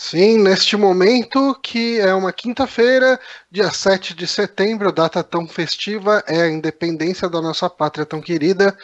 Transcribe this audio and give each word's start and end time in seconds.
Sim, 0.00 0.38
neste 0.38 0.76
momento, 0.76 1.58
que 1.60 1.98
é 1.98 2.14
uma 2.14 2.32
quinta-feira, 2.32 3.18
dia 3.50 3.68
7 3.68 4.14
de 4.14 4.28
setembro, 4.28 4.92
data 4.92 5.24
tão 5.24 5.44
festiva, 5.48 6.22
é 6.28 6.42
a 6.42 6.48
independência 6.48 7.28
da 7.28 7.42
nossa 7.42 7.68
pátria 7.68 8.06
tão 8.06 8.20
querida. 8.20 8.78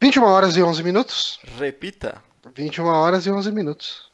21 0.00 0.24
horas 0.24 0.56
e 0.56 0.62
11 0.62 0.82
minutos. 0.82 1.38
Repita. 1.56 2.20
21 2.56 2.84
horas 2.86 3.24
e 3.24 3.30
11 3.30 3.52
minutos. 3.52 4.11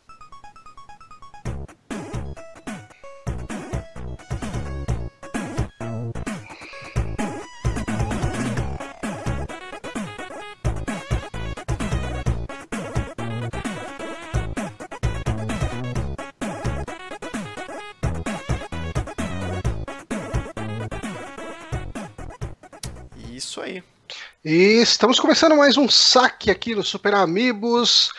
E 24.50 24.80
estamos 24.80 25.20
começando 25.20 25.54
mais 25.54 25.76
um 25.76 25.90
saque 25.90 26.50
aqui 26.50 26.74
no 26.74 26.82
Super 26.82 27.14
Amigos. 27.14 28.10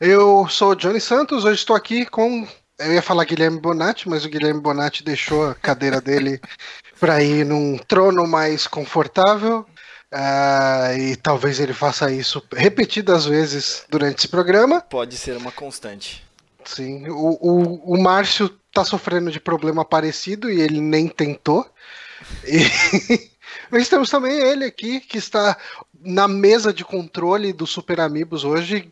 Eu 0.00 0.48
sou 0.48 0.70
o 0.70 0.74
Johnny 0.74 0.98
Santos, 0.98 1.44
hoje 1.44 1.56
estou 1.56 1.76
aqui 1.76 2.06
com. 2.06 2.48
Eu 2.78 2.94
ia 2.94 3.02
falar 3.02 3.26
Guilherme 3.26 3.60
Bonatti, 3.60 4.08
mas 4.08 4.24
o 4.24 4.30
Guilherme 4.30 4.62
Bonatti 4.62 5.04
deixou 5.04 5.50
a 5.50 5.54
cadeira 5.54 6.00
dele 6.00 6.40
para 6.98 7.22
ir 7.22 7.44
num 7.44 7.76
trono 7.76 8.26
mais 8.26 8.66
confortável. 8.66 9.66
Uh, 10.10 10.96
e 10.98 11.16
talvez 11.16 11.60
ele 11.60 11.74
faça 11.74 12.10
isso 12.10 12.42
repetidas 12.56 13.26
vezes 13.26 13.84
durante 13.90 14.20
esse 14.20 14.28
programa. 14.28 14.80
Pode 14.80 15.18
ser 15.18 15.36
uma 15.36 15.52
constante. 15.52 16.24
Sim, 16.64 17.10
o, 17.10 17.36
o, 17.42 17.94
o 17.94 18.02
Márcio 18.02 18.48
tá 18.72 18.86
sofrendo 18.86 19.30
de 19.30 19.38
problema 19.38 19.84
parecido 19.84 20.50
e 20.50 20.62
ele 20.62 20.80
nem 20.80 21.08
tentou. 21.08 21.70
E. 22.46 23.28
Mas 23.70 23.88
temos 23.88 24.10
também 24.10 24.38
ele 24.38 24.64
aqui, 24.64 25.00
que 25.00 25.18
está 25.18 25.56
na 26.00 26.28
mesa 26.28 26.72
de 26.72 26.84
controle 26.84 27.52
do 27.52 27.66
Super 27.66 28.00
Amigos 28.00 28.44
hoje, 28.44 28.90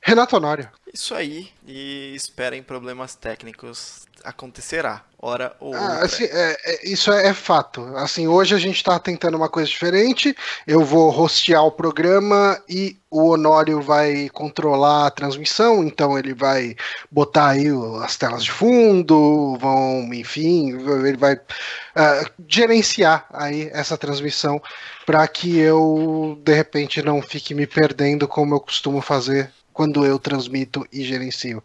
Renato 0.00 0.36
Honório. 0.36 0.70
Isso 0.92 1.14
aí, 1.14 1.50
e 1.66 2.12
esperem 2.14 2.62
problemas 2.62 3.14
técnicos 3.14 4.06
acontecerá, 4.24 5.02
hora 5.18 5.54
ou 5.60 5.74
ah, 5.74 5.80
outra. 5.80 6.04
Assim, 6.04 6.24
é, 6.24 6.56
é, 6.64 6.88
isso 6.88 7.12
é, 7.12 7.28
é, 7.28 7.34
fato. 7.34 7.82
Assim, 7.96 8.26
hoje 8.26 8.54
a 8.54 8.58
gente 8.58 8.76
está 8.76 8.98
tentando 8.98 9.36
uma 9.36 9.48
coisa 9.48 9.68
diferente. 9.68 10.34
Eu 10.66 10.84
vou 10.84 11.10
rostear 11.10 11.64
o 11.64 11.70
programa 11.70 12.60
e 12.68 12.96
o 13.10 13.30
Honório 13.30 13.82
vai 13.82 14.28
controlar 14.30 15.06
a 15.06 15.10
transmissão, 15.10 15.84
então 15.84 16.18
ele 16.18 16.32
vai 16.32 16.76
botar 17.10 17.48
aí 17.48 17.66
as 18.02 18.16
telas 18.16 18.44
de 18.44 18.52
fundo, 18.52 19.56
vão, 19.60 20.08
enfim, 20.14 20.70
ele 21.04 21.16
vai 21.16 21.34
uh, 21.34 22.30
gerenciar 22.46 23.26
aí 23.32 23.68
essa 23.72 23.98
transmissão 23.98 24.62
para 25.04 25.26
que 25.26 25.58
eu 25.58 26.40
de 26.44 26.54
repente 26.54 27.02
não 27.02 27.20
fique 27.20 27.52
me 27.52 27.66
perdendo 27.66 28.28
como 28.28 28.54
eu 28.54 28.60
costumo 28.60 29.02
fazer 29.02 29.50
quando 29.72 30.04
eu 30.04 30.18
transmito 30.18 30.86
e 30.92 31.02
gerencio. 31.02 31.62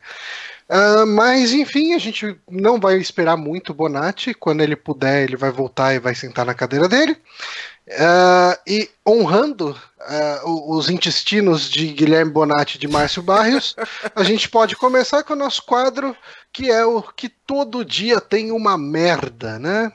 Uh, 0.67 1.05
mas 1.05 1.53
enfim, 1.53 1.93
a 1.93 1.99
gente 1.99 2.35
não 2.49 2.79
vai 2.79 2.97
esperar 2.97 3.37
muito 3.37 3.71
o 3.71 3.75
Bonatti. 3.75 4.33
Quando 4.33 4.61
ele 4.61 4.75
puder, 4.75 5.23
ele 5.23 5.37
vai 5.37 5.51
voltar 5.51 5.93
e 5.93 5.99
vai 5.99 6.15
sentar 6.15 6.45
na 6.45 6.53
cadeira 6.53 6.87
dele. 6.87 7.15
Uh, 7.87 8.57
e 8.65 8.89
honrando 9.07 9.69
uh, 9.69 10.75
os 10.75 10.89
intestinos 10.89 11.69
de 11.69 11.85
Guilherme 11.89 12.31
Bonatti 12.31 12.77
e 12.77 12.79
de 12.79 12.87
Márcio 12.87 13.21
Barrios, 13.21 13.75
a 14.15 14.23
gente 14.23 14.49
pode 14.49 14.75
começar 14.75 15.21
com 15.23 15.33
o 15.33 15.37
nosso 15.37 15.63
quadro, 15.63 16.17
que 16.51 16.71
é 16.71 16.83
o 16.83 17.03
que 17.03 17.29
todo 17.29 17.85
dia 17.85 18.19
tem 18.19 18.51
uma 18.51 18.75
merda, 18.75 19.59
né? 19.59 19.91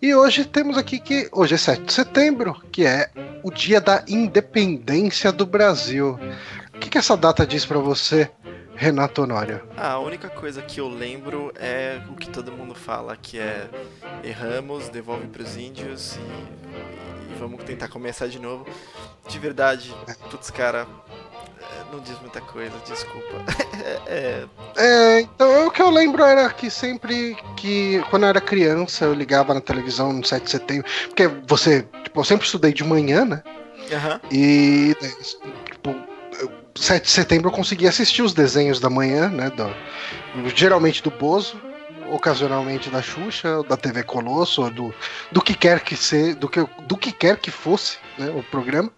E 0.00 0.14
hoje 0.14 0.44
temos 0.44 0.78
aqui 0.78 1.00
que 1.00 1.28
hoje 1.32 1.56
é 1.56 1.58
7 1.58 1.82
de 1.82 1.92
setembro, 1.92 2.62
que 2.70 2.86
é 2.86 3.10
o 3.42 3.50
dia 3.50 3.80
da 3.80 4.04
independência 4.06 5.32
do 5.32 5.44
Brasil. 5.44 6.20
O 6.72 6.78
que, 6.78 6.90
que 6.90 6.98
essa 6.98 7.16
data 7.16 7.44
diz 7.44 7.66
para 7.66 7.78
você? 7.80 8.30
Renato 8.82 9.22
Honório? 9.22 9.62
Ah, 9.76 9.92
a 9.92 10.00
única 10.00 10.28
coisa 10.28 10.60
que 10.60 10.80
eu 10.80 10.88
lembro 10.88 11.52
é 11.54 12.02
o 12.10 12.16
que 12.16 12.28
todo 12.28 12.50
mundo 12.50 12.74
fala, 12.74 13.16
que 13.16 13.38
é 13.38 13.68
erramos, 14.24 14.88
devolve 14.88 15.28
para 15.28 15.40
os 15.40 15.56
índios 15.56 16.16
e, 16.16 17.32
e, 17.32 17.38
vamos 17.38 17.62
tentar 17.62 17.86
começar 17.86 18.26
de 18.26 18.40
novo. 18.40 18.66
De 19.28 19.38
verdade, 19.38 19.94
putz, 20.28 20.50
cara, 20.50 20.88
é, 21.60 21.92
não 21.92 22.00
diz 22.00 22.18
muita 22.20 22.40
coisa, 22.40 22.76
desculpa. 22.84 23.44
é, 24.08 24.46
é, 24.76 25.20
então 25.20 25.68
o 25.68 25.70
que 25.70 25.80
eu 25.80 25.88
lembro 25.88 26.24
era 26.24 26.50
que 26.52 26.68
sempre 26.68 27.36
que, 27.56 28.02
quando 28.10 28.24
eu 28.24 28.30
era 28.30 28.40
criança, 28.40 29.04
eu 29.04 29.14
ligava 29.14 29.54
na 29.54 29.60
televisão 29.60 30.12
no 30.12 30.26
7 30.26 30.42
de 30.42 30.50
setembro, 30.50 30.90
porque 31.06 31.28
você, 31.46 31.86
tipo, 32.02 32.18
eu 32.18 32.24
sempre 32.24 32.46
estudei 32.46 32.72
de 32.72 32.82
manhã, 32.82 33.24
né? 33.24 33.44
Uhum. 33.78 34.20
E, 34.32 34.96
tipo, 35.70 36.11
7 36.74 37.04
de 37.04 37.10
setembro 37.10 37.48
eu 37.48 37.52
consegui 37.52 37.86
assistir 37.86 38.22
os 38.22 38.32
desenhos 38.32 38.80
da 38.80 38.88
manhã, 38.88 39.28
né? 39.28 39.50
Do, 39.50 39.74
geralmente 40.54 41.02
do 41.02 41.10
Bozo, 41.10 41.60
ocasionalmente 42.10 42.90
da 42.90 43.02
Xuxa, 43.02 43.62
da 43.64 43.76
TV 43.76 44.02
Colosso, 44.02 44.68
do, 44.70 44.94
do 45.30 45.40
que 45.40 45.54
quer 45.54 45.80
que 45.80 45.96
ser, 45.96 46.34
do 46.34 46.48
que, 46.48 46.66
do 46.86 46.96
que 46.96 47.12
quer 47.12 47.38
que 47.38 47.50
fosse 47.50 47.98
né, 48.18 48.30
o 48.30 48.42
programa. 48.42 48.90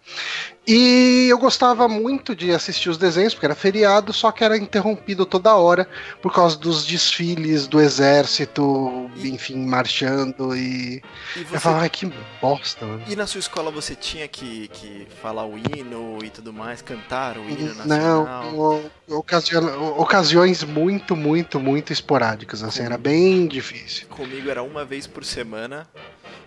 E 0.67 1.27
eu 1.29 1.37
gostava 1.37 1.87
muito 1.87 2.35
de 2.35 2.51
assistir 2.51 2.89
os 2.89 2.97
desenhos, 2.97 3.35
porque 3.35 3.45
era 3.45 3.53
feriado, 3.53 4.11
só 4.11 4.31
que 4.31 4.43
era 4.43 4.57
interrompido 4.57 5.23
toda 5.23 5.53
hora 5.55 5.87
por 6.21 6.33
causa 6.33 6.57
dos 6.57 6.85
desfiles 6.85 7.67
do 7.67 7.79
exército, 7.79 9.09
e... 9.15 9.29
enfim, 9.29 9.63
marchando 9.63 10.55
e. 10.55 11.03
e 11.35 11.43
você... 11.43 11.55
Eu 11.55 11.61
falava, 11.61 11.83
ai, 11.83 11.89
que 11.89 12.11
bosta, 12.41 12.83
mano. 12.83 13.03
E 13.07 13.15
na 13.15 13.27
sua 13.27 13.39
escola 13.39 13.69
você 13.69 13.93
tinha 13.93 14.27
que, 14.27 14.67
que 14.69 15.07
falar 15.21 15.45
o 15.45 15.55
hino 15.55 16.17
e 16.23 16.31
tudo 16.31 16.51
mais, 16.51 16.81
cantar 16.81 17.37
o 17.37 17.47
hino 17.47 17.75
nacional? 17.75 18.51
Não, 18.51 18.91
ocasiões 19.97 20.63
muito, 20.63 21.15
muito, 21.15 21.59
muito 21.59 21.93
esporádicas, 21.93 22.63
assim, 22.63 22.81
era 22.81 22.97
bem 22.97 23.47
difícil. 23.47 24.07
Comigo 24.07 24.49
era 24.49 24.63
uma 24.63 24.83
vez 24.83 25.05
por 25.05 25.23
semana 25.23 25.87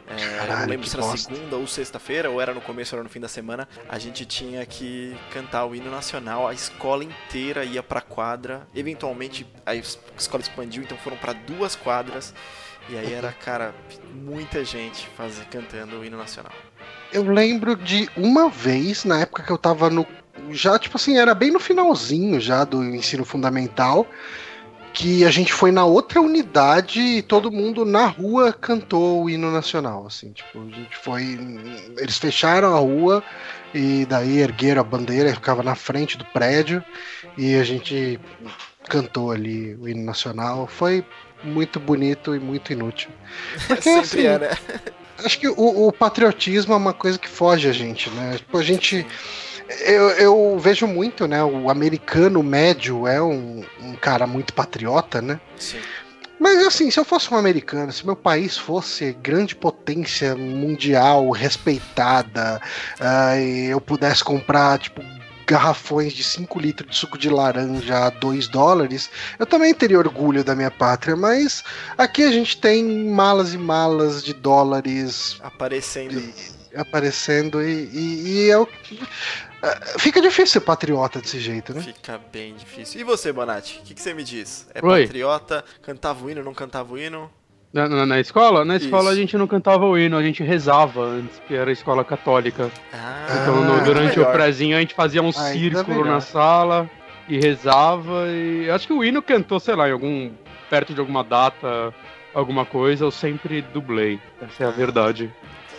Caralho, 0.08 0.60
não 0.60 0.68
lembro 0.68 0.86
se 0.86 0.96
era 0.96 1.04
bosta. 1.04 1.34
segunda 1.34 1.56
ou 1.56 1.66
sexta-feira, 1.66 2.30
ou 2.30 2.40
era 2.40 2.54
no 2.54 2.60
começo 2.60 2.94
ou 2.94 2.98
era 2.98 3.04
no 3.04 3.10
fim 3.10 3.20
da 3.20 3.28
semana. 3.28 3.68
A 3.88 3.98
gente 3.98 4.24
tinha 4.24 4.64
que 4.64 5.16
cantar 5.32 5.66
o 5.66 5.74
hino 5.74 5.90
nacional, 5.90 6.48
a 6.48 6.54
escola 6.54 7.04
inteira 7.04 7.64
ia 7.64 7.82
pra 7.82 8.00
quadra. 8.00 8.66
Eventualmente 8.74 9.46
a 9.66 9.74
escola 9.74 10.42
expandiu, 10.42 10.82
então 10.82 10.96
foram 10.98 11.16
para 11.16 11.32
duas 11.32 11.76
quadras. 11.76 12.34
E 12.88 12.96
aí 12.96 13.12
era, 13.12 13.32
cara, 13.32 13.74
muita 14.14 14.64
gente 14.64 15.06
fazer, 15.08 15.44
cantando 15.46 15.98
o 15.98 16.04
hino 16.04 16.16
nacional. 16.16 16.52
Eu 17.12 17.22
lembro 17.30 17.76
de 17.76 18.08
uma 18.16 18.48
vez, 18.48 19.04
na 19.04 19.20
época 19.20 19.42
que 19.42 19.50
eu 19.50 19.58
tava 19.58 19.90
no. 19.90 20.06
Já, 20.50 20.78
tipo 20.78 20.96
assim, 20.96 21.18
era 21.18 21.34
bem 21.34 21.50
no 21.50 21.58
finalzinho 21.58 22.40
já 22.40 22.64
do 22.64 22.82
ensino 22.82 23.24
fundamental 23.24 24.06
que 24.92 25.24
a 25.24 25.30
gente 25.30 25.52
foi 25.52 25.70
na 25.70 25.84
outra 25.84 26.20
unidade 26.20 27.00
e 27.00 27.22
todo 27.22 27.52
mundo 27.52 27.84
na 27.84 28.06
rua 28.06 28.52
cantou 28.52 29.24
o 29.24 29.30
hino 29.30 29.50
nacional, 29.50 30.06
assim, 30.06 30.32
tipo, 30.32 30.60
a 30.60 30.64
gente 30.64 30.96
foi, 30.96 31.38
eles 31.98 32.18
fecharam 32.18 32.74
a 32.74 32.78
rua 32.78 33.22
e 33.74 34.06
daí 34.06 34.38
ergueram 34.38 34.80
a 34.80 34.84
bandeira, 34.84 35.32
ficava 35.32 35.62
na 35.62 35.74
frente 35.74 36.16
do 36.16 36.24
prédio 36.26 36.82
e 37.36 37.54
a 37.54 37.64
gente 37.64 38.18
cantou 38.88 39.30
ali 39.30 39.74
o 39.76 39.88
hino 39.88 40.04
nacional, 40.04 40.66
foi 40.66 41.04
muito 41.42 41.78
bonito 41.78 42.34
e 42.34 42.40
muito 42.40 42.72
inútil. 42.72 43.10
Porque, 43.66 43.88
assim, 43.90 44.26
é, 44.26 44.38
né? 44.38 44.50
Acho 45.24 45.38
que 45.38 45.48
o, 45.48 45.88
o, 45.88 45.92
patriotismo 45.92 46.72
é 46.72 46.76
uma 46.76 46.92
coisa 46.92 47.18
que 47.18 47.28
foge 47.28 47.68
a 47.68 47.72
gente, 47.72 48.08
né? 48.10 48.36
Tipo, 48.36 48.56
a 48.56 48.62
gente 48.62 49.06
eu, 49.68 50.10
eu, 50.10 50.58
vejo 50.58 50.86
muito, 50.86 51.26
né? 51.26 51.42
O 51.42 51.70
americano 51.70 52.42
médio 52.42 53.06
é 53.06 53.22
um, 53.22 53.64
um 53.80 53.94
cara 53.94 54.26
muito 54.26 54.52
patriota, 54.52 55.20
né? 55.20 55.40
Sim. 55.56 55.78
Mas 56.38 56.64
assim, 56.64 56.90
se 56.90 57.00
eu 57.00 57.04
fosse 57.04 57.32
um 57.34 57.36
americano, 57.36 57.92
se 57.92 58.06
meu 58.06 58.14
país 58.14 58.56
fosse 58.56 59.12
grande 59.12 59.56
potência 59.56 60.36
mundial, 60.36 61.30
respeitada, 61.30 62.60
uh, 63.00 63.38
e 63.38 63.66
eu 63.66 63.80
pudesse 63.80 64.22
comprar, 64.22 64.78
tipo, 64.78 65.02
garrafões 65.48 66.12
de 66.12 66.22
5 66.22 66.58
litros 66.60 66.90
de 66.90 66.96
suco 66.96 67.18
de 67.18 67.28
laranja 67.28 68.06
a 68.06 68.10
2 68.10 68.48
dólares, 68.48 69.10
eu 69.38 69.46
também 69.46 69.74
teria 69.74 69.98
orgulho 69.98 70.44
da 70.44 70.54
minha 70.54 70.70
pátria, 70.70 71.16
mas 71.16 71.64
aqui 71.96 72.22
a 72.22 72.30
gente 72.30 72.58
tem 72.58 72.84
malas 73.10 73.54
e 73.54 73.58
malas 73.58 74.22
de 74.22 74.34
dólares 74.34 75.38
aparecendo. 75.42 76.20
E, 76.20 76.34
aparecendo 76.76 77.62
e, 77.62 77.88
e, 77.92 78.28
e 78.28 78.50
é 78.50 78.58
o 78.58 78.68
é, 78.68 79.47
Fica 79.98 80.20
difícil 80.20 80.46
ser 80.46 80.60
patriota 80.60 81.20
desse 81.20 81.40
jeito, 81.40 81.74
né? 81.74 81.80
Fica 81.80 82.20
bem 82.32 82.54
difícil. 82.54 83.00
E 83.00 83.04
você, 83.04 83.32
Bonatti? 83.32 83.80
O 83.80 83.86
que, 83.86 83.94
que, 83.94 84.00
você 84.00 84.14
me 84.14 84.22
diz? 84.22 84.68
É 84.74 84.84
Oi. 84.84 85.02
patriota? 85.02 85.64
Cantava 85.82 86.24
o 86.24 86.30
hino, 86.30 86.44
não 86.44 86.54
cantava 86.54 86.94
o 86.94 86.98
hino? 86.98 87.30
Na, 87.72 87.88
na, 87.88 88.06
na 88.06 88.20
escola? 88.20 88.64
Na 88.64 88.76
escola 88.76 89.04
Isso. 89.04 89.12
a 89.12 89.14
gente 89.14 89.36
não 89.36 89.46
cantava 89.46 89.84
o 89.84 89.98
hino, 89.98 90.16
a 90.16 90.22
gente 90.22 90.42
rezava 90.42 91.02
antes, 91.02 91.40
que 91.46 91.54
era 91.54 91.70
escola 91.70 92.04
católica. 92.04 92.70
Ah, 92.92 93.26
então 93.42 93.62
no, 93.62 93.84
durante 93.84 94.18
o 94.18 94.26
prezinho 94.26 94.76
a 94.76 94.80
gente 94.80 94.94
fazia 94.94 95.22
um 95.22 95.32
círculo 95.32 96.04
na 96.04 96.20
sala 96.20 96.88
e 97.28 97.38
rezava 97.38 98.26
e 98.28 98.70
acho 98.70 98.86
que 98.86 98.92
o 98.92 99.04
hino 99.04 99.20
cantou, 99.20 99.60
sei 99.60 99.74
lá, 99.74 99.88
em 99.88 99.92
algum 99.92 100.30
perto 100.70 100.94
de 100.94 101.00
alguma 101.00 101.22
data, 101.22 101.92
alguma 102.32 102.64
coisa, 102.64 103.04
eu 103.04 103.10
sempre 103.10 103.60
dublei. 103.60 104.18
Essa 104.40 104.64
é 104.64 104.66
a 104.66 104.70
verdade. 104.70 105.30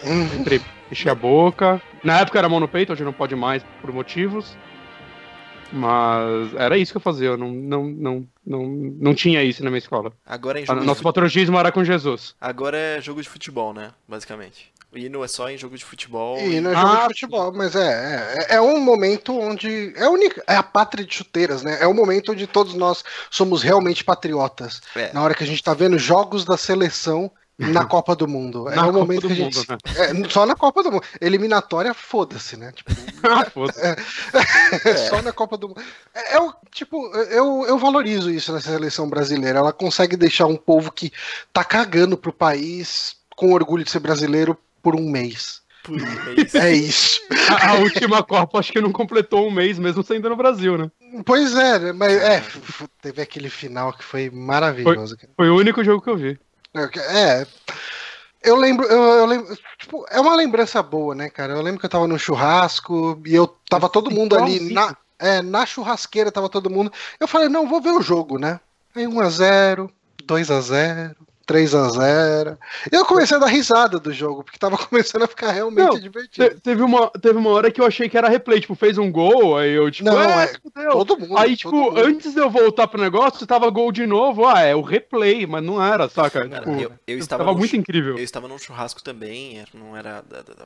Sempre 0.01 0.61
fechei 0.89 1.12
a 1.12 1.15
boca. 1.15 1.81
Na 2.03 2.19
época 2.19 2.38
era 2.38 2.50
mão 2.50 2.59
no 2.59 2.68
peito, 2.68 2.91
hoje 2.91 3.03
não 3.03 3.13
pode 3.13 3.36
mais 3.36 3.63
por 3.81 3.94
motivos. 3.94 4.57
Mas 5.71 6.53
era 6.56 6.77
isso 6.77 6.91
que 6.91 6.97
eu 6.97 7.01
fazia, 7.01 7.27
eu 7.27 7.38
não, 7.38 7.51
não, 7.51 7.83
não, 7.83 8.27
não, 8.45 8.65
não 9.00 9.13
tinha 9.13 9.44
isso 9.44 9.63
na 9.63 9.69
minha 9.69 9.77
escola. 9.77 10.12
Agora 10.25 10.59
é 10.59 10.63
em 10.63 10.65
jogo 10.65 10.83
Nosso 10.83 11.03
patriotismo 11.03 11.57
era 11.59 11.71
com 11.71 11.83
Jesus. 11.83 12.36
Agora 12.41 12.75
é 12.75 13.00
jogo 13.00 13.21
de 13.21 13.30
futebol, 13.30 13.71
né? 13.71 13.91
Basicamente. 14.07 14.71
O 14.91 14.97
hino 14.97 15.24
é 15.24 15.27
só 15.27 15.47
em 15.51 15.57
jogo 15.57 15.77
de 15.77 15.86
futebol. 15.86 16.39
E 16.39 16.59
não 16.59 16.71
é 16.71 16.75
jogo 16.75 16.88
Ah, 16.88 17.07
de 17.07 17.13
futebol, 17.13 17.53
mas 17.53 17.75
é, 17.75 18.36
é, 18.50 18.56
é 18.56 18.62
um 18.62 18.80
momento 18.80 19.39
onde. 19.39 19.94
É, 19.95 20.06
a 20.06 20.09
única, 20.09 20.44
é 20.47 20.56
a 20.56 20.63
pátria 20.63 21.06
de 21.06 21.13
chuteiras, 21.13 21.62
né? 21.62 21.77
É 21.80 21.86
o 21.86 21.94
momento 21.94 22.31
onde 22.31 22.47
todos 22.47 22.74
nós 22.74 23.03
somos 23.30 23.62
realmente 23.62 24.03
patriotas. 24.03 24.81
É. 24.95 25.13
Na 25.13 25.21
hora 25.21 25.36
que 25.36 25.44
a 25.44 25.47
gente 25.47 25.63
tá 25.63 25.75
vendo 25.75 26.00
jogos 26.00 26.44
da 26.44 26.57
seleção 26.57 27.31
na 27.59 27.85
Copa 27.85 28.15
do 28.15 28.27
Mundo. 28.27 28.69
É 28.69 28.75
Na 28.75 28.83
o 28.83 28.85
Copa 28.88 29.00
momento 29.00 29.21
do 29.21 29.27
que 29.27 29.33
a 29.33 29.35
gente. 29.35 29.57
Mundo, 29.57 29.67
né? 29.69 29.77
é, 30.25 30.29
só 30.29 30.45
na 30.45 30.56
Copa 30.56 30.81
do 30.81 30.91
Mundo. 30.91 31.03
Eliminatória, 31.19 31.94
foda-se, 31.94 32.56
né? 32.57 32.71
Tipo, 32.71 32.91
Ah, 33.23 33.45
foda-se. 33.50 33.79
só 35.09 35.21
na 35.21 35.31
Copa 35.33 35.57
do 35.57 35.67
Mundo. 35.69 35.81
É, 36.13 36.35
é 36.35 36.39
o- 36.41 36.53
tipo, 36.71 37.13
eu, 37.15 37.65
eu 37.67 37.77
valorizo 37.77 38.31
isso 38.31 38.53
nessa 38.53 38.71
seleção 38.71 39.09
brasileira. 39.09 39.59
Ela 39.59 39.73
consegue 39.73 40.15
deixar 40.15 40.45
um 40.45 40.56
povo 40.56 40.91
que 40.91 41.11
tá 41.51 41.63
cagando 41.63 42.17
pro 42.17 42.31
país 42.33 43.15
com 43.35 43.53
orgulho 43.53 43.83
de 43.83 43.91
ser 43.91 44.00
brasileiro 44.00 44.57
por 44.81 44.95
um 44.95 45.09
mês. 45.09 45.62
Por 45.83 45.95
um 45.95 46.05
mês. 46.35 46.55
É 46.55 46.71
isso. 46.73 47.19
A, 47.50 47.69
a 47.71 47.73
última 47.75 48.23
Copa 48.23 48.59
acho 48.59 48.71
que 48.71 48.81
não 48.81 48.91
completou 48.91 49.47
um 49.47 49.51
mês, 49.51 49.77
mesmo 49.79 50.03
sendo 50.03 50.29
no 50.29 50.35
Brasil, 50.35 50.77
né? 50.77 50.91
Pois 51.25 51.55
é, 51.55 51.91
mas 51.94 52.13
é, 52.21 52.44
teve 53.01 53.21
aquele 53.21 53.50
final 53.50 53.91
que 53.94 54.03
foi 54.03 54.29
maravilhoso. 54.29 55.17
cara. 55.17 55.29
Foi 55.35 55.50
o 55.50 55.55
único 55.57 55.83
jogo 55.83 56.01
que 56.01 56.09
eu 56.09 56.17
vi. 56.17 56.39
É. 56.74 57.45
Eu 58.42 58.56
lembro, 58.56 58.86
eu, 58.86 59.01
eu 59.01 59.25
lembro, 59.25 59.57
tipo, 59.77 60.06
é 60.10 60.19
uma 60.19 60.36
lembrança 60.36 60.81
boa, 60.81 61.13
né, 61.13 61.30
cara? 61.30 61.54
Eu 61.54 61.62
lembro 61.62 61.80
que 61.80 61.86
eu 61.86 61.89
tava 61.89 62.07
num 62.07 62.18
churrasco 62.18 63.21
e 63.25 63.36
eu 63.36 63.48
tava 63.69 63.89
todo 63.89 64.12
mundo 64.12 64.38
ali 64.38 64.74
na, 64.74 64.95
é, 65.18 65.42
na 65.42 65.66
churrasqueira, 65.66 66.31
tava 66.31 66.48
todo 66.48 66.69
mundo. 66.69 66.92
Eu 67.19 67.27
falei, 67.27 67.50
não, 67.50 67.68
vou 67.68 67.81
ver 67.81 67.92
o 67.92 68.01
jogo, 68.01 68.38
né? 68.38 68.60
Aí 68.95 69.06
1x0, 69.06 69.89
2x0, 70.24 71.16
3x0. 71.50 72.57
E 72.92 72.96
eu 72.96 73.06
comecei 73.06 73.36
a 73.38 73.40
dar 73.40 73.48
risada 73.48 74.00
do 74.00 74.13
jogo, 74.13 74.44
porque 74.44 74.60
tava 74.60 74.78
começando 74.88 75.24
a 75.24 75.28
ficar 75.28 75.51
realmente 75.51 75.86
Não, 75.86 76.00
divertido. 76.00 76.50
Te- 76.50 76.62
teve, 76.62 76.81
uma, 76.81 77.10
teve 77.10 77.38
uma 77.38 77.50
hora 77.50 77.72
que 77.72 77.81
eu 77.81 77.86
achei 77.86 78.07
que 78.07 78.18
era 78.18 78.30
replay, 78.30 78.60
tipo, 78.60 78.75
fez 78.75 78.98
um 78.98 79.12
gol, 79.12 79.57
aí 79.57 79.72
eu, 79.72 79.90
tipo, 79.90 80.10
Não, 80.10 80.19
é, 80.19 80.46
é. 80.46 80.90
Todo 80.92 81.18
mundo. 81.18 81.38
Aí, 81.38 81.57
todo 81.57 81.57
tipo, 81.57 81.72
mundo. 81.75 82.00
antes 82.00 82.34
de 82.34 82.40
eu 82.40 82.50
voltar 82.50 82.88
pro 82.88 83.01
negócio, 83.01 83.46
tava 83.48 83.69
gol 83.69 83.92
de 83.92 84.06
novo. 84.06 84.46
Ah, 84.48 84.62
é 84.62 84.75
o 84.75 84.81
replay, 84.81 85.46
mas 85.48 85.63
não 85.63 85.81
era, 85.84 86.07
saca? 86.10 86.48
Cara, 86.48 86.60
tipo, 86.60 86.80
eu, 86.80 86.92
eu 87.07 87.18
estava 87.18 87.44
tava 87.44 87.54
num 87.54 87.60
muito 87.60 87.75
incrível. 87.75 88.18
Eu 88.18 88.24
estava 88.24 88.48
num 88.48 88.57
churrasco 88.57 89.01
também, 89.04 89.60
era- 89.60 89.69
não 89.74 89.96
era, 89.98 90.24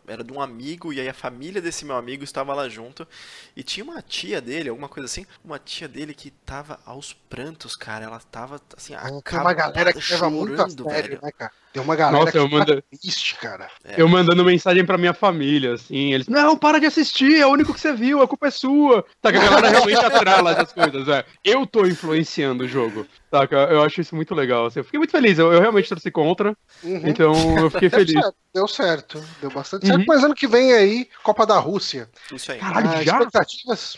era 0.08 0.24
de 0.24 0.32
um 0.34 0.42
amigo, 0.42 0.92
e 0.92 1.00
aí 1.00 1.08
a 1.08 1.14
família 1.14 1.62
desse 1.62 1.86
meu 1.86 1.96
amigo 1.96 2.24
estava 2.24 2.54
lá 2.54 2.68
junto. 2.68 3.08
E 3.56 3.64
tinha 3.64 3.84
uma 3.84 4.02
tia 4.02 4.42
dele, 4.42 4.70
alguma 4.70 4.90
coisa 4.90 5.06
assim, 5.06 5.26
uma 5.44 5.60
tia 5.60 5.88
dele 5.88 6.14
que 6.14 6.32
tava 6.32 6.80
aos 6.86 7.14
prantos, 7.14 7.76
cara. 7.76 8.06
Ela 8.06 8.20
tava 8.20 8.60
assim, 8.76 8.94
Tem 9.24 9.40
uma 9.40 9.54
galera 9.54 9.94
que 9.94 10.12
leva 10.12 10.30
muito 10.30 10.54
a 10.54 10.58
chorando, 10.58 10.73
sério, 10.74 11.10
velho. 11.10 11.20
né, 11.24 11.32
cara? 11.38 11.52
Tem 11.74 11.82
uma 11.82 11.96
galera 11.96 12.18
Nossa, 12.20 12.32
que 12.32 12.38
eu 12.38 12.50
tá 12.50 12.56
mando- 12.56 12.84
triste, 13.02 13.36
cara. 13.36 13.68
É. 13.84 14.00
Eu 14.02 14.08
mandando 14.08 14.46
mensagem 14.46 14.86
pra 14.86 14.98
minha 14.98 15.14
família, 15.14 15.74
assim, 15.74 16.14
eles, 16.14 16.28
não, 16.28 16.56
para 16.58 16.80
de 16.80 16.86
assistir, 16.86 17.40
é 17.40 17.46
o 17.46 17.50
único 17.50 17.74
que 17.74 17.80
você 17.80 17.92
viu, 17.94 18.22
a 18.22 18.28
culpa 18.28 18.48
é 18.48 18.52
sua. 18.52 19.04
Saca, 19.24 19.40
a 19.40 19.44
galera 19.44 19.70
realmente 19.70 19.98
atrela 20.06 20.52
essas 20.52 20.72
coisas, 20.72 21.08
é. 21.08 21.26
Eu 21.44 21.66
tô 21.66 21.86
influenciando 21.86 22.64
o 22.64 22.68
jogo, 22.68 23.08
saca? 23.32 23.56
Eu 23.56 23.82
acho 23.84 24.02
isso 24.02 24.16
muito 24.16 24.36
legal, 24.36 24.68
assim, 24.68 24.80
eu 24.80 24.84
fiquei 24.84 25.00
muito 25.00 25.12
feliz, 25.12 25.40
eu, 25.40 25.52
eu 25.52 25.60
realmente 25.60 25.90
torci 25.90 26.12
contra, 26.12 26.56
Uhum. 26.84 27.02
então 27.08 27.34
eu 27.60 27.70
fiquei 27.72 27.90
Deu 27.90 28.00
feliz. 28.00 28.14
certo, 28.22 28.36
deu 28.54 28.68
certo, 28.68 29.24
deu 29.42 29.50
bastante 29.50 29.84
Uhum. 29.88 29.94
certo. 29.98 30.06
Mas 30.08 30.24
ano 30.24 30.36
que 30.36 30.48
vem 30.48 30.74
aí, 30.74 31.10
Copa 31.24 31.46
da 31.46 31.58
Rússia. 31.58 32.08
Isso 32.32 32.52
aí. 32.52 32.60
Caralho, 32.60 32.90
Ah, 32.90 33.04
já? 33.04 33.14
expectativas? 33.18 33.98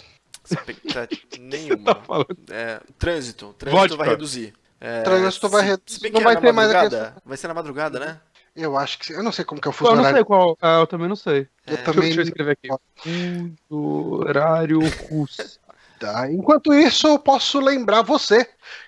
Expectativa 0.50 1.22
Tá 1.30 1.38
nenhuma. 1.40 1.96
falando. 1.96 2.38
É, 2.52 2.80
trânsito. 3.00 3.54
Trânsito 3.58 3.80
Vodka. 3.82 3.98
vai 3.98 4.10
reduzir. 4.10 4.54
É, 4.82 5.02
Trânsito 5.02 5.48
vai 5.50 5.62
se- 5.64 5.68
reduzir, 5.70 5.94
se 5.96 6.02
bem 6.02 6.12
não 6.12 6.22
vai 6.22 6.36
ter 6.40 6.52
mais 6.52 6.72
madrugada. 6.72 7.16
Vai 7.26 7.38
ser 7.38 7.48
na 7.48 7.54
madrugada, 7.54 8.00
né? 8.00 8.20
Eu 8.56 8.78
acho 8.78 8.98
que 9.00 9.06
sim. 9.08 9.14
Eu 9.14 9.24
não 9.24 9.32
sei 9.32 9.44
como 9.44 9.60
que 9.60 9.68
é 9.68 9.70
o 9.70 9.74
fuso 9.74 9.92
eu 9.92 9.96
não 9.96 10.02
horário. 10.02 10.18
sei 10.18 10.26
qual, 10.26 10.58
ah, 10.62 10.80
eu 10.80 10.88
também 10.88 11.08
não 11.10 11.16
sei. 11.16 11.48
Eu 11.68 11.76
É, 11.76 11.80
eu- 11.80 11.84
também 11.84 12.02
deixa 12.04 12.22
eu 12.22 12.24
escrever 12.24 12.52
aqui. 12.52 12.70
Fuso 12.96 14.20
horário 14.26 14.80
russo. 15.10 15.60
Tá. 15.98 16.30
Enquanto 16.30 16.74
isso, 16.74 17.08
eu 17.08 17.18
posso 17.18 17.58
lembrar 17.58 18.02
você 18.02 18.46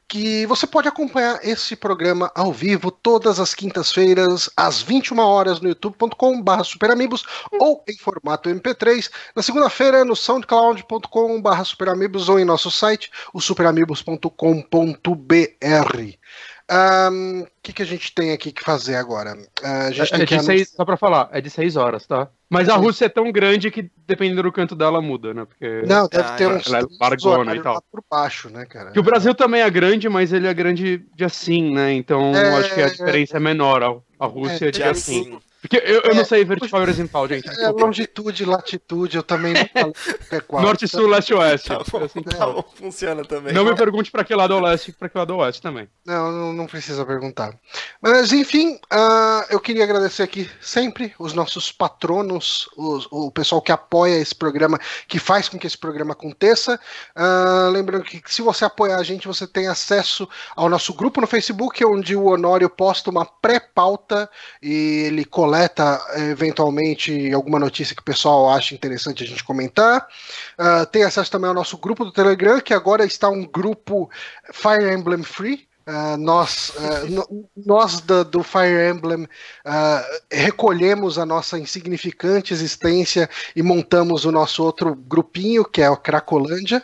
que 0.07 0.45
você 0.45 0.65
pode 0.65 0.87
acompanhar 0.87 1.39
esse 1.43 1.75
programa 1.75 2.31
ao 2.33 2.53
vivo 2.53 2.89
todas 2.89 3.39
as 3.39 3.53
quintas-feiras, 3.53 4.49
às 4.55 4.81
21 4.81 5.19
horas 5.19 5.59
no 5.59 5.67
youtube.com.br 5.67 6.63
superamigos 6.63 7.25
ou 7.59 7.83
em 7.87 7.97
formato 7.97 8.49
MP3. 8.49 9.11
Na 9.35 9.41
segunda-feira, 9.41 10.05
no 10.05 10.15
soundcloud.com.br 10.15 11.63
superamigos 11.65 12.29
ou 12.29 12.39
em 12.39 12.45
nosso 12.45 12.71
site, 12.71 13.11
o 13.33 13.41
superamigos.com.br. 13.41 16.17
O 16.69 17.47
que, 17.63 17.71
que 17.73 17.81
a 17.81 17.85
gente 17.85 18.13
tem 18.13 18.31
aqui 18.33 18.51
que 18.51 18.61
fazer 18.63 18.95
agora? 18.95 19.37
Ah, 19.63 19.85
a 19.87 19.91
gente 19.91 20.13
É, 20.13 20.15
tem 20.15 20.21
é 20.21 20.25
que 20.25 20.37
de 20.37 20.43
seis, 20.43 20.69
só 20.69 20.83
pra 20.83 20.97
falar, 20.97 21.29
é 21.31 21.39
de 21.39 21.49
6 21.49 21.75
horas, 21.77 22.05
tá? 22.05 22.29
Mas 22.49 22.67
a 22.69 22.75
Sim. 22.75 22.81
Rússia 22.81 23.05
é 23.05 23.09
tão 23.09 23.31
grande 23.31 23.71
que 23.71 23.89
dependendo 24.05 24.43
do 24.43 24.51
canto 24.51 24.75
dela 24.75 25.01
muda, 25.01 25.33
né? 25.33 25.45
Porque 25.45 25.81
Não, 25.83 26.07
deve 26.07 26.23
Ah, 26.23 26.37
ter 26.37 26.43
ela- 26.45 26.57
uns, 26.57 26.67
ela 26.67 26.79
é 26.79 26.85
largona 26.99 27.55
e 27.55 27.61
tal. 27.61 27.81
por 27.91 28.03
baixo, 28.09 28.49
né, 28.49 28.65
cara? 28.65 28.91
que 28.91 28.99
o 28.99 29.03
Brasil 29.03 29.33
também 29.33 29.61
é 29.61 29.69
grande, 29.69 30.09
mas 30.09 30.33
ele 30.33 30.47
é 30.47 30.53
grande 30.53 30.99
de 31.15 31.23
assim, 31.23 31.73
né? 31.73 31.93
Então 31.93 32.21
É, 32.35 32.57
acho 32.59 32.73
que 32.73 32.81
a 32.81 32.89
diferença 32.89 33.37
é 33.37 33.39
menor. 33.39 33.83
A, 33.83 34.25
a 34.25 34.27
Rússia 34.27 34.65
é, 34.65 34.67
É, 34.67 34.71
de 34.71 34.77
De 34.79 34.83
assim. 34.83 35.39
Porque 35.61 35.77
eu, 35.77 36.01
eu 36.01 36.11
É, 36.11 36.13
não 36.13 36.23
sei 36.25 36.45
vertical 36.45 36.79
e 36.79 36.83
horizontal, 36.83 37.27
gente. 37.27 37.49
É, 37.61 37.69
longitude, 37.69 38.45
latitude, 38.45 39.17
eu 39.17 39.23
também 39.23 39.53
não 39.53 39.65
falo 39.65 39.93
é. 40.31 40.61
Norte, 40.61 40.87
sul, 40.87 41.07
leste, 41.07 41.33
oeste. 41.33 41.69
Tá 41.69 41.79
bom, 41.91 42.03
Assim 42.03 42.21
tá 42.21 42.45
bom, 42.45 42.63
funciona 42.75 43.25
também. 43.25 43.53
Não 43.53 43.65
me 43.65 43.75
pergunte 43.75 44.11
pra 44.11 44.23
que 44.23 44.35
lado 44.35 44.53
é 44.53 44.57
o 44.57 44.59
leste 44.59 44.89
e 44.89 44.93
pra 44.93 45.09
que 45.09 45.17
lado 45.17 45.33
é 45.33 45.35
o 45.35 45.39
oeste 45.39 45.61
também. 45.61 45.89
Não, 46.05 46.31
não, 46.31 46.53
não 46.53 46.65
precisa 46.67 47.05
perguntar. 47.05 47.57
Mas, 48.01 48.31
enfim, 48.31 48.79
ah, 48.91 49.45
eu 49.49 49.59
queria 49.59 49.83
agradecer 49.83 50.23
aqui 50.23 50.49
sempre 50.61 51.13
os 51.17 51.33
nossos 51.33 51.71
patronos, 51.71 52.69
os- 52.77 53.07
o 53.11 53.31
pessoal 53.31 53.61
que 53.61 53.71
apoia 53.71 54.15
esse 54.19 54.35
programa, 54.35 54.79
que 55.07 55.17
faz 55.19 55.49
com 55.49 55.57
que 55.57 55.65
esse 55.67 55.77
programa 55.77 56.11
aconteça. 56.13 56.79
Ah, 57.15 57.69
lembrando 57.71 58.03
que 58.03 58.21
se 58.27 58.41
você 58.41 58.63
apoiar 58.65 58.97
a 58.97 59.03
gente, 59.03 59.27
você 59.27 59.47
tem 59.47 59.67
acesso 59.67 60.29
ao 60.55 60.69
nosso 60.69 60.93
grupo 60.93 61.19
no 61.19 61.27
Facebook, 61.27 61.83
onde 61.83 62.15
o 62.15 62.25
Honório 62.25 62.69
posta 62.69 63.09
uma 63.09 63.25
pré-pauta 63.25 64.29
e 64.61 65.05
ele 65.07 65.25
coleta 65.47 66.01
eventualmente 66.15 67.31
alguma 67.31 67.57
notícia 67.57 67.95
que 67.95 68.01
o 68.01 68.05
pessoal 68.05 68.49
acha 68.49 68.75
interessante 68.75 69.23
a 69.23 69.27
gente 69.27 69.45
comentar. 69.45 70.05
Ah, 70.57 70.85
tem 70.85 71.03
acesso 71.03 71.31
também 71.31 71.47
ao 71.47 71.55
nosso 71.55 71.77
grupo 71.77 72.03
do 72.03 72.11
Telegram, 72.11 72.59
que 72.59 72.73
agora 72.73 73.05
está 73.05 73.29
um 73.29 73.45
grupo 73.45 74.09
Fire 74.51 74.93
Emblem 74.93 75.23
Free. 75.23 75.65
Ah, 75.89 76.17
nós, 76.17 76.73
no- 77.07 77.45
nós 77.65 78.01
da- 78.01 78.23
do 78.23 78.43
Fire 78.43 78.89
Emblem 78.93 79.25
ah, 79.63 80.03
recolhemos 80.29 81.17
a 81.17 81.25
nossa 81.25 81.57
insignificante 81.57 82.53
existência 82.53 83.29
e 83.55 83.63
montamos 83.63 84.25
o 84.25 84.31
nosso 84.31 84.61
outro 84.65 84.93
grupinho, 84.93 85.63
que 85.63 85.81
é 85.81 85.89
o 85.89 85.95
Cracolândia. 85.95 86.83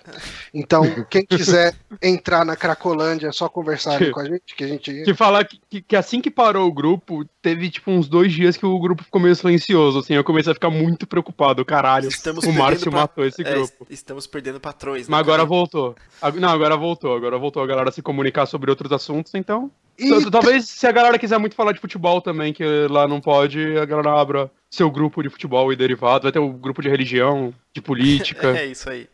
Então, 0.53 0.83
quem 1.09 1.25
quiser 1.25 1.75
entrar 2.01 2.45
na 2.45 2.55
Cracolândia, 2.55 3.27
é 3.27 3.31
só 3.33 3.49
conversar 3.49 3.95
ali 3.95 4.09
com 4.11 4.21
a 4.21 4.25
gente, 4.25 4.55
que 4.55 4.63
a 4.63 4.67
gente. 4.67 5.03
Que 5.03 5.13
falar 5.13 5.43
que, 5.43 5.59
que- 5.69 5.81
que 5.81 5.95
assim 5.97 6.21
que 6.21 6.31
parou 6.31 6.65
o 6.67 6.71
grupo, 6.73 7.25
teve 7.41 7.69
tipo 7.69 7.91
uns 7.91 8.07
dois 8.07 8.31
dias 8.31 8.55
que 8.55 8.65
o 8.65 8.79
grupo 8.79 9.03
ficou 9.03 9.19
meio 9.19 9.35
silencioso, 9.35 9.99
assim. 9.99 10.13
Eu 10.13 10.23
comecei 10.23 10.51
a 10.51 10.55
ficar 10.55 10.69
muito 10.69 11.05
preocupado. 11.05 11.65
Caralho, 11.65 12.07
Estamos 12.07 12.45
o 12.45 12.53
Márcio 12.53 12.89
pra- 12.89 13.01
matou 13.01 13.25
esse 13.25 13.41
É, 13.45 13.53
grupo. 13.53 13.85
estamos 13.89 14.25
perdendo 14.27 14.61
patrões. 14.61 15.09
né, 15.09 15.11
Mas 15.11 15.19
agora 15.19 15.39
cara? 15.39 15.49
voltou. 15.49 15.95
Não, 16.35 16.47
agora 16.47 16.77
voltou. 16.77 17.13
Agora 17.17 17.37
voltou 17.37 17.61
a 17.61 17.67
galera 17.67 17.89
a 17.89 17.91
se 17.91 18.01
comunicar 18.01 18.45
sobre 18.45 18.69
outros 18.69 18.92
assuntos, 18.93 19.33
então. 19.35 19.69
E 19.97 20.29
Talvez 20.31 20.67
se 20.69 20.87
a 20.87 20.91
galera 20.91 21.19
quiser 21.19 21.37
muito 21.37 21.55
falar 21.55 21.71
de 21.71 21.79
futebol 21.79 22.21
também, 22.21 22.51
que 22.51 22.63
lá 22.89 23.07
não 23.07 23.21
pode, 23.21 23.77
a 23.77 23.85
galera 23.85 24.19
abra 24.19 24.51
seu 24.69 24.89
grupo 24.89 25.21
de 25.21 25.29
futebol 25.29 25.71
e 25.71 25.75
derivado. 25.75 26.23
Vai 26.23 26.31
ter 26.31 26.39
o 26.39 26.49
grupo 26.49 26.81
de 26.81 26.89
religião, 26.89 27.53
de 27.73 27.81
política. 27.81 28.53
É 28.57 28.65
isso 28.65 28.89
aí. 28.89 29.07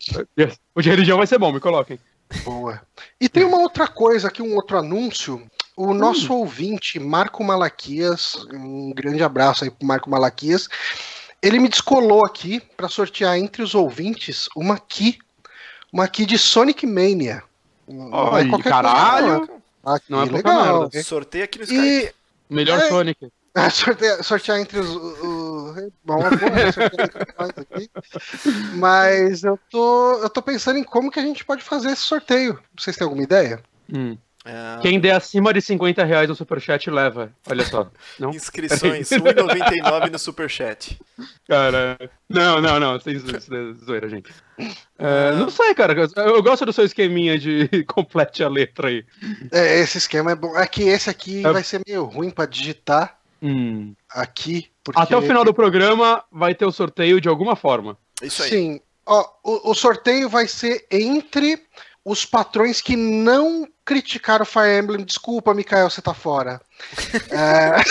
o 0.74 0.82
de 0.82 0.90
religião 0.90 1.18
vai 1.18 1.28
ser 1.28 1.38
bom, 1.38 1.52
me 1.52 1.60
coloquem. 1.60 2.00
Boa. 2.44 2.82
E 3.20 3.28
tem 3.28 3.44
uma 3.44 3.60
outra 3.60 3.88
coisa 3.88 4.28
aqui, 4.28 4.42
um 4.42 4.56
outro 4.56 4.78
anúncio. 4.78 5.46
O 5.76 5.94
nosso 5.94 6.34
ouvinte, 6.34 7.00
Marco 7.00 7.44
Malaquias, 7.44 8.46
um 8.54 8.92
grande 8.94 9.24
abraço 9.24 9.64
aí 9.64 9.72
pro 9.72 9.88
Marco 9.88 10.10
Malaquias. 10.10 10.68
Ele 11.42 11.60
me 11.60 11.70
descolou 11.70 12.26
aqui 12.26 12.60
para 12.60 12.90
sortear 12.90 13.38
entre 13.38 13.62
os 13.62 13.74
ouvintes 13.74 14.50
uma 14.56 14.78
key, 14.78 15.18
uma 15.92 16.08
key 16.08 16.26
de 16.26 16.38
Sonic 16.38 16.86
Mania. 16.86 17.44
É 17.88 18.46
qualquer 18.50 18.70
caralho. 18.70 19.38
coisa, 19.38 19.52
não. 19.54 19.59
Ah, 19.96 20.00
Não 20.10 20.22
é 20.24 20.28
pouca 20.28 20.50
legal. 20.50 20.80
merda. 20.82 21.04
Sorteio 21.04 21.44
aqui 21.44 21.58
no 21.60 21.64
Skype. 21.64 21.82
E 21.82 22.14
Melhor 22.54 22.80
É. 22.80 22.90
Sonic. 22.90 23.28
Ah, 23.56 23.70
sortear, 23.72 24.24
sortear 24.24 24.60
entre 24.60 24.80
os. 24.80 24.88
O, 24.96 25.92
bom, 26.06 26.20
né? 26.20 26.30
entre 26.68 27.34
nós 27.38 27.50
aqui. 27.58 27.90
Mas 28.76 29.44
eu 29.44 29.60
tô, 29.72 30.14
eu 30.22 30.30
tô 30.30 30.40
pensando 30.42 30.78
em 30.78 30.84
como 30.84 31.10
que 31.10 31.20
a 31.20 31.24
gente 31.24 31.44
pode 31.44 31.64
fazer 31.64 31.90
esse 31.90 32.04
sorteio. 32.04 32.60
Vocês 32.78 32.96
têm 32.96 33.04
alguma 33.06 33.24
ideia? 33.24 33.60
Hum. 33.92 34.16
É... 34.50 34.82
Quem 34.82 35.00
der 35.00 35.12
acima 35.12 35.54
de 35.54 35.62
50 35.62 36.04
reais 36.04 36.28
no 36.28 36.34
superchat 36.34 36.90
leva. 36.90 37.32
Olha 37.48 37.64
só. 37.64 37.92
Não? 38.20 38.32
Inscrições, 38.32 39.12
R$1,99 39.12 40.12
no 40.12 40.18
superchat. 40.18 41.00
Cara, 41.48 41.98
não, 42.28 42.60
não, 42.62 42.80
não. 42.80 43.00
Sem 43.00 43.20
zoeira, 43.20 44.10
gente. 44.10 44.32
É, 44.98 45.32
não 45.34 45.50
sei, 45.50 45.74
cara. 45.74 45.94
Eu 46.16 46.42
gosto 46.42 46.66
do 46.66 46.74
seu 46.74 46.86
esqueminha 46.86 47.38
de 47.38 47.84
complete 47.88 48.44
a 48.44 48.50
letra 48.50 48.88
aí. 48.88 49.06
É, 49.52 49.80
esse 49.80 49.98
esquema 49.98 50.32
é 50.32 50.36
bom. 50.36 50.58
É 50.58 50.66
que 50.66 50.84
esse 50.84 51.10
aqui 51.10 51.46
é... 51.46 51.52
vai 51.52 51.64
ser 51.64 51.82
meio 51.86 52.06
ruim 52.06 52.30
pra 52.30 52.46
digitar 52.46 53.18
hum. 53.42 53.94
aqui. 54.10 54.68
Porque... 54.84 55.00
Até 55.00 55.16
o 55.16 55.22
final 55.22 55.44
do 55.44 55.54
programa 55.54 56.24
vai 56.32 56.56
ter 56.56 56.66
o 56.66 56.72
sorteio 56.72 57.22
de 57.22 57.30
alguma 57.30 57.56
forma. 57.56 57.98
Isso 58.22 58.44
aí. 58.44 58.50
Sim. 58.50 58.82
Ó, 59.06 59.28
o, 59.44 59.72
o 59.72 59.74
sorteio 59.76 60.30
vai 60.30 60.48
ser 60.48 60.86
entre 60.92 61.62
os 62.06 62.26
patrões 62.26 62.82
que 62.82 62.96
não 62.96 63.68
criticaram 63.90 64.46
Fire 64.46 64.78
Emblem. 64.78 65.04
Desculpa, 65.04 65.52
Mikael, 65.52 65.90
você 65.90 66.00
tá 66.00 66.14
fora. 66.14 66.62
é... 67.32 67.82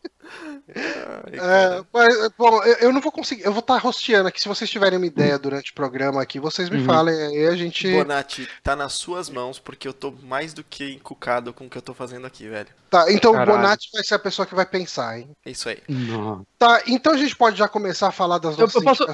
É, 0.69 1.83
mas, 1.91 2.29
bom, 2.37 2.61
eu 2.79 2.91
não 2.91 3.01
vou 3.01 3.11
conseguir. 3.11 3.43
Eu 3.43 3.51
vou 3.51 3.61
estar 3.61 3.75
tá 3.75 3.79
rosteando 3.79 4.27
aqui. 4.27 4.39
Se 4.39 4.47
vocês 4.47 4.69
tiverem 4.69 4.97
uma 4.97 5.05
ideia 5.05 5.37
durante 5.39 5.71
o 5.71 5.75
programa 5.75 6.21
aqui, 6.21 6.39
vocês 6.39 6.69
me 6.69 6.79
uhum. 6.79 6.85
falem. 6.85 7.15
Aí 7.15 7.47
a 7.47 7.55
gente. 7.55 7.91
Bonatti, 7.91 8.47
tá 8.61 8.75
nas 8.75 8.93
suas 8.93 9.29
mãos, 9.29 9.59
porque 9.59 9.87
eu 9.87 9.93
tô 9.93 10.11
mais 10.23 10.53
do 10.53 10.63
que 10.63 10.93
encucado 10.93 11.53
com 11.53 11.65
o 11.65 11.69
que 11.69 11.77
eu 11.77 11.81
tô 11.81 11.93
fazendo 11.93 12.27
aqui, 12.27 12.47
velho. 12.47 12.67
Tá, 12.89 13.11
então 13.11 13.33
Caralho. 13.33 13.51
o 13.51 13.55
Bonatti 13.55 13.89
vai 13.93 14.03
ser 14.03 14.15
a 14.15 14.19
pessoa 14.19 14.45
que 14.45 14.55
vai 14.55 14.65
pensar, 14.65 15.19
hein? 15.19 15.29
É 15.45 15.51
isso 15.51 15.67
aí. 15.67 15.79
Não. 15.87 16.45
Tá, 16.57 16.81
então 16.87 17.13
a 17.13 17.17
gente 17.17 17.35
pode 17.35 17.55
já 17.55 17.67
começar 17.67 18.07
a 18.07 18.11
falar 18.11 18.39
das 18.39 18.57
nossas 18.57 18.73
eu, 18.73 18.81
eu 18.81 18.85
posso, 18.85 19.05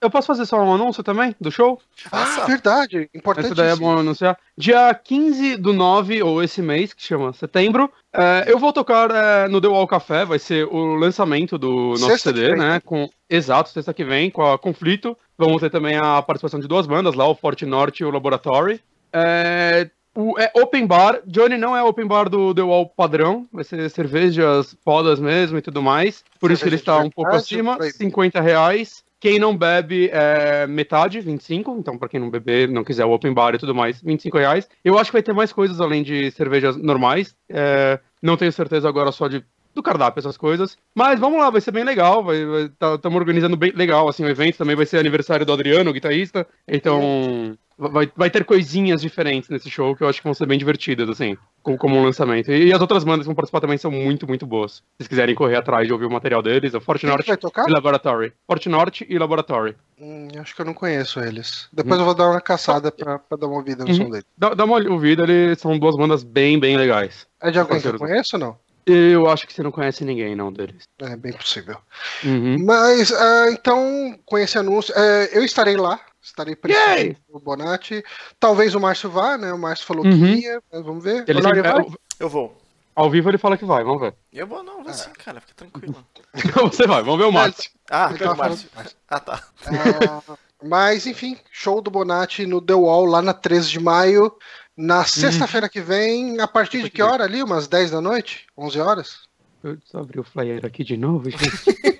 Eu 0.00 0.10
posso 0.10 0.26
fazer 0.28 0.46
só 0.46 0.62
um 0.62 0.72
anúncio 0.72 1.02
também 1.02 1.34
do 1.40 1.50
show? 1.50 1.80
Ah, 2.12 2.44
verdade. 2.46 3.10
Importante. 3.12 3.46
Isso 3.46 3.54
daí 3.56 3.70
é 3.70 3.76
bom 3.76 3.98
anunciar. 3.98 4.38
Dia 4.56 4.94
15 4.94 5.56
do 5.56 5.72
9, 5.72 6.22
ou 6.22 6.40
esse 6.40 6.62
mês, 6.62 6.94
que 6.94 7.02
chama 7.02 7.32
setembro, 7.32 7.90
é, 8.12 8.44
eu 8.46 8.60
vou 8.60 8.72
tocar 8.72 9.10
é, 9.10 9.48
no 9.48 9.60
The 9.60 9.66
Wall 9.66 9.88
Café, 9.88 10.24
vai 10.24 10.38
ser 10.38 10.66
o 10.66 10.94
lançamento 10.94 11.58
do 11.58 11.90
nosso 11.90 12.06
sexta 12.06 12.32
CD, 12.32 12.54
né? 12.54 12.80
Com, 12.84 13.10
exato, 13.28 13.70
sexta 13.70 13.92
que 13.92 14.04
vem, 14.04 14.30
com 14.30 14.42
a 14.48 14.56
Conflito. 14.56 15.16
Vamos 15.36 15.60
ter 15.60 15.70
também 15.70 15.96
a 15.96 16.22
participação 16.22 16.60
de 16.60 16.68
duas 16.68 16.86
bandas 16.86 17.14
lá, 17.14 17.26
o 17.26 17.34
Forte 17.34 17.66
Norte 17.66 18.04
e 18.04 18.06
o 18.06 18.10
Laboratory. 18.10 18.80
É, 19.12 19.90
o, 20.18 20.36
é 20.36 20.50
open 20.56 20.84
bar. 20.84 21.20
Johnny 21.24 21.56
não 21.56 21.76
é 21.76 21.82
open 21.84 22.04
bar 22.04 22.28
do 22.28 22.52
The 22.52 22.62
Wall 22.62 22.88
padrão. 22.88 23.46
Vai 23.52 23.62
ser 23.62 23.88
cervejas 23.88 24.76
fodas 24.84 25.20
mesmo 25.20 25.58
e 25.58 25.62
tudo 25.62 25.80
mais. 25.80 26.24
Por 26.40 26.50
Cerveja 26.50 26.54
isso 26.54 26.62
que 26.64 26.68
ele 26.70 26.76
está 26.76 26.98
um 26.98 27.08
pouco 27.08 27.30
acima. 27.30 27.78
50 27.80 28.40
reais. 28.40 29.04
Quem 29.20 29.38
não 29.38 29.56
bebe 29.56 30.10
é 30.12 30.66
metade, 30.66 31.20
25. 31.20 31.76
Então, 31.78 31.96
para 31.96 32.08
quem 32.08 32.18
não 32.18 32.30
beber, 32.30 32.68
não 32.68 32.82
quiser 32.82 33.04
o 33.04 33.12
open 33.12 33.32
bar 33.32 33.54
e 33.54 33.58
tudo 33.58 33.74
mais, 33.74 34.02
25 34.02 34.38
reais. 34.38 34.68
Eu 34.84 34.98
acho 34.98 35.10
que 35.10 35.16
vai 35.16 35.22
ter 35.22 35.32
mais 35.32 35.52
coisas 35.52 35.80
além 35.80 36.02
de 36.02 36.32
cervejas 36.32 36.76
normais. 36.76 37.36
É, 37.48 38.00
não 38.20 38.36
tenho 38.36 38.50
certeza 38.50 38.88
agora 38.88 39.12
só 39.12 39.28
de 39.28 39.44
do 39.72 39.82
cardápio, 39.82 40.18
essas 40.18 40.36
coisas. 40.36 40.76
Mas 40.92 41.20
vamos 41.20 41.38
lá, 41.38 41.48
vai 41.50 41.60
ser 41.60 41.70
bem 41.70 41.84
legal. 41.84 42.24
Estamos 42.32 43.00
tá, 43.00 43.08
organizando 43.08 43.56
bem 43.56 43.70
legal 43.70 44.08
assim, 44.08 44.24
o 44.24 44.28
evento. 44.28 44.58
Também 44.58 44.74
vai 44.74 44.86
ser 44.86 44.98
aniversário 44.98 45.46
do 45.46 45.52
Adriano, 45.52 45.90
o 45.90 45.92
guitarrista. 45.92 46.44
Então 46.66 47.56
vai, 47.78 48.10
vai 48.16 48.28
ter 48.28 48.44
coisinhas 48.44 49.00
diferentes 49.00 49.48
nesse 49.48 49.70
show 49.70 49.94
que 49.94 50.02
eu 50.02 50.08
acho 50.08 50.20
que 50.20 50.24
vão 50.24 50.34
ser 50.34 50.46
bem 50.46 50.58
divertidas, 50.58 51.08
assim, 51.08 51.36
como, 51.62 51.78
como 51.78 51.96
um 51.96 52.04
lançamento. 52.04 52.50
E, 52.50 52.66
e, 52.66 52.72
as 52.72 52.80
outras 52.80 53.04
bandas 53.04 53.20
que 53.20 53.26
vão 53.26 53.34
participar 53.34 53.60
também 53.60 53.78
são 53.78 53.90
muito, 53.90 54.26
muito 54.26 54.44
boas. 54.44 54.72
Se 54.72 54.82
vocês 54.98 55.08
quiserem 55.08 55.34
correr 55.34 55.56
atrás 55.56 55.86
de 55.86 55.92
ouvir 55.92 56.06
o 56.06 56.10
material 56.10 56.42
deles, 56.42 56.74
é 56.74 56.80
Forte 56.80 57.06
Norte 57.06 57.30
e 57.30 57.70
Laboratory. 57.70 58.32
Forte 58.46 58.68
Norte 58.68 59.06
e 59.08 59.18
Laboratory. 59.18 59.76
Hum, 60.00 60.28
acho 60.40 60.54
que 60.54 60.60
eu 60.60 60.66
não 60.66 60.74
conheço 60.74 61.20
eles. 61.20 61.68
Depois 61.72 61.96
hum. 61.96 62.02
eu 62.02 62.06
vou 62.06 62.14
dar 62.14 62.30
uma 62.30 62.40
caçada 62.40 62.90
pra, 62.90 63.18
pra 63.18 63.38
dar 63.38 63.46
uma 63.46 63.56
ouvida 63.56 63.84
no 63.84 63.90
hum. 63.90 63.94
som 63.94 64.10
deles. 64.10 64.26
Dá, 64.36 64.54
dá, 64.54 64.64
uma 64.64 64.78
ouvida, 64.90 65.22
eles 65.22 65.60
são 65.60 65.78
duas 65.78 65.96
bandas 65.96 66.24
bem, 66.24 66.58
bem 66.58 66.76
legais. 66.76 67.26
É 67.40 67.50
de 67.50 67.58
alguém 67.58 67.80
que 67.80 67.86
eu 67.86 67.98
conheço 67.98 68.36
ou 68.36 68.40
não? 68.40 68.68
Eu 68.84 69.28
acho 69.28 69.46
que 69.46 69.52
você 69.52 69.62
não 69.62 69.70
conhece 69.70 70.02
ninguém, 70.02 70.34
não, 70.34 70.50
deles. 70.50 70.84
É 71.02 71.14
bem 71.14 71.34
possível. 71.34 71.76
Uhum. 72.24 72.56
Mas, 72.64 73.10
uh, 73.10 73.50
então, 73.52 74.18
com 74.24 74.38
esse 74.38 74.56
anúncio, 74.56 74.94
uh, 74.94 75.28
eu 75.30 75.44
estarei 75.44 75.76
lá 75.76 76.00
Estarei 76.28 76.54
presente 76.54 77.20
no 77.32 77.40
Bonatti. 77.40 78.04
Talvez 78.38 78.74
o 78.74 78.80
Márcio 78.80 79.10
vá, 79.10 79.36
né? 79.38 79.52
O 79.52 79.58
Márcio 79.58 79.86
falou 79.86 80.04
uhum. 80.04 80.10
que 80.10 80.40
ia, 80.42 80.62
mas 80.72 80.84
vamos 80.84 81.02
ver. 81.02 81.24
Ele 81.26 81.42
sempre... 81.42 81.62
vai? 81.62 81.86
Eu 82.20 82.28
vou. 82.28 82.56
Ao 82.94 83.08
vivo 83.08 83.30
ele 83.30 83.38
fala 83.38 83.56
que 83.56 83.64
vai, 83.64 83.84
vamos 83.84 84.00
ver. 84.00 84.14
Eu 84.32 84.46
vou, 84.46 84.62
não, 84.62 84.82
vou 84.82 84.90
é. 84.90 84.92
sim, 84.92 85.10
cara, 85.24 85.40
fica 85.40 85.54
tranquilo. 85.54 86.04
você 86.70 86.86
vai, 86.86 87.02
vamos 87.02 87.18
ver 87.18 87.26
o 87.26 87.32
Márcio. 87.32 87.70
Ah, 87.90 88.10
o 88.32 88.36
Márcio. 88.36 88.68
Ah, 89.08 89.20
tá. 89.20 89.42
Uh, 89.66 90.36
mas, 90.62 91.06
enfim, 91.06 91.36
show 91.50 91.80
do 91.80 91.90
Bonatti 91.90 92.44
no 92.44 92.60
The 92.60 92.74
Wall, 92.74 93.06
lá 93.06 93.22
na 93.22 93.32
13 93.32 93.70
de 93.70 93.80
maio. 93.80 94.36
Na 94.76 95.04
sexta-feira 95.04 95.68
que 95.68 95.80
vem, 95.80 96.40
a 96.40 96.46
partir 96.46 96.82
de 96.82 96.90
que 96.90 97.02
hora 97.02 97.24
ali? 97.24 97.42
Umas 97.42 97.66
10 97.66 97.90
da 97.90 98.00
noite? 98.00 98.46
11 98.56 98.80
horas? 98.80 99.28
Eu 99.62 99.76
só 99.84 99.98
abri 99.98 100.20
o 100.20 100.24
flyer 100.24 100.64
aqui 100.64 100.84
de 100.84 100.96
novo, 100.96 101.28
gente. 101.30 101.98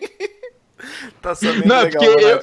tá 1.20 1.35
sabendo 1.35 1.66
não, 1.66 1.82
legal, 1.82 2.04
eu, 2.04 2.42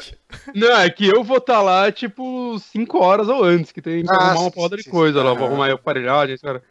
Não, 0.54 0.78
é 0.78 0.90
que 0.90 1.08
eu 1.08 1.24
vou 1.24 1.38
estar 1.38 1.56
tá 1.56 1.62
lá, 1.62 1.92
tipo, 1.92 2.58
5 2.60 2.98
horas 2.98 3.28
ou 3.30 3.44
antes, 3.44 3.72
que 3.72 3.82
tem 3.82 4.04
que 4.04 4.12
ah, 4.12 4.16
arrumar 4.16 4.42
uma 4.42 4.52
porra 4.52 4.78
de 4.78 4.84
coisa 4.84 5.24
lá. 5.24 5.34
Vou 5.34 5.48
arrumar 5.48 5.70
a 5.70 5.74
aparelhagem, 5.74 6.38
cara. 6.38 6.62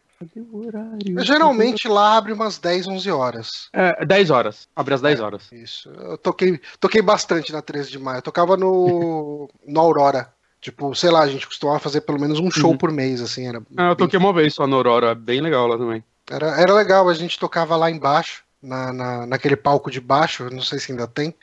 Horário? 0.51 1.23
Geralmente 1.23 1.87
lá 1.87 2.15
abre 2.17 2.31
umas 2.31 2.57
10, 2.57 2.87
11 2.87 3.11
horas. 3.11 3.69
É, 3.73 4.05
10 4.05 4.29
horas. 4.29 4.67
Abre 4.75 4.93
às 4.93 5.01
10 5.01 5.19
é, 5.19 5.23
horas. 5.23 5.51
Isso. 5.51 5.89
Eu 5.89 6.17
toquei, 6.17 6.59
toquei 6.79 7.01
bastante 7.01 7.51
na 7.51 7.61
13 7.61 7.91
de 7.91 7.99
maio. 7.99 8.19
Eu 8.19 8.21
tocava 8.21 8.55
no, 8.55 9.49
no 9.67 9.79
Aurora. 9.79 10.33
Tipo, 10.61 10.95
sei 10.95 11.11
lá, 11.11 11.21
a 11.21 11.27
gente 11.27 11.45
costumava 11.45 11.79
fazer 11.79 12.01
pelo 12.01 12.19
menos 12.19 12.39
um 12.39 12.49
show 12.49 12.71
uhum. 12.71 12.77
por 12.77 12.91
mês, 12.91 13.21
assim. 13.21 13.47
Era 13.47 13.61
ah, 13.77 13.89
eu 13.89 13.95
toquei 13.95 14.17
uma 14.17 14.33
vez 14.33 14.53
só 14.53 14.65
no 14.65 14.77
Aurora. 14.77 15.11
É 15.11 15.15
bem 15.15 15.41
legal 15.41 15.67
lá 15.67 15.77
também. 15.77 16.03
Era, 16.29 16.59
era 16.59 16.73
legal, 16.73 17.07
a 17.07 17.13
gente 17.13 17.37
tocava 17.37 17.75
lá 17.75 17.91
embaixo, 17.91 18.43
na, 18.61 18.91
na, 18.91 19.25
naquele 19.27 19.55
palco 19.55 19.91
de 19.91 20.01
baixo, 20.01 20.49
não 20.49 20.61
sei 20.61 20.79
se 20.79 20.91
ainda 20.91 21.05
tem. 21.05 21.35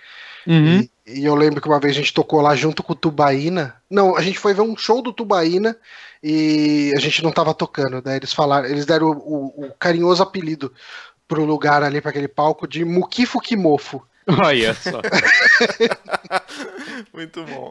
Uhum. 0.45 0.81
E, 0.81 0.91
e, 1.07 1.25
eu 1.25 1.35
lembro 1.35 1.61
que 1.61 1.69
uma 1.69 1.81
vez 1.81 1.95
a 1.95 1.99
gente 1.99 2.15
tocou 2.15 2.41
lá 2.41 2.55
junto 2.55 2.83
com 2.83 2.93
o 2.93 2.97
Tubaína. 2.97 3.77
Não, 3.91 4.17
a 4.17 4.23
gente 4.23 4.39
foi 4.39 4.55
ver 4.55 4.63
um 4.63 4.77
show 4.77 5.03
do 5.03 5.13
Tubaína 5.13 5.77
e 6.23 6.93
a 6.97 7.01
gente 7.01 7.23
não 7.23 7.33
tava 7.33 7.53
tocando. 7.55 8.01
Daí 8.01 8.17
eles 8.17 8.33
falaram, 8.33 8.67
eles 8.69 8.87
deram 8.87 9.11
o, 9.11 9.13
o, 9.13 9.67
o 9.67 9.75
carinhoso 9.79 10.23
apelido 10.23 10.73
pro 11.27 11.45
lugar 11.45 11.83
ali, 11.83 12.01
para 12.01 12.11
aquele 12.11 12.29
palco, 12.29 12.67
de 12.69 12.85
Mukifo 12.85 13.41
Kimofo. 13.41 14.07
Olha 14.27 14.75
só. 14.75 15.01
Muito 17.13 17.45
bom. 17.45 17.71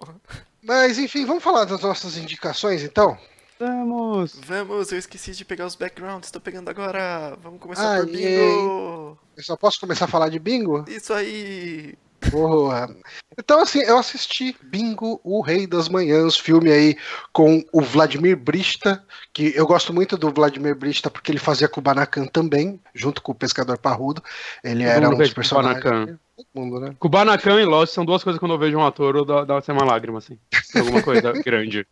Mas 0.62 0.98
enfim, 0.98 1.26
vamos 1.26 1.44
falar 1.44 1.66
das 1.66 1.82
nossas 1.82 2.18
indicações 2.18 2.84
então? 2.84 3.18
Vamos! 3.60 4.40
Vamos, 4.44 4.92
eu 4.92 4.98
esqueci 4.98 5.34
de 5.34 5.46
pegar 5.46 5.68
os 5.68 5.76
backgrounds, 5.76 6.28
estou 6.28 6.42
pegando 6.42 6.70
agora. 6.70 7.38
Vamos 7.42 7.60
começar 7.60 7.92
Aê. 7.92 8.00
por 8.00 8.12
bingo! 8.12 9.18
Eu 9.38 9.44
só 9.44 9.56
posso 9.56 9.80
começar 9.80 10.06
a 10.06 10.08
falar 10.08 10.30
de 10.30 10.40
bingo? 10.40 10.84
Isso 10.88 11.14
aí! 11.14 11.96
Boa. 12.30 12.96
Então, 13.38 13.62
assim, 13.62 13.80
eu 13.80 13.98
assisti 13.98 14.56
Bingo, 14.62 15.20
o 15.24 15.42
Rei 15.42 15.66
das 15.66 15.90
Manhãs, 15.90 16.38
filme 16.38 16.72
aí 16.72 16.98
com 17.34 17.64
o 17.72 17.82
Vladimir 17.82 18.38
Brista, 18.38 19.04
que 19.34 19.54
eu 19.56 19.66
gosto 19.66 19.94
muito 19.94 20.18
do 20.18 20.32
Vladimir 20.32 20.76
Brista 20.76 21.10
porque 21.10 21.32
ele 21.32 21.40
fazia 21.40 21.68
Kubanacan 21.68 22.26
também, 22.26 22.80
junto 22.94 23.22
com 23.22 23.32
o 23.32 23.36
Pescador 23.36 23.78
Parrudo. 23.78 24.22
Ele 24.64 24.84
era 24.84 25.10
um 25.10 25.18
dos 25.18 25.34
personagens. 25.34 25.84
Kubanacan. 25.84 26.20
Mundo, 26.56 26.80
né? 26.80 26.96
Kubanacan 26.98 27.62
e 27.62 27.66
Lost 27.66 27.94
são 27.94 28.04
duas 28.04 28.24
coisas 28.24 28.38
que 28.38 28.42
quando 28.42 28.54
eu 28.54 28.60
vejo 28.60 28.78
um 28.78 28.86
ator, 28.86 29.24
dá, 29.24 29.46
dá 29.46 29.62
uma 29.70 29.86
lágrima, 29.86 30.18
assim. 30.18 30.38
Alguma 30.76 31.02
coisa 31.04 31.32
grande. 31.46 31.86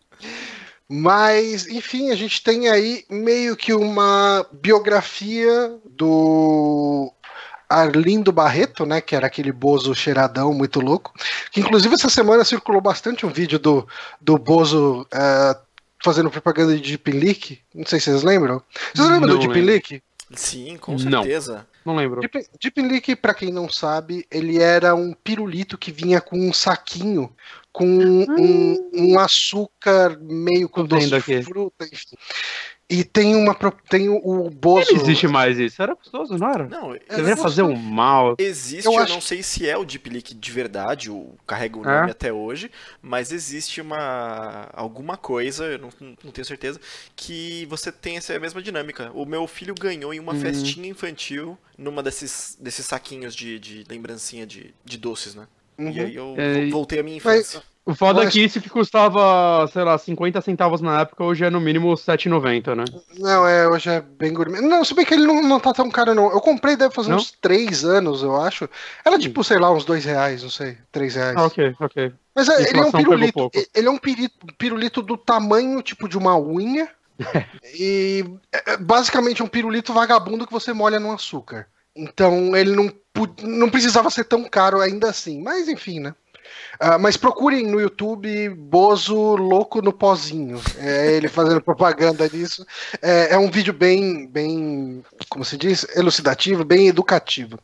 Mas, 0.91 1.67
enfim, 1.67 2.09
a 2.09 2.15
gente 2.15 2.43
tem 2.43 2.67
aí 2.67 3.05
meio 3.09 3.55
que 3.55 3.71
uma 3.73 4.43
biografia 4.51 5.77
do 5.85 7.13
Arlindo 7.69 8.31
Barreto, 8.31 8.85
né, 8.85 8.99
que 8.99 9.15
era 9.15 9.27
aquele 9.27 9.51
Bozo 9.51 9.93
cheiradão 9.93 10.53
muito 10.53 10.79
louco, 10.79 11.13
que 11.51 11.59
inclusive 11.59 11.93
essa 11.93 12.09
semana 12.09 12.43
circulou 12.43 12.81
bastante 12.81 13.25
um 13.25 13.29
vídeo 13.29 13.59
do, 13.59 13.87
do 14.19 14.37
Bozo 14.37 15.01
uh, 15.03 15.59
fazendo 16.03 16.31
propaganda 16.31 16.75
de 16.75 16.81
Deep 16.81 17.11
Leak, 17.11 17.59
não 17.75 17.85
sei 17.85 17.99
se 17.99 18.09
vocês 18.09 18.23
lembram. 18.23 18.61
Vocês 18.93 19.07
lembram 19.07 19.33
não 19.33 19.39
do 19.39 19.47
Deep 19.47 19.61
Leak? 19.61 20.01
Sim, 20.33 20.77
com 20.77 20.97
certeza. 20.97 21.67
Não, 21.85 21.93
não 21.93 21.95
lembro. 21.95 22.21
Deep, 22.21 22.47
Deep 22.61 22.81
Leak, 22.81 23.15
pra 23.15 23.33
quem 23.33 23.51
não 23.51 23.69
sabe, 23.69 24.25
ele 24.31 24.59
era 24.59 24.95
um 24.95 25.13
pirulito 25.13 25.77
que 25.77 25.91
vinha 25.91 26.21
com 26.21 26.39
um 26.39 26.53
saquinho 26.53 27.33
com 27.71 27.85
um, 27.85 28.89
um 28.93 29.19
açúcar 29.19 30.17
meio 30.19 30.67
com 30.67 30.85
doce 30.85 31.07
de 31.07 31.43
fruta, 31.43 31.85
enfim. 31.85 32.15
E 32.89 33.03
tem 33.03 33.35
uma. 33.35 33.53
Tem 33.87 34.09
o 34.09 34.49
Bozo. 34.49 34.91
Não 34.93 35.01
existe 35.01 35.27
mais 35.27 35.59
isso. 35.59 35.79
Era 35.79 35.93
gostoso, 35.93 36.35
não 36.39 36.49
era? 36.49 36.67
Não, 36.67 36.89
Você 36.89 37.15
devia 37.17 37.37
fazer 37.37 37.61
um 37.61 37.75
mal. 37.75 38.35
Existe, 38.39 38.87
eu, 38.87 38.93
eu 38.93 38.99
acho... 38.99 39.13
não 39.13 39.21
sei 39.21 39.43
se 39.43 39.69
é 39.69 39.77
o 39.77 39.85
Deep 39.85 40.09
Leak 40.09 40.33
de 40.33 40.51
verdade, 40.51 41.11
o 41.11 41.35
carrega 41.45 41.77
o 41.77 41.83
nome 41.83 42.07
é? 42.07 42.11
até 42.11 42.33
hoje, 42.33 42.71
mas 42.99 43.31
existe 43.31 43.79
uma. 43.79 44.69
alguma 44.73 45.17
coisa, 45.17 45.65
eu 45.65 45.77
não, 45.77 45.89
não 46.23 46.31
tenho 46.31 46.45
certeza, 46.45 46.81
que 47.15 47.67
você 47.69 47.91
tem 47.91 48.17
essa 48.17 48.37
mesma 48.39 48.59
dinâmica. 48.59 49.11
O 49.13 49.23
meu 49.23 49.45
filho 49.45 49.75
ganhou 49.75 50.11
em 50.11 50.19
uma 50.19 50.33
hum. 50.33 50.39
festinha 50.39 50.89
infantil 50.89 51.55
numa 51.77 52.01
desses, 52.01 52.57
desses 52.59 52.87
saquinhos 52.87 53.35
de, 53.35 53.59
de 53.59 53.85
lembrancinha 53.87 54.47
de, 54.47 54.73
de 54.83 54.97
doces, 54.97 55.35
né? 55.35 55.47
Uhum. 55.77 55.91
E 55.91 55.99
aí 55.99 56.15
eu 56.15 56.35
é, 56.37 56.69
voltei 56.69 56.99
à 56.99 57.03
minha 57.03 57.17
infância. 57.17 57.59
Mas... 57.59 57.78
O 57.89 57.95
foda 57.95 58.23
é 58.23 58.29
que 58.29 58.43
isso 58.43 58.61
que 58.61 58.69
custava, 58.69 59.67
sei 59.73 59.83
lá, 59.83 59.97
50 59.97 60.39
centavos 60.41 60.79
na 60.79 61.01
época, 61.01 61.23
hoje 61.23 61.43
é 61.43 61.49
no 61.49 61.59
mínimo 61.59 61.91
7,90, 61.95 62.75
né? 62.75 62.85
Não, 63.17 63.47
é, 63.47 63.67
hoje 63.67 63.89
é 63.89 63.99
bem 63.99 64.31
gourmet. 64.31 64.61
Não, 64.61 64.85
se 64.85 64.93
bem 64.93 65.03
que 65.03 65.15
ele 65.15 65.25
não, 65.25 65.41
não 65.41 65.59
tá 65.59 65.73
tão 65.73 65.89
caro, 65.89 66.13
não. 66.13 66.31
Eu 66.31 66.39
comprei, 66.39 66.75
deve 66.75 66.93
fazer 66.93 67.09
não? 67.09 67.17
uns 67.17 67.31
3 67.41 67.83
anos, 67.85 68.21
eu 68.21 68.39
acho. 68.39 68.69
Era 69.03 69.15
hum. 69.15 69.19
tipo, 69.19 69.43
sei 69.43 69.57
lá, 69.57 69.73
uns 69.73 69.85
2 69.85 70.05
reais, 70.05 70.43
não 70.43 70.51
sei, 70.51 70.77
3 70.91 71.15
reais. 71.15 71.35
Ah, 71.35 71.45
ok, 71.45 71.75
ok. 71.79 72.13
Mas 72.35 72.47
é, 72.47 72.69
ele 72.69 72.79
é 72.79 72.83
um 72.83 72.91
pirulito. 72.91 73.51
Ele 73.73 73.87
é 73.87 73.91
um 73.91 73.97
pirito, 73.97 74.45
pirulito 74.55 75.01
do 75.01 75.17
tamanho, 75.17 75.81
tipo, 75.81 76.07
de 76.07 76.15
uma 76.15 76.39
unha. 76.39 76.87
e 77.73 78.23
é, 78.53 78.73
é 78.73 78.77
basicamente 78.77 79.41
é 79.41 79.45
um 79.45 79.49
pirulito 79.49 79.93
vagabundo 79.93 80.45
que 80.45 80.53
você 80.53 80.71
molha 80.73 80.99
no 80.99 81.11
açúcar. 81.11 81.65
Então 81.95 82.55
ele 82.55 82.75
não, 82.75 82.93
não 83.41 83.67
precisava 83.67 84.11
ser 84.11 84.25
tão 84.25 84.43
caro 84.43 84.79
ainda 84.79 85.09
assim. 85.09 85.41
Mas 85.41 85.67
enfim, 85.67 85.99
né? 85.99 86.13
Uh, 86.81 86.99
mas 86.99 87.17
procurem 87.17 87.67
no 87.67 87.79
YouTube 87.79 88.49
Bozo 88.49 89.35
louco 89.35 89.81
no 89.81 89.91
pozinho. 89.91 90.61
É 90.77 91.13
ele 91.13 91.27
fazendo 91.27 91.61
propaganda 91.61 92.29
disso. 92.29 92.65
É, 93.01 93.33
é, 93.33 93.37
um 93.37 93.51
vídeo 93.51 93.73
bem, 93.73 94.27
bem, 94.27 95.03
como 95.27 95.43
se 95.43 95.57
diz, 95.57 95.85
elucidativo, 95.95 96.63
bem 96.63 96.87
educativo. 96.87 97.59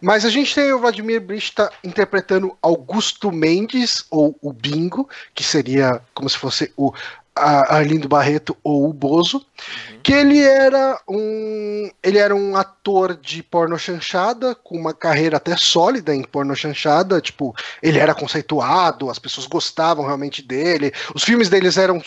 Mas 0.00 0.24
a 0.24 0.30
gente 0.30 0.54
tem 0.54 0.72
o 0.72 0.78
Vladimir 0.78 1.20
Brista 1.20 1.70
interpretando 1.82 2.56
Augusto 2.62 3.32
Mendes, 3.32 4.04
ou 4.10 4.36
o 4.40 4.52
Bingo, 4.52 5.08
que 5.34 5.42
seria 5.42 6.00
como 6.14 6.28
se 6.28 6.38
fosse 6.38 6.72
o 6.76 6.92
Arlindo 7.34 8.08
Barreto 8.08 8.56
ou 8.62 8.88
o 8.88 8.92
Bozo, 8.92 9.38
uhum. 9.38 10.00
que 10.02 10.12
ele 10.12 10.40
era 10.40 11.00
um 11.08 11.90
ele 12.02 12.18
era 12.18 12.34
um 12.34 12.56
ator 12.56 13.16
de 13.16 13.42
porno 13.42 13.78
chanchada 13.78 14.54
com 14.54 14.76
uma 14.76 14.92
carreira 14.92 15.38
até 15.38 15.56
sólida 15.56 16.14
em 16.14 16.22
porno 16.22 16.54
chanchada, 16.54 17.20
tipo, 17.20 17.54
ele 17.82 17.98
era 17.98 18.14
conceituado, 18.14 19.08
as 19.08 19.18
pessoas 19.18 19.46
gostavam 19.46 20.04
realmente 20.04 20.42
dele, 20.42 20.92
os 21.14 21.24
filmes 21.24 21.48
deles 21.48 21.78
eram 21.78 22.02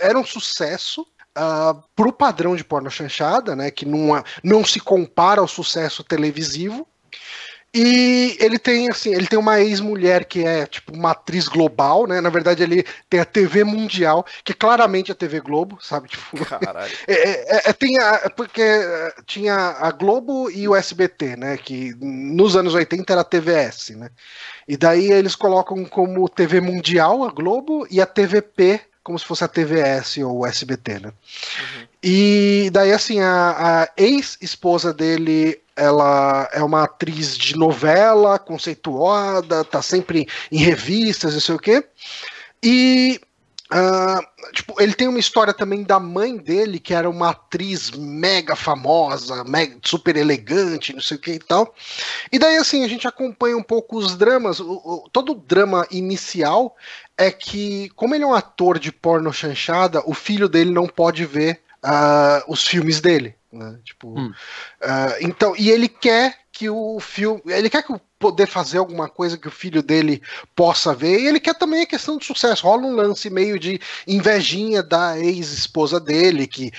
eram 0.00 0.24
sucesso, 0.24 1.06
uh, 1.36 1.82
pro 1.94 2.12
padrão 2.12 2.56
de 2.56 2.64
porno 2.64 2.90
chanchada, 2.90 3.54
né, 3.54 3.70
que 3.70 3.84
não, 3.84 4.22
não 4.42 4.64
se 4.64 4.80
compara 4.80 5.40
ao 5.40 5.48
sucesso 5.48 6.02
televisivo, 6.02 6.86
e 7.72 8.36
ele 8.40 8.58
tem, 8.58 8.90
assim, 8.90 9.14
ele 9.14 9.28
tem 9.28 9.38
uma 9.38 9.60
ex-mulher 9.60 10.24
que 10.24 10.44
é, 10.44 10.66
tipo, 10.66 10.92
uma 10.92 11.12
atriz 11.12 11.46
global, 11.46 12.04
né? 12.04 12.20
Na 12.20 12.28
verdade, 12.28 12.64
ele 12.64 12.84
tem 13.08 13.20
a 13.20 13.24
TV 13.24 13.62
Mundial, 13.62 14.26
que 14.44 14.52
claramente 14.52 15.10
é 15.10 15.12
a 15.12 15.16
TV 15.16 15.40
Globo, 15.40 15.78
sabe? 15.80 16.08
Tipo, 16.08 16.44
Caralho. 16.44 16.90
É, 17.06 17.12
é, 17.12 17.56
é, 17.56 17.62
é, 17.70 17.72
tem 17.72 17.98
a, 17.98 18.30
porque 18.30 18.60
é, 18.60 19.14
tinha 19.24 19.54
a 19.54 19.90
Globo 19.92 20.50
e 20.50 20.66
o 20.66 20.74
SBT, 20.74 21.36
né? 21.36 21.56
Que 21.56 21.94
nos 22.00 22.56
anos 22.56 22.74
80 22.74 23.12
era 23.12 23.20
a 23.20 23.24
TVS, 23.24 23.90
né? 23.90 24.10
E 24.66 24.76
daí 24.76 25.12
eles 25.12 25.36
colocam 25.36 25.84
como 25.84 26.28
TV 26.28 26.60
Mundial 26.60 27.22
a 27.24 27.30
Globo 27.30 27.86
e 27.90 28.00
a 28.00 28.06
TVP 28.06 28.80
como 29.02 29.18
se 29.18 29.24
fosse 29.24 29.42
a 29.42 29.48
TVS 29.48 30.18
ou 30.18 30.40
o 30.40 30.46
SBT, 30.46 31.00
né? 31.00 31.08
Uhum. 31.08 31.86
E 32.02 32.70
daí, 32.72 32.92
assim, 32.92 33.20
a, 33.20 33.82
a 33.82 33.88
ex-esposa 33.96 34.92
dele 34.92 35.60
ela 35.80 36.46
é 36.52 36.62
uma 36.62 36.84
atriz 36.84 37.38
de 37.38 37.56
novela, 37.56 38.38
conceituada, 38.38 39.64
tá 39.64 39.80
sempre 39.80 40.28
em 40.52 40.58
revistas, 40.58 41.32
não 41.32 41.40
sei 41.40 41.54
o 41.54 41.58
quê. 41.58 41.82
E 42.62 43.18
uh, 43.72 44.52
tipo, 44.52 44.74
ele 44.78 44.92
tem 44.92 45.08
uma 45.08 45.18
história 45.18 45.54
também 45.54 45.82
da 45.82 45.98
mãe 45.98 46.36
dele, 46.36 46.78
que 46.78 46.92
era 46.92 47.08
uma 47.08 47.30
atriz 47.30 47.90
mega 47.92 48.54
famosa, 48.54 49.42
mega, 49.44 49.78
super 49.82 50.18
elegante, 50.18 50.92
não 50.92 51.00
sei 51.00 51.16
o 51.16 51.20
que 51.20 51.32
e 51.32 51.38
tal. 51.38 51.74
E 52.30 52.38
daí, 52.38 52.58
assim, 52.58 52.84
a 52.84 52.88
gente 52.88 53.08
acompanha 53.08 53.56
um 53.56 53.62
pouco 53.62 53.96
os 53.96 54.14
dramas. 54.16 54.60
O, 54.60 54.72
o, 54.72 55.08
todo 55.10 55.32
o 55.32 55.34
drama 55.34 55.86
inicial 55.90 56.76
é 57.16 57.30
que, 57.30 57.88
como 57.96 58.14
ele 58.14 58.24
é 58.24 58.26
um 58.26 58.34
ator 58.34 58.78
de 58.78 58.92
porno 58.92 59.32
chanchada, 59.32 60.02
o 60.04 60.12
filho 60.12 60.46
dele 60.46 60.70
não 60.70 60.86
pode 60.86 61.24
ver 61.24 61.62
uh, 61.82 62.44
os 62.52 62.66
filmes 62.66 63.00
dele. 63.00 63.39
Né? 63.52 63.78
Tipo, 63.84 64.18
hum. 64.18 64.28
uh, 64.28 65.16
então, 65.20 65.54
e 65.56 65.70
ele 65.70 65.88
quer 65.88 66.38
que 66.52 66.68
o 66.68 67.00
filme, 67.00 67.40
ele 67.46 67.70
quer 67.70 67.82
que 67.82 67.94
poder 68.18 68.46
fazer 68.46 68.78
alguma 68.78 69.08
coisa 69.08 69.38
que 69.38 69.48
o 69.48 69.50
filho 69.50 69.82
dele 69.82 70.22
possa 70.54 70.94
ver, 70.94 71.20
e 71.20 71.26
ele 71.26 71.40
quer 71.40 71.54
também 71.54 71.82
a 71.82 71.86
questão 71.86 72.18
de 72.18 72.24
sucesso. 72.24 72.66
Rola 72.66 72.82
um 72.82 72.94
lance 72.94 73.30
meio 73.30 73.58
de 73.58 73.80
invejinha 74.06 74.82
da 74.82 75.18
ex-esposa 75.18 75.98
dele, 75.98 76.46
que 76.46 76.70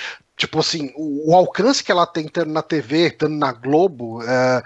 Tipo 0.41 0.57
assim, 0.57 0.91
o, 0.95 1.29
o, 1.29 1.35
alcance 1.35 1.83
que 1.83 1.91
ela 1.91 2.07
tem 2.07 2.27
tanto 2.27 2.49
na 2.49 2.63
TV, 2.63 3.09
estando 3.09 3.35
na 3.35 3.51
Globo, 3.51 4.23
é, 4.23 4.63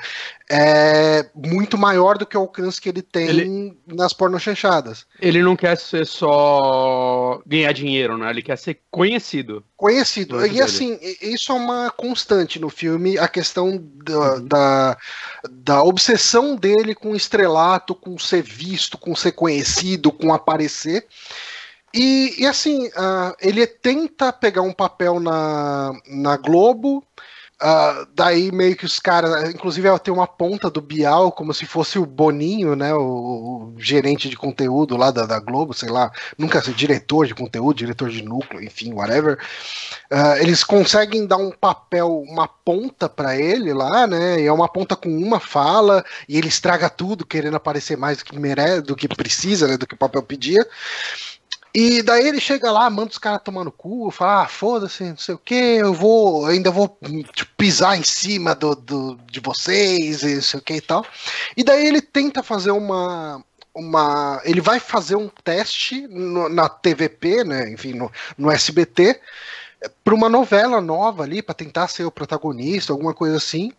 é, 0.49 1.29
muito 1.35 1.77
maior 1.77 2.17
do 2.17 2.25
que 2.25 2.38
o 2.38 2.39
alcance 2.39 2.79
que 2.79 2.88
ele 2.88 3.01
tem 3.01 3.27
ele, 3.27 3.77
nas 3.85 4.13
pornochanchadas. 4.13 5.05
Ele 5.19 5.43
não 5.43 5.53
quer 5.53 5.75
ser 5.75 6.07
só 6.07 7.41
ganhar 7.45 7.73
dinheiro, 7.73 8.17
né? 8.17 8.29
Ele 8.29 8.41
quer 8.41 8.57
ser 8.57 8.79
conhecido. 8.89 9.65
Conhecido. 9.75 10.45
E 10.45 10.47
dele. 10.47 10.61
assim, 10.61 10.97
isso 11.21 11.51
é 11.51 11.55
uma 11.55 11.91
constante 11.91 12.57
no 12.57 12.69
filme, 12.69 13.17
a 13.17 13.27
questão 13.27 13.77
da, 14.01 14.35
uhum. 14.35 14.47
da, 14.47 14.97
da, 15.49 15.83
obsessão 15.83 16.55
dele 16.55 16.95
com 16.95 17.13
estrelato, 17.13 17.93
com 17.93 18.17
ser 18.17 18.41
visto, 18.41 18.97
com 18.97 19.13
ser 19.13 19.33
conhecido, 19.33 20.09
com 20.09 20.33
aparecer. 20.33 21.05
E, 21.95 22.41
e 22.41 22.45
assim, 22.45 22.88
uh, 22.88 23.34
ele 23.39 23.65
tenta 23.65 24.34
pegar 24.34 24.62
um 24.62 24.73
papel 24.73 25.17
na, 25.17 25.93
na 26.10 26.36
Globo, 26.36 26.97
uh, 26.97 28.05
daí 28.13 28.51
meio 28.51 28.75
que 28.75 28.84
os 28.84 28.99
caras, 28.99 29.49
inclusive 29.49 29.88
ela 29.88 29.97
tem 29.97 30.13
uma 30.13 30.27
ponta 30.27 30.69
do 30.69 30.81
Bial, 30.81 31.31
como 31.31 31.53
se 31.53 31.65
fosse 31.65 31.97
o 31.97 32.05
Boninho, 32.05 32.75
né, 32.75 32.93
o, 32.93 32.99
o 32.99 33.73
gerente 33.77 34.27
de 34.27 34.36
conteúdo 34.36 34.97
lá 34.97 35.10
da, 35.10 35.25
da, 35.25 35.39
Globo, 35.39 35.73
sei 35.73 35.88
lá, 35.89 36.12
nunca 36.38 36.62
sei, 36.62 36.73
diretor 36.73 37.27
de 37.27 37.34
conteúdo, 37.34 37.77
diretor 37.77 38.10
de 38.10 38.21
núcleo, 38.21 38.62
enfim, 38.62 38.91
whatever. 38.91 39.39
Uh, 40.12 40.36
eles 40.41 40.65
conseguem 40.65 41.25
dar 41.25 41.38
um 41.38 41.51
papel, 41.51 42.23
uma 42.27 42.45
ponta 42.45 43.08
para 43.08 43.38
ele 43.38 43.71
lá, 43.73 44.05
né, 44.05 44.41
e 44.41 44.45
é 44.45 44.51
uma 44.51 44.67
ponta 44.67 44.97
com 44.97 45.08
uma 45.08 45.39
fala, 45.39 46.03
e 46.27 46.38
ele 46.38 46.49
estraga 46.49 46.89
tudo, 46.89 47.25
querendo 47.25 47.55
aparecer 47.55 47.95
mais 47.95 48.17
do 48.17 48.25
que 48.25 48.38
merece, 48.38 48.81
do 48.81 48.97
que 48.97 49.08
precisa, 49.08 49.65
né, 49.65 49.77
do 49.77 49.88
que 49.88 49.95
o 49.95 49.97
papel 49.97 50.21
pedia. 50.21 50.67
E 51.77 52.01
daí 52.01 52.25
ele 52.25 52.39
chega 52.39 52.71
lá, 52.71 52.89
manda 52.89 53.11
os 53.11 53.17
caras 53.17 53.41
tomando 53.43 53.69
cu, 53.69 54.09
fala, 54.09 54.43
ah, 54.43 54.47
foda-se, 54.47 55.03
não 55.03 55.17
sei 55.17 55.35
o 55.35 55.38
que, 55.38 55.53
eu 55.53 55.93
vou, 55.93 56.45
ainda 56.45 56.71
vou 56.71 56.97
tipo, 57.33 57.51
pisar 57.57 57.97
em 57.97 58.03
cima 58.03 58.55
do, 58.55 58.73
do, 58.75 59.15
de 59.29 59.41
vocês, 59.41 60.23
e 60.23 60.35
não 60.35 60.41
sei 60.41 60.59
o 60.61 60.63
que 60.63 60.75
e 60.75 60.81
tal. 60.81 61.05
E 61.57 61.65
daí 61.65 61.85
ele 61.85 62.01
tenta 62.01 62.41
fazer 62.41 62.71
uma. 62.71 63.43
uma 63.73 64.41
ele 64.45 64.61
vai 64.61 64.79
fazer 64.79 65.17
um 65.17 65.27
teste 65.43 66.07
no, 66.07 66.47
na 66.47 66.69
TVP, 66.69 67.43
né, 67.43 67.69
enfim, 67.69 67.91
no, 67.91 68.09
no 68.38 68.49
SBT, 68.49 69.19
para 70.01 70.15
uma 70.15 70.29
novela 70.29 70.79
nova 70.79 71.23
ali, 71.23 71.41
para 71.41 71.53
tentar 71.53 71.89
ser 71.89 72.05
o 72.05 72.11
protagonista, 72.11 72.93
alguma 72.93 73.13
coisa 73.13 73.35
assim. 73.35 73.73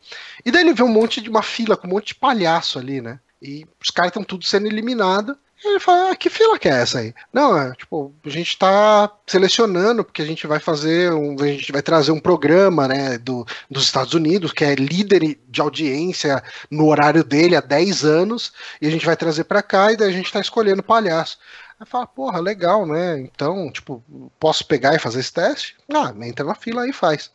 E 0.44 0.50
daí 0.50 0.61
ele 0.61 0.74
vê 0.74 0.82
um 0.82 0.88
monte 0.88 1.22
de 1.22 1.30
uma 1.30 1.42
fila 1.42 1.78
com 1.78 1.87
um 1.87 1.90
monte 1.92 2.09
de 2.09 2.16
palhaço 2.16 2.78
ali, 2.78 3.00
né? 3.00 3.18
E 3.40 3.66
os 3.82 3.90
caras 3.90 4.11
estão 4.11 4.22
tudo 4.22 4.44
sendo 4.44 4.66
eliminados. 4.66 5.35
Ele 5.64 5.81
fala, 5.81 6.11
ah, 6.11 6.16
que 6.16 6.29
fila 6.29 6.59
que 6.59 6.69
é 6.69 6.83
essa 6.83 6.99
aí? 6.99 7.14
Não, 7.33 7.57
é, 7.59 7.73
tipo, 7.75 8.14
a 8.25 8.29
gente 8.29 8.59
tá 8.59 9.11
selecionando, 9.27 10.05
porque 10.05 10.21
a 10.21 10.27
gente 10.27 10.47
vai 10.47 10.61
fazer, 10.61 11.12
um, 11.12 11.35
a 11.40 11.47
gente 11.47 11.73
vai 11.73 11.83
trazer 11.83 12.12
um 12.12 12.21
programa, 12.21 12.87
né, 12.87 13.16
do, 13.19 13.47
dos 13.71 13.85
Estados 13.85 14.12
Unidos, 14.12 14.53
que 14.53 14.64
é 14.64 14.75
líder 14.75 15.38
de 15.49 15.61
audiência 15.61 16.42
no 16.71 16.87
horário 16.87 17.25
dele 17.25 17.57
há 17.57 17.61
10 17.61 18.05
anos, 18.05 18.53
e 18.81 18.87
a 18.87 18.90
gente 18.90 19.07
vai 19.07 19.16
trazer 19.16 19.45
para 19.45 19.62
cá, 19.62 19.90
e 19.90 19.97
daí 19.97 20.11
a 20.11 20.12
gente 20.12 20.33
tá 20.33 20.40
escolhendo 20.40 20.83
palhaço. 20.83 21.38
Aí 21.81 21.87
fala, 21.87 22.07
porra, 22.07 22.38
legal, 22.38 22.87
né? 22.87 23.19
Então, 23.21 23.71
tipo, 23.71 24.03
posso 24.38 24.66
pegar 24.66 24.95
e 24.95 24.99
fazer 24.99 25.21
esse 25.21 25.33
teste? 25.33 25.77
Ah, 25.92 26.14
entra 26.23 26.45
na 26.45 26.55
fila 26.55 26.83
aí 26.83 26.90
e 26.90 26.92
faz. 26.92 27.31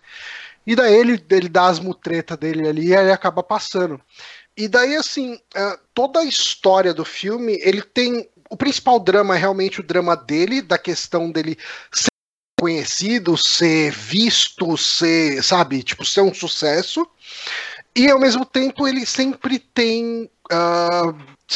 E 0.65 0.75
daí 0.75 0.93
ele, 0.93 1.23
ele 1.29 1.49
dá 1.49 1.67
as 1.67 1.79
mutretas 1.79 2.37
dele 2.37 2.67
ali 2.67 2.87
e 2.87 2.93
ele 2.93 3.11
acaba 3.11 3.41
passando. 3.41 3.99
E 4.57 4.67
daí, 4.67 4.95
assim, 4.95 5.39
é, 5.55 5.79
toda 5.93 6.19
a 6.19 6.25
história 6.25 6.93
do 6.93 7.05
filme, 7.05 7.57
ele 7.61 7.81
tem. 7.81 8.29
O 8.49 8.57
principal 8.57 8.99
drama 8.99 9.35
é 9.35 9.39
realmente 9.39 9.79
o 9.79 9.83
drama 9.83 10.15
dele, 10.15 10.61
da 10.61 10.77
questão 10.77 11.31
dele 11.31 11.57
ser 11.93 12.11
conhecido, 12.59 13.37
ser 13.37 13.91
visto, 13.91 14.77
ser, 14.77 15.41
sabe, 15.41 15.81
tipo, 15.81 16.05
ser 16.05 16.21
um 16.21 16.33
sucesso. 16.33 17.07
E 17.95 18.09
ao 18.09 18.19
mesmo 18.19 18.45
tempo 18.45 18.87
ele 18.87 19.05
sempre 19.05 19.57
tem 19.57 20.29
uh, 20.51 21.13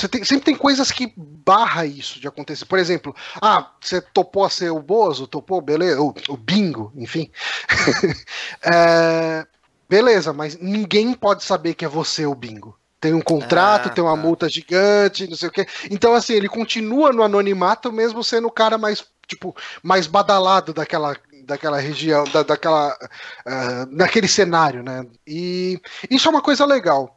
tem, 0.09 0.23
sempre 0.23 0.45
tem 0.45 0.55
coisas 0.55 0.91
que 0.91 1.13
barra 1.15 1.85
isso 1.85 2.19
de 2.19 2.27
acontecer. 2.27 2.65
Por 2.65 2.77
exemplo, 2.77 3.15
ah, 3.41 3.71
você 3.79 4.01
topou 4.01 4.43
a 4.43 4.49
ser 4.49 4.69
o 4.71 4.81
Bozo, 4.81 5.27
topou, 5.27 5.61
beleza, 5.61 6.01
o, 6.01 6.13
o 6.27 6.37
bingo, 6.37 6.91
enfim. 6.95 7.31
é, 8.61 9.47
beleza, 9.89 10.33
mas 10.33 10.57
ninguém 10.59 11.13
pode 11.13 11.43
saber 11.43 11.73
que 11.73 11.85
é 11.85 11.87
você 11.87 12.25
o 12.25 12.35
bingo. 12.35 12.77
Tem 13.05 13.13
um 13.13 13.21
contrato, 13.21 13.85
ah, 13.85 13.89
tem 13.91 14.03
uma 14.03 14.15
tá. 14.15 14.17
multa 14.17 14.49
gigante, 14.49 15.29
não 15.29 15.37
sei 15.37 15.47
o 15.47 15.51
quê. 15.51 15.67
Então, 15.91 16.15
assim, 16.15 16.33
ele 16.33 16.49
continua 16.49 17.13
no 17.13 17.21
anonimato, 17.21 17.93
mesmo 17.93 18.23
sendo 18.23 18.47
o 18.47 18.51
cara 18.51 18.79
mais, 18.79 19.05
tipo, 19.27 19.55
mais 19.83 20.07
badalado 20.07 20.73
daquela, 20.73 21.15
daquela 21.43 21.79
região, 21.79 22.23
da, 22.23 22.41
daquela, 22.41 22.97
uh, 23.45 23.95
daquele 23.95 24.27
cenário, 24.27 24.81
né? 24.81 25.05
E 25.27 25.79
isso 26.09 26.27
é 26.27 26.31
uma 26.31 26.41
coisa 26.41 26.65
legal. 26.65 27.15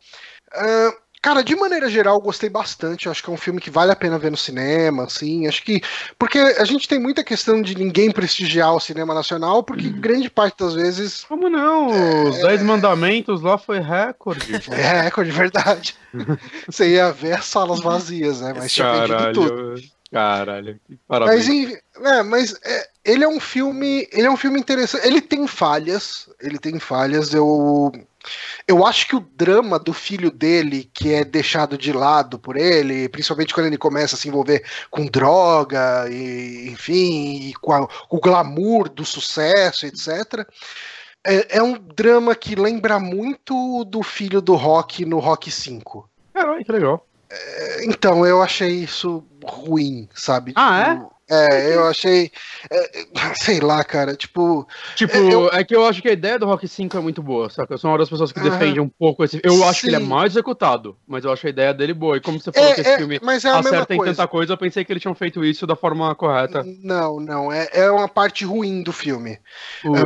Uh, 0.54 0.94
Cara, 1.20 1.42
de 1.42 1.56
maneira 1.56 1.88
geral, 1.90 2.20
gostei 2.20 2.48
bastante. 2.48 3.08
Acho 3.08 3.22
que 3.22 3.30
é 3.30 3.32
um 3.32 3.36
filme 3.36 3.60
que 3.60 3.70
vale 3.70 3.90
a 3.90 3.96
pena 3.96 4.18
ver 4.18 4.30
no 4.30 4.36
cinema, 4.36 5.04
assim. 5.04 5.46
Acho 5.46 5.62
que. 5.62 5.82
Porque 6.18 6.38
a 6.38 6.64
gente 6.64 6.86
tem 6.86 6.98
muita 6.98 7.24
questão 7.24 7.60
de 7.60 7.76
ninguém 7.76 8.10
prestigiar 8.10 8.74
o 8.74 8.80
cinema 8.80 9.12
nacional, 9.12 9.62
porque 9.62 9.88
uhum. 9.88 10.00
grande 10.00 10.30
parte 10.30 10.58
das 10.58 10.74
vezes. 10.74 11.24
Como 11.24 11.48
não? 11.48 11.90
É... 11.92 12.28
Os 12.28 12.38
Dez 12.40 12.62
Mandamentos 12.62 13.42
lá 13.42 13.58
foi 13.58 13.80
recorde. 13.80 14.46
É 14.78 15.02
recorde, 15.02 15.30
verdade. 15.30 15.94
Você 16.66 16.90
ia 16.90 17.10
ver 17.10 17.32
as 17.32 17.46
salas 17.46 17.80
vazias, 17.80 18.40
né? 18.40 18.54
Mas 18.56 18.72
tinha 18.72 19.06
vendido 19.06 19.32
tudo. 19.32 19.74
Caralho, 20.10 20.80
parabéns. 21.06 21.46
Mas, 21.46 22.12
é, 22.12 22.22
mas 22.22 22.60
é, 22.64 22.88
ele 23.04 23.24
é 23.24 23.28
um 23.28 23.38
filme. 23.38 24.08
Ele 24.10 24.26
é 24.26 24.30
um 24.30 24.36
filme 24.36 24.58
interessante. 24.58 25.06
Ele 25.06 25.20
tem 25.20 25.46
falhas. 25.46 26.30
Ele 26.40 26.58
tem 26.58 26.78
falhas. 26.78 27.34
Eu 27.34 27.92
eu 28.66 28.84
acho 28.84 29.08
que 29.08 29.16
o 29.16 29.20
drama 29.20 29.78
do 29.78 29.92
filho 29.92 30.30
dele, 30.30 30.90
que 30.92 31.14
é 31.14 31.24
deixado 31.24 31.78
de 31.78 31.92
lado 31.92 32.38
por 32.38 32.56
ele, 32.56 33.08
principalmente 33.08 33.54
quando 33.54 33.66
ele 33.66 33.78
começa 33.78 34.16
a 34.16 34.18
se 34.18 34.28
envolver 34.28 34.64
com 34.90 35.06
droga, 35.06 36.06
e, 36.10 36.70
enfim, 36.70 37.48
e 37.48 37.54
com, 37.54 37.72
a, 37.72 37.86
com 37.86 38.16
o 38.16 38.20
glamour 38.20 38.88
do 38.88 39.04
sucesso, 39.04 39.86
etc. 39.86 40.46
É, 41.24 41.58
é, 41.58 41.62
um 41.62 41.74
drama 41.74 42.34
que 42.34 42.54
lembra 42.54 42.98
muito 42.98 43.84
do 43.84 44.02
filho 44.02 44.40
do 44.40 44.54
Rock 44.54 45.04
no 45.04 45.18
Rock 45.18 45.50
5. 45.50 46.08
Caralho, 46.34 46.64
que 46.64 46.72
legal. 46.72 47.07
É, 47.30 47.84
então, 47.84 48.24
eu 48.24 48.42
achei 48.42 48.70
isso 48.70 49.24
ruim, 49.44 50.08
sabe? 50.14 50.52
Ah, 50.56 50.94
tipo, 50.94 51.17
é? 51.28 51.48
É, 51.48 51.74
eu 51.74 51.86
achei. 51.86 52.30
É, 52.70 53.06
sei 53.36 53.60
lá, 53.60 53.84
cara, 53.84 54.16
tipo. 54.16 54.66
Tipo, 54.94 55.16
é, 55.16 55.34
eu... 55.34 55.48
é, 55.52 55.64
que 55.64 55.74
eu 55.74 55.84
acho 55.84 56.00
que 56.02 56.08
a 56.08 56.12
ideia 56.12 56.38
do 56.38 56.46
Rock 56.46 56.66
5 56.66 56.96
é 56.96 57.00
muito 57.00 57.22
boa, 57.22 57.50
saca? 57.50 57.74
Eu 57.74 57.78
sou 57.78 57.90
uma 57.90 57.98
das 57.98 58.08
pessoas 58.08 58.32
que 58.32 58.40
defende 58.40 58.80
um 58.80 58.88
pouco 58.88 59.24
esse. 59.24 59.40
Eu 59.44 59.64
acho 59.64 59.80
Sim. 59.80 59.88
que 59.88 59.94
ele 59.94 60.04
é 60.04 60.06
mais 60.06 60.32
executado, 60.32 60.96
mas 61.06 61.24
eu 61.24 61.32
acho 61.32 61.46
a 61.46 61.50
ideda 61.50 61.74
dele 61.74 61.94
boa. 61.94 62.16
E 62.16 62.20
como 62.20 62.40
você 62.40 62.50
falou 62.50 62.70
é, 62.70 62.74
que 62.74 62.80
esse 62.80 62.90
é, 62.90 62.96
filme 62.96 63.20
mas 63.22 63.44
é 63.44 63.50
acerta 63.50 63.94
em 63.94 64.02
tanta 64.02 64.26
coisa, 64.26 64.52
eu 64.52 64.58
pensei 64.58 64.84
que 64.84 64.92
eles 64.92 65.02
tinham 65.02 65.14
feito 65.14 65.44
isso 65.44 65.66
da 65.66 65.76
forma 65.76 66.14
correta. 66.14 66.64
Não, 66.82 67.20
não. 67.20 67.52
É, 67.52 67.68
é 67.72 67.90
uma 67.90 68.08
parte 68.08 68.44
ruim 68.44 68.82
do 68.82 68.92
filme. 68.92 69.38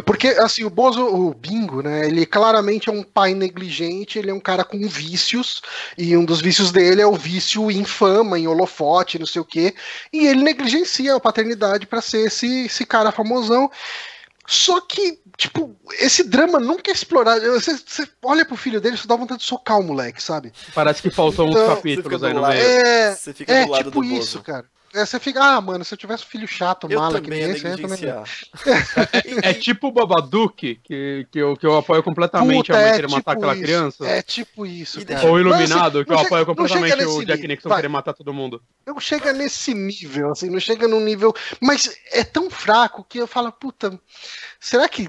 Porque, 0.05 0.29
assim, 0.29 0.65
o 0.65 0.71
Bozo, 0.71 1.05
o 1.05 1.35
Bingo, 1.35 1.83
né? 1.83 2.07
Ele 2.07 2.27
claramente 2.27 2.89
é 2.89 2.93
um 2.93 3.03
pai 3.03 3.35
negligente, 3.35 4.19
ele 4.19 4.31
é 4.31 4.35
um 4.35 4.41
cara 4.41 4.65
com 4.65 4.89
vícios, 4.89 5.63
e 5.97 6.17
um 6.17 6.25
dos 6.25 6.41
vícios 6.41 6.73
dele 6.73 7.01
é 7.01 7.07
o 7.07 7.15
vício 7.15 7.71
em 7.71 7.85
fama, 7.85 8.39
em 8.39 8.47
holofote, 8.47 9.19
não 9.19 9.27
sei 9.27 9.41
o 9.41 9.45
quê. 9.45 9.75
E 10.13 10.27
ele 10.27 10.43
negligencia 10.43 11.12
a 11.17 11.21
paternidade 11.21 11.87
para 11.87 12.01
ser 12.01 12.27
esse, 12.27 12.67
esse 12.67 12.85
cara 12.85 13.13
famosão. 13.13 13.71
Só 14.47 14.81
que, 14.81 15.21
tipo, 15.37 15.77
esse 16.01 16.25
drama 16.25 16.59
nunca 16.59 16.91
é 16.91 16.95
explorado. 16.95 17.41
Você, 17.53 17.77
você 17.77 18.09
olha 18.23 18.45
pro 18.45 18.57
filho 18.57 18.81
dele, 18.81 18.97
você 18.97 19.07
dá 19.07 19.15
vontade 19.15 19.41
de 19.41 19.47
socar 19.47 19.79
o 19.79 19.83
moleque, 19.83 20.23
sabe? 20.23 20.53
Parece 20.75 21.01
que 21.01 21.11
faltam 21.11 21.49
então, 21.49 21.65
uns 21.65 21.75
capítulos 21.75 22.25
aí 22.25 22.35
no 22.35 22.47
meio. 22.47 22.61
É, 22.61 23.15
você 23.15 23.33
fica 23.33 23.53
é, 23.53 23.65
do 23.65 23.71
lado 23.71 23.85
tipo 23.85 24.01
do 24.01 24.05
isso, 24.05 24.39
Bozo. 24.39 24.43
cara. 24.43 24.67
É, 24.95 25.07
você 25.07 25.19
fica, 25.19 25.43
ah, 25.43 25.61
mano, 25.61 25.85
se 25.85 25.95
eu 25.95 25.99
tivesse 25.99 26.25
um 26.25 26.27
filho 26.29 26.47
chato, 26.47 26.87
eu 26.91 27.01
mala 27.01 27.21
que 27.21 27.31
nem 27.31 27.41
esse, 27.41 27.67
eu 27.67 27.81
também. 27.81 27.99
É, 29.43 29.51
é, 29.51 29.55
tipo 29.55 29.89
o 29.89 29.93
Babadook, 29.93 30.75
que, 30.77 31.27
que, 31.31 31.39
eu, 31.39 31.57
que 31.57 31.67
eu 31.67 31.77
apoio 31.79 32.03
completamente 32.03 32.67
Puta, 32.67 32.75
a 32.75 32.77
mãe 32.77 32.89
é 32.89 32.93
querer 32.93 33.07
tipo 33.07 33.17
matar 33.17 33.33
aquela 33.33 33.55
isso. 33.55 33.63
criança. 33.63 34.07
É 34.07 34.23
tipo 34.23 34.67
isso. 34.67 35.05
Cara. 35.07 35.27
Ou 35.27 35.41
Iluminado, 35.41 35.99
assim, 35.99 36.07
que 36.07 36.13
eu 36.13 36.17
chega, 36.17 36.27
apoio 36.27 36.47
completamente 36.47 37.05
o 37.05 37.25
Jack 37.25 37.49
Nixon 37.49 37.69
Vai. 37.69 37.79
querer 37.79 37.89
matar 37.89 38.13
todo 38.13 38.35
mundo. 38.35 38.63
Não 38.87 39.01
chega 39.01 39.33
nesse 39.33 39.73
nível, 39.73 40.33
assim, 40.33 40.51
não 40.51 40.61
chega 40.61 40.87
num 40.87 41.01
nível. 41.01 41.35
Mas 41.61 41.97
é 42.13 42.23
tão 42.23 42.51
fraco 42.51 43.05
que 43.09 43.19
eu 43.19 43.27
falo, 43.27 43.51
puta 43.51 43.99
será 44.63 44.89
que 44.89 45.09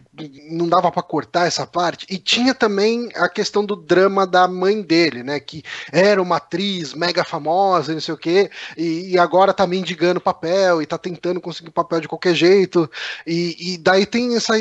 não 0.50 0.68
dava 0.68 0.92
para 0.92 1.04
cortar 1.04 1.46
essa 1.46 1.68
parte? 1.68 2.08
E 2.10 2.18
tinha 2.18 2.56
também 2.56 3.10
a 3.14 3.30
questão 3.30 3.64
do 3.64 3.76
drama 3.76 4.26
da 4.26 4.48
mãe 4.48 4.82
dele, 4.82 5.22
né? 5.22 5.40
Que 5.40 5.64
era 5.92 6.20
uma 6.20 6.38
atriz 6.38 6.96
mega 6.96 7.24
famosa, 7.24 7.94
não 7.94 8.02
sei 8.02 8.16
o 8.16 8.18
quê, 8.18 8.50
e, 8.76 9.12
e 9.12 9.20
agora 9.20 9.54
tá 9.54 9.68
mendigando 9.68 10.20
papel 10.20 10.82
e 10.82 10.88
tá 10.88 10.98
tentando 10.98 11.40
conseguir 11.40 11.70
papel 11.70 12.02
de 12.02 12.08
qualquer 12.08 12.34
jeito. 12.34 12.90
E, 13.28 13.74
e 13.74 13.78
daí 13.78 14.08
tem 14.08 14.36
essa 14.36 14.56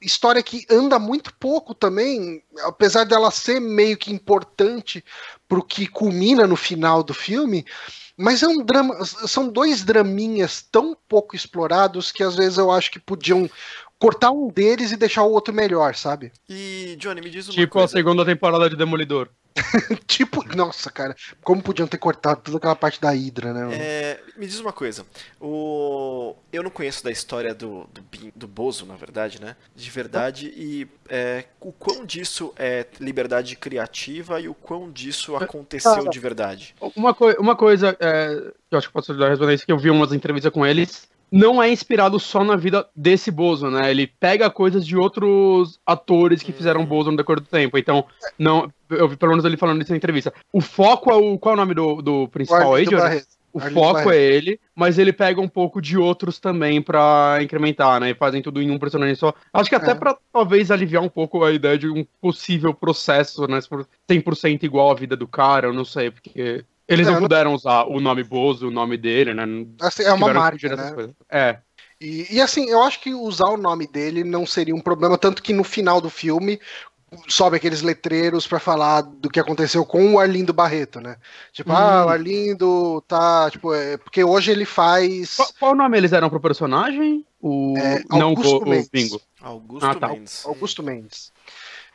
história 0.00 0.40
que 0.44 0.64
anda 0.70 0.96
muito 0.96 1.34
pouco 1.34 1.74
também, 1.74 2.40
apesar 2.62 3.02
dela 3.02 3.32
ser 3.32 3.58
meio 3.58 3.96
que 3.96 4.12
importante 4.12 5.04
pro 5.48 5.64
que 5.64 5.88
culmina 5.88 6.46
no 6.46 6.56
final 6.56 7.02
do 7.02 7.12
filme. 7.12 7.66
Mas 8.16 8.42
é 8.42 8.48
um 8.48 8.64
drama, 8.64 9.04
são 9.04 9.46
dois 9.46 9.84
draminhas 9.84 10.62
tão 10.62 10.96
pouco 11.06 11.36
explorados 11.36 12.10
que 12.10 12.22
às 12.22 12.34
vezes 12.34 12.56
eu 12.56 12.70
acho 12.70 12.90
que 12.90 12.98
podiam 12.98 13.50
cortar 13.98 14.30
um 14.30 14.48
deles 14.48 14.92
e 14.92 14.96
deixar 14.96 15.22
o 15.22 15.32
outro 15.32 15.54
melhor, 15.54 15.94
sabe? 15.94 16.32
E, 16.48 16.96
Johnny, 16.98 17.20
me 17.20 17.30
diz 17.30 17.48
uma 17.48 17.54
tipo 17.54 17.72
coisa. 17.72 17.88
Tipo 17.88 17.96
a 17.96 17.98
segunda 17.98 18.24
temporada 18.24 18.68
de 18.68 18.76
Demolidor. 18.76 19.28
tipo, 20.06 20.44
nossa, 20.54 20.90
cara, 20.90 21.16
como 21.42 21.62
podiam 21.62 21.88
ter 21.88 21.96
cortado 21.96 22.42
toda 22.42 22.58
aquela 22.58 22.76
parte 22.76 23.00
da 23.00 23.10
Hydra, 23.10 23.54
né? 23.54 23.74
É, 23.74 24.20
me 24.36 24.46
diz 24.46 24.60
uma 24.60 24.72
coisa. 24.72 25.06
O... 25.40 26.34
Eu 26.52 26.62
não 26.62 26.70
conheço 26.70 27.02
da 27.02 27.10
história 27.10 27.54
do, 27.54 27.88
do, 27.92 28.04
do 28.34 28.46
Bozo, 28.46 28.84
na 28.84 28.96
verdade, 28.96 29.40
né? 29.40 29.56
De 29.74 29.90
verdade, 29.90 30.52
e 30.54 30.86
é, 31.08 31.44
o 31.60 31.72
quão 31.72 32.04
disso 32.04 32.52
é 32.56 32.86
liberdade 33.00 33.56
criativa 33.56 34.40
e 34.40 34.48
o 34.48 34.54
quão 34.54 34.90
disso 34.90 35.36
aconteceu 35.36 36.08
de 36.08 36.18
verdade. 36.18 36.74
Uma, 36.94 37.14
coi 37.14 37.34
uma 37.38 37.56
coisa 37.56 37.96
é, 37.98 38.52
que 38.68 38.74
eu 38.74 38.78
acho 38.78 38.88
que 38.88 38.92
posso 38.92 39.12
ajudar 39.12 39.26
a 39.26 39.30
responder 39.30 39.54
isso, 39.54 39.64
que 39.64 39.72
eu 39.72 39.78
vi 39.78 39.90
umas 39.90 40.12
entrevistas 40.12 40.52
com 40.52 40.66
eles 40.66 41.08
não 41.30 41.62
é 41.62 41.70
inspirado 41.70 42.18
só 42.20 42.44
na 42.44 42.56
vida 42.56 42.86
desse 42.94 43.30
Bozo, 43.30 43.70
né? 43.70 43.90
Ele 43.90 44.06
pega 44.06 44.50
coisas 44.50 44.86
de 44.86 44.96
outros 44.96 45.80
atores 45.84 46.42
que 46.42 46.52
fizeram 46.52 46.80
uhum. 46.80 46.86
Bozo 46.86 47.10
no 47.10 47.16
decorrer 47.16 47.40
do 47.40 47.48
tempo. 47.48 47.76
Então, 47.76 48.04
não, 48.38 48.70
eu 48.88 49.08
vi 49.08 49.16
pelo 49.16 49.32
menos 49.32 49.44
ele 49.44 49.56
falando 49.56 49.82
isso 49.82 49.90
na 49.90 49.96
entrevista. 49.96 50.32
O 50.52 50.60
foco 50.60 51.10
é 51.10 51.14
o. 51.14 51.38
Qual 51.38 51.54
é 51.54 51.56
o 51.56 51.60
nome 51.60 51.74
do, 51.74 52.00
do 52.02 52.28
principal? 52.28 52.70
O 52.70 52.74
Arlindo 53.60 53.74
foco 53.74 53.94
Barreto. 53.94 54.10
é 54.10 54.16
ele, 54.16 54.60
mas 54.74 54.98
ele 54.98 55.12
pega 55.12 55.40
um 55.40 55.48
pouco 55.48 55.80
de 55.80 55.96
outros 55.96 56.38
também 56.38 56.82
para 56.82 57.38
incrementar, 57.42 58.00
né? 58.00 58.10
E 58.10 58.14
fazem 58.14 58.42
tudo 58.42 58.60
em 58.60 58.70
um 58.70 58.78
personagem 58.78 59.14
só. 59.14 59.32
Acho 59.52 59.70
que 59.70 59.76
até 59.76 59.92
é. 59.92 59.94
para 59.94 60.16
talvez 60.32 60.70
aliviar 60.70 61.02
um 61.02 61.08
pouco 61.08 61.42
a 61.42 61.50
ideia 61.50 61.78
de 61.78 61.88
um 61.88 62.04
possível 62.20 62.74
processo, 62.74 63.46
né? 63.46 63.58
100% 64.08 64.62
igual 64.64 64.90
à 64.90 64.94
vida 64.94 65.16
do 65.16 65.26
cara, 65.26 65.68
eu 65.68 65.72
não 65.72 65.84
sei, 65.84 66.10
porque 66.10 66.64
eles 66.88 67.06
não, 67.06 67.14
não 67.14 67.20
puderam 67.22 67.54
usar 67.54 67.84
o 67.84 68.00
nome 68.00 68.22
Bozo, 68.22 68.68
o 68.68 68.70
nome 68.70 68.96
dele, 68.96 69.34
né? 69.34 69.44
Assim, 69.80 70.04
é 70.04 70.12
uma 70.12 70.32
marca, 70.32 70.76
né? 70.76 71.10
É. 71.30 71.58
E, 72.00 72.36
e, 72.36 72.40
assim, 72.40 72.68
eu 72.68 72.82
acho 72.82 73.00
que 73.00 73.14
usar 73.14 73.48
o 73.48 73.56
nome 73.56 73.86
dele 73.86 74.22
não 74.22 74.44
seria 74.44 74.74
um 74.74 74.80
problema, 74.80 75.16
tanto 75.16 75.42
que 75.42 75.52
no 75.52 75.64
final 75.64 76.00
do 76.00 76.10
filme 76.10 76.60
sobe 77.28 77.56
aqueles 77.56 77.82
letreiros 77.82 78.46
para 78.46 78.58
falar 78.58 79.00
do 79.00 79.30
que 79.30 79.40
aconteceu 79.40 79.84
com 79.84 80.14
o 80.14 80.18
Arlindo 80.18 80.52
Barreto, 80.52 81.00
né? 81.00 81.16
Tipo, 81.52 81.72
hum. 81.72 81.76
ah, 81.76 82.06
o 82.06 82.08
Arlindo 82.08 83.02
tá, 83.08 83.50
tipo, 83.50 83.72
é, 83.72 83.96
porque 83.96 84.22
hoje 84.22 84.50
ele 84.50 84.64
faz 84.64 85.36
Qual, 85.36 85.48
qual 85.58 85.74
nome 85.74 85.96
eles 85.96 86.12
eram 86.12 86.28
pro 86.28 86.40
personagem? 86.40 87.24
O 87.40 87.74
é, 87.78 88.02
não 88.10 88.34
o, 88.34 88.56
o 88.56 88.88
Bingo. 88.92 89.20
Augusto 89.40 89.86
ah, 89.86 89.94
tá. 89.94 90.08
Mendes. 90.08 90.44
Augusto 90.44 90.82
Mendes. 90.82 91.32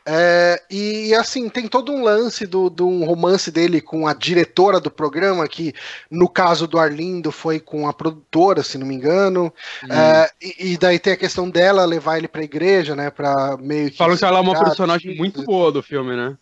É, 0.04 0.60
e 0.68 1.14
assim, 1.14 1.48
tem 1.48 1.68
todo 1.68 1.92
um 1.92 2.02
lance 2.02 2.44
do, 2.44 2.68
do 2.68 2.88
um 2.88 3.04
romance 3.04 3.50
dele 3.52 3.80
com 3.80 4.06
a 4.06 4.12
diretora 4.12 4.80
do 4.80 4.90
programa, 4.90 5.46
que 5.46 5.72
no 6.10 6.28
caso 6.28 6.66
do 6.66 6.78
Arlindo 6.78 7.30
foi 7.30 7.60
com 7.60 7.88
a 7.88 7.92
produtora, 7.92 8.62
se 8.64 8.76
não 8.76 8.86
me 8.86 8.94
engano. 8.94 9.52
Hum. 9.84 9.92
É, 9.92 10.28
e, 10.40 10.72
e, 10.72 10.78
daí 10.78 10.98
tem 10.98 11.12
a 11.12 11.16
questão 11.16 11.48
dela 11.48 11.84
levar 11.84 12.18
ele 12.18 12.26
pra 12.26 12.42
igreja, 12.42 12.96
né? 12.96 13.10
Pra 13.10 13.56
meio 13.58 13.90
que. 13.90 13.96
Falam 13.96 14.16
que 14.16 14.24
ela 14.24 14.38
é 14.38 14.42
uma 14.42 14.64
personagem 14.64 15.16
muito 15.16 15.44
boa 15.44 15.70
do 15.70 15.82
filme, 15.82 16.16
né? 16.16 16.36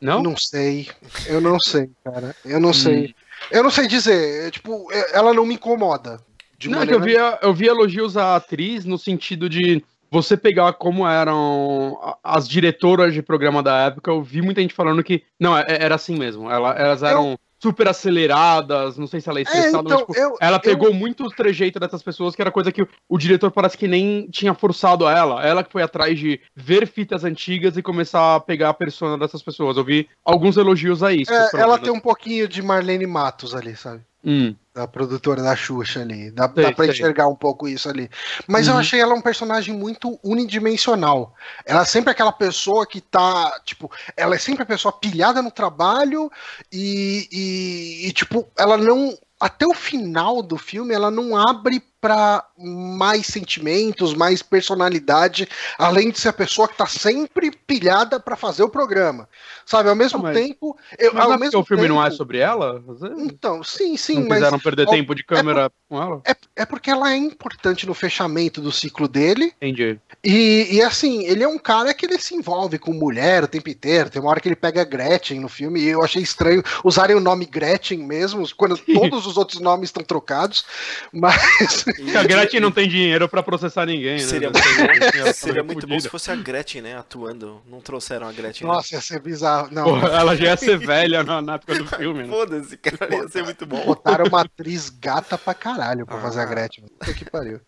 Não? 0.00 0.22
Não 0.22 0.36
sei. 0.36 0.88
Eu 1.26 1.40
não 1.40 1.58
sei, 1.60 1.90
cara. 2.02 2.34
Eu 2.44 2.58
não 2.58 2.70
hum. 2.70 2.74
sei. 2.74 3.14
Eu 3.50 3.62
não 3.62 3.70
sei 3.70 3.86
dizer. 3.86 4.50
Tipo, 4.50 4.88
ela 5.12 5.34
não 5.34 5.44
me 5.44 5.54
incomoda. 5.54 6.18
não, 6.64 6.78
maneira... 6.78 6.94
eu, 6.94 7.00
via, 7.00 7.38
eu 7.42 7.52
vi 7.52 7.66
elogios 7.66 8.16
à 8.16 8.36
atriz 8.36 8.86
no 8.86 8.98
sentido 8.98 9.50
de 9.50 9.84
você 10.12 10.36
pegar 10.36 10.74
como 10.74 11.08
eram 11.08 11.98
as 12.22 12.46
diretoras 12.46 13.14
de 13.14 13.22
programa 13.22 13.62
da 13.62 13.86
época, 13.86 14.10
eu 14.10 14.22
vi 14.22 14.42
muita 14.42 14.60
gente 14.60 14.74
falando 14.74 15.02
que. 15.02 15.22
Não, 15.40 15.56
é, 15.56 15.64
era 15.68 15.94
assim 15.94 16.16
mesmo. 16.18 16.50
Elas 16.50 17.02
eram. 17.02 17.30
Eu 17.30 17.38
super 17.62 17.86
aceleradas, 17.86 18.98
não 18.98 19.06
sei 19.06 19.20
se 19.20 19.28
ela 19.28 19.38
é 19.38 19.42
estressada, 19.42 19.76
é, 19.76 19.80
então, 19.80 19.84
mas, 19.84 19.98
tipo, 20.00 20.18
eu, 20.18 20.36
ela 20.40 20.58
pegou 20.58 20.88
eu... 20.88 20.94
muito 20.94 21.24
o 21.24 21.30
trejeito 21.30 21.78
dessas 21.78 22.02
pessoas, 22.02 22.34
que 22.34 22.42
era 22.42 22.50
coisa 22.50 22.72
que 22.72 22.82
o, 22.82 22.88
o, 23.08 23.16
diretor 23.16 23.52
parece 23.52 23.78
que 23.78 23.86
nem 23.86 24.28
tinha 24.32 24.52
forçado 24.52 25.06
a 25.06 25.16
ela. 25.16 25.46
Ela 25.46 25.62
que 25.62 25.70
foi 25.70 25.80
atrás 25.80 26.18
de 26.18 26.40
ver 26.56 26.88
fitas 26.88 27.22
antigas 27.22 27.76
e 27.76 27.82
começar 27.82 28.34
a 28.34 28.40
pegar 28.40 28.70
a 28.70 28.74
persona 28.74 29.16
dessas 29.16 29.44
pessoas. 29.44 29.76
Eu 29.76 29.84
vi 29.84 30.08
alguns 30.24 30.56
elogios 30.56 31.04
a 31.04 31.12
isso. 31.12 31.32
É, 31.32 31.50
ela 31.54 31.78
tem 31.78 31.92
um 31.92 32.00
pouquinho 32.00 32.48
de 32.48 32.60
Marlene 32.60 33.06
Matos 33.06 33.54
ali, 33.54 33.76
sabe? 33.76 34.02
Hum. 34.24 34.56
Da 34.74 34.88
produtora 34.88 35.42
da 35.42 35.54
Xuxa 35.54 36.00
ali. 36.00 36.30
Dá, 36.30 36.50
sei, 36.54 36.64
dá 36.64 36.72
pra 36.72 36.84
sei. 36.86 36.94
enxergar 36.94 37.28
um 37.28 37.34
pouco 37.34 37.68
isso 37.68 37.90
ali. 37.90 38.08
Mas 38.48 38.66
uhum. 38.68 38.74
eu 38.74 38.80
achei 38.80 39.00
ela 39.00 39.14
um 39.14 39.20
personagem 39.20 39.74
muito 39.74 40.18
unidimensional. 40.24 41.34
Ela 41.66 41.82
é 41.82 41.84
sempre 41.84 42.10
aquela 42.10 42.32
pessoa 42.32 42.86
que 42.86 43.00
tá. 43.00 43.60
Tipo, 43.66 43.90
ela 44.16 44.34
é 44.34 44.38
sempre 44.38 44.62
a 44.62 44.66
pessoa 44.66 44.90
pilhada 44.90 45.42
no 45.42 45.50
trabalho 45.50 46.30
e, 46.72 47.28
e, 47.30 48.08
e 48.08 48.12
tipo, 48.12 48.48
ela 48.58 48.78
não. 48.78 49.14
Até 49.38 49.66
o 49.66 49.74
final 49.74 50.40
do 50.40 50.56
filme, 50.56 50.94
ela 50.94 51.10
não 51.10 51.36
abre 51.36 51.82
para 52.02 52.44
mais 52.58 53.28
sentimentos, 53.28 54.12
mais 54.12 54.42
personalidade, 54.42 55.48
além 55.78 56.10
de 56.10 56.18
ser 56.18 56.30
a 56.30 56.32
pessoa 56.32 56.66
que 56.66 56.76
tá 56.76 56.84
sempre 56.84 57.52
pilhada 57.52 58.18
para 58.18 58.34
fazer 58.34 58.64
o 58.64 58.68
programa. 58.68 59.28
Sabe, 59.64 59.88
ao 59.88 59.94
mesmo 59.94 60.20
mas, 60.20 60.36
tempo. 60.36 60.76
Eu, 60.98 61.14
mas 61.14 61.24
ao 61.24 61.32
é 61.34 61.38
mesmo 61.38 61.60
o 61.60 61.64
filme 61.64 61.84
tempo, 61.84 61.94
não 61.94 62.04
é 62.04 62.10
sobre 62.10 62.38
ela? 62.38 62.82
Então, 63.18 63.62
sim, 63.62 63.96
sim. 63.96 64.18
Não 64.18 64.28
mas, 64.28 64.38
quiseram 64.38 64.58
perder 64.58 64.88
tempo 64.88 65.14
de 65.14 65.22
câmera 65.22 65.66
é 65.66 65.70
com 65.88 66.02
ela? 66.02 66.20
É, 66.24 66.34
é 66.56 66.66
porque 66.66 66.90
ela 66.90 67.12
é 67.12 67.16
importante 67.16 67.86
no 67.86 67.94
fechamento 67.94 68.60
do 68.60 68.72
ciclo 68.72 69.06
dele. 69.06 69.52
Entendi. 69.62 69.96
E, 70.24 70.68
e 70.72 70.82
assim, 70.82 71.24
ele 71.24 71.44
é 71.44 71.48
um 71.48 71.58
cara 71.58 71.94
que 71.94 72.04
ele 72.04 72.18
se 72.18 72.34
envolve 72.34 72.80
com 72.80 72.92
mulher 72.92 73.44
o 73.44 73.48
tempo 73.48 73.70
inteiro. 73.70 74.10
Tem 74.10 74.20
uma 74.20 74.30
hora 74.30 74.40
que 74.40 74.48
ele 74.48 74.56
pega 74.56 74.82
Gretchen 74.82 75.38
no 75.38 75.48
filme, 75.48 75.80
e 75.80 75.86
eu 75.86 76.02
achei 76.02 76.20
estranho 76.20 76.64
usarem 76.82 77.14
o 77.14 77.20
nome 77.20 77.46
Gretchen 77.46 77.98
mesmo, 77.98 78.44
quando 78.56 78.76
todos 78.76 79.24
os 79.24 79.36
outros 79.36 79.60
nomes 79.60 79.90
estão 79.90 80.02
trocados. 80.02 80.64
Mas. 81.12 81.84
A 82.18 82.22
Gretchen 82.22 82.60
não 82.60 82.70
tem 82.70 82.88
dinheiro 82.88 83.28
para 83.28 83.42
processar 83.42 83.86
ninguém, 83.86 84.14
né? 84.14 84.18
Seria, 84.18 84.50
muito, 84.50 85.34
seria 85.34 85.62
muito 85.62 85.86
bom 85.86 85.98
se 85.98 86.08
fosse 86.08 86.30
a 86.30 86.36
Gretchen, 86.36 86.82
né, 86.82 86.96
atuando. 86.96 87.62
Não 87.66 87.80
trouxeram 87.80 88.28
a 88.28 88.32
Gretchen. 88.32 88.66
Né? 88.66 88.72
Nossa, 88.72 88.94
né? 88.94 88.98
ia 88.98 89.02
ser 89.02 89.20
bizarro. 89.20 89.68
Não, 89.70 89.84
Porra, 89.84 90.08
ela 90.08 90.36
já 90.36 90.44
ia 90.44 90.56
ser 90.56 90.78
velha 90.78 91.22
na, 91.22 91.42
na 91.42 91.54
época 91.54 91.74
do 91.76 91.86
filme. 91.96 92.22
Né? 92.22 92.28
Foda-se, 92.28 92.76
cara, 92.76 93.14
ia 93.14 93.28
ser 93.28 93.44
muito 93.44 93.66
bom. 93.66 93.84
Botaram 93.84 94.26
uma 94.26 94.42
atriz 94.42 94.90
gata 94.90 95.36
pra 95.36 95.54
caralho 95.54 96.06
pra 96.06 96.18
ah. 96.18 96.20
fazer 96.20 96.40
a 96.40 96.44
Gretchen. 96.44 96.84
Puta 96.84 97.14
que 97.14 97.24
pariu. 97.24 97.60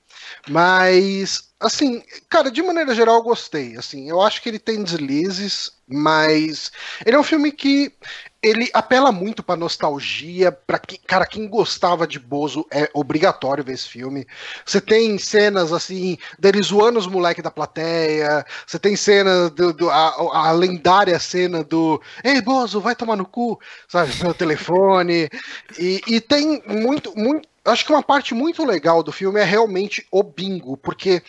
Mas, 0.49 1.51
assim, 1.61 2.03
cara, 2.29 2.51
de 2.51 2.63
maneira 2.63 2.95
geral 2.95 3.17
eu 3.17 3.23
gostei. 3.23 3.77
Assim, 3.77 4.09
eu 4.09 4.21
acho 4.21 4.43
que 4.43 4.49
ele 4.49 4.59
tem 4.59 4.83
deslizes, 4.83 5.73
mas 5.87 6.71
ele 7.05 7.17
é 7.17 7.19
um 7.19 7.25
filme 7.25 7.51
que 7.53 7.93
ele 8.45 8.69
apela 8.75 9.11
muito 9.11 9.43
pra 9.43 9.57
nostalgia, 9.57 10.53
para 10.53 10.79
quem, 10.79 10.99
cara, 11.07 11.25
quem 11.25 11.49
gostava 11.49 12.07
de 12.07 12.19
Bozo 12.19 12.67
é 12.71 12.91
obrigatório 12.93 13.65
ver 13.65 13.73
esse 13.73 13.89
filme. 13.89 14.27
Você 14.67 14.83
tem 14.83 15.17
cenas 15.19 15.73
assim, 15.73 16.19
dele 16.39 16.61
zoando 16.63 16.99
os 16.99 17.07
moleques 17.07 17.43
da 17.43 17.51
plateia, 17.51 18.45
você 18.67 18.79
tem 18.79 18.97
cena 18.97 19.49
do, 19.49 19.73
do 19.73 19.89
a, 19.89 20.49
a, 20.49 20.53
lendária 20.53 21.19
cena 21.19 21.65
do 21.65 22.01
Ei, 22.23 22.43
Bozo, 22.43 22.81
vai 22.81 22.95
tomar 22.95 23.17
no 23.17 23.25
cu, 23.25 23.59
sabe, 23.89 24.13
no 24.23 24.35
telefone. 24.35 25.31
E, 25.79 26.03
e 26.07 26.21
tem 26.21 26.63
muito, 26.67 27.17
muito. 27.17 27.49
Acho 27.65 27.87
que 27.87 27.93
uma 27.93 28.03
parte 28.03 28.35
muito 28.35 28.65
legal 28.65 29.03
do 29.03 29.11
filme 29.11 29.41
é 29.41 29.45
realmente 29.45 30.07
o 30.11 30.23
bingo, 30.23 30.77
porque 30.77 31.23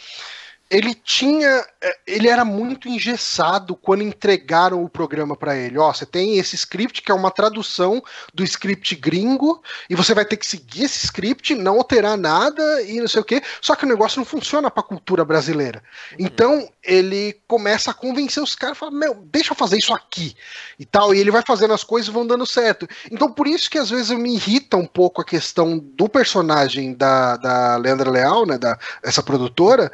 ele 0.70 0.96
tinha. 0.96 1.64
É, 1.82 1.98
ele 2.08 2.28
era 2.28 2.44
muito 2.44 2.90
engessado 2.90 3.76
quando 3.76 4.04
entregaram 4.04 4.84
o 4.84 4.90
programa 4.90 5.36
para 5.36 5.56
ele. 5.56 5.78
Ó, 5.78 5.94
você 5.94 6.06
tem 6.06 6.38
esse 6.38 6.56
script 6.56 7.02
que 7.02 7.12
é 7.12 7.16
uma 7.16 7.30
tradução 7.30 8.04
do 8.34 8.44
script 8.44 8.96
gringo, 8.96 9.62
e 9.90 9.96
você 9.96 10.14
vai 10.14 10.26
ter 10.26 10.38
que 10.38 10.46
seguir 10.46 10.84
esse 10.84 11.06
script, 11.06 11.54
não 11.54 11.78
alterar 11.78 12.18
nada 12.18 12.82
e 12.82 13.00
não 13.00 13.08
sei 13.08 13.22
o 13.22 13.26
quê. 13.26 13.42
Só 13.62 13.76
que 13.76 13.86
o 13.86 13.88
negócio 13.88 14.20
não 14.20 14.26
funciona 14.26 14.72
para 14.72 14.82
a 14.82 14.88
cultura 14.88 15.24
brasileira. 15.24 15.84
Uhum. 16.12 16.26
Então 16.26 16.70
ele 16.84 17.40
começa 17.48 17.92
a 17.92 17.94
convencer 17.94 18.42
os 18.42 18.56
caras, 18.56 18.78
fala, 18.78 18.92
meu, 18.92 19.16
deixa 19.32 19.52
eu 19.54 19.56
fazer 19.56 19.78
isso 19.78 19.94
aqui 19.94 20.36
e 20.80 20.86
tal. 20.86 21.14
E 21.14 21.20
ele 21.20 21.32
vai 21.32 21.44
fazendo 21.46 21.74
as 21.74 21.84
coisas 21.84 22.10
e 22.10 22.14
vão 22.14 22.26
dando 22.26 22.46
certo. 22.46 22.88
Então 23.12 23.32
por 23.32 23.48
isso 23.48 23.70
que 23.70 23.78
às 23.78 23.90
vezes 23.90 24.10
me 24.18 24.36
irrita 24.36 24.78
um 24.78 24.88
pouco 24.88 25.22
a 25.22 25.26
questão 25.26 25.78
do 25.78 26.10
personagem 26.10 26.94
da, 26.94 27.38
da 27.38 27.78
Leandra 27.78 28.10
Leal, 28.10 28.46
né, 28.46 28.58
da, 28.58 28.78
essa 29.04 29.22
produtora 29.22 29.92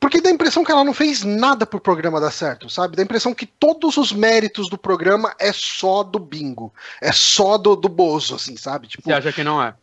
porque 0.00 0.20
dá 0.20 0.30
a 0.30 0.32
impressão 0.32 0.64
que 0.64 0.72
ela 0.72 0.82
não 0.82 0.94
fez 0.94 1.22
nada 1.22 1.66
pro 1.66 1.78
programa 1.78 2.18
dar 2.18 2.30
certo, 2.30 2.70
sabe? 2.70 2.96
Dá 2.96 3.02
a 3.02 3.04
impressão 3.04 3.34
que 3.34 3.44
todos 3.44 3.98
os 3.98 4.12
méritos 4.12 4.70
do 4.70 4.78
programa 4.78 5.34
é 5.38 5.52
só 5.52 6.02
do 6.02 6.18
bingo. 6.18 6.72
É 7.02 7.12
só 7.12 7.58
do, 7.58 7.76
do 7.76 7.88
Bozo, 7.88 8.34
assim, 8.34 8.56
sabe? 8.56 8.88
Tipo, 8.88 9.04
Você 9.04 9.12
acha 9.12 9.32
que 9.32 9.44
não 9.44 9.62
é? 9.62 9.74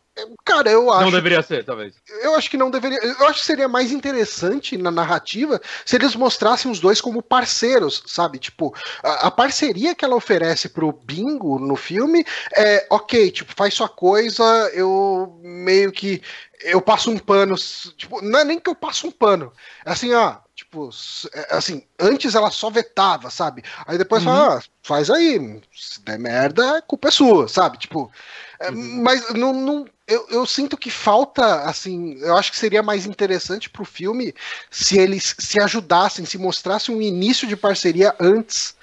Cara, 0.44 0.70
eu 0.70 0.92
acho. 0.92 1.04
Não 1.04 1.12
deveria 1.12 1.42
ser, 1.42 1.64
talvez. 1.64 1.94
Eu 2.24 2.36
acho 2.36 2.50
que 2.50 2.58
não 2.58 2.72
deveria. 2.72 2.98
Eu 2.98 3.28
acho 3.28 3.40
que 3.40 3.46
seria 3.46 3.68
mais 3.68 3.92
interessante 3.92 4.78
na 4.78 4.90
narrativa 4.90 5.62
se 5.86 5.96
eles 5.96 6.16
mostrassem 6.16 6.72
os 6.72 6.80
dois 6.80 7.00
como 7.00 7.22
parceiros, 7.22 8.04
sabe? 8.08 8.40
Tipo, 8.40 8.74
a, 9.04 9.28
a 9.28 9.32
parceria 9.32 9.94
que 9.94 10.04
ela 10.04 10.16
oferece 10.16 10.70
pro 10.70 10.92
Bingo 10.92 11.60
no 11.60 11.76
filme 11.76 12.26
é, 12.56 12.88
ok, 12.90 13.30
tipo, 13.30 13.54
faz 13.56 13.74
sua 13.74 13.90
coisa, 13.90 14.44
eu 14.74 15.40
meio 15.44 15.92
que. 15.92 16.22
Eu 16.62 16.82
passo 16.82 17.12
um 17.12 17.18
pano. 17.18 17.56
Tipo, 17.96 18.22
não 18.22 18.40
é 18.40 18.44
nem 18.44 18.60
que 18.60 18.70
eu 18.70 18.76
passo 18.76 19.08
um 19.08 19.12
pano. 19.12 19.52
É 19.86 19.92
assim, 19.92 20.14
ó, 20.14 20.38
Tipo, 20.58 20.90
é, 21.36 21.56
assim, 21.56 21.84
antes 22.00 22.34
ela 22.34 22.50
só 22.50 22.72
vetava, 22.72 23.30
sabe? 23.30 23.64
Aí 23.86 23.96
depois 23.96 24.26
uhum. 24.26 24.34
fala, 24.34 24.58
ah, 24.58 24.62
faz 24.82 25.08
aí, 25.12 25.62
se 25.72 26.02
der 26.02 26.18
merda, 26.18 26.80
a 26.80 26.82
culpa 26.82 27.10
é 27.10 27.12
sua, 27.12 27.48
sabe? 27.48 27.78
Tipo, 27.78 28.12
é, 28.60 28.72
uhum. 28.72 29.04
mas 29.04 29.32
não, 29.36 29.54
não 29.54 29.86
eu, 30.08 30.26
eu, 30.32 30.48
sinto 30.48 30.76
que 30.76 30.90
falta, 30.90 31.62
assim, 31.62 32.18
eu 32.22 32.36
acho 32.36 32.52
que 32.52 32.58
seria 32.58 32.82
mais 32.82 33.06
interessante 33.06 33.70
pro 33.70 33.86
filme 33.86 34.34
se 34.72 34.98
eles 34.98 35.36
se 35.38 35.62
ajudassem, 35.62 36.26
se 36.26 36.40
mostrassem 36.40 36.96
um 36.96 37.04
início 37.04 37.48
de 37.48 37.56
parceria 37.56 38.16
antes 38.20 38.76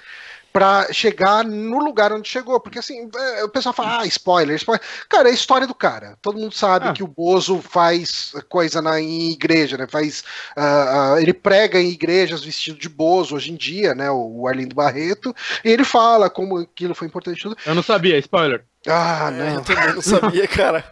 para 0.55 0.87
chegar 0.93 1.43
no 1.43 1.79
lugar 1.79 2.13
onde 2.13 2.29
chegou. 2.29 2.61
Porque 2.61 2.79
assim, 2.79 3.09
é, 3.13 3.43
o 3.43 3.49
pessoal 3.49 3.73
fala, 3.73 3.99
ah, 3.99 4.05
spoiler, 4.05 4.55
spoiler. 4.55 4.81
Cara, 5.09 5.27
é 5.27 5.31
a 5.31 5.35
história 5.35 5.67
do 5.67 5.75
cara. 5.75 6.17
Todo 6.21 6.39
mundo 6.39 6.53
sabe 6.55 6.87
ah. 6.87 6.93
que 6.93 7.03
o 7.03 7.07
Bozo 7.07 7.61
faz 7.61 8.33
coisa 8.47 8.81
na, 8.81 9.01
em 9.01 9.31
igreja, 9.31 9.77
né? 9.77 9.85
Faz. 9.85 10.23
Uh, 10.55 11.15
uh, 11.15 11.19
ele 11.19 11.33
prega 11.33 11.77
em 11.77 11.89
igrejas 11.89 12.41
vestido 12.41 12.79
de 12.79 12.87
Bozo 12.87 13.35
hoje 13.35 13.51
em 13.51 13.57
dia, 13.57 13.93
né? 13.93 14.09
O, 14.09 14.43
o 14.43 14.47
Arlindo 14.47 14.73
Barreto. 14.73 15.35
E 15.61 15.69
ele 15.69 15.83
fala 15.83 16.29
como 16.29 16.59
aquilo 16.59 16.95
foi 16.95 17.07
importante 17.07 17.41
tudo. 17.41 17.57
Eu 17.65 17.75
não 17.75 17.83
sabia, 17.83 18.17
spoiler. 18.19 18.63
Ah, 18.87 19.29
não. 19.31 19.45
É, 19.45 19.55
eu 19.55 19.61
também 19.61 19.93
não 19.93 20.01
sabia, 20.01 20.47
cara. 20.47 20.85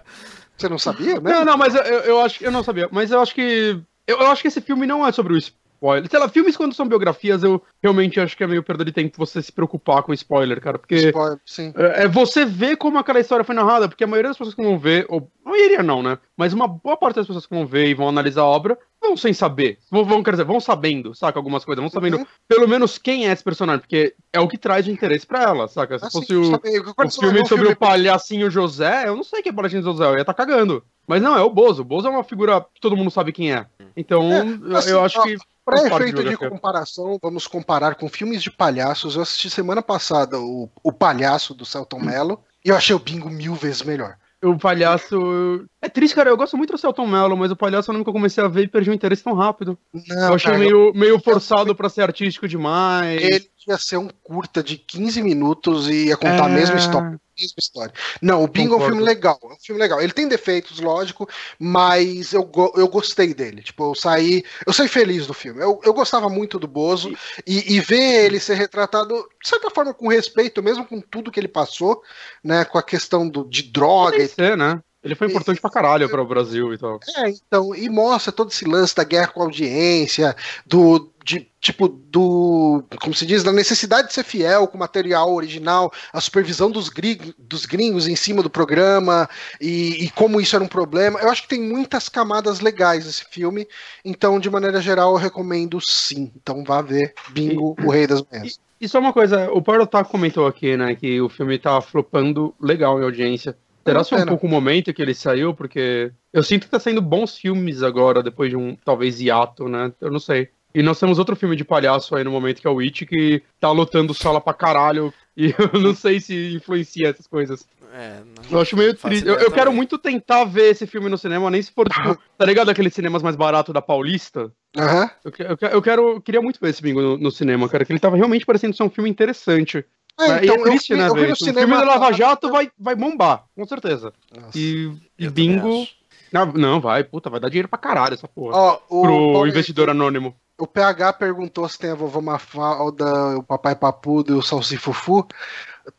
Você 0.57 0.67
não 0.67 0.77
sabia, 0.77 1.21
né? 1.21 1.31
Não, 1.31 1.45
não, 1.45 1.57
mas 1.57 1.73
eu, 1.73 1.81
eu 1.81 2.21
acho 2.21 2.43
eu 2.43 2.51
não 2.51 2.65
sabia. 2.65 2.89
Mas 2.91 3.11
eu 3.11 3.21
acho 3.21 3.33
que. 3.33 3.79
Eu, 4.05 4.19
eu 4.19 4.27
acho 4.27 4.41
que 4.41 4.49
esse 4.49 4.59
filme 4.59 4.85
não 4.85 5.07
é 5.07 5.13
sobre 5.13 5.31
o 5.31 5.37
spoiler. 5.83 6.09
Sei 6.09 6.19
lá, 6.19 6.29
filmes 6.29 6.55
quando 6.55 6.73
são 6.73 6.87
biografias, 6.87 7.43
eu 7.43 7.61
realmente 7.81 8.19
acho 8.19 8.35
que 8.37 8.43
é 8.43 8.47
meio 8.47 8.63
perda 8.63 8.85
de 8.85 8.91
tempo 8.91 9.17
você 9.17 9.41
se 9.41 9.51
preocupar 9.51 10.01
com 10.03 10.13
spoiler, 10.13 10.61
cara. 10.61 10.79
Porque. 10.79 10.95
Spoiler, 10.95 11.39
sim. 11.45 11.73
É, 11.75 12.03
é 12.03 12.07
você 12.07 12.45
ver 12.45 12.77
como 12.77 12.97
aquela 12.97 13.19
história 13.19 13.43
foi 13.43 13.53
narrada, 13.53 13.87
porque 13.89 14.03
a 14.03 14.07
maioria 14.07 14.29
das 14.29 14.37
pessoas 14.37 14.55
que 14.55 14.63
vão 14.63 14.79
ver, 14.79 15.05
ou 15.09 15.29
a 15.45 15.49
maioria 15.49 15.83
não, 15.83 16.01
né? 16.01 16.17
Mas 16.37 16.53
uma 16.53 16.67
boa 16.67 16.95
parte 16.95 17.17
das 17.17 17.27
pessoas 17.27 17.45
que 17.45 17.53
vão 17.53 17.65
ver 17.65 17.87
e 17.87 17.93
vão 17.93 18.07
analisar 18.07 18.41
a 18.41 18.47
obra 18.47 18.77
vão 19.03 19.15
sem 19.15 19.33
saber. 19.33 19.77
Vão, 19.91 20.03
vão 20.03 20.23
quer 20.23 20.31
dizer, 20.31 20.45
vão 20.45 20.59
sabendo, 20.59 21.13
saca? 21.13 21.37
Algumas 21.37 21.63
coisas, 21.63 21.81
vão 21.81 21.89
sabendo 21.91 22.17
uhum. 22.17 22.25
pelo 22.47 22.67
menos 22.67 22.97
quem 22.97 23.27
é 23.27 23.31
esse 23.31 23.43
personagem, 23.43 23.81
porque 23.81 24.15
é 24.31 24.39
o 24.39 24.47
que 24.47 24.57
traz 24.57 24.85
de 24.85 24.91
interesse 24.91 25.27
pra 25.27 25.43
ela, 25.43 25.67
saca? 25.67 25.99
Se 25.99 26.05
ah, 26.05 26.11
fosse 26.11 26.33
o, 26.33 26.55
o 26.55 27.11
filme 27.11 27.45
sobre 27.45 27.67
o 27.67 27.75
palhacinho 27.75 28.49
José, 28.49 29.07
eu 29.07 29.15
não 29.15 29.23
sei 29.23 29.41
quem 29.41 29.51
é 29.51 29.53
o 29.53 29.55
palhacinho 29.55 29.83
José, 29.83 30.05
eu 30.05 30.15
ia 30.15 30.21
estar 30.21 30.33
tá 30.33 30.45
cagando. 30.45 30.83
Mas 31.05 31.21
não, 31.21 31.37
é 31.37 31.41
o 31.41 31.49
Bozo. 31.49 31.81
O 31.81 31.85
Bozo 31.85 32.07
é 32.07 32.09
uma 32.09 32.23
figura 32.23 32.65
que 32.73 32.79
todo 32.79 32.95
mundo 32.95 33.11
sabe 33.11 33.33
quem 33.33 33.53
é. 33.53 33.65
Então, 33.95 34.31
é, 34.31 34.77
assim, 34.77 34.89
eu 34.91 35.03
acho 35.03 35.19
ó, 35.19 35.23
que. 35.23 35.37
Para 35.65 35.87
efeito 35.87 36.21
de, 36.21 36.31
de 36.31 36.37
comparação, 36.37 37.17
vamos 37.21 37.47
comparar 37.47 37.95
com 37.95 38.09
filmes 38.09 38.43
de 38.43 38.51
palhaços. 38.51 39.15
Eu 39.15 39.21
assisti 39.21 39.49
semana 39.49 39.81
passada 39.81 40.37
o, 40.37 40.69
o 40.83 40.91
Palhaço 40.91 41.53
do 41.53 41.65
Celton 41.65 41.99
Mello 41.99 42.43
e 42.65 42.69
eu 42.69 42.75
achei 42.75 42.93
o 42.93 42.99
Bingo 42.99 43.29
mil 43.29 43.55
vezes 43.55 43.81
melhor. 43.81 44.17
O 44.43 44.57
palhaço. 44.57 45.65
É 45.81 45.87
triste, 45.87 46.13
cara. 46.13 46.29
Eu 46.29 46.37
gosto 46.37 46.57
muito 46.57 46.71
do 46.71 46.77
Celton 46.77 47.07
Mello, 47.07 47.37
mas 47.37 47.49
o 47.49 47.55
palhaço 47.55 47.91
eu 47.91 47.97
nunca 47.97 48.11
comecei 48.11 48.43
a 48.43 48.47
ver 48.47 48.63
e 48.63 48.67
perdi 48.67 48.89
o 48.89 48.93
interesse 48.93 49.23
tão 49.23 49.33
rápido. 49.33 49.77
Não, 49.93 50.27
eu 50.27 50.33
achei 50.33 50.51
cara, 50.51 50.57
meio, 50.57 50.93
meio 50.93 51.19
forçado 51.19 51.71
eu... 51.71 51.75
para 51.75 51.87
ser 51.87 52.01
artístico 52.01 52.47
demais. 52.47 53.21
Ele 53.23 53.49
ia 53.67 53.77
ser 53.77 53.97
um 53.97 54.09
curta 54.21 54.61
de 54.61 54.77
15 54.77 55.21
minutos 55.21 55.87
e 55.87 56.07
ia 56.07 56.17
contar 56.17 56.35
é... 56.35 56.41
a 56.41 56.49
mesma 56.49 56.75
história 56.75 57.19
mesma 57.39 57.55
história. 57.57 57.93
Não, 58.21 58.43
o 58.43 58.47
Bingo 58.47 58.73
Concordo. 58.73 58.83
é 58.83 58.87
um 58.87 58.97
filme 58.97 59.03
legal. 59.03 59.39
É 59.43 59.53
um 59.53 59.59
filme 59.59 59.81
legal. 59.81 60.01
Ele 60.01 60.13
tem 60.13 60.27
defeitos, 60.27 60.79
lógico, 60.79 61.27
mas 61.59 62.33
eu, 62.33 62.49
eu 62.75 62.87
gostei 62.87 63.33
dele. 63.33 63.61
Tipo, 63.61 63.91
eu 63.91 63.95
saí. 63.95 64.43
Eu 64.65 64.73
saí 64.73 64.87
feliz 64.87 65.27
do 65.27 65.33
filme. 65.33 65.61
Eu, 65.61 65.79
eu 65.83 65.93
gostava 65.93 66.29
muito 66.29 66.59
do 66.59 66.67
Bozo 66.67 67.13
e, 67.45 67.75
e 67.75 67.79
ver 67.79 68.25
ele 68.25 68.39
ser 68.39 68.55
retratado, 68.55 69.15
de 69.41 69.49
certa 69.49 69.69
forma, 69.69 69.93
com 69.93 70.07
respeito, 70.07 70.63
mesmo 70.63 70.85
com 70.85 71.01
tudo 71.01 71.31
que 71.31 71.39
ele 71.39 71.47
passou, 71.47 72.01
né? 72.43 72.65
Com 72.65 72.77
a 72.77 72.83
questão 72.83 73.27
do, 73.27 73.43
de 73.45 73.63
droga. 73.63 74.17
Tem 74.17 74.27
que 74.27 74.35
ser, 74.35 74.57
né? 74.57 74.81
Ele 75.03 75.15
foi 75.15 75.27
importante 75.27 75.57
e, 75.57 75.61
pra 75.61 75.69
caralho 75.69 76.09
para 76.09 76.21
o 76.21 76.27
Brasil 76.27 76.73
e 76.73 76.77
tal. 76.77 76.97
É, 77.17 77.29
então, 77.29 77.75
e 77.75 77.89
mostra 77.89 78.31
todo 78.31 78.51
esse 78.51 78.63
lance 78.63 78.95
da 78.95 79.03
guerra 79.03 79.27
com 79.27 79.41
a 79.41 79.43
audiência, 79.43 80.33
do, 80.65 81.11
de 81.25 81.51
tipo 81.63 81.87
do 81.87 82.83
como 82.99 83.15
se 83.15 83.25
diz 83.25 83.41
da 83.41 83.53
necessidade 83.53 84.09
de 84.09 84.13
ser 84.13 84.25
fiel 84.25 84.67
com 84.67 84.75
o 84.75 84.79
material 84.79 85.33
original 85.33 85.91
a 86.11 86.19
supervisão 86.19 86.69
dos, 86.69 86.89
gringos, 86.89 87.33
dos 87.39 87.65
gringos 87.65 88.05
em 88.05 88.17
cima 88.17 88.43
do 88.43 88.49
programa 88.49 89.29
e, 89.61 90.03
e, 90.03 90.09
como 90.09 90.41
isso 90.41 90.57
era 90.57 90.63
um 90.63 90.67
problema 90.67 91.19
eu 91.21 91.29
acho 91.29 91.43
que 91.43 91.47
tem 91.47 91.61
muitas 91.61 92.09
camadas 92.09 92.59
legais 92.59 93.07
esse 93.07 93.23
filme 93.31 93.65
então 94.03 94.41
de 94.41 94.49
maneira 94.49 94.81
geral 94.81 95.13
eu 95.13 95.17
recomendo 95.17 95.79
sim 95.79 96.29
então 96.35 96.65
vá 96.65 96.81
ver 96.81 97.13
Bingo 97.29 97.77
o 97.81 97.89
Rei 97.89 98.07
das 98.07 98.21
Manhãs 98.29 98.59
e, 98.81 98.85
e 98.85 98.89
só 98.89 98.99
uma 98.99 99.13
coisa 99.13 99.49
o 99.51 99.61
Paulo 99.61 99.87
tá 99.87 100.03
comentou 100.03 100.45
aqui 100.45 100.75
né 100.75 100.93
que 100.95 101.21
o 101.21 101.29
filme 101.29 101.57
tá 101.57 101.79
flopando 101.79 102.53
legal 102.59 102.99
em 102.99 103.05
audiência 103.05 103.57
Será 103.85 104.01
só 104.01 104.15
um 104.15 104.25
pouco 104.25 104.47
o 104.47 104.49
momento 104.49 104.93
que 104.93 105.01
ele 105.01 105.13
saiu? 105.13 105.53
Porque 105.53 106.09
eu 106.31 106.41
sinto 106.41 106.63
que 106.63 106.71
tá 106.71 106.79
saindo 106.79 107.01
bons 107.01 107.37
filmes 107.37 107.83
agora, 107.83 108.23
depois 108.23 108.49
de 108.49 108.55
um, 108.55 108.77
talvez, 108.77 109.19
hiato, 109.19 109.67
né? 109.67 109.91
Eu 109.99 110.09
não 110.09 110.21
sei. 110.21 110.47
E 110.73 110.81
nós 110.81 110.99
temos 110.99 111.19
outro 111.19 111.35
filme 111.35 111.55
de 111.55 111.63
palhaço 111.63 112.15
aí 112.15 112.23
no 112.23 112.31
momento, 112.31 112.61
que 112.61 112.67
é 112.67 112.69
o 112.69 112.79
It, 112.79 113.05
que 113.05 113.43
tá 113.59 113.71
lotando 113.71 114.13
sala 114.13 114.41
pra 114.41 114.53
caralho. 114.53 115.13
E 115.35 115.47
eu 115.47 115.81
não 115.81 115.95
sei 115.95 116.19
se 116.19 116.53
influencia 116.53 117.09
essas 117.09 117.25
coisas. 117.25 117.67
É, 117.91 118.19
não, 118.23 118.57
eu 118.57 118.61
acho 118.61 118.77
meio 118.77 118.93
triste. 118.93 119.27
Eu, 119.27 119.33
eu 119.35 119.51
quero 119.51 119.73
muito 119.73 119.97
tentar 119.97 120.43
ver 120.45 120.69
esse 120.69 120.85
filme 120.85 121.09
no 121.09 121.17
cinema, 121.17 121.49
nem 121.49 121.59
se 121.59 121.71
for, 121.71 121.89
tipo, 121.89 122.15
tá 122.37 122.45
ligado 122.45 122.69
aqueles 122.69 122.93
cinemas 122.93 123.23
mais 123.23 123.35
baratos 123.35 123.73
da 123.73 123.81
Paulista? 123.81 124.51
Aham. 124.77 125.09
Eu, 125.25 125.31
eu, 125.39 125.69
eu, 125.71 125.81
quero, 125.81 126.09
eu 126.13 126.21
queria 126.21 126.39
muito 126.39 126.59
ver 126.61 126.69
esse 126.69 126.83
bingo 126.83 127.01
no, 127.01 127.17
no, 127.17 127.31
cinema, 127.31 127.67
cara, 127.67 127.83
que 127.83 127.91
ele 127.91 127.99
tava 127.99 128.15
realmente 128.15 128.45
parecendo 128.45 128.75
ser 128.75 128.83
um 128.83 128.91
filme 128.91 129.09
interessante. 129.09 129.83
É, 130.19 130.27
né? 130.27 130.39
então, 130.43 130.55
e 130.55 130.59
é 130.59 130.63
triste, 130.63 130.93
né, 130.95 131.09
velho? 131.09 131.33
O 131.33 131.35
filme 131.35 131.65
do 131.65 131.85
Lava 131.85 132.11
Jato 132.13 132.51
vai, 132.51 132.71
vai 132.77 132.95
bombar, 132.95 133.45
com 133.55 133.65
certeza. 133.65 134.13
Nossa, 134.35 134.55
e, 134.55 134.91
e 135.17 135.27
bingo. 135.29 135.87
Não, 136.31 136.47
não, 136.47 136.81
vai, 136.81 137.03
puta, 137.03 137.29
vai 137.29 137.39
dar 137.39 137.49
dinheiro 137.49 137.67
pra 137.67 137.77
caralho 137.77 138.15
essa 138.15 138.27
porra. 138.27 138.57
Ó, 138.57 138.79
o 138.89 139.01
pro 139.03 139.33
Paulo, 139.33 139.47
investidor 139.47 139.89
anônimo. 139.89 140.35
O 140.57 140.67
PH 140.67 141.13
perguntou 141.13 141.67
se 141.67 141.77
tem 141.77 141.91
a 141.91 141.95
vovó 141.95 142.21
Mafalda, 142.21 143.37
o 143.37 143.43
papai 143.43 143.75
Papudo 143.75 144.33
e 144.33 144.37
o 144.37 144.41
Salsifufu. 144.41 145.27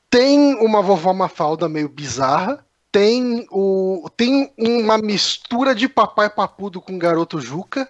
Tem 0.09 0.55
uma 0.57 0.81
vovó 0.81 1.13
Mafalda 1.13 1.69
meio 1.69 1.89
bizarra. 1.89 2.65
Tem, 2.93 3.45
o, 3.51 4.09
tem 4.17 4.53
uma 4.57 4.97
mistura 4.97 5.75
de 5.75 5.89
papai 5.89 6.31
Papudo 6.31 6.81
com 6.81 6.97
garoto 6.97 7.41
Juca. 7.41 7.89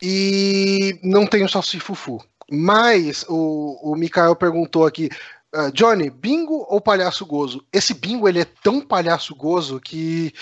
E 0.00 0.98
não 1.02 1.26
tem 1.26 1.44
o 1.44 1.48
Salsifufu. 1.48 2.24
Mas 2.50 3.24
o, 3.28 3.92
o 3.92 3.96
Mikael 3.96 4.36
perguntou 4.36 4.86
aqui: 4.86 5.08
Uh, 5.54 5.70
Johnny, 5.70 6.08
bingo 6.08 6.64
ou 6.66 6.80
palhaço 6.80 7.26
gozo? 7.26 7.62
Esse 7.70 7.92
bingo 7.92 8.26
ele 8.26 8.40
é 8.40 8.46
tão 8.62 8.80
palhaço 8.80 9.34
gozo 9.34 9.78
que, 9.78 10.32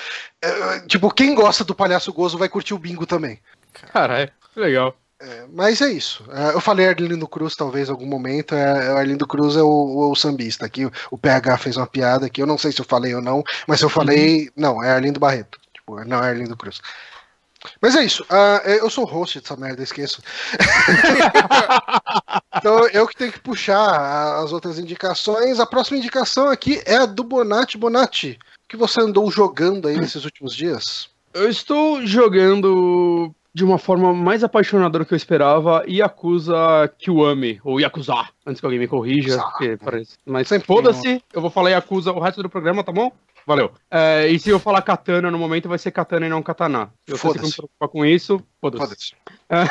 uh, 0.44 0.86
tipo, 0.86 1.12
quem 1.12 1.34
gosta 1.34 1.64
do 1.64 1.74
palhaço 1.74 2.12
gozo 2.12 2.38
vai 2.38 2.48
curtir 2.48 2.74
o 2.74 2.78
bingo 2.78 3.04
também. 3.04 3.40
Caralho, 3.92 4.30
legal. 4.54 4.94
É, 5.20 5.46
mas 5.52 5.82
é 5.82 5.92
isso. 5.92 6.24
Uh, 6.28 6.52
eu 6.54 6.60
falei 6.60 6.88
Arlindo 6.88 7.28
Cruz, 7.28 7.54
talvez, 7.54 7.88
em 7.88 7.92
algum 7.92 8.06
momento. 8.06 8.54
É, 8.54 8.94
o 8.94 8.96
Arlindo 8.96 9.26
Cruz 9.26 9.54
é 9.54 9.62
o, 9.62 9.68
o, 9.68 10.10
o 10.10 10.16
sambista. 10.16 10.64
Aqui 10.64 10.90
o 11.10 11.18
PH 11.18 11.58
fez 11.58 11.76
uma 11.76 11.86
piada 11.86 12.26
aqui. 12.26 12.40
Eu 12.40 12.46
não 12.46 12.56
sei 12.56 12.72
se 12.72 12.80
eu 12.80 12.86
falei 12.86 13.14
ou 13.14 13.20
não, 13.20 13.44
mas 13.66 13.82
eu 13.82 13.90
falei. 13.90 14.44
Uhum. 14.44 14.50
Não, 14.56 14.82
é 14.82 14.90
Arlindo 14.90 15.20
Barreto. 15.20 15.60
Tipo, 15.74 16.02
não 16.04 16.24
é 16.24 16.30
Arlindo 16.30 16.56
Cruz. 16.56 16.80
Mas 17.82 17.94
é 17.94 18.02
isso. 18.02 18.22
Uh, 18.24 18.66
eu 18.66 18.88
sou 18.88 19.04
host 19.04 19.38
dessa 19.38 19.56
merda, 19.56 19.82
esqueço. 19.82 20.22
então 22.56 22.88
eu 22.88 23.06
que 23.06 23.16
tenho 23.16 23.32
que 23.32 23.40
puxar 23.40 24.42
as 24.42 24.52
outras 24.52 24.78
indicações. 24.78 25.60
A 25.60 25.66
próxima 25.66 25.98
indicação 25.98 26.48
aqui 26.48 26.80
é 26.86 26.96
a 26.96 27.04
do 27.04 27.22
Bonatti. 27.22 27.76
Bonatti, 27.76 28.38
o 28.64 28.68
que 28.68 28.78
você 28.78 29.02
andou 29.02 29.30
jogando 29.30 29.88
aí 29.88 30.00
nesses 30.00 30.24
últimos 30.24 30.56
dias? 30.56 31.10
Eu 31.34 31.50
estou 31.50 32.06
jogando 32.06 33.34
de 33.52 33.64
uma 33.64 33.78
forma 33.78 34.14
mais 34.14 34.44
apaixonada 34.44 34.98
do 34.98 35.04
que 35.04 35.12
eu 35.12 35.16
esperava 35.16 35.84
Yakuza 35.88 36.92
Kiwami, 36.98 37.60
ou 37.64 37.80
Yakuza, 37.80 38.14
antes 38.46 38.60
que 38.60 38.66
alguém 38.66 38.78
me 38.78 38.86
corrija, 38.88 39.42
parece. 39.82 40.16
Mas 40.24 40.48
foda-se, 40.64 41.22
eu 41.32 41.40
vou 41.40 41.50
falar 41.50 41.70
Yakuza 41.70 42.12
o 42.12 42.20
resto 42.20 42.42
do 42.42 42.48
programa, 42.48 42.84
tá 42.84 42.92
bom? 42.92 43.12
Valeu. 43.46 43.72
É, 43.90 44.28
e 44.28 44.38
se 44.38 44.50
eu 44.50 44.58
falar 44.58 44.82
katana 44.82 45.30
no 45.30 45.38
momento, 45.38 45.68
vai 45.68 45.78
ser 45.78 45.90
katana 45.90 46.26
e 46.26 46.28
não 46.28 46.42
katana. 46.42 46.92
Se 47.06 47.16
você 47.16 47.38
se 47.46 47.56
preocupar 47.56 47.88
com 47.88 48.04
isso, 48.04 48.40
foda-se. 48.60 49.14
Foda 49.48 49.70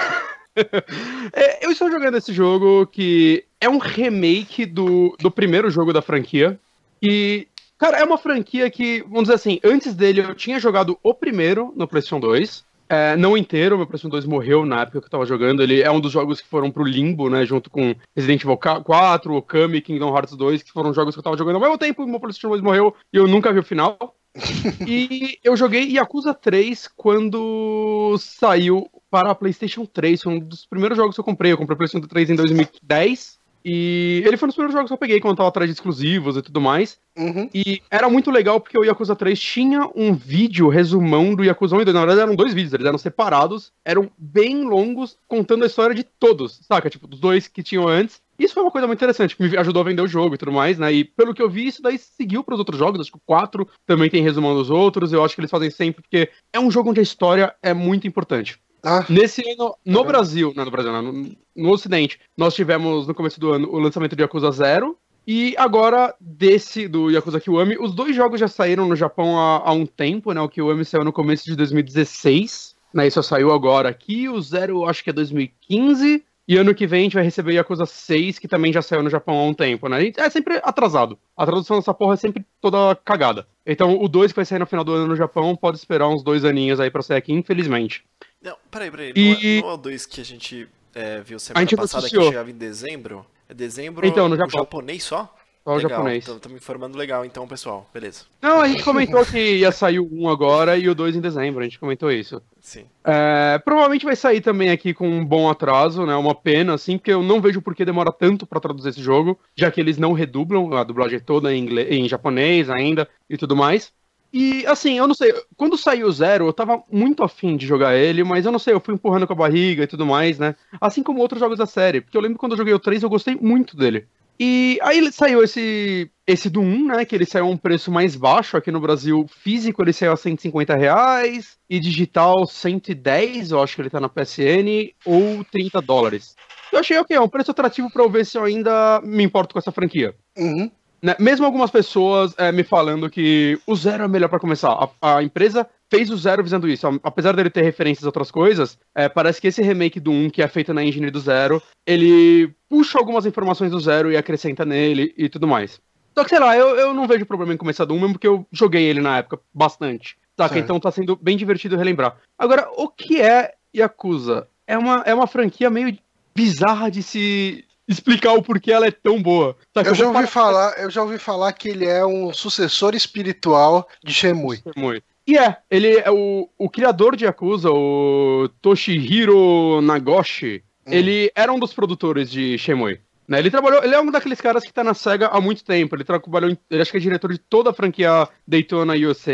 é, 1.34 1.66
eu 1.66 1.72
estou 1.72 1.90
jogando 1.90 2.18
esse 2.18 2.34
jogo 2.34 2.86
que 2.88 3.46
é 3.62 3.70
um 3.70 3.78
remake 3.78 4.66
do, 4.66 5.16
do 5.20 5.32
primeiro 5.32 5.70
jogo 5.70 5.94
da 5.94 6.02
franquia. 6.02 6.60
E, 7.02 7.48
cara, 7.78 8.00
é 8.00 8.04
uma 8.04 8.18
franquia 8.18 8.70
que, 8.70 9.02
vamos 9.04 9.24
dizer 9.24 9.36
assim, 9.36 9.60
antes 9.64 9.94
dele 9.96 10.22
eu 10.22 10.36
tinha 10.36 10.60
jogado 10.60 11.00
o 11.02 11.14
primeiro 11.14 11.74
no 11.76 11.88
PlayStation 11.88 12.20
2. 12.20 12.66
É, 12.92 13.16
não 13.16 13.38
inteiro, 13.38 13.78
meu 13.78 13.86
PlayStation 13.86 14.10
2 14.10 14.26
morreu 14.26 14.66
na 14.66 14.82
época 14.82 15.00
que 15.00 15.06
eu 15.06 15.12
tava 15.12 15.26
jogando. 15.26 15.62
Ele 15.62 15.80
é 15.80 15.92
um 15.92 16.00
dos 16.00 16.12
jogos 16.12 16.42
que 16.42 16.48
foram 16.48 16.72
pro 16.72 16.84
limbo, 16.84 17.30
né? 17.30 17.46
Junto 17.46 17.70
com 17.70 17.96
Resident 18.16 18.44
Evil 18.44 18.58
4, 18.58 19.36
Okami 19.36 19.80
Kingdom 19.80 20.16
Hearts 20.16 20.36
2, 20.36 20.64
que 20.64 20.72
foram 20.72 20.92
jogos 20.92 21.14
que 21.14 21.20
eu 21.20 21.24
tava 21.24 21.38
jogando 21.38 21.58
ao 21.58 21.62
mesmo 21.62 21.78
tempo. 21.78 22.08
Meu 22.08 22.20
PlayStation 22.20 22.50
2 22.50 22.62
morreu 22.62 22.96
e 23.14 23.18
eu 23.18 23.28
nunca 23.28 23.54
vi 23.54 23.60
o 23.60 23.64
final. 23.64 24.16
e 24.88 25.38
eu 25.44 25.56
joguei 25.56 25.92
Yakuza 25.92 26.34
3 26.34 26.88
quando 26.96 28.16
saiu 28.18 28.90
para 29.12 29.30
a 29.30 29.36
PlayStation 29.36 29.86
3. 29.86 30.24
Foi 30.24 30.34
um 30.34 30.40
dos 30.40 30.66
primeiros 30.66 30.98
jogos 30.98 31.16
que 31.16 31.20
eu 31.20 31.26
comprei. 31.26 31.52
Eu 31.52 31.58
comprei 31.58 31.76
o 31.76 31.78
PlayStation 31.78 32.08
3 32.08 32.32
em 32.32 32.36
2010. 32.36 33.40
E 33.64 34.24
ele 34.26 34.38
foi 34.38 34.48
um 34.48 34.50
dos 34.50 34.56
primeiros 34.56 34.74
jogos 34.74 34.90
que 34.90 34.94
eu 34.94 34.98
peguei 34.98 35.20
quando 35.20 35.34
eu 35.34 35.38
tava 35.38 35.50
atrás 35.50 35.70
de 35.70 35.74
exclusivos 35.74 36.38
e 36.38 36.42
tudo 36.42 36.62
mais. 36.62 36.98
Uhum. 37.18 37.50
E 37.54 37.82
era 37.92 38.10
muito 38.10 38.32
legal 38.32 38.60
porque 38.60 38.78
o 38.78 38.84
Yakuza 38.84 39.16
3 39.16 39.38
tinha 39.38 39.90
um 39.96 40.14
vídeo 40.14 40.70
resumão 40.70 41.36
do 41.36 41.44
Yakuza 41.44 41.76
1 41.76 41.82
e 41.82 41.86
2. 41.86 41.94
Na 41.94 42.06
verdade, 42.06 42.22
eram 42.22 42.36
dois 42.36 42.54
vídeos, 42.54 42.74
eles 42.74 42.86
eram 42.86 42.98
separados, 42.98 43.74
eram 43.84 44.10
bem 44.18 44.64
longos, 44.64 45.18
contando 45.28 45.64
a 45.64 45.68
história 45.68 45.94
de 45.94 46.04
todos, 46.04 46.60
saca? 46.64 46.90
Tipo, 46.90 47.08
dos 47.08 47.20
dois 47.20 47.48
que 47.48 47.62
tinham 47.62 47.88
antes. 47.88 48.22
Isso 48.40 48.54
foi 48.54 48.64
uma 48.64 48.72
coisa 48.72 48.88
muito 48.88 49.00
interessante, 49.00 49.36
que 49.36 49.44
me 49.44 49.58
ajudou 49.58 49.82
a 49.82 49.86
vender 49.86 50.02
o 50.02 50.08
jogo 50.08 50.36
e 50.36 50.38
tudo 50.38 50.54
mais, 50.54 50.80
né? 50.80 50.94
E 50.94 51.04
pelo 51.04 51.34
que 51.34 51.42
eu 51.42 51.50
vi, 51.50 51.68
isso 51.68 51.82
daí 51.82 51.98
seguiu 51.98 52.42
para 52.42 52.54
os 52.54 52.60
outros 52.60 52.80
jogos. 52.80 53.02
Acho 53.02 53.12
que 53.12 53.18
o 53.18 53.22
4 53.26 53.68
também 53.86 54.10
tem 54.10 54.24
resumão 54.24 54.56
dos 54.56 54.70
outros. 54.70 55.12
Eu 55.12 55.24
acho 55.26 55.36
que 55.36 55.42
eles 55.42 55.52
fazem 55.52 55.70
sempre, 55.70 56.02
porque 56.02 56.30
é 56.54 56.60
um 56.60 56.72
jogo 56.72 56.92
onde 56.92 57.02
a 57.02 57.04
história 57.04 57.54
é 57.62 57.74
muito 57.74 58.08
importante. 58.08 58.58
Ah. 58.84 59.06
Nesse 59.10 59.48
ano, 59.50 59.76
no 59.86 60.04
Brasil, 60.04 60.54
não 60.56 60.66
no 60.66 60.72
Brasil, 60.72 60.92
não, 60.92 61.02
no, 61.02 61.32
no 61.56 61.70
Ocidente, 61.72 62.20
nós 62.38 62.54
tivemos 62.54 63.08
no 63.08 63.14
começo 63.14 63.40
do 63.40 63.52
ano 63.52 63.70
o 63.70 63.80
lançamento 63.80 64.16
de 64.16 64.22
Yakuza 64.22 64.52
Zero. 64.52 64.98
E 65.28 65.54
agora, 65.58 66.16
desse, 66.20 66.88
do 66.88 67.12
Yakuza 67.12 67.40
Kiwami, 67.40 67.78
os 67.80 67.94
dois 67.94 68.16
jogos 68.16 68.40
já 68.40 68.48
saíram 68.48 68.88
no 68.88 68.96
Japão 68.96 69.38
há, 69.38 69.70
há 69.70 69.72
um 69.72 69.86
tempo, 69.86 70.34
né? 70.34 70.42
O 70.42 70.50
Kiwami 70.50 70.84
saiu 70.84 71.04
no 71.04 71.14
começo 71.14 71.46
de 71.46 71.56
2016, 71.56 72.76
né? 72.94 73.06
Isso 73.06 73.22
saiu 73.22 73.52
agora 73.52 73.90
aqui. 73.90 74.28
O 74.28 74.42
Zero, 74.42 74.86
acho 74.86 75.04
que 75.04 75.12
é 75.12 75.14
2015. 75.14 76.24
E 76.48 76.58
ano 76.58 76.74
que 76.74 76.88
vem 76.88 77.02
a 77.02 77.04
gente 77.04 77.14
vai 77.14 77.24
receber 77.24 77.54
Yakuza 77.54 77.86
6, 77.86 78.40
que 78.40 78.48
também 78.48 78.74
já 78.74 78.82
saiu 78.82 79.04
no 79.04 79.10
Japão 79.12 79.38
há 79.38 79.44
um 79.44 79.54
tempo, 79.54 79.88
né? 79.88 80.12
É 80.18 80.30
sempre 80.32 80.60
atrasado. 80.64 81.16
A 81.38 81.46
tradução 81.46 81.78
dessa 81.78 81.94
porra 81.94 82.16
é 82.16 82.18
sempre 82.18 82.44
toda 82.60 82.96
cagada. 83.06 83.46
Então, 83.64 84.02
o 84.02 84.08
2 84.08 84.32
que 84.32 84.38
vai 84.38 84.46
sair 84.46 84.58
no 84.58 84.66
final 84.66 84.84
do 84.84 84.94
ano 84.94 85.06
no 85.06 85.16
Japão, 85.16 85.56
pode 85.56 85.78
esperar 85.78 86.10
uns 86.10 86.24
dois 86.24 86.44
aninhos 86.44 86.80
aí 86.80 86.90
pra 86.90 87.04
sair 87.04 87.18
aqui, 87.18 87.32
infelizmente. 87.32 88.04
Não, 88.42 88.56
peraí, 88.72 88.90
peraí. 88.90 89.14
E... 89.16 89.62
Não 89.62 89.70
é 89.70 89.74
o 89.74 89.78
2 89.78 90.06
que 90.06 90.22
a 90.22 90.26
gente 90.26 90.68
é, 90.94 91.22
viu 91.22 91.40
semana 91.40 91.68
passada 91.76 92.10
que 92.10 92.22
chegava 92.22 92.50
em 92.50 92.56
dezembro? 92.56 93.26
É 93.48 93.54
dezembro 93.54 94.06
então, 94.06 94.30
no 94.30 94.38
Japão. 94.38 94.62
japonês 94.62 95.04
só? 95.04 95.36
Só 95.64 95.76
o 95.76 95.80
japonês. 95.80 96.26
Me 96.48 96.56
informando 96.56 96.98
legal 96.98 97.26
então, 97.26 97.48
pessoal. 97.48 97.88
Beleza. 97.94 98.24
Não, 98.42 98.62
a 98.62 98.68
gente 98.68 98.84
comentou 98.84 99.26
que 99.26 99.58
ia 99.58 99.72
sair 99.72 100.00
o 100.00 100.10
1 100.12 100.30
agora 100.30 100.78
e 100.78 100.88
o 100.88 100.96
2 100.96 101.18
em 101.18 101.22
dezembro. 101.22 101.62
A 101.62 101.64
gente 101.64 101.78
comentou 101.78 102.12
isso. 102.12 102.42
Sim. 102.62 102.86
É, 103.04 103.60
provavelmente 103.60 104.06
vai 104.06 104.16
sair 104.16 104.42
também 104.42 104.72
aqui 104.72 104.94
com 104.94 105.08
um 105.08 105.24
bom 105.24 105.50
atraso, 105.50 106.06
né? 106.06 106.16
Uma 106.16 106.34
pena, 106.34 106.74
assim, 106.74 106.98
porque 106.98 107.12
eu 107.12 107.22
não 107.22 107.42
vejo 107.42 107.62
por 107.62 107.76
que 107.76 107.86
demora 107.86 108.12
tanto 108.12 108.48
para 108.48 108.60
traduzir 108.60 108.90
esse 108.90 109.02
jogo, 109.02 109.38
já 109.56 109.70
que 109.70 109.80
eles 109.82 109.98
não 109.98 110.14
redublam 110.14 110.74
a 110.74 110.84
dublagem 110.84 111.18
é 111.18 111.20
toda 111.20 111.54
em, 111.54 111.60
inglês, 111.60 111.92
em 111.92 112.08
japonês 112.08 112.70
ainda 112.70 113.08
e 113.30 113.38
tudo 113.38 113.56
mais. 113.56 113.92
E 114.32 114.66
assim, 114.68 114.98
eu 114.98 115.08
não 115.08 115.16
sei, 115.16 115.34
quando 115.58 115.78
saiu 115.78 116.08
o 116.08 116.12
Zero, 116.12 116.48
eu 116.48 116.54
tava 116.54 116.84
muito 116.92 117.24
afim 117.24 117.58
de 117.58 117.66
jogar 117.66 117.96
ele, 117.96 118.24
mas 118.24 118.46
eu 118.46 118.52
não 118.52 118.60
sei, 118.60 118.74
eu 118.74 118.80
fui 118.80 118.94
empurrando 118.94 119.26
com 119.26 119.34
a 119.34 119.36
barriga 119.36 119.84
e 119.84 119.88
tudo 119.88 120.06
mais, 120.06 120.38
né? 120.38 120.56
Assim 120.80 121.02
como 121.02 121.20
outros 121.20 121.40
jogos 121.40 121.58
da 121.58 121.66
série, 121.66 122.02
porque 122.02 122.16
eu 122.16 122.22
lembro 122.22 122.38
quando 122.38 122.52
eu 122.54 122.58
joguei 122.58 122.74
o 122.74 122.80
3, 122.80 123.02
eu 123.02 123.10
gostei 123.10 123.36
muito 123.36 123.76
dele. 123.76 124.08
E 124.40 124.80
aí 124.82 125.12
saiu 125.12 125.44
esse 125.44 126.10
esse 126.26 126.50
do 126.50 126.62
1, 126.62 126.86
né? 126.86 127.06
Que 127.06 127.14
ele 127.16 127.26
saiu 127.26 127.46
a 127.46 127.50
um 127.50 127.58
preço 127.58 127.92
mais 127.92 128.16
baixo 128.16 128.56
aqui 128.56 128.72
no 128.72 128.80
Brasil. 128.80 129.26
Físico 129.28 129.82
ele 129.82 129.92
saiu 129.92 130.14
a 130.14 130.18
150 130.18 130.76
reais. 130.76 131.58
E 131.70 131.80
digital 131.80 132.46
110, 132.46 133.52
eu 133.52 133.62
acho 133.62 133.76
que 133.76 133.82
ele 133.82 133.90
tá 133.90 134.00
na 134.00 134.08
PSN, 134.08 134.94
ou 135.06 135.44
30 135.44 135.82
dólares. 135.82 136.36
Eu 136.72 136.80
achei 136.80 136.98
ok, 136.98 137.18
é 137.18 137.20
um 137.20 137.28
preço 137.28 137.52
atrativo 137.52 137.92
pra 137.92 138.04
eu 138.04 138.10
ver 138.10 138.26
se 138.26 138.38
eu 138.38 138.44
ainda 138.44 139.02
me 139.04 139.24
importo 139.24 139.54
com 139.54 139.60
essa 139.60 139.72
franquia. 139.72 140.16
Uhum. 140.38 140.72
Né? 141.02 141.16
Mesmo 141.20 141.46
algumas 141.46 141.72
pessoas 141.72 142.34
é, 142.38 142.52
me 142.52 142.64
falando 142.64 143.10
que 143.10 143.60
o 143.66 143.76
zero 143.76 144.04
é 144.04 144.08
melhor 144.08 144.28
para 144.28 144.40
começar. 144.40 144.92
A, 145.02 145.18
a, 145.18 145.24
empresa 145.24 145.68
fez 145.90 146.10
o 146.10 146.18
zero 146.18 146.44
visando 146.44 146.68
isso. 146.68 146.88
Apesar 147.04 147.36
dele 147.36 147.50
ter 147.50 147.62
referências 147.62 148.04
a 148.04 148.08
outras 148.10 148.30
coisas, 148.30 148.78
é, 148.94 149.08
parece 149.08 149.40
que 149.40 149.48
esse 149.48 149.62
remake 149.62 150.00
do 150.00 150.12
1, 150.12 150.30
que 150.30 150.42
é 150.42 150.48
feito 150.48 150.74
na 150.74 150.84
engine 150.84 151.10
do 151.10 151.20
zero, 151.20 151.62
ele 151.86 152.54
puxa 152.70 153.00
algumas 153.00 153.26
informações 153.26 153.72
do 153.72 153.80
zero 153.80 154.12
e 154.12 154.18
acrescenta 154.18 154.66
nele 154.66 155.14
e 155.18 155.30
tudo 155.30 155.48
mais. 155.48 155.80
Só 156.18 156.24
que, 156.24 156.30
sei 156.32 156.40
lá, 156.40 156.58
eu, 156.58 156.76
eu 156.76 156.94
não 156.94 157.08
vejo 157.08 157.26
problema 157.26 157.54
em 157.54 157.58
começar 157.58 157.86
do 157.86 157.94
1, 157.94 158.00
mesmo 158.00 158.14
porque 158.14 158.28
eu 158.28 158.46
joguei 158.52 158.84
ele 158.84 159.00
na 159.00 159.18
época 159.18 159.40
bastante. 159.54 160.18
Saca? 160.38 160.54
Certo. 160.54 160.64
Então 160.64 160.80
tá 160.80 160.92
sendo 160.92 161.16
bem 161.16 161.38
divertido 161.38 161.78
relembrar. 161.78 162.18
Agora, 162.38 162.70
o 162.76 162.88
que 162.90 163.22
é 163.22 163.54
Yakuza? 163.76 164.48
É 164.68 164.78
uma, 164.78 165.04
é 165.06 165.14
uma 165.14 165.28
franquia 165.28 165.70
meio 165.70 165.98
bizarra 166.36 166.90
de 166.90 167.04
se 167.04 167.66
explicar 167.90 168.34
o 168.34 168.44
porquê 168.44 168.72
ela 168.72 168.86
é 168.86 168.92
tão 168.92 169.22
boa. 169.22 169.58
Saca? 169.74 169.90
Eu 169.90 169.96
já 169.96 170.08
ouvi 170.08 170.28
falar, 170.28 170.80
eu 170.80 170.92
já 170.92 171.02
ouvi 171.02 171.18
falar 171.18 171.52
que 171.54 171.68
ele 171.68 171.86
é 171.86 172.06
um 172.06 172.32
sucessor 172.32 172.96
espiritual 172.96 173.90
de 174.04 174.14
Shemui. 174.14 174.62
Shemui. 174.74 175.04
E 175.26 175.38
é, 175.38 175.58
ele 175.70 175.98
é 175.98 176.10
o, 176.10 176.48
o 176.58 176.70
criador 176.70 177.16
de 177.16 177.26
Yakuza, 177.26 177.70
o 177.72 178.50
Toshihiro 178.62 179.82
Nagoshi, 179.82 180.64
hum. 180.88 180.92
ele 180.92 181.32
era 181.36 181.52
um 181.52 181.60
dos 181.60 181.74
produtores 181.74 182.30
de 182.32 182.58
Shemui. 182.58 183.00
Né? 183.30 183.38
Ele 183.38 183.52
trabalhou, 183.52 183.84
ele 183.84 183.94
é 183.94 184.02
um 184.02 184.10
daqueles 184.10 184.42
caras 184.42 184.64
que 184.64 184.74
tá 184.74 184.84
na 184.84 184.96
SEGA 184.96 185.28
há 185.28 185.40
muito 185.40 185.64
tempo. 185.64 185.96
Ele 185.96 186.04
trabalhou, 186.04 186.58
ele 186.70 186.82
acho 186.82 186.90
que 186.90 186.98
é 186.98 187.00
diretor 187.00 187.32
de 187.32 187.38
toda 187.38 187.70
a 187.70 187.74
franquia 187.74 188.28
Daytona 188.48 188.96
USA, 188.96 189.34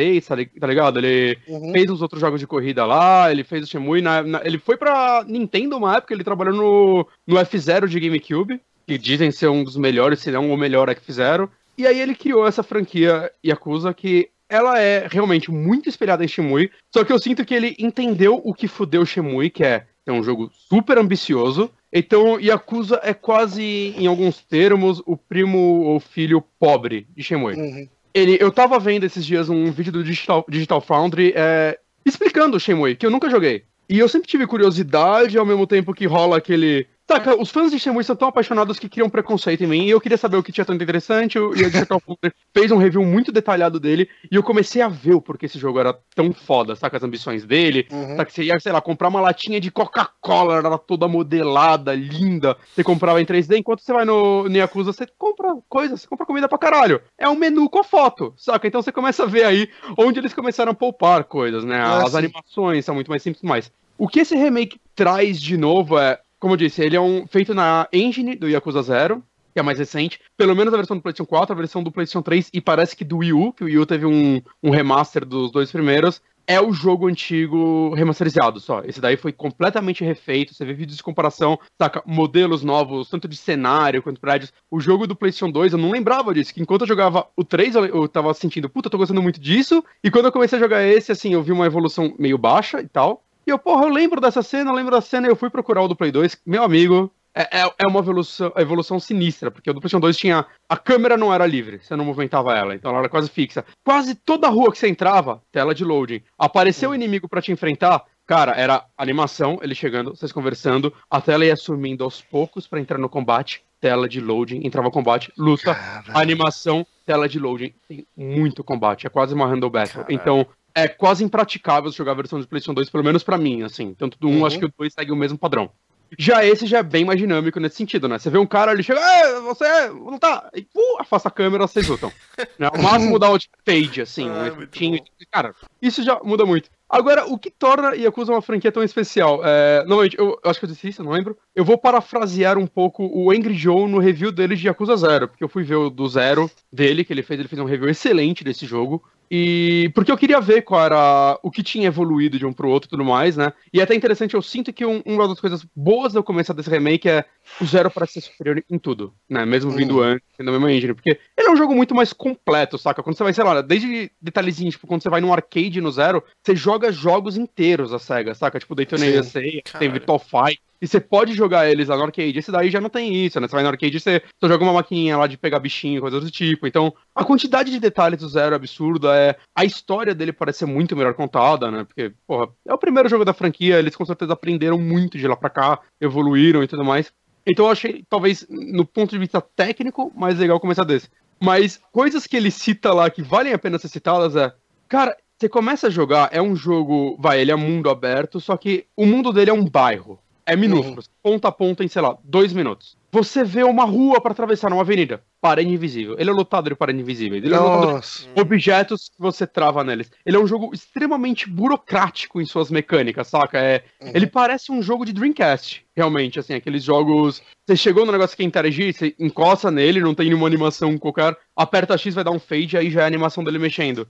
tá 0.60 0.68
ligado? 0.68 1.00
Ele 1.00 1.38
uhum. 1.48 1.72
fez 1.72 1.90
uns 1.90 2.02
outros 2.02 2.20
jogos 2.20 2.42
de 2.42 2.46
corrida 2.46 2.86
lá, 2.86 3.32
ele 3.32 3.46
fez 3.46 3.64
o 3.64 3.68
Shemui, 3.68 4.02
na, 4.02 4.22
na, 4.22 4.42
ele 4.44 4.60
foi 4.60 4.76
pra 4.76 5.24
Nintendo 5.26 5.78
uma 5.78 5.96
época, 5.96 6.14
ele 6.14 6.26
trabalhou 6.26 6.54
no, 6.54 7.08
no 7.26 7.40
F0 7.40 7.88
de 7.88 7.98
GameCube, 7.98 8.60
que 8.86 8.98
dizem 8.98 9.32
ser 9.32 9.48
um 9.48 9.64
dos 9.64 9.78
melhores, 9.78 10.20
se 10.20 10.30
não 10.30 10.52
o 10.52 10.58
melhor 10.58 10.90
é 10.90 10.96
que 10.96 11.06
fizeram. 11.06 11.50
E 11.78 11.88
aí 11.88 12.02
ele 12.02 12.16
criou 12.16 12.46
essa 12.46 12.64
franquia 12.64 13.32
Yakuza 13.46 13.94
que 13.94 14.30
ela 14.50 14.78
é 14.78 15.08
realmente 15.10 15.50
muito 15.50 15.88
espelhada 15.88 16.24
em 16.24 16.28
Shemui, 16.28 16.70
só 16.94 17.06
que 17.06 17.14
eu 17.14 17.20
sinto 17.20 17.46
que 17.46 17.54
ele 17.54 17.76
entendeu 17.80 18.42
o 18.44 18.54
que 18.54 18.68
fudeu 18.68 19.06
Shemui, 19.06 19.50
que 19.50 19.64
é 19.64 19.86
é 20.06 20.12
um 20.12 20.24
jogo 20.24 20.52
super 20.70 20.98
ambicioso. 20.98 21.72
Então, 21.92 22.40
Yakuza 22.40 23.00
é 23.04 23.14
quase, 23.14 23.94
em 23.98 24.08
alguns 24.08 24.42
termos, 24.42 25.02
o 25.06 25.16
primo 25.16 25.84
ou 25.84 26.00
filho 26.00 26.44
pobre 26.60 27.08
de 27.16 27.24
Shemui. 27.24 27.56
Uhum. 27.56 27.88
Ele, 28.14 28.38
eu 28.40 28.52
tava 28.52 28.80
vendo 28.80 29.04
esses 29.04 29.26
dias 29.26 29.50
um 29.50 29.72
vídeo 29.72 29.92
do 29.92 30.04
Digital, 30.04 30.46
Digital 30.50 30.82
Foundry 30.82 31.34
é, 31.36 31.78
explicando 32.06 32.58
o 32.58 32.60
Shemui, 32.60 32.96
que 32.96 33.06
eu 33.06 33.12
nunca 33.12 33.30
joguei. 33.30 33.64
E 33.90 34.00
eu 34.00 34.10
sempre 34.10 34.28
tive 34.28 34.48
curiosidade, 34.48 35.38
ao 35.38 35.46
mesmo 35.46 35.68
tempo 35.68 35.94
que 35.94 36.06
rola 36.06 36.38
aquele 36.38 36.88
Saca, 37.08 37.40
os 37.40 37.52
fãs 37.52 37.72
de 37.72 37.78
Shenmue 37.78 38.04
são 38.04 38.16
tão 38.16 38.28
apaixonados 38.28 38.80
que 38.80 38.90
criam 38.90 39.08
preconceito 39.12 39.64
em 39.64 39.68
mim, 39.68 39.86
e 39.86 39.92
eu 39.92 40.02
queria 40.02 40.18
saber 40.18 40.38
o 40.38 40.44
que 40.44 40.52
tinha 40.52 40.66
tanto 40.66 40.84
interessante, 40.84 41.38
e 41.38 41.64
a 41.64 41.70
Digital 41.70 42.02
fez 42.52 42.72
um 42.72 42.78
review 42.78 43.04
muito 43.06 43.32
detalhado 43.32 43.80
dele, 43.80 44.10
e 44.32 44.36
eu 44.36 44.42
comecei 44.42 44.82
a 44.82 44.88
ver 44.88 45.14
o 45.14 45.22
porquê 45.22 45.46
esse 45.46 45.60
jogo 45.60 45.80
era 45.80 45.96
tão 46.16 46.34
foda, 46.34 46.76
saca, 46.76 46.98
as 46.98 47.04
ambições 47.04 47.46
dele, 47.46 47.88
uhum. 47.92 48.18
saca, 48.18 48.32
você 48.32 48.44
ia, 48.44 48.60
sei 48.60 48.72
lá, 48.72 48.82
comprar 48.82 49.10
uma 49.10 49.22
latinha 49.22 49.62
de 49.62 49.70
Coca-Cola, 49.70 50.58
era 50.58 50.78
toda 50.80 51.08
modelada, 51.08 51.94
linda, 51.94 52.58
você 52.74 52.84
comprava 52.84 53.22
em 53.22 53.26
3D, 53.26 53.60
enquanto 53.60 53.82
você 53.82 53.94
vai 53.94 54.04
no, 54.04 54.50
no 54.50 54.58
Yakuza, 54.58 54.92
você 54.92 55.06
compra 55.16 55.56
coisas, 55.70 56.02
você 56.02 56.08
compra 56.08 56.26
comida 56.26 56.50
pra 56.50 56.58
caralho, 56.58 57.00
é 57.20 57.30
um 57.30 57.36
menu 57.36 57.70
com 57.70 57.80
a 57.80 57.84
foto, 57.84 58.34
saca, 58.36 58.68
então 58.68 58.82
você 58.82 58.92
começa 58.92 59.24
a 59.24 59.28
ver 59.28 59.44
aí 59.44 59.70
onde 59.96 60.20
eles 60.20 60.34
começaram 60.34 60.72
a 60.72 60.76
poupar 60.76 61.24
coisas, 61.26 61.64
né, 61.64 61.78
ah, 61.78 62.02
as 62.02 62.14
sim. 62.14 62.18
animações 62.18 62.84
são 62.84 62.96
muito 62.96 63.12
mais 63.12 63.22
simples, 63.22 63.44
mais. 63.44 63.72
O 63.98 64.10
que 64.10 64.20
esse 64.20 64.36
remake 64.36 64.78
traz 64.94 65.40
de 65.40 65.56
novo 65.56 65.98
é 65.98 66.20
como 66.46 66.54
eu 66.54 66.60
disse, 66.60 66.84
ele 66.84 66.96
é 66.96 67.02
um 67.02 67.26
feito 67.26 67.56
na 67.56 67.88
engine 67.92 68.36
do 68.36 68.48
Yakuza 68.48 68.80
0, 68.80 69.24
que 69.52 69.60
é 69.60 69.64
mais 69.64 69.80
recente. 69.80 70.20
Pelo 70.38 70.56
menos 70.56 70.72
a 70.72 70.78
versão 70.78 70.96
do 70.96 71.02
PlayStation 71.02 71.28
4, 71.28 71.52
a 71.52 71.58
versão 71.58 71.82
do 71.82 71.92
PlayStation 71.92 72.22
3 72.22 72.52
e 72.54 72.62
parece 72.62 72.96
que 72.96 73.04
do 73.04 73.18
Wii 73.18 73.34
U, 73.34 73.52
que 73.52 73.64
o 73.64 73.66
Wii 73.66 73.80
U 73.80 73.86
teve 73.88 74.06
um, 74.06 74.40
um 74.62 74.70
remaster 74.70 75.26
dos 75.26 75.52
dois 75.52 75.72
primeiros. 75.72 76.22
É 76.46 76.62
o 76.62 76.72
jogo 76.72 77.08
antigo 77.08 77.96
remasterizado 77.96 78.60
só. 78.60 78.84
Esse 78.86 79.02
daí 79.02 79.18
foi 79.18 79.34
completamente 79.34 80.04
refeito. 80.04 80.54
Você 80.54 80.64
vê 80.64 80.76
vídeos 80.76 80.98
de 80.98 81.04
comparação, 81.04 81.60
saca? 81.82 82.04
Modelos 82.06 82.62
novos, 82.62 83.10
tanto 83.10 83.28
de 83.28 83.36
cenário 83.36 84.04
quanto 84.04 84.22
prédios. 84.22 84.54
O 84.70 84.80
jogo 84.80 85.08
do 85.08 85.16
PlayStation 85.16 85.52
2, 85.52 85.74
eu 85.74 85.80
não 85.80 85.90
lembrava 85.90 86.32
disso. 86.32 86.54
Que 86.54 86.62
enquanto 86.62 86.82
eu 86.82 86.88
jogava 86.88 87.26
o 87.36 87.44
3, 87.44 87.74
eu, 87.74 87.86
eu 87.86 88.08
tava 88.08 88.32
sentindo, 88.36 88.70
puta, 88.70 88.86
eu 88.86 88.92
tô 88.92 89.00
gostando 89.00 89.24
muito 89.24 89.40
disso. 89.40 89.84
E 90.04 90.12
quando 90.12 90.26
eu 90.26 90.32
comecei 90.32 90.60
a 90.60 90.62
jogar 90.62 90.84
esse, 90.84 91.12
assim, 91.12 91.34
eu 91.34 91.42
vi 91.42 91.52
uma 91.52 91.66
evolução 91.66 92.14
meio 92.20 92.38
baixa 92.38 92.80
e 92.82 92.88
tal. 92.88 93.25
E 93.46 93.52
eu, 93.52 93.60
porra, 93.60 93.86
eu 93.86 93.90
lembro 93.90 94.20
dessa 94.20 94.42
cena, 94.42 94.72
eu 94.72 94.76
lembro 94.76 94.92
da 94.92 95.02
cena, 95.02 95.28
e 95.28 95.30
eu 95.30 95.36
fui 95.36 95.50
procurar 95.50 95.84
o 95.84 95.88
do 95.88 95.96
Play 95.96 96.12
2, 96.12 96.38
meu 96.46 96.64
amigo, 96.64 97.12
é, 97.36 97.60
é, 97.60 97.74
é 97.80 97.88
uma 97.88 98.00
evolução, 98.00 98.54
evolução 98.56 98.98
sinistra, 98.98 99.52
porque 99.52 99.70
o 99.70 99.74
do 99.74 99.82
PlayStation 99.82 100.00
2 100.00 100.18
tinha. 100.18 100.46
A 100.70 100.78
câmera 100.78 101.18
não 101.18 101.34
era 101.34 101.46
livre, 101.46 101.80
você 101.84 101.94
não 101.96 102.06
movimentava 102.06 102.58
ela, 102.58 102.74
então 102.74 102.90
ela 102.92 103.02
era 103.02 103.10
quase 103.10 103.30
fixa. 103.30 103.66
Quase 103.84 104.16
toda 104.16 104.48
rua 104.48 104.72
que 104.72 104.78
você 104.78 104.88
entrava, 104.88 105.44
tela 105.52 105.76
de 105.76 105.84
loading. 105.84 106.22
Apareceu 106.40 106.90
o 106.90 106.92
um 106.94 106.96
inimigo 106.96 107.28
para 107.28 107.42
te 107.42 107.52
enfrentar, 107.52 108.04
cara, 108.26 108.54
era 108.54 108.86
animação, 108.98 109.60
ele 109.62 109.76
chegando, 109.76 110.16
vocês 110.16 110.32
conversando, 110.32 110.94
a 111.10 111.20
tela 111.20 111.46
ia 111.46 111.58
sumindo 111.58 112.06
aos 112.06 112.22
poucos 112.22 112.68
para 112.68 112.80
entrar 112.80 112.98
no 112.98 113.10
combate, 113.10 113.64
tela 113.82 114.08
de 114.08 114.22
loading, 114.22 114.66
entrava 114.66 114.90
combate, 114.90 115.30
luta, 115.38 115.76
Caramba. 115.76 116.18
animação, 116.20 116.88
tela 117.06 117.28
de 117.28 117.38
loading. 117.38 117.74
Tem 117.88 118.08
muito 118.16 118.64
combate, 118.64 119.06
é 119.06 119.10
quase 119.10 119.34
uma 119.34 119.46
handle 119.46 119.70
battle. 119.70 120.06
Caramba. 120.06 120.14
Então, 120.14 120.48
é 120.76 120.90
quase 120.90 121.24
impraticável 121.24 121.90
jogar 121.92 122.12
a 122.12 122.16
versão 122.16 122.40
de 122.40 122.46
PlayStation 122.46 122.74
2, 122.74 122.90
pelo 122.90 123.04
menos 123.04 123.24
para 123.24 123.38
mim, 123.38 123.64
assim. 123.64 123.94
Tanto 123.94 124.20
do 124.20 124.28
1, 124.28 124.38
uhum. 124.38 124.46
acho 124.46 124.60
que 124.60 124.66
o 124.66 124.74
2 124.78 124.94
segue 124.94 125.12
o 125.12 125.16
mesmo 125.16 125.38
padrão. 125.38 125.72
Já 126.18 126.46
esse 126.46 126.68
já 126.68 126.80
é 126.80 126.84
bem 126.84 127.04
mais 127.04 127.20
dinâmico 127.20 127.60
nesse 127.60 127.78
sentido, 127.78 128.08
né? 128.08 128.20
Você 128.20 128.30
vê 128.30 128.38
um 128.38 128.46
cara, 128.46 128.72
ele 128.72 128.84
chega, 128.84 129.00
ah, 129.00 129.40
você 129.42 129.90
não 129.90 130.20
tá. 130.20 130.50
E, 130.54 130.62
uh, 130.62 131.02
afasta 131.02 131.30
a 131.30 131.32
câmera, 131.32 131.68
vocês 131.68 131.88
lutam. 131.88 132.12
né? 132.60 132.70
O 132.74 132.82
máximo 132.82 133.18
dá 133.18 133.28
page, 133.66 134.02
assim, 134.02 134.30
ah, 134.30 134.34
um 134.34 134.46
efeitinho. 134.46 135.04
Cara, 135.32 135.56
isso 135.82 136.04
já 136.04 136.20
muda 136.24 136.46
muito. 136.46 136.70
Agora, 136.88 137.26
o 137.26 137.38
que 137.38 137.50
torna 137.50 137.96
Yakuza 137.96 138.32
uma 138.32 138.42
franquia 138.42 138.72
tão 138.72 138.84
especial? 138.84 139.42
É, 139.44 139.80
normalmente, 139.80 140.18
eu, 140.18 140.40
eu, 140.44 140.50
acho 140.50 140.60
que 140.60 140.66
eu 140.66 140.70
disse 140.70 140.88
isso, 140.88 141.04
não 141.04 141.12
lembro. 141.12 141.36
Eu 141.56 141.66
vou 141.66 141.78
parafrasear 141.78 142.58
um 142.58 142.68
pouco 142.68 143.04
o 143.06 143.32
Angry 143.32 143.56
Joe 143.56 143.90
no 143.90 143.98
review 143.98 144.32
dele 144.32 144.56
de 144.56 144.68
Yakuza 144.68 144.96
Zero, 144.96 145.28
porque 145.28 145.44
eu 145.44 145.50
fui 145.50 145.64
ver 145.64 145.76
o 145.76 145.90
do 145.90 146.08
Zero 146.08 146.50
dele, 146.72 147.04
que 147.04 147.12
ele 147.12 147.24
fez, 147.24 147.40
ele 147.40 147.50
fez 147.50 147.60
um 147.60 147.66
review 147.66 147.90
excelente 147.90 148.44
desse 148.44 148.66
jogo. 148.66 149.04
E 149.30 149.92
porque 149.94 150.12
eu 150.12 150.18
queria 150.18 150.40
ver 150.40 150.62
qual 150.62 150.86
era 150.86 151.40
o 151.42 151.50
que 151.50 151.64
tinha 151.64 151.88
evoluído 151.88 152.38
de 152.38 152.46
um 152.46 152.54
pro 152.54 152.70
outro 152.70 152.88
e 152.88 152.92
tudo 152.92 153.04
mais, 153.04 153.36
né? 153.36 153.52
E 153.74 153.80
é 153.80 153.84
até 153.84 153.96
interessante, 153.96 154.36
eu 154.36 154.42
sinto 154.42 154.72
que 154.72 154.86
um, 154.86 155.02
uma 155.06 155.28
das 155.28 155.40
coisas 155.40 155.66
boas 155.76 156.14
do 156.14 156.24
começo 156.24 156.54
desse 156.54 156.70
remake 156.70 157.10
é 157.10 157.26
o 157.60 157.66
Zero 157.66 157.92
parece 157.92 158.14
ser 158.14 158.22
superior 158.22 158.64
em 158.70 158.78
tudo, 158.78 159.14
né? 159.30 159.46
Mesmo 159.46 159.72
vindo 159.72 159.98
uhum. 159.98 160.04
antes, 160.04 160.26
da 160.38 160.52
mesma 160.52 160.72
engine. 160.72 160.94
Porque 160.94 161.20
ele 161.38 161.48
é 161.48 161.52
um 161.52 161.56
jogo 161.56 161.76
muito 161.76 161.96
mais 161.96 162.14
completo, 162.14 162.78
saca? 162.78 163.02
Quando 163.02 163.18
você 163.18 163.24
vai, 163.24 163.34
sei 163.34 163.44
lá, 163.44 163.62
desde 163.62 164.12
detalhezinhos, 164.22 164.76
tipo, 164.76 164.88
quando 164.88 165.02
você 165.02 165.10
vai 165.10 165.22
num 165.22 165.34
arcade 165.34 165.82
no 165.82 165.92
Zero, 165.92 166.24
você 166.42 166.56
joga 166.56 166.92
jogos 166.92 167.38
inteiros 167.38 167.94
a 167.94 168.00
SEGA, 168.00 168.34
saca? 168.36 168.60
Tipo, 168.60 168.76
Daytona 168.76 169.06
USA, 169.06 169.42
tem 169.80 169.92
Virtual 169.92 170.20
Fight, 170.20 170.62
e 170.82 170.88
você 170.88 171.00
pode 171.00 171.34
jogar 171.34 171.70
eles 171.70 171.88
lá 171.88 171.98
no 171.98 172.04
arcade. 172.04 172.38
Esse 172.38 172.52
daí 172.52 172.70
já 172.70 172.82
não 172.82 172.90
tem 172.90 173.26
isso, 173.26 173.40
né? 173.40 173.48
Você 173.48 173.56
vai 173.56 173.64
no 173.64 173.70
arcade 173.70 173.96
e 173.96 174.00
você 174.00 174.22
joga 174.44 174.64
uma 174.64 174.74
maquininha 174.74 175.18
lá 175.18 175.28
de 175.28 175.38
pegar 175.38 175.60
bichinho, 175.60 176.02
coisas 176.02 176.24
do 176.24 176.32
tipo. 176.32 176.68
Então, 176.68 176.94
a 177.14 177.24
quantidade 177.24 177.72
de 177.72 177.80
detalhes 177.80 178.20
do 178.20 178.30
Zero 178.30 178.54
é 178.54 178.56
absurda. 178.56 179.16
É... 179.16 179.36
A 179.56 179.66
história 179.66 180.14
dele 180.14 180.34
parece 180.34 180.60
ser 180.60 180.66
muito 180.66 180.96
melhor 180.96 181.14
contada, 181.14 181.72
né? 181.72 181.84
Porque, 181.84 182.14
porra, 182.28 182.50
é 182.68 182.74
o 182.74 182.78
primeiro 182.78 183.10
jogo 183.10 183.26
da 183.26 183.34
franquia, 183.34 183.80
eles 183.80 183.96
com 183.96 184.06
certeza 184.06 184.34
aprenderam 184.34 184.78
muito 184.78 185.18
de 185.18 185.28
lá 185.28 185.36
pra 185.36 185.50
cá, 185.50 185.80
evoluíram 186.00 186.64
e 186.64 186.68
tudo 186.68 186.84
mais. 186.84 187.12
Então 187.46 187.66
eu 187.66 187.72
achei, 187.72 188.04
talvez, 188.10 188.46
no 188.50 188.86
ponto 188.86 189.12
de 189.12 189.20
vista 189.20 189.40
técnico, 189.40 190.12
mais 190.16 190.40
legal 190.40 190.60
começar 190.60 190.84
desse. 190.84 191.10
Mas 191.40 191.80
coisas 191.92 192.26
que 192.26 192.36
ele 192.36 192.50
cita 192.50 192.94
lá 192.94 193.10
que 193.10 193.22
valem 193.22 193.54
a 193.54 193.60
pena 193.60 193.78
ser 193.78 193.90
citadas 193.90 194.36
é. 194.36 194.54
Cara, 194.88 195.16
você 195.38 195.50
começa 195.50 195.88
a 195.88 195.90
jogar, 195.90 196.30
é 196.32 196.42
um 196.42 196.56
jogo. 196.56 197.18
Vai, 197.20 197.42
ele 197.42 197.52
é 197.52 197.56
mundo 197.56 197.90
aberto, 197.90 198.40
só 198.40 198.56
que 198.58 198.86
o 198.96 199.06
mundo 199.06 199.32
dele 199.32 199.52
é 199.52 199.54
um 199.54 199.66
bairro. 199.66 200.20
É 200.46 200.56
minúsculo. 200.56 200.98
Uhum. 200.98 201.32
Ponta 201.32 201.48
a 201.48 201.52
ponta 201.52 201.84
em, 201.84 201.88
sei 201.88 202.02
lá, 202.02 202.18
dois 202.24 202.54
minutos. 202.54 202.96
Você 203.12 203.44
vê 203.44 203.64
uma 203.64 203.84
rua 203.84 204.22
para 204.22 204.32
atravessar, 204.32 204.72
uma 204.72 204.82
avenida. 204.82 205.24
Parede 205.42 205.74
invisível. 205.74 206.16
Ele 206.20 206.30
é 206.30 206.34
lotado 206.34 206.70
de 206.70 206.76
parede 206.76 207.00
invisível. 207.00 207.38
Ele 207.38 207.54
é 207.54 207.58
lotado 207.58 208.02
de 208.02 208.42
objetos 208.42 209.10
que 209.10 209.20
você 209.20 209.48
trava 209.48 209.84
neles. 209.84 210.12
Ele 210.26 210.38
é 210.38 210.40
um 210.40 210.46
jogo 210.46 210.72
extremamente 210.74 211.50
burocrático 211.50 212.40
em 212.40 212.46
suas 212.46 212.70
mecânicas, 212.70 213.28
saca? 213.28 213.58
É, 213.58 213.84
uhum. 214.02 214.12
Ele 214.14 214.28
parece 214.28 214.72
um 214.72 214.82
jogo 214.82 215.06
de 215.06 215.14
Dreamcast, 215.14 215.84
realmente, 215.96 216.40
assim, 216.40 216.54
aqueles 216.54 216.84
jogos. 216.84 217.42
Você 217.66 217.76
chegou 217.76 218.06
no 218.06 218.12
negócio 218.12 218.36
que 218.36 218.44
quer 218.44 218.48
interagir, 218.48 218.94
você 218.94 219.16
encosta 219.18 219.72
nele, 219.72 220.00
não 220.00 220.14
tem 220.14 220.28
nenhuma 220.28 220.46
animação 220.46 220.98
qualquer, 220.98 221.36
aperta 221.56 221.98
X, 221.98 222.14
vai 222.14 222.24
dar 222.24 222.32
um 222.32 222.40
fade, 222.40 222.78
aí 222.78 222.92
já 222.92 223.02
é 223.02 223.04
a 223.06 223.08
animação 223.08 223.44
dele 223.44 223.58
mexendo. 223.58 224.08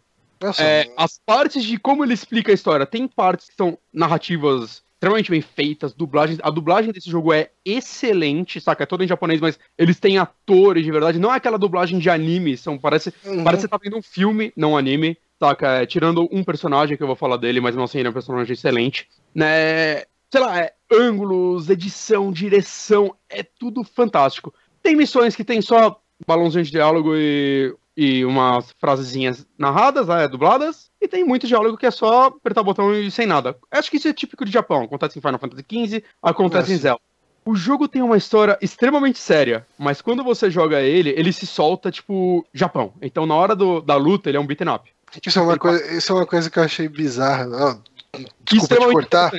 É, 0.59 0.91
as 0.97 1.19
partes 1.25 1.63
de 1.63 1.77
como 1.77 2.03
ele 2.03 2.13
explica 2.13 2.51
a 2.51 2.55
história, 2.55 2.86
tem 2.86 3.07
partes 3.07 3.47
que 3.49 3.55
são 3.55 3.77
narrativas 3.93 4.83
extremamente 4.95 5.29
bem 5.29 5.41
feitas, 5.41 5.93
dublagens. 5.93 6.39
A 6.41 6.49
dublagem 6.49 6.91
desse 6.91 7.09
jogo 7.09 7.33
é 7.33 7.49
excelente, 7.63 8.59
saca? 8.59 8.83
É 8.83 8.85
toda 8.85 9.03
em 9.03 9.07
japonês, 9.07 9.39
mas 9.39 9.59
eles 9.77 9.99
têm 9.99 10.17
atores 10.17 10.83
de 10.83 10.91
verdade. 10.91 11.19
Não 11.19 11.31
é 11.31 11.37
aquela 11.37 11.59
dublagem 11.59 11.99
de 11.99 12.09
anime, 12.09 12.57
são, 12.57 12.77
parece, 12.77 13.13
uhum. 13.25 13.43
parece 13.43 13.63
que 13.63 13.67
você 13.67 13.67
tá 13.67 13.79
vendo 13.81 13.97
um 13.97 14.01
filme, 14.01 14.51
não 14.55 14.77
anime, 14.77 15.17
saca? 15.39 15.81
É, 15.81 15.85
tirando 15.85 16.27
um 16.31 16.43
personagem 16.43 16.97
que 16.97 17.03
eu 17.03 17.07
vou 17.07 17.15
falar 17.15 17.37
dele, 17.37 17.59
mas 17.59 17.75
não 17.75 17.83
assim, 17.83 17.99
ele 17.99 18.07
é 18.07 18.11
um 18.11 18.13
personagem 18.13 18.53
excelente. 18.53 19.07
Né? 19.33 20.03
Sei 20.31 20.41
lá, 20.41 20.59
é, 20.59 20.73
ângulos, 20.91 21.69
edição, 21.69 22.31
direção, 22.31 23.15
é 23.29 23.43
tudo 23.43 23.83
fantástico. 23.83 24.53
Tem 24.81 24.95
missões 24.95 25.35
que 25.35 25.43
tem 25.43 25.61
só 25.61 25.99
balãozinho 26.25 26.63
de 26.63 26.71
diálogo 26.71 27.15
e 27.15 27.75
e 27.95 28.25
umas 28.25 28.73
frasezinhas 28.79 29.45
narradas, 29.57 30.07
né, 30.07 30.27
dubladas, 30.27 30.89
e 31.01 31.07
tem 31.07 31.23
muito 31.23 31.47
diálogo 31.47 31.77
que 31.77 31.85
é 31.85 31.91
só 31.91 32.25
apertar 32.25 32.61
o 32.61 32.65
botão 32.65 32.93
e 32.93 33.09
sem 33.09 33.25
nada. 33.25 33.55
Acho 33.71 33.89
que 33.89 33.97
isso 33.97 34.07
é 34.07 34.13
típico 34.13 34.43
de 34.43 34.51
Japão. 34.51 34.83
Acontece 34.83 35.17
em 35.17 35.21
Final 35.21 35.39
Fantasy 35.39 35.65
XV, 35.69 36.03
acontece 36.21 36.73
em 36.73 36.77
Zelda. 36.77 37.01
o 37.45 37.55
jogo 37.55 37.87
tem 37.87 38.01
uma 38.01 38.17
história 38.17 38.57
extremamente 38.61 39.19
séria, 39.19 39.65
mas 39.77 40.01
quando 40.01 40.23
você 40.23 40.49
joga 40.49 40.81
ele, 40.81 41.11
ele 41.11 41.31
se 41.31 41.47
solta, 41.47 41.91
tipo, 41.91 42.45
Japão. 42.53 42.93
Então, 43.01 43.25
na 43.25 43.35
hora 43.35 43.55
do, 43.55 43.81
da 43.81 43.95
luta, 43.95 44.29
ele 44.29 44.37
é 44.37 44.41
um 44.41 44.47
beat'em 44.47 44.69
up. 44.69 44.89
Isso 45.25 45.39
é, 45.39 45.41
uma 45.41 45.57
coisa, 45.57 45.93
isso 45.93 46.11
é 46.11 46.15
uma 46.15 46.25
coisa 46.25 46.49
que 46.49 46.59
eu 46.59 46.63
achei 46.63 46.89
bizarra. 46.89 47.47
Oh, 47.47 48.19
desculpa 48.43 48.75
te 48.75 48.91
cortar. 48.91 49.31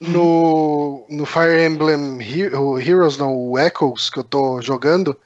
No, 0.00 1.06
no 1.08 1.24
Fire 1.24 1.64
Emblem 1.64 2.18
Heroes, 2.20 3.16
não, 3.16 3.36
o 3.36 3.56
Echoes, 3.56 4.10
que 4.10 4.18
eu 4.18 4.24
tô 4.24 4.60
jogando, 4.60 5.16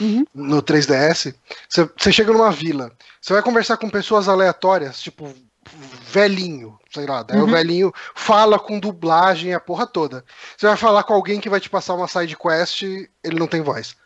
uhum. 0.00 0.24
no 0.34 0.62
3DS, 0.62 1.34
você 1.68 2.12
chega 2.12 2.32
numa 2.32 2.50
vila, 2.50 2.92
você 3.20 3.32
vai 3.32 3.42
conversar 3.42 3.76
com 3.76 3.88
pessoas 3.88 4.28
aleatórias, 4.28 5.00
tipo 5.00 5.32
velhinho, 6.10 6.78
sei 6.92 7.06
lá, 7.06 7.22
daí 7.22 7.38
uhum. 7.38 7.44
o 7.44 7.50
velhinho 7.50 7.92
fala 8.14 8.58
com 8.58 8.78
dublagem 8.78 9.54
a 9.54 9.60
porra 9.60 9.86
toda. 9.86 10.24
Você 10.56 10.66
vai 10.66 10.76
falar 10.76 11.02
com 11.02 11.14
alguém 11.14 11.40
que 11.40 11.48
vai 11.48 11.60
te 11.60 11.68
passar 11.68 11.94
uma 11.94 12.08
side 12.08 12.36
quest, 12.36 12.82
ele 12.82 13.38
não 13.38 13.46
tem 13.46 13.60
voz. 13.60 13.96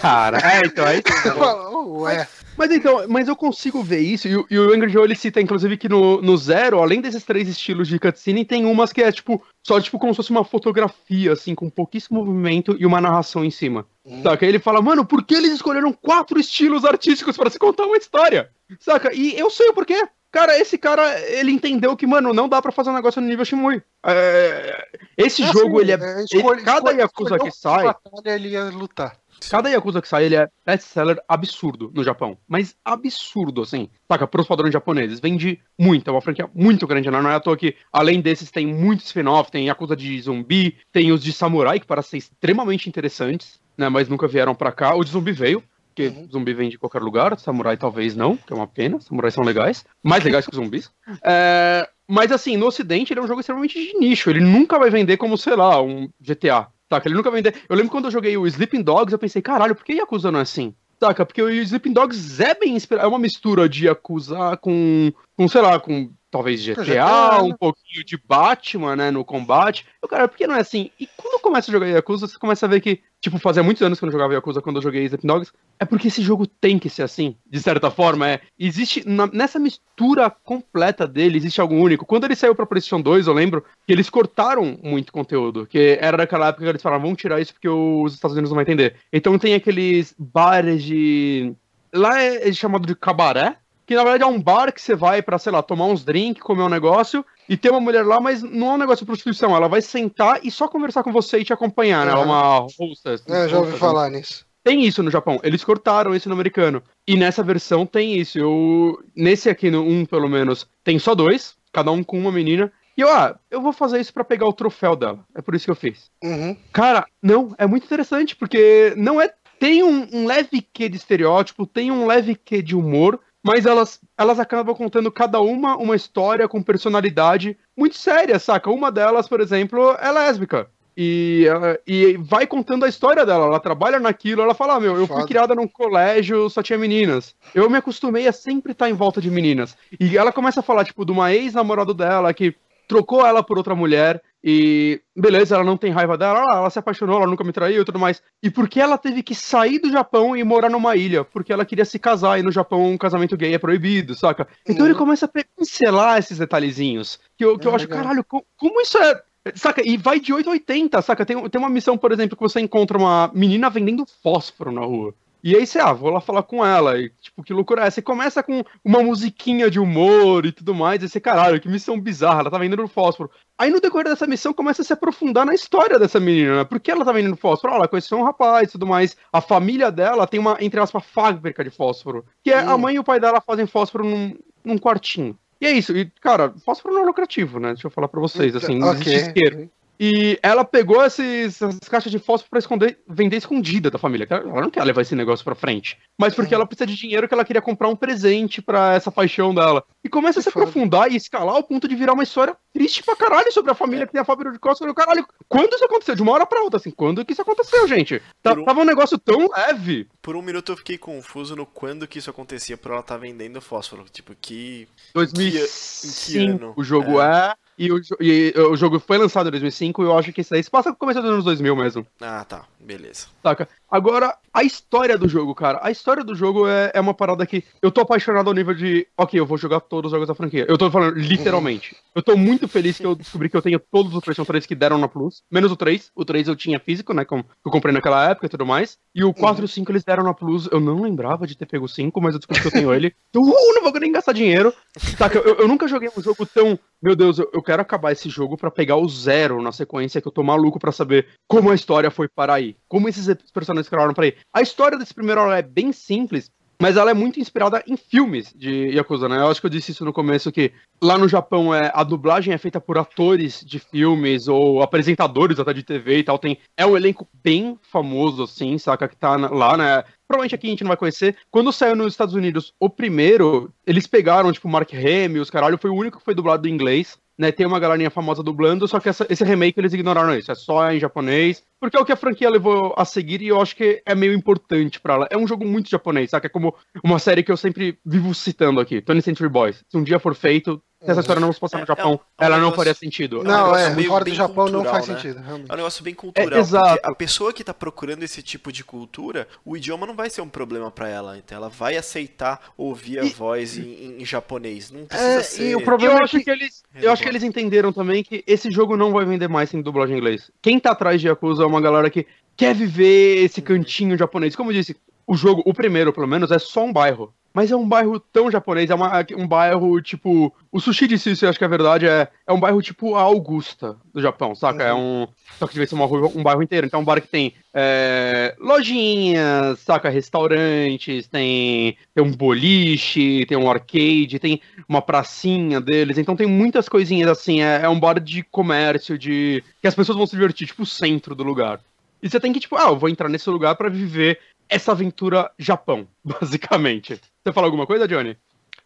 Cara, 0.00 0.38
é, 0.38 0.66
então 0.66 0.84
aí. 0.84 1.02
Ué. 2.00 2.26
Mas 2.56 2.70
então, 2.70 3.04
mas 3.08 3.26
eu 3.26 3.34
consigo 3.34 3.82
ver 3.82 4.00
isso, 4.00 4.28
e, 4.28 4.54
e 4.54 4.58
o 4.58 4.72
Angry 4.72 4.88
Joe 4.88 5.04
ele 5.04 5.16
cita, 5.16 5.40
inclusive, 5.40 5.76
que 5.76 5.88
no, 5.88 6.22
no 6.22 6.36
Zero, 6.36 6.80
além 6.80 7.00
desses 7.00 7.24
três 7.24 7.48
estilos 7.48 7.88
de 7.88 7.98
cutscene, 7.98 8.44
tem 8.44 8.64
umas 8.64 8.92
que 8.92 9.02
é 9.02 9.10
tipo, 9.10 9.42
só 9.62 9.80
tipo 9.80 9.98
como 9.98 10.12
se 10.12 10.18
fosse 10.18 10.30
uma 10.30 10.44
fotografia, 10.44 11.32
assim, 11.32 11.54
com 11.54 11.68
pouquíssimo 11.68 12.24
movimento 12.24 12.76
e 12.78 12.86
uma 12.86 13.00
narração 13.00 13.44
em 13.44 13.50
cima. 13.50 13.86
Hum. 14.04 14.22
Saca? 14.22 14.44
Aí 14.44 14.50
ele 14.50 14.58
fala, 14.60 14.80
mano, 14.80 15.04
por 15.04 15.24
que 15.24 15.34
eles 15.34 15.52
escolheram 15.52 15.92
quatro 15.92 16.38
estilos 16.38 16.84
artísticos 16.84 17.36
para 17.36 17.50
se 17.50 17.58
contar 17.58 17.86
uma 17.86 17.96
história? 17.96 18.50
Saca? 18.78 19.12
E 19.12 19.36
eu 19.38 19.50
sei 19.50 19.68
o 19.68 19.74
porquê. 19.74 20.06
Cara, 20.34 20.58
esse 20.58 20.76
cara, 20.76 21.16
ele 21.30 21.52
entendeu 21.52 21.96
que, 21.96 22.08
mano, 22.08 22.34
não 22.34 22.48
dá 22.48 22.60
para 22.60 22.72
fazer 22.72 22.90
um 22.90 22.94
negócio 22.94 23.22
no 23.22 23.28
nível 23.28 23.44
Shimui. 23.44 23.80
É, 24.04 24.84
esse 25.16 25.44
é 25.44 25.46
jogo, 25.46 25.78
assim, 25.78 25.92
ele 25.92 25.92
é. 25.92 25.94
é 25.94 26.24
escolhe, 26.24 26.58
ele, 26.58 26.66
cada 26.66 26.90
Yakuza 26.90 27.38
que 27.38 27.52
sai. 27.52 27.84
Batalha, 27.84 28.34
ele 28.34 28.48
ia 28.48 28.64
lutar. 28.64 29.16
Cada 29.48 29.68
Yakuza 29.68 30.02
que 30.02 30.08
sai, 30.08 30.24
ele 30.24 30.34
é 30.34 30.50
best-seller 30.66 31.22
absurdo 31.28 31.92
no 31.94 32.02
Japão. 32.02 32.36
Mas 32.48 32.74
absurdo, 32.84 33.62
assim. 33.62 33.88
Saca, 34.10 34.26
pros 34.26 34.48
padrões 34.48 34.72
japoneses. 34.72 35.20
Vende 35.20 35.60
muito, 35.78 36.08
é 36.08 36.12
uma 36.12 36.20
franquia 36.20 36.50
muito 36.52 36.84
grande. 36.84 37.08
Não 37.08 37.30
é 37.30 37.34
à 37.36 37.38
toa 37.38 37.56
que, 37.56 37.76
além 37.92 38.20
desses, 38.20 38.50
tem 38.50 38.66
muitos 38.66 39.06
spin-off. 39.06 39.52
Tem 39.52 39.68
Yakuza 39.68 39.94
de 39.94 40.20
zumbi, 40.20 40.76
tem 40.90 41.12
os 41.12 41.22
de 41.22 41.32
samurai, 41.32 41.78
que 41.78 41.86
parecem 41.86 42.18
ser 42.18 42.26
extremamente 42.32 42.88
interessantes, 42.88 43.60
né? 43.78 43.88
Mas 43.88 44.08
nunca 44.08 44.26
vieram 44.26 44.52
para 44.52 44.72
cá. 44.72 44.96
O 44.96 45.04
de 45.04 45.12
zumbi 45.12 45.30
veio, 45.30 45.62
porque 45.94 46.08
uhum. 46.08 46.28
zumbi 46.30 46.52
vem 46.52 46.68
de 46.68 46.76
qualquer 46.76 47.00
lugar, 47.00 47.38
samurai 47.38 47.76
talvez 47.76 48.16
não, 48.16 48.36
que 48.36 48.52
é 48.52 48.56
uma 48.56 48.66
pena, 48.66 49.00
samurais 49.00 49.32
são 49.32 49.44
legais, 49.44 49.84
mais 50.02 50.24
legais 50.24 50.44
que 50.44 50.50
os 50.50 50.56
zumbis. 50.56 50.90
É, 51.22 51.88
mas 52.08 52.32
assim, 52.32 52.56
no 52.56 52.66
ocidente 52.66 53.12
ele 53.12 53.20
é 53.20 53.22
um 53.22 53.26
jogo 53.26 53.40
extremamente 53.40 53.78
de 53.78 53.98
nicho, 53.98 54.28
ele 54.28 54.40
nunca 54.40 54.78
vai 54.78 54.90
vender 54.90 55.16
como, 55.16 55.38
sei 55.38 55.54
lá, 55.54 55.80
um 55.80 56.08
GTA, 56.20 56.66
saca? 56.90 57.08
Ele 57.08 57.14
nunca 57.14 57.30
vai 57.30 57.40
vender... 57.40 57.62
Eu 57.68 57.76
lembro 57.76 57.92
quando 57.92 58.06
eu 58.06 58.10
joguei 58.10 58.36
o 58.36 58.46
Sleeping 58.46 58.82
Dogs, 58.82 59.12
eu 59.12 59.18
pensei, 59.18 59.40
caralho, 59.40 59.74
por 59.74 59.84
que 59.84 59.94
Yakuza 59.94 60.32
não 60.32 60.40
é 60.40 60.42
assim? 60.42 60.74
Saca? 60.98 61.24
Porque 61.24 61.42
o 61.42 61.48
Sleeping 61.48 61.92
Dogs 61.92 62.42
é 62.42 62.54
bem 62.54 62.74
inspirado, 62.74 63.06
é 63.06 63.08
uma 63.08 63.18
mistura 63.18 63.68
de 63.68 63.86
Yakuza 63.86 64.56
com, 64.56 65.12
com 65.36 65.48
sei 65.48 65.62
lá, 65.62 65.78
com 65.78 66.10
talvez 66.34 66.66
GTA, 66.66 67.44
um 67.44 67.54
pouquinho 67.54 68.04
de 68.04 68.18
Batman, 68.26 68.96
né, 68.96 69.10
no 69.12 69.24
combate. 69.24 69.86
Eu, 70.02 70.08
cara, 70.08 70.26
por 70.26 70.36
que 70.36 70.48
não 70.48 70.56
é 70.56 70.60
assim? 70.60 70.90
E 70.98 71.08
quando 71.16 71.40
começa 71.40 71.70
a 71.70 71.72
jogar 71.72 71.86
Yakuza, 71.86 72.26
você 72.26 72.36
começa 72.36 72.66
a 72.66 72.68
ver 72.68 72.80
que, 72.80 73.00
tipo, 73.20 73.38
fazia 73.38 73.62
muitos 73.62 73.80
anos 73.84 74.00
que 74.00 74.04
eu 74.04 74.08
não 74.08 74.12
jogava 74.12 74.34
Yakuza 74.34 74.60
quando 74.60 74.76
eu 74.76 74.82
joguei 74.82 75.08
Dogs, 75.08 75.52
é 75.78 75.84
porque 75.84 76.08
esse 76.08 76.20
jogo 76.22 76.44
tem 76.44 76.76
que 76.76 76.90
ser 76.90 77.04
assim, 77.04 77.36
de 77.48 77.60
certa 77.60 77.88
forma, 77.88 78.28
é. 78.28 78.40
Existe, 78.58 79.08
na, 79.08 79.28
nessa 79.28 79.60
mistura 79.60 80.28
completa 80.28 81.06
dele, 81.06 81.36
existe 81.36 81.60
algo 81.60 81.76
único. 81.76 82.04
Quando 82.04 82.24
ele 82.24 82.34
saiu 82.34 82.52
pra 82.52 82.66
PlayStation 82.66 83.00
2, 83.00 83.28
eu 83.28 83.32
lembro 83.32 83.64
que 83.86 83.92
eles 83.92 84.10
cortaram 84.10 84.76
muito 84.82 85.12
conteúdo, 85.12 85.68
que 85.68 85.96
era 86.00 86.16
daquela 86.16 86.48
época 86.48 86.64
que 86.64 86.68
eles 86.68 86.82
falavam, 86.82 87.04
vamos 87.04 87.20
tirar 87.20 87.40
isso 87.40 87.52
porque 87.52 87.68
os 87.68 88.12
Estados 88.12 88.34
Unidos 88.34 88.50
não 88.50 88.56
vão 88.56 88.62
entender. 88.62 88.96
Então 89.12 89.38
tem 89.38 89.54
aqueles 89.54 90.12
bares 90.18 90.82
de... 90.82 91.54
Lá 91.94 92.20
é 92.20 92.52
chamado 92.52 92.88
de 92.88 92.96
cabaré, 92.96 93.56
que 93.86 93.94
na 93.94 94.02
verdade 94.02 94.24
é 94.24 94.26
um 94.26 94.40
bar 94.40 94.72
que 94.72 94.80
você 94.80 94.94
vai 94.94 95.22
para 95.22 95.38
sei 95.38 95.52
lá, 95.52 95.62
tomar 95.62 95.86
uns 95.86 96.04
drinks, 96.04 96.42
comer 96.42 96.62
um 96.62 96.68
negócio, 96.68 97.24
e 97.48 97.56
tem 97.56 97.70
uma 97.70 97.80
mulher 97.80 98.04
lá, 98.04 98.20
mas 98.20 98.42
não 98.42 98.72
é 98.72 98.74
um 98.74 98.78
negócio 98.78 99.04
de 99.04 99.06
prostituição, 99.06 99.54
ela 99.54 99.68
vai 99.68 99.82
sentar 99.82 100.40
e 100.42 100.50
só 100.50 100.68
conversar 100.68 101.02
com 101.02 101.12
você 101.12 101.38
e 101.38 101.44
te 101.44 101.52
acompanhar, 101.52 102.06
né? 102.06 102.12
Ela 102.12 102.22
é 102.22 102.24
uma 102.24 102.66
hostess. 102.78 103.22
É, 103.28 103.48
já 103.48 103.58
ouvi 103.58 103.76
falar 103.76 104.10
nisso. 104.10 104.46
Tem 104.62 104.82
isso 104.82 105.02
no 105.02 105.10
Japão, 105.10 105.38
eles 105.42 105.62
cortaram 105.62 106.14
isso 106.14 106.28
no 106.28 106.34
americano. 106.34 106.82
E 107.06 107.16
nessa 107.18 107.42
versão 107.42 107.84
tem 107.84 108.16
isso. 108.16 108.38
Eu, 108.38 108.98
nesse 109.14 109.50
aqui, 109.50 109.70
no 109.70 109.82
um 109.82 110.06
pelo 110.06 110.26
menos, 110.26 110.66
tem 110.82 110.98
só 110.98 111.14
dois, 111.14 111.54
cada 111.70 111.92
um 111.92 112.02
com 112.02 112.18
uma 112.18 112.32
menina. 112.32 112.72
E 112.96 113.02
eu, 113.02 113.10
ah, 113.10 113.38
eu 113.50 113.60
vou 113.60 113.74
fazer 113.74 114.00
isso 114.00 114.14
para 114.14 114.24
pegar 114.24 114.46
o 114.46 114.52
troféu 114.52 114.96
dela. 114.96 115.18
É 115.34 115.42
por 115.42 115.54
isso 115.54 115.66
que 115.66 115.70
eu 115.70 115.76
fiz. 115.76 116.10
Uhum. 116.22 116.56
Cara, 116.72 117.06
não, 117.22 117.54
é 117.58 117.66
muito 117.66 117.84
interessante, 117.84 118.34
porque 118.34 118.94
não 118.96 119.20
é. 119.20 119.32
Tem 119.58 119.82
um, 119.82 120.08
um 120.12 120.26
leve 120.26 120.60
quê 120.72 120.88
de 120.88 120.96
estereótipo, 120.96 121.66
tem 121.66 121.90
um 121.90 122.06
leve 122.06 122.34
quê 122.34 122.60
de 122.60 122.74
humor, 122.74 123.20
mas 123.44 123.66
elas, 123.66 124.00
elas 124.16 124.40
acabam 124.40 124.74
contando 124.74 125.12
cada 125.12 125.38
uma 125.38 125.76
uma 125.76 125.94
história 125.94 126.48
com 126.48 126.62
personalidade 126.62 127.58
muito 127.76 127.96
séria, 127.96 128.38
saca? 128.38 128.70
Uma 128.70 128.90
delas, 128.90 129.28
por 129.28 129.40
exemplo, 129.40 129.94
é 130.00 130.10
lésbica. 130.10 130.66
E, 130.96 131.46
e 131.86 132.16
vai 132.18 132.46
contando 132.46 132.84
a 132.84 132.88
história 132.88 133.26
dela. 133.26 133.46
Ela 133.46 133.60
trabalha 133.60 133.98
naquilo, 133.98 134.42
ela 134.42 134.54
fala: 134.54 134.76
ah, 134.76 134.80
Meu, 134.80 134.96
eu 134.96 135.06
fui 135.06 135.26
criada 135.26 135.54
num 135.54 135.66
colégio, 135.66 136.48
só 136.48 136.62
tinha 136.62 136.78
meninas. 136.78 137.34
Eu 137.52 137.68
me 137.68 137.76
acostumei 137.76 138.28
a 138.28 138.32
sempre 138.32 138.72
estar 138.72 138.88
em 138.88 138.94
volta 138.94 139.20
de 139.20 139.30
meninas. 139.30 139.76
E 139.98 140.16
ela 140.16 140.32
começa 140.32 140.60
a 140.60 140.62
falar, 140.62 140.84
tipo, 140.84 141.04
de 141.04 141.12
uma 141.12 141.32
ex-namorada 141.32 141.92
dela 141.92 142.32
que 142.32 142.54
trocou 142.86 143.26
ela 143.26 143.42
por 143.42 143.56
outra 143.56 143.74
mulher. 143.74 144.22
E 144.42 145.00
beleza, 145.16 145.54
ela 145.54 145.64
não 145.64 145.76
tem 145.76 145.90
raiva 145.90 146.18
dela, 146.18 146.40
ela 146.40 146.68
se 146.68 146.78
apaixonou, 146.78 147.16
ela 147.16 147.26
nunca 147.26 147.42
me 147.42 147.52
traiu 147.52 147.80
e 147.80 147.84
tudo 147.84 147.98
mais. 147.98 148.22
E 148.42 148.50
por 148.50 148.68
que 148.68 148.78
ela 148.78 148.98
teve 148.98 149.22
que 149.22 149.34
sair 149.34 149.78
do 149.78 149.90
Japão 149.90 150.36
e 150.36 150.44
morar 150.44 150.68
numa 150.68 150.94
ilha? 150.96 151.24
Porque 151.24 151.52
ela 151.52 151.64
queria 151.64 151.84
se 151.84 151.98
casar 151.98 152.38
e 152.38 152.42
no 152.42 152.52
Japão 152.52 152.84
um 152.84 152.98
casamento 152.98 153.36
gay 153.36 153.54
é 153.54 153.58
proibido, 153.58 154.14
saca? 154.14 154.46
Então 154.68 154.84
ele 154.84 154.94
começa 154.94 155.24
a 155.24 155.30
pincelar 155.58 156.18
esses 156.18 156.38
detalhezinhos. 156.38 157.18
Que 157.38 157.44
eu, 157.44 157.58
que 157.58 157.66
é 157.66 157.70
eu 157.70 157.74
acho, 157.74 157.88
caralho, 157.88 158.22
como, 158.22 158.44
como 158.56 158.80
isso 158.82 158.98
é 158.98 159.22
Saca, 159.54 159.82
e 159.84 159.98
vai 159.98 160.18
de 160.18 160.32
8 160.32 160.48
a 160.48 160.52
80, 160.52 161.02
saca? 161.02 161.26
Tem, 161.26 161.48
tem 161.50 161.60
uma 161.60 161.68
missão, 161.68 161.98
por 161.98 162.10
exemplo, 162.12 162.34
que 162.34 162.42
você 162.42 162.60
encontra 162.60 162.96
uma 162.96 163.30
menina 163.34 163.68
vendendo 163.68 164.06
fósforo 164.22 164.72
na 164.72 164.80
rua. 164.80 165.14
E 165.44 165.54
aí 165.54 165.66
você, 165.66 165.78
ah, 165.78 165.92
vou 165.92 166.08
lá 166.08 166.22
falar 166.22 166.42
com 166.42 166.64
ela. 166.64 166.98
E, 166.98 167.10
tipo, 167.20 167.42
que 167.42 167.52
loucura 167.52 167.84
é? 167.84 167.90
Você 167.90 168.00
começa 168.00 168.42
com 168.42 168.64
uma 168.82 169.02
musiquinha 169.02 169.70
de 169.70 169.78
humor 169.78 170.46
e 170.46 170.52
tudo 170.52 170.74
mais. 170.74 171.02
E 171.02 171.08
você, 171.08 171.20
caralho, 171.20 171.60
que 171.60 171.68
missão 171.68 172.00
bizarra, 172.00 172.40
ela 172.40 172.50
tá 172.50 172.56
vendendo 172.56 172.88
fósforo. 172.88 173.30
Aí 173.58 173.68
no 173.68 173.78
decorrer 173.78 174.08
dessa 174.08 174.26
missão 174.26 174.54
começa 174.54 174.80
a 174.80 174.84
se 174.86 174.94
aprofundar 174.94 175.44
na 175.44 175.52
história 175.52 175.98
dessa 175.98 176.18
menina, 176.18 176.56
né? 176.56 176.64
Por 176.64 176.80
que 176.80 176.90
ela 176.90 177.04
tá 177.04 177.12
vendendo 177.12 177.36
fósforo? 177.36 177.74
Ah, 177.74 177.76
ela 177.76 177.88
conheceu 177.88 178.16
um 178.16 178.24
rapaz 178.24 178.70
e 178.70 178.72
tudo 178.72 178.86
mais. 178.86 179.18
A 179.30 179.42
família 179.42 179.92
dela 179.92 180.26
tem 180.26 180.40
uma, 180.40 180.56
entre 180.60 180.80
aspas, 180.80 181.04
fábrica 181.04 181.62
de 181.62 181.68
fósforo. 181.68 182.24
Que 182.42 182.50
é 182.50 182.64
hum. 182.64 182.70
a 182.70 182.78
mãe 182.78 182.94
e 182.94 182.98
o 182.98 183.04
pai 183.04 183.20
dela 183.20 183.38
fazem 183.38 183.66
fósforo 183.66 184.02
num, 184.02 184.34
num 184.64 184.78
quartinho. 184.78 185.38
E 185.60 185.66
é 185.66 185.72
isso. 185.72 185.94
E, 185.94 186.10
cara, 186.22 186.54
fósforo 186.64 186.94
não 186.94 187.02
é 187.02 187.04
lucrativo, 187.04 187.60
né? 187.60 187.74
Deixa 187.74 187.86
eu 187.86 187.90
falar 187.90 188.08
pra 188.08 188.20
vocês, 188.20 188.56
assim, 188.56 188.82
okay. 188.82 189.12
existe 189.12 189.28
isqueiro. 189.28 189.70
E 189.98 190.38
ela 190.42 190.64
pegou 190.64 191.04
esses, 191.04 191.60
essas 191.62 191.88
caixas 191.88 192.10
de 192.10 192.18
fósforo 192.18 192.50
pra 192.50 192.58
esconder, 192.58 192.98
vender 193.08 193.36
escondida 193.36 193.90
da 193.90 193.98
família. 193.98 194.26
Ela 194.28 194.62
não 194.62 194.70
quer 194.70 194.84
levar 194.84 195.02
esse 195.02 195.14
negócio 195.14 195.44
pra 195.44 195.54
frente. 195.54 195.98
Mas 196.18 196.34
porque 196.34 196.54
ela 196.54 196.66
precisa 196.66 196.86
de 196.86 196.96
dinheiro 196.96 197.28
que 197.28 197.34
ela 197.34 197.44
queria 197.44 197.62
comprar 197.62 197.88
um 197.88 197.96
presente 197.96 198.60
para 198.60 198.94
essa 198.94 199.10
paixão 199.10 199.54
dela. 199.54 199.84
E 200.02 200.08
começa 200.08 200.40
a 200.40 200.42
se 200.42 200.48
aprofundar 200.48 201.10
e 201.10 201.16
escalar 201.16 201.54
ao 201.54 201.62
ponto 201.62 201.86
de 201.86 201.94
virar 201.94 202.12
uma 202.12 202.22
história 202.22 202.56
triste 202.72 203.02
pra 203.02 203.16
caralho 203.16 203.52
sobre 203.52 203.70
a 203.70 203.74
família 203.74 204.06
que 204.06 204.12
tem 204.12 204.20
a 204.20 204.24
fábrica 204.24 204.52
de 204.52 204.58
fósforo. 204.58 204.94
Caralho, 204.94 205.26
quando 205.48 205.74
isso 205.74 205.84
aconteceu? 205.84 206.14
De 206.14 206.22
uma 206.22 206.32
hora 206.32 206.46
pra 206.46 206.62
outra, 206.62 206.78
assim. 206.78 206.90
Quando 206.90 207.24
que 207.24 207.32
isso 207.32 207.42
aconteceu, 207.42 207.86
gente? 207.86 208.16
Um... 208.44 208.64
Tava 208.64 208.80
um 208.80 208.84
negócio 208.84 209.18
tão 209.18 209.48
leve. 209.56 210.08
Por 210.20 210.36
um 210.36 210.42
minuto 210.42 210.72
eu 210.72 210.76
fiquei 210.76 210.98
confuso 210.98 211.54
no 211.54 211.66
quando 211.66 212.06
que 212.06 212.18
isso 212.18 212.30
acontecia 212.30 212.76
por 212.76 212.90
ela 212.90 213.00
estar 213.00 213.14
tá 213.14 213.20
vendendo 213.20 213.60
fósforo. 213.60 214.04
Tipo, 214.10 214.34
que... 214.40 214.88
2005 215.14 216.58
que, 216.58 216.74
que 216.74 216.80
o 216.80 216.84
jogo 216.84 217.20
é... 217.20 217.50
é 217.50 217.63
e 217.76 217.90
o, 217.92 218.00
e 218.20 218.54
o, 218.56 218.76
jogo 218.76 219.00
foi 219.00 219.18
lançado 219.18 219.48
em 219.48 219.50
2005 219.50 220.02
e 220.02 220.06
eu 220.06 220.18
acho 220.18 220.32
que 220.32 220.40
isso 220.40 220.54
aí 220.54 220.62
se 220.62 220.70
passa 220.70 220.90
no 220.90 220.96
começo 220.96 221.20
dos 221.20 221.30
anos 221.30 221.44
2000 221.44 221.76
mesmo. 221.76 222.06
Ah, 222.20 222.44
tá. 222.44 222.64
Beleza. 222.78 223.26
Saca? 223.42 223.68
Agora, 223.90 224.36
a 224.52 224.62
história 224.62 225.18
do 225.18 225.28
jogo, 225.28 225.54
cara. 225.54 225.80
A 225.82 225.90
história 225.90 226.22
do 226.22 226.34
jogo 226.34 226.66
é, 226.68 226.92
é 226.94 227.00
uma 227.00 227.14
parada 227.14 227.44
que 227.44 227.64
eu 227.82 227.90
tô 227.90 228.00
apaixonado 228.00 228.48
ao 228.48 228.54
nível 228.54 228.74
de, 228.74 229.06
ok, 229.16 229.38
eu 229.38 229.46
vou 229.46 229.58
jogar 229.58 229.80
todos 229.80 230.08
os 230.08 230.12
jogos 230.12 230.28
da 230.28 230.34
franquia. 230.34 230.64
Eu 230.68 230.78
tô 230.78 230.90
falando 230.90 231.16
literalmente. 231.16 231.96
Eu 232.14 232.22
tô 232.22 232.36
muito 232.36 232.68
feliz 232.68 232.96
que 232.98 233.06
eu 233.06 233.14
descobri 233.14 233.48
que 233.48 233.56
eu 233.56 233.62
tenho 233.62 233.80
todos 233.80 234.14
os 234.14 234.20
PlayStation 234.20 234.44
3 234.44 234.66
que 234.66 234.74
deram 234.74 234.98
na 234.98 235.08
Plus, 235.08 235.42
menos 235.50 235.72
o 235.72 235.76
3. 235.76 236.10
O 236.14 236.24
3 236.24 236.48
eu 236.48 236.56
tinha 236.56 236.78
físico, 236.78 237.12
né, 237.12 237.24
como 237.24 237.44
eu 237.64 237.70
comprei 237.70 237.92
naquela 237.92 238.30
época 238.30 238.46
e 238.46 238.48
tudo 238.48 238.64
mais. 238.64 238.96
E 239.14 239.24
o 239.24 239.34
4 239.34 239.62
e 239.62 239.66
o 239.66 239.68
5 239.68 239.90
eles 239.90 240.04
deram 240.04 240.22
na 240.22 240.34
Plus. 240.34 240.68
Eu 240.70 240.80
não 240.80 241.02
lembrava 241.02 241.46
de 241.46 241.56
ter 241.56 241.66
pego 241.66 241.86
o 241.86 241.88
5, 241.88 242.20
mas 242.20 242.34
eu 242.34 242.38
descobri 242.38 242.62
que 242.62 242.68
eu 242.68 242.72
tenho 242.72 242.94
ele. 242.94 243.14
Então, 243.34 243.42
uh, 243.42 243.74
não 243.74 243.82
vou 243.82 243.92
nem 243.98 244.12
gastar 244.12 244.32
dinheiro. 244.32 244.72
Saca? 244.96 245.38
Eu, 245.38 245.56
eu 245.56 245.66
nunca 245.66 245.88
joguei 245.88 246.08
um 246.16 246.22
jogo 246.22 246.46
tão, 246.46 246.78
meu 247.02 247.16
Deus, 247.16 247.36
eu, 247.40 247.50
eu 247.52 247.60
quero 247.60 247.82
acabar 247.82 248.12
esse 248.12 248.28
jogo 248.28 248.56
para 248.56 248.70
pegar 248.70 248.96
o 248.96 249.08
zero 249.08 249.60
na 249.60 249.72
sequência 249.72 250.20
que 250.20 250.28
eu 250.28 250.32
tô 250.32 250.44
maluco 250.44 250.78
para 250.78 250.92
saber 250.92 251.26
como 251.48 251.70
a 251.70 251.74
história 251.74 252.12
foi 252.12 252.28
para 252.28 252.54
aí. 252.54 252.76
Como 252.86 253.08
esses 253.08 253.26
personagens 253.52 253.83
criaram 253.88 254.14
para 254.14 254.24
aí. 254.24 254.36
A 254.52 254.62
história 254.62 254.98
desse 254.98 255.14
primeiro 255.14 255.50
é 255.50 255.62
bem 255.62 255.92
simples, 255.92 256.50
mas 256.80 256.96
ela 256.96 257.10
é 257.10 257.14
muito 257.14 257.40
inspirada 257.40 257.82
em 257.86 257.96
filmes 257.96 258.52
de 258.54 258.88
Yakuza, 258.88 259.28
né? 259.28 259.38
Eu 259.38 259.48
acho 259.48 259.60
que 259.60 259.66
eu 259.66 259.70
disse 259.70 259.92
isso 259.92 260.04
no 260.04 260.12
começo, 260.12 260.50
que 260.50 260.72
lá 261.02 261.16
no 261.16 261.28
Japão 261.28 261.74
é, 261.74 261.90
a 261.94 262.02
dublagem 262.02 262.52
é 262.52 262.58
feita 262.58 262.80
por 262.80 262.98
atores 262.98 263.64
de 263.64 263.78
filmes 263.78 264.48
ou 264.48 264.82
apresentadores 264.82 265.58
até 265.58 265.72
de 265.72 265.82
TV 265.82 266.18
e 266.18 266.24
tal. 266.24 266.38
Tem, 266.38 266.58
é 266.76 266.84
um 266.84 266.96
elenco 266.96 267.28
bem 267.42 267.78
famoso, 267.82 268.42
assim, 268.42 268.76
saca? 268.76 269.08
Que 269.08 269.16
tá 269.16 269.36
lá, 269.36 269.76
né? 269.76 270.04
Provavelmente 270.26 270.54
aqui 270.54 270.66
a 270.66 270.70
gente 270.70 270.84
não 270.84 270.88
vai 270.88 270.96
conhecer. 270.96 271.36
Quando 271.50 271.72
saiu 271.72 271.94
nos 271.94 272.12
Estados 272.12 272.34
Unidos 272.34 272.74
o 272.80 272.90
primeiro, 272.90 273.72
eles 273.86 274.06
pegaram, 274.06 274.52
tipo, 274.52 274.68
Mark 274.68 274.90
Hamill, 274.92 275.42
os 275.42 275.50
caralho, 275.50 275.78
foi 275.78 275.90
o 275.90 275.96
único 275.96 276.18
que 276.18 276.24
foi 276.24 276.34
dublado 276.34 276.66
em 276.66 276.72
inglês 276.72 277.18
né, 277.38 277.50
tem 277.50 277.66
uma 277.66 277.80
galerinha 277.80 278.10
famosa 278.10 278.42
dublando, 278.42 278.86
só 278.86 279.00
que 279.00 279.08
essa, 279.08 279.26
esse 279.28 279.44
remake 279.44 279.78
eles 279.78 279.92
ignoraram 279.92 280.36
isso, 280.36 280.52
é 280.52 280.54
só 280.54 280.90
em 280.90 281.00
japonês, 281.00 281.62
porque 281.80 281.96
é 281.96 282.00
o 282.00 282.04
que 282.04 282.12
a 282.12 282.16
franquia 282.16 282.48
levou 282.48 282.94
a 282.96 283.04
seguir 283.04 283.42
e 283.42 283.48
eu 283.48 283.60
acho 283.60 283.76
que 283.76 284.02
é 284.06 284.14
meio 284.14 284.32
importante 284.32 285.00
para 285.00 285.14
ela. 285.14 285.28
É 285.30 285.36
um 285.36 285.46
jogo 285.46 285.66
muito 285.66 285.90
japonês, 285.90 286.30
sabe? 286.30 286.46
É 286.46 286.48
como 286.48 286.74
uma 287.02 287.18
série 287.18 287.42
que 287.42 287.52
eu 287.52 287.56
sempre 287.56 287.98
vivo 288.04 288.32
citando 288.34 288.80
aqui, 288.80 289.02
20 289.06 289.22
Century 289.22 289.48
Boys. 289.48 289.84
Se 289.88 289.96
um 289.96 290.02
dia 290.02 290.18
for 290.18 290.34
feito, 290.34 290.82
se 291.04 291.10
essa 291.10 291.20
história 291.20 291.40
não 291.40 291.48
fosse 291.48 291.60
passar 291.60 291.80
no 291.80 291.86
Japão, 291.86 292.04
é, 292.04 292.08
é 292.08 292.08
um, 292.08 292.12
é 292.12 292.16
um 292.16 292.20
ela 292.38 292.56
negócio... 292.56 292.70
não 292.70 292.76
faria 292.76 292.94
sentido. 292.94 293.44
Não, 293.44 293.76
é, 293.76 293.90
um 293.90 294.04
fora 294.04 294.24
do 294.24 294.34
Japão 294.34 294.64
cultural, 294.64 294.84
não 294.84 294.90
faz 294.90 295.06
né? 295.06 295.14
sentido. 295.14 295.40
Realmente. 295.40 295.70
É 295.70 295.74
um 295.74 295.76
negócio 295.76 296.04
bem 296.04 296.14
cultural. 296.14 296.58
exato. 296.58 297.00
a 297.02 297.14
pessoa 297.14 297.52
que 297.52 297.62
tá 297.62 297.74
procurando 297.74 298.22
esse 298.22 298.42
tipo 298.42 298.72
de 298.72 298.82
cultura, 298.82 299.46
o 299.64 299.76
idioma 299.76 300.06
não 300.06 300.14
vai 300.14 300.30
ser 300.30 300.40
um 300.40 300.48
problema 300.48 300.90
para 300.90 301.08
ela. 301.08 301.36
Então 301.36 301.56
ela 301.56 301.68
vai 301.68 301.96
aceitar 301.96 302.72
ouvir 302.76 303.18
a 303.18 303.24
e... 303.24 303.28
voz 303.30 303.76
em, 303.76 304.20
em, 304.20 304.24
japonês. 304.24 304.90
Não 304.90 305.04
precisa 305.04 305.42
ser. 305.42 305.70
E 305.70 305.76
o 305.76 305.82
problema 305.82 306.14
eu 306.14 306.24
acho 306.24 306.40
que 306.40 306.50
eles, 306.50 306.82
eu 306.94 307.12
acho 307.12 307.22
que 307.22 307.28
eles 307.28 307.42
entenderam 307.42 307.92
também 307.92 308.24
que 308.24 308.42
esse 308.46 308.70
jogo 308.70 308.96
não 308.96 309.12
vai 309.12 309.24
vender 309.24 309.48
mais 309.48 309.70
sem 309.70 309.82
dublagem 309.82 310.16
em 310.16 310.18
inglês. 310.18 310.50
Quem 310.62 310.80
tá 310.80 310.92
atrás 310.92 311.20
de 311.20 311.28
Yakuza 311.28 311.62
é 311.62 311.66
uma 311.66 311.80
galera 311.80 312.08
que 312.08 312.26
quer 312.56 312.74
viver 312.74 313.44
esse 313.44 313.60
cantinho 313.60 314.16
japonês. 314.16 314.56
Como 314.56 314.70
eu 314.70 314.74
disse, 314.74 314.96
o 315.26 315.36
jogo, 315.36 315.62
o 315.66 315.74
primeiro 315.74 316.12
pelo 316.12 316.26
menos, 316.26 316.50
é 316.50 316.58
só 316.58 316.84
um 316.84 316.92
bairro. 316.92 317.32
Mas 317.54 317.70
é 317.70 317.76
um 317.76 317.88
bairro 317.88 318.18
tão 318.18 318.50
japonês, 318.50 318.90
é 318.90 318.94
uma, 318.96 319.24
um 319.36 319.46
bairro 319.46 320.02
tipo. 320.02 320.52
O 320.72 320.80
sushi 320.80 321.06
de 321.06 321.14
isso, 321.14 321.44
eu 321.44 321.48
acho 321.48 321.58
que 321.58 321.64
é 321.64 321.68
verdade, 321.68 322.04
é, 322.04 322.26
é 322.44 322.52
um 322.52 322.58
bairro 322.58 322.82
tipo 322.82 323.14
a 323.14 323.20
Augusta 323.20 323.96
do 324.12 324.20
Japão, 324.20 324.56
saca? 324.56 324.82
É 324.82 324.92
uhum. 324.92 324.98
É 324.98 325.00
um. 325.00 325.28
Só 325.56 325.68
que 325.68 325.74
devia 325.74 325.86
ser 325.86 325.94
uma 325.94 326.04
rua, 326.04 326.32
um 326.34 326.42
bairro 326.42 326.64
inteiro. 326.64 326.84
Então 326.84 326.98
é 326.98 327.02
um 327.02 327.06
bar 327.06 327.20
que 327.20 327.28
tem 327.28 327.54
é, 327.72 328.56
lojinhas, 328.58 329.78
saca? 329.78 330.08
Restaurantes, 330.08 331.28
tem, 331.28 331.96
tem 332.12 332.24
um 332.24 332.32
boliche, 332.32 333.46
tem 333.46 333.56
um 333.56 333.70
arcade, 333.70 334.40
tem 334.40 334.60
uma 334.88 335.00
pracinha 335.00 335.80
deles. 335.80 336.18
Então 336.18 336.34
tem 336.34 336.48
muitas 336.48 336.88
coisinhas 336.88 337.30
assim. 337.30 337.62
É, 337.62 337.82
é 337.82 337.88
um 337.88 338.00
bar 338.00 338.18
de 338.18 338.42
comércio, 338.42 339.16
de. 339.16 339.62
que 339.80 339.86
as 339.86 339.94
pessoas 339.94 340.18
vão 340.18 340.26
se 340.26 340.34
divertir, 340.34 340.66
tipo, 340.66 340.82
o 340.82 340.86
centro 340.86 341.36
do 341.36 341.44
lugar. 341.44 341.80
E 342.20 342.28
você 342.28 342.40
tem 342.40 342.52
que, 342.52 342.58
tipo, 342.58 342.74
ah, 342.74 342.88
eu 342.88 342.98
vou 342.98 343.08
entrar 343.08 343.28
nesse 343.28 343.48
lugar 343.48 343.76
para 343.76 343.88
viver 343.88 344.40
essa 344.68 344.90
aventura 344.90 345.52
Japão, 345.56 346.08
basicamente. 346.24 347.20
Você 347.44 347.52
fala 347.52 347.66
alguma 347.66 347.86
coisa, 347.86 348.08
Johnny? 348.08 348.38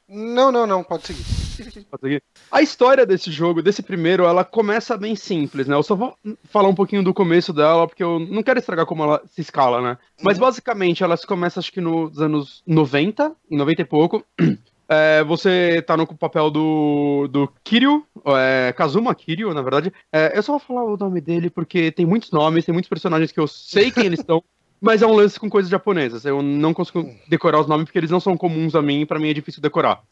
Não, 0.09 0.51
não, 0.51 0.67
não, 0.67 0.83
pode 0.83 1.07
seguir. 1.07 1.85
Pode 1.89 2.03
seguir. 2.03 2.23
A 2.51 2.61
história 2.61 3.07
desse 3.07 3.31
jogo, 3.31 3.63
desse 3.63 3.85
primeiro, 3.85 4.25
ela 4.25 4.45
começa 4.45 4.97
bem 4.97 5.15
simples, 5.15 5.69
né? 5.69 5.77
Eu 5.77 5.83
só 5.85 5.95
vou 5.95 6.17
falar 6.47 6.69
um 6.69 6.75
pouquinho 6.75 7.05
do 7.05 7.15
começo 7.15 7.53
dela, 7.53 7.87
porque 7.87 8.03
eu 8.03 8.19
não 8.19 8.43
quero 8.43 8.59
estragar 8.59 8.85
como 8.85 9.05
ela 9.05 9.23
se 9.27 9.43
escala, 9.43 9.81
né? 9.81 9.99
Mas 10.21 10.39
uhum. 10.39 10.45
basicamente 10.45 11.05
ela 11.05 11.17
se 11.17 11.25
começa, 11.25 11.61
acho 11.61 11.71
que 11.71 11.81
nos 11.81 12.21
anos 12.21 12.63
90, 12.67 13.33
em 13.49 13.57
90 13.57 13.83
e 13.83 13.85
pouco. 13.85 14.25
É, 14.91 15.23
você 15.23 15.83
tá 15.83 15.99
no 15.99 16.07
papel 16.07 16.51
do, 16.51 17.29
do 17.31 17.47
Kiryu, 17.63 18.07
é, 18.25 18.73
Kazuma 18.73 19.15
Kiryu, 19.15 19.53
na 19.53 19.61
verdade. 19.61 19.93
É, 20.11 20.33
eu 20.35 20.43
só 20.43 20.53
vou 20.53 20.59
falar 20.59 20.83
o 20.83 20.97
nome 20.97 21.21
dele 21.21 21.51
porque 21.51 21.93
tem 21.93 22.07
muitos 22.07 22.31
nomes, 22.31 22.65
tem 22.65 22.73
muitos 22.73 22.89
personagens 22.89 23.31
que 23.31 23.39
eu 23.39 23.47
sei 23.47 23.91
quem 23.91 24.07
eles 24.07 24.21
são. 24.27 24.43
Mas 24.81 25.03
é 25.03 25.07
um 25.07 25.15
lance 25.15 25.39
com 25.39 25.51
coisas 25.51 25.71
japonesas. 25.71 26.25
Eu 26.25 26.43
não 26.43 26.73
consigo 26.73 27.09
decorar 27.27 27.61
os 27.61 27.67
nomes 27.67 27.85
porque 27.85 27.99
eles 27.99 28.11
não 28.11 28.21
são 28.21 28.37
comuns 28.37 28.75
a 28.75 28.83
mim 28.83 29.01
e 29.01 29.07
pra 29.07 29.19
mim 29.19 29.29
é 29.29 29.35
difícil 29.35 29.61
decorar. 29.61 30.03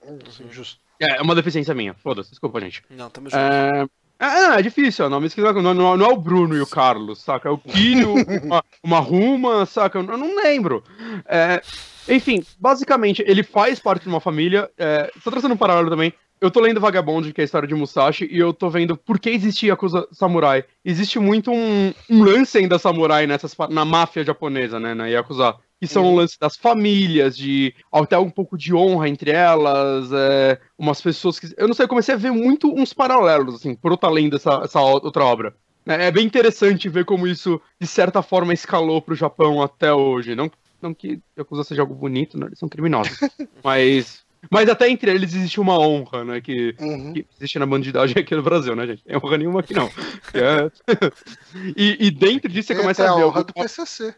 Justo. 0.50 0.80
É, 1.00 1.18
é 1.18 1.22
uma 1.22 1.34
deficiência 1.34 1.74
minha. 1.74 1.94
Foda-se, 1.94 2.30
desculpa, 2.30 2.60
gente. 2.60 2.82
Não, 2.90 3.08
tamo 3.10 3.30
junto. 3.30 3.40
É... 3.40 3.86
É, 4.18 4.58
é 4.58 4.62
difícil, 4.62 5.04
é 5.04 5.08
nome 5.10 5.26
esquisito. 5.26 5.60
Não, 5.60 5.74
não, 5.74 5.94
não, 5.94 6.06
é 6.06 6.08
o 6.08 6.16
Bruno 6.16 6.56
e 6.56 6.60
o 6.62 6.66
Carlos, 6.66 7.20
saca? 7.20 7.50
É 7.50 7.52
o 7.52 7.58
Quírio, 7.58 8.14
uma, 8.42 8.64
uma 8.82 8.98
Ruma, 8.98 9.66
saca? 9.66 9.98
Eu 9.98 10.04
não 10.04 10.36
lembro. 10.36 10.82
É, 11.26 11.60
enfim, 12.08 12.42
basicamente, 12.58 13.22
ele 13.26 13.42
faz 13.42 13.78
parte 13.78 14.04
de 14.04 14.08
uma 14.08 14.20
família. 14.20 14.70
É, 14.78 15.12
tô 15.22 15.30
trazendo 15.30 15.52
um 15.52 15.58
paralelo 15.58 15.90
também 15.90 16.14
eu 16.40 16.50
tô 16.50 16.60
lendo 16.60 16.80
Vagabond, 16.80 17.32
que 17.32 17.40
é 17.40 17.42
a 17.42 17.44
história 17.44 17.68
de 17.68 17.74
Musashi, 17.74 18.28
e 18.30 18.38
eu 18.38 18.52
tô 18.52 18.68
vendo 18.68 18.96
por 18.96 19.18
que 19.18 19.30
existe 19.30 19.66
Yakuza 19.66 20.06
Samurai. 20.12 20.64
Existe 20.84 21.18
muito 21.18 21.50
um, 21.50 21.92
um 22.10 22.22
lance 22.22 22.58
ainda 22.58 22.78
samurai 22.78 23.26
nessas, 23.26 23.56
na 23.70 23.84
máfia 23.84 24.24
japonesa, 24.24 24.78
né, 24.78 24.94
na 24.94 25.06
Yakuza. 25.06 25.56
Que 25.78 25.86
são 25.86 26.06
o 26.06 26.16
lance 26.16 26.40
das 26.40 26.56
famílias, 26.56 27.36
de 27.36 27.74
até 27.92 28.16
um 28.16 28.30
pouco 28.30 28.56
de 28.56 28.74
honra 28.74 29.10
entre 29.10 29.30
elas, 29.30 30.10
é, 30.10 30.58
umas 30.78 31.02
pessoas 31.02 31.38
que. 31.38 31.52
Eu 31.54 31.68
não 31.68 31.74
sei, 31.74 31.84
eu 31.84 31.88
comecei 31.88 32.14
a 32.14 32.18
ver 32.18 32.30
muito 32.30 32.72
uns 32.74 32.94
paralelos, 32.94 33.56
assim, 33.56 33.74
por 33.74 33.90
outra 33.90 34.08
além 34.08 34.30
dessa 34.30 34.62
essa 34.64 34.80
outra 34.80 35.22
obra. 35.22 35.54
É, 35.84 36.06
é 36.06 36.10
bem 36.10 36.24
interessante 36.24 36.88
ver 36.88 37.04
como 37.04 37.26
isso, 37.26 37.60
de 37.78 37.86
certa 37.86 38.22
forma, 38.22 38.54
escalou 38.54 39.02
pro 39.02 39.14
Japão 39.14 39.60
até 39.60 39.92
hoje. 39.92 40.34
Não, 40.34 40.50
não 40.80 40.94
que 40.94 41.20
Yakuza 41.38 41.62
seja 41.62 41.82
algo 41.82 41.94
bonito, 41.94 42.38
né? 42.38 42.46
Eles 42.46 42.58
são 42.58 42.70
criminosos. 42.70 43.18
Mas 43.62 44.24
mas 44.50 44.68
até 44.68 44.88
entre 44.88 45.10
eles 45.10 45.34
existe 45.34 45.60
uma 45.60 45.78
honra, 45.78 46.24
né? 46.24 46.40
Que, 46.40 46.74
uhum. 46.78 47.12
que 47.12 47.26
existe 47.38 47.58
na 47.58 47.66
bandidagem 47.66 48.16
aqui 48.18 48.34
no 48.34 48.42
Brasil, 48.42 48.74
né, 48.74 48.86
gente? 48.86 49.02
Tem 49.04 49.16
honra 49.16 49.38
nenhuma 49.38 49.60
aqui, 49.60 49.74
não. 49.74 49.90
É... 50.34 50.70
e, 51.76 52.06
e, 52.06 52.10
dentro 52.10 52.50
disso 52.50 52.68
você 52.68 52.74
Tem 52.74 52.82
começa 52.82 53.02
a 53.02 53.14
ver. 53.14 53.22
A 53.22 53.26
honra 53.26 53.44
do 53.44 53.52
PCC. 53.52 54.14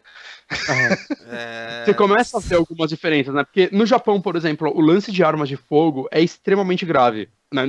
É... 1.27 1.85
Você 1.85 1.93
começa 1.93 2.37
a 2.37 2.39
ver 2.39 2.55
algumas 2.55 2.89
diferenças, 2.89 3.33
né? 3.33 3.43
Porque 3.43 3.69
no 3.71 3.85
Japão, 3.85 4.19
por 4.19 4.35
exemplo, 4.35 4.71
o 4.75 4.81
lance 4.81 5.11
de 5.11 5.23
armas 5.23 5.47
de 5.47 5.55
fogo 5.55 6.07
é 6.11 6.21
extremamente 6.21 6.85
grave. 6.85 7.29
Né? 7.51 7.65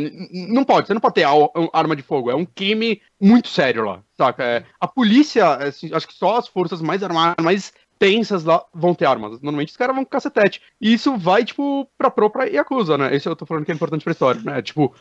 Não 0.49 0.65
pode, 0.65 0.87
você 0.87 0.95
não 0.95 1.01
pode 1.01 1.15
ter 1.15 1.27
arma 1.73 1.97
de 1.97 2.03
fogo. 2.03 2.31
É 2.31 2.35
um 2.35 2.45
crime 2.45 3.01
muito 3.21 3.49
sério 3.49 3.85
lá, 3.85 4.03
saca? 4.17 4.43
É, 4.43 4.65
a 4.79 4.87
polícia, 4.87 5.55
assim, 5.55 5.91
acho 5.93 6.07
que 6.07 6.15
só 6.15 6.37
as 6.37 6.49
forças 6.49 6.83
mais 6.83 7.03
armadas, 7.03 7.43
mais 7.43 7.73
tensas 8.01 8.45
lá 8.45 8.65
vão 8.75 8.95
ter 8.95 9.05
armas. 9.05 9.33
Normalmente 9.43 9.69
os 9.69 9.77
caras 9.77 9.95
vão 9.95 10.05
com 10.05 10.11
cacetete. 10.11 10.63
E 10.81 10.93
isso 10.95 11.17
vai, 11.19 11.45
tipo, 11.45 11.87
pra 11.99 12.11
própria 12.11 12.51
Yakuza, 12.51 12.97
né? 12.97 13.15
Isso 13.15 13.29
eu 13.29 13.37
tô 13.37 13.45
falando 13.45 13.67
que 13.67 13.71
é 13.71 13.75
importante 13.75 14.03
pra 14.03 14.13
história, 14.13 14.41
né? 14.43 14.63
Tipo, 14.63 14.95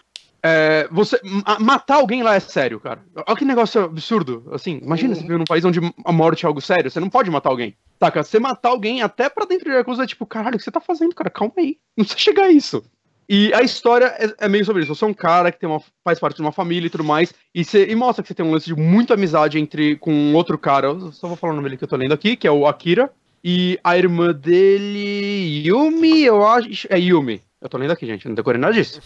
é, 0.43 0.85
você 0.91 1.17
matar 1.61 1.95
alguém 1.95 2.21
lá 2.21 2.35
é 2.35 2.41
sério, 2.41 2.77
cara. 2.77 3.01
Olha 3.25 3.37
que 3.37 3.45
negócio 3.45 3.85
absurdo. 3.85 4.49
Assim, 4.51 4.81
imagina 4.83 5.09
uhum. 5.09 5.15
você 5.15 5.21
vive 5.21 5.37
num 5.37 5.45
país 5.45 5.63
onde 5.63 5.79
a 6.03 6.11
morte 6.11 6.45
é 6.45 6.47
algo 6.47 6.59
sério. 6.59 6.91
Você 6.91 6.99
não 6.99 7.09
pode 7.09 7.31
matar 7.31 7.49
alguém. 7.49 7.73
Taca, 7.97 8.21
você 8.21 8.37
matar 8.37 8.69
alguém 8.69 9.01
até 9.01 9.29
pra 9.29 9.45
dentro 9.45 9.69
de 9.69 9.75
Yakuza 9.75 10.03
é 10.03 10.07
tipo, 10.07 10.25
caralho, 10.25 10.55
o 10.55 10.57
que 10.57 10.63
você 10.63 10.71
tá 10.71 10.81
fazendo, 10.81 11.15
cara? 11.15 11.29
Calma 11.29 11.53
aí. 11.57 11.77
Não 11.95 12.03
precisa 12.03 12.19
chegar 12.19 12.43
a 12.43 12.51
isso. 12.51 12.83
E 13.30 13.53
a 13.53 13.61
história 13.61 14.07
é, 14.17 14.45
é, 14.45 14.49
meio 14.49 14.65
sobre 14.65 14.82
isso. 14.82 14.95
Você 14.95 15.05
é 15.05 15.07
um 15.07 15.13
cara 15.13 15.51
que 15.51 15.59
tem 15.59 15.69
uma, 15.69 15.80
faz 16.03 16.19
parte 16.19 16.38
de 16.38 16.41
uma 16.41 16.51
família 16.51 16.88
e 16.88 16.89
tudo 16.89 17.03
mais. 17.03 17.32
E, 17.53 17.63
você, 17.63 17.86
e 17.86 17.93
mostra 17.93 18.23
que 18.23 18.27
você 18.27 18.34
tem 18.34 18.43
um 18.43 18.51
lance 18.51 18.65
de 18.65 18.75
muita 18.75 19.13
amizade 19.13 19.59
entre 19.59 19.97
com 19.97 20.34
outro 20.34 20.57
cara. 20.57 20.88
Eu 20.88 21.11
só 21.11 21.27
vou 21.27 21.38
falar 21.38 21.53
o 21.53 21.55
nome 21.55 21.69
dele 21.69 21.77
que 21.77 21.84
eu 21.84 21.88
tô 21.88 21.95
lendo 21.95 22.13
aqui, 22.13 22.36
que 22.36 22.47
é 22.47 22.51
o 22.51 22.65
Akira. 22.65 23.11
E 23.43 23.80
a 23.84 23.95
irmã 23.95 24.34
dele, 24.34 25.63
Yumi, 25.63 26.23
eu 26.23 26.43
acho. 26.45 26.88
É 26.89 26.99
Yumi. 26.99 27.41
Eu 27.61 27.69
tô 27.69 27.77
lendo 27.77 27.91
aqui, 27.91 28.07
gente, 28.07 28.27
não 28.27 28.34
decorei 28.34 28.59
nada 28.59 28.73
disso. 28.73 28.99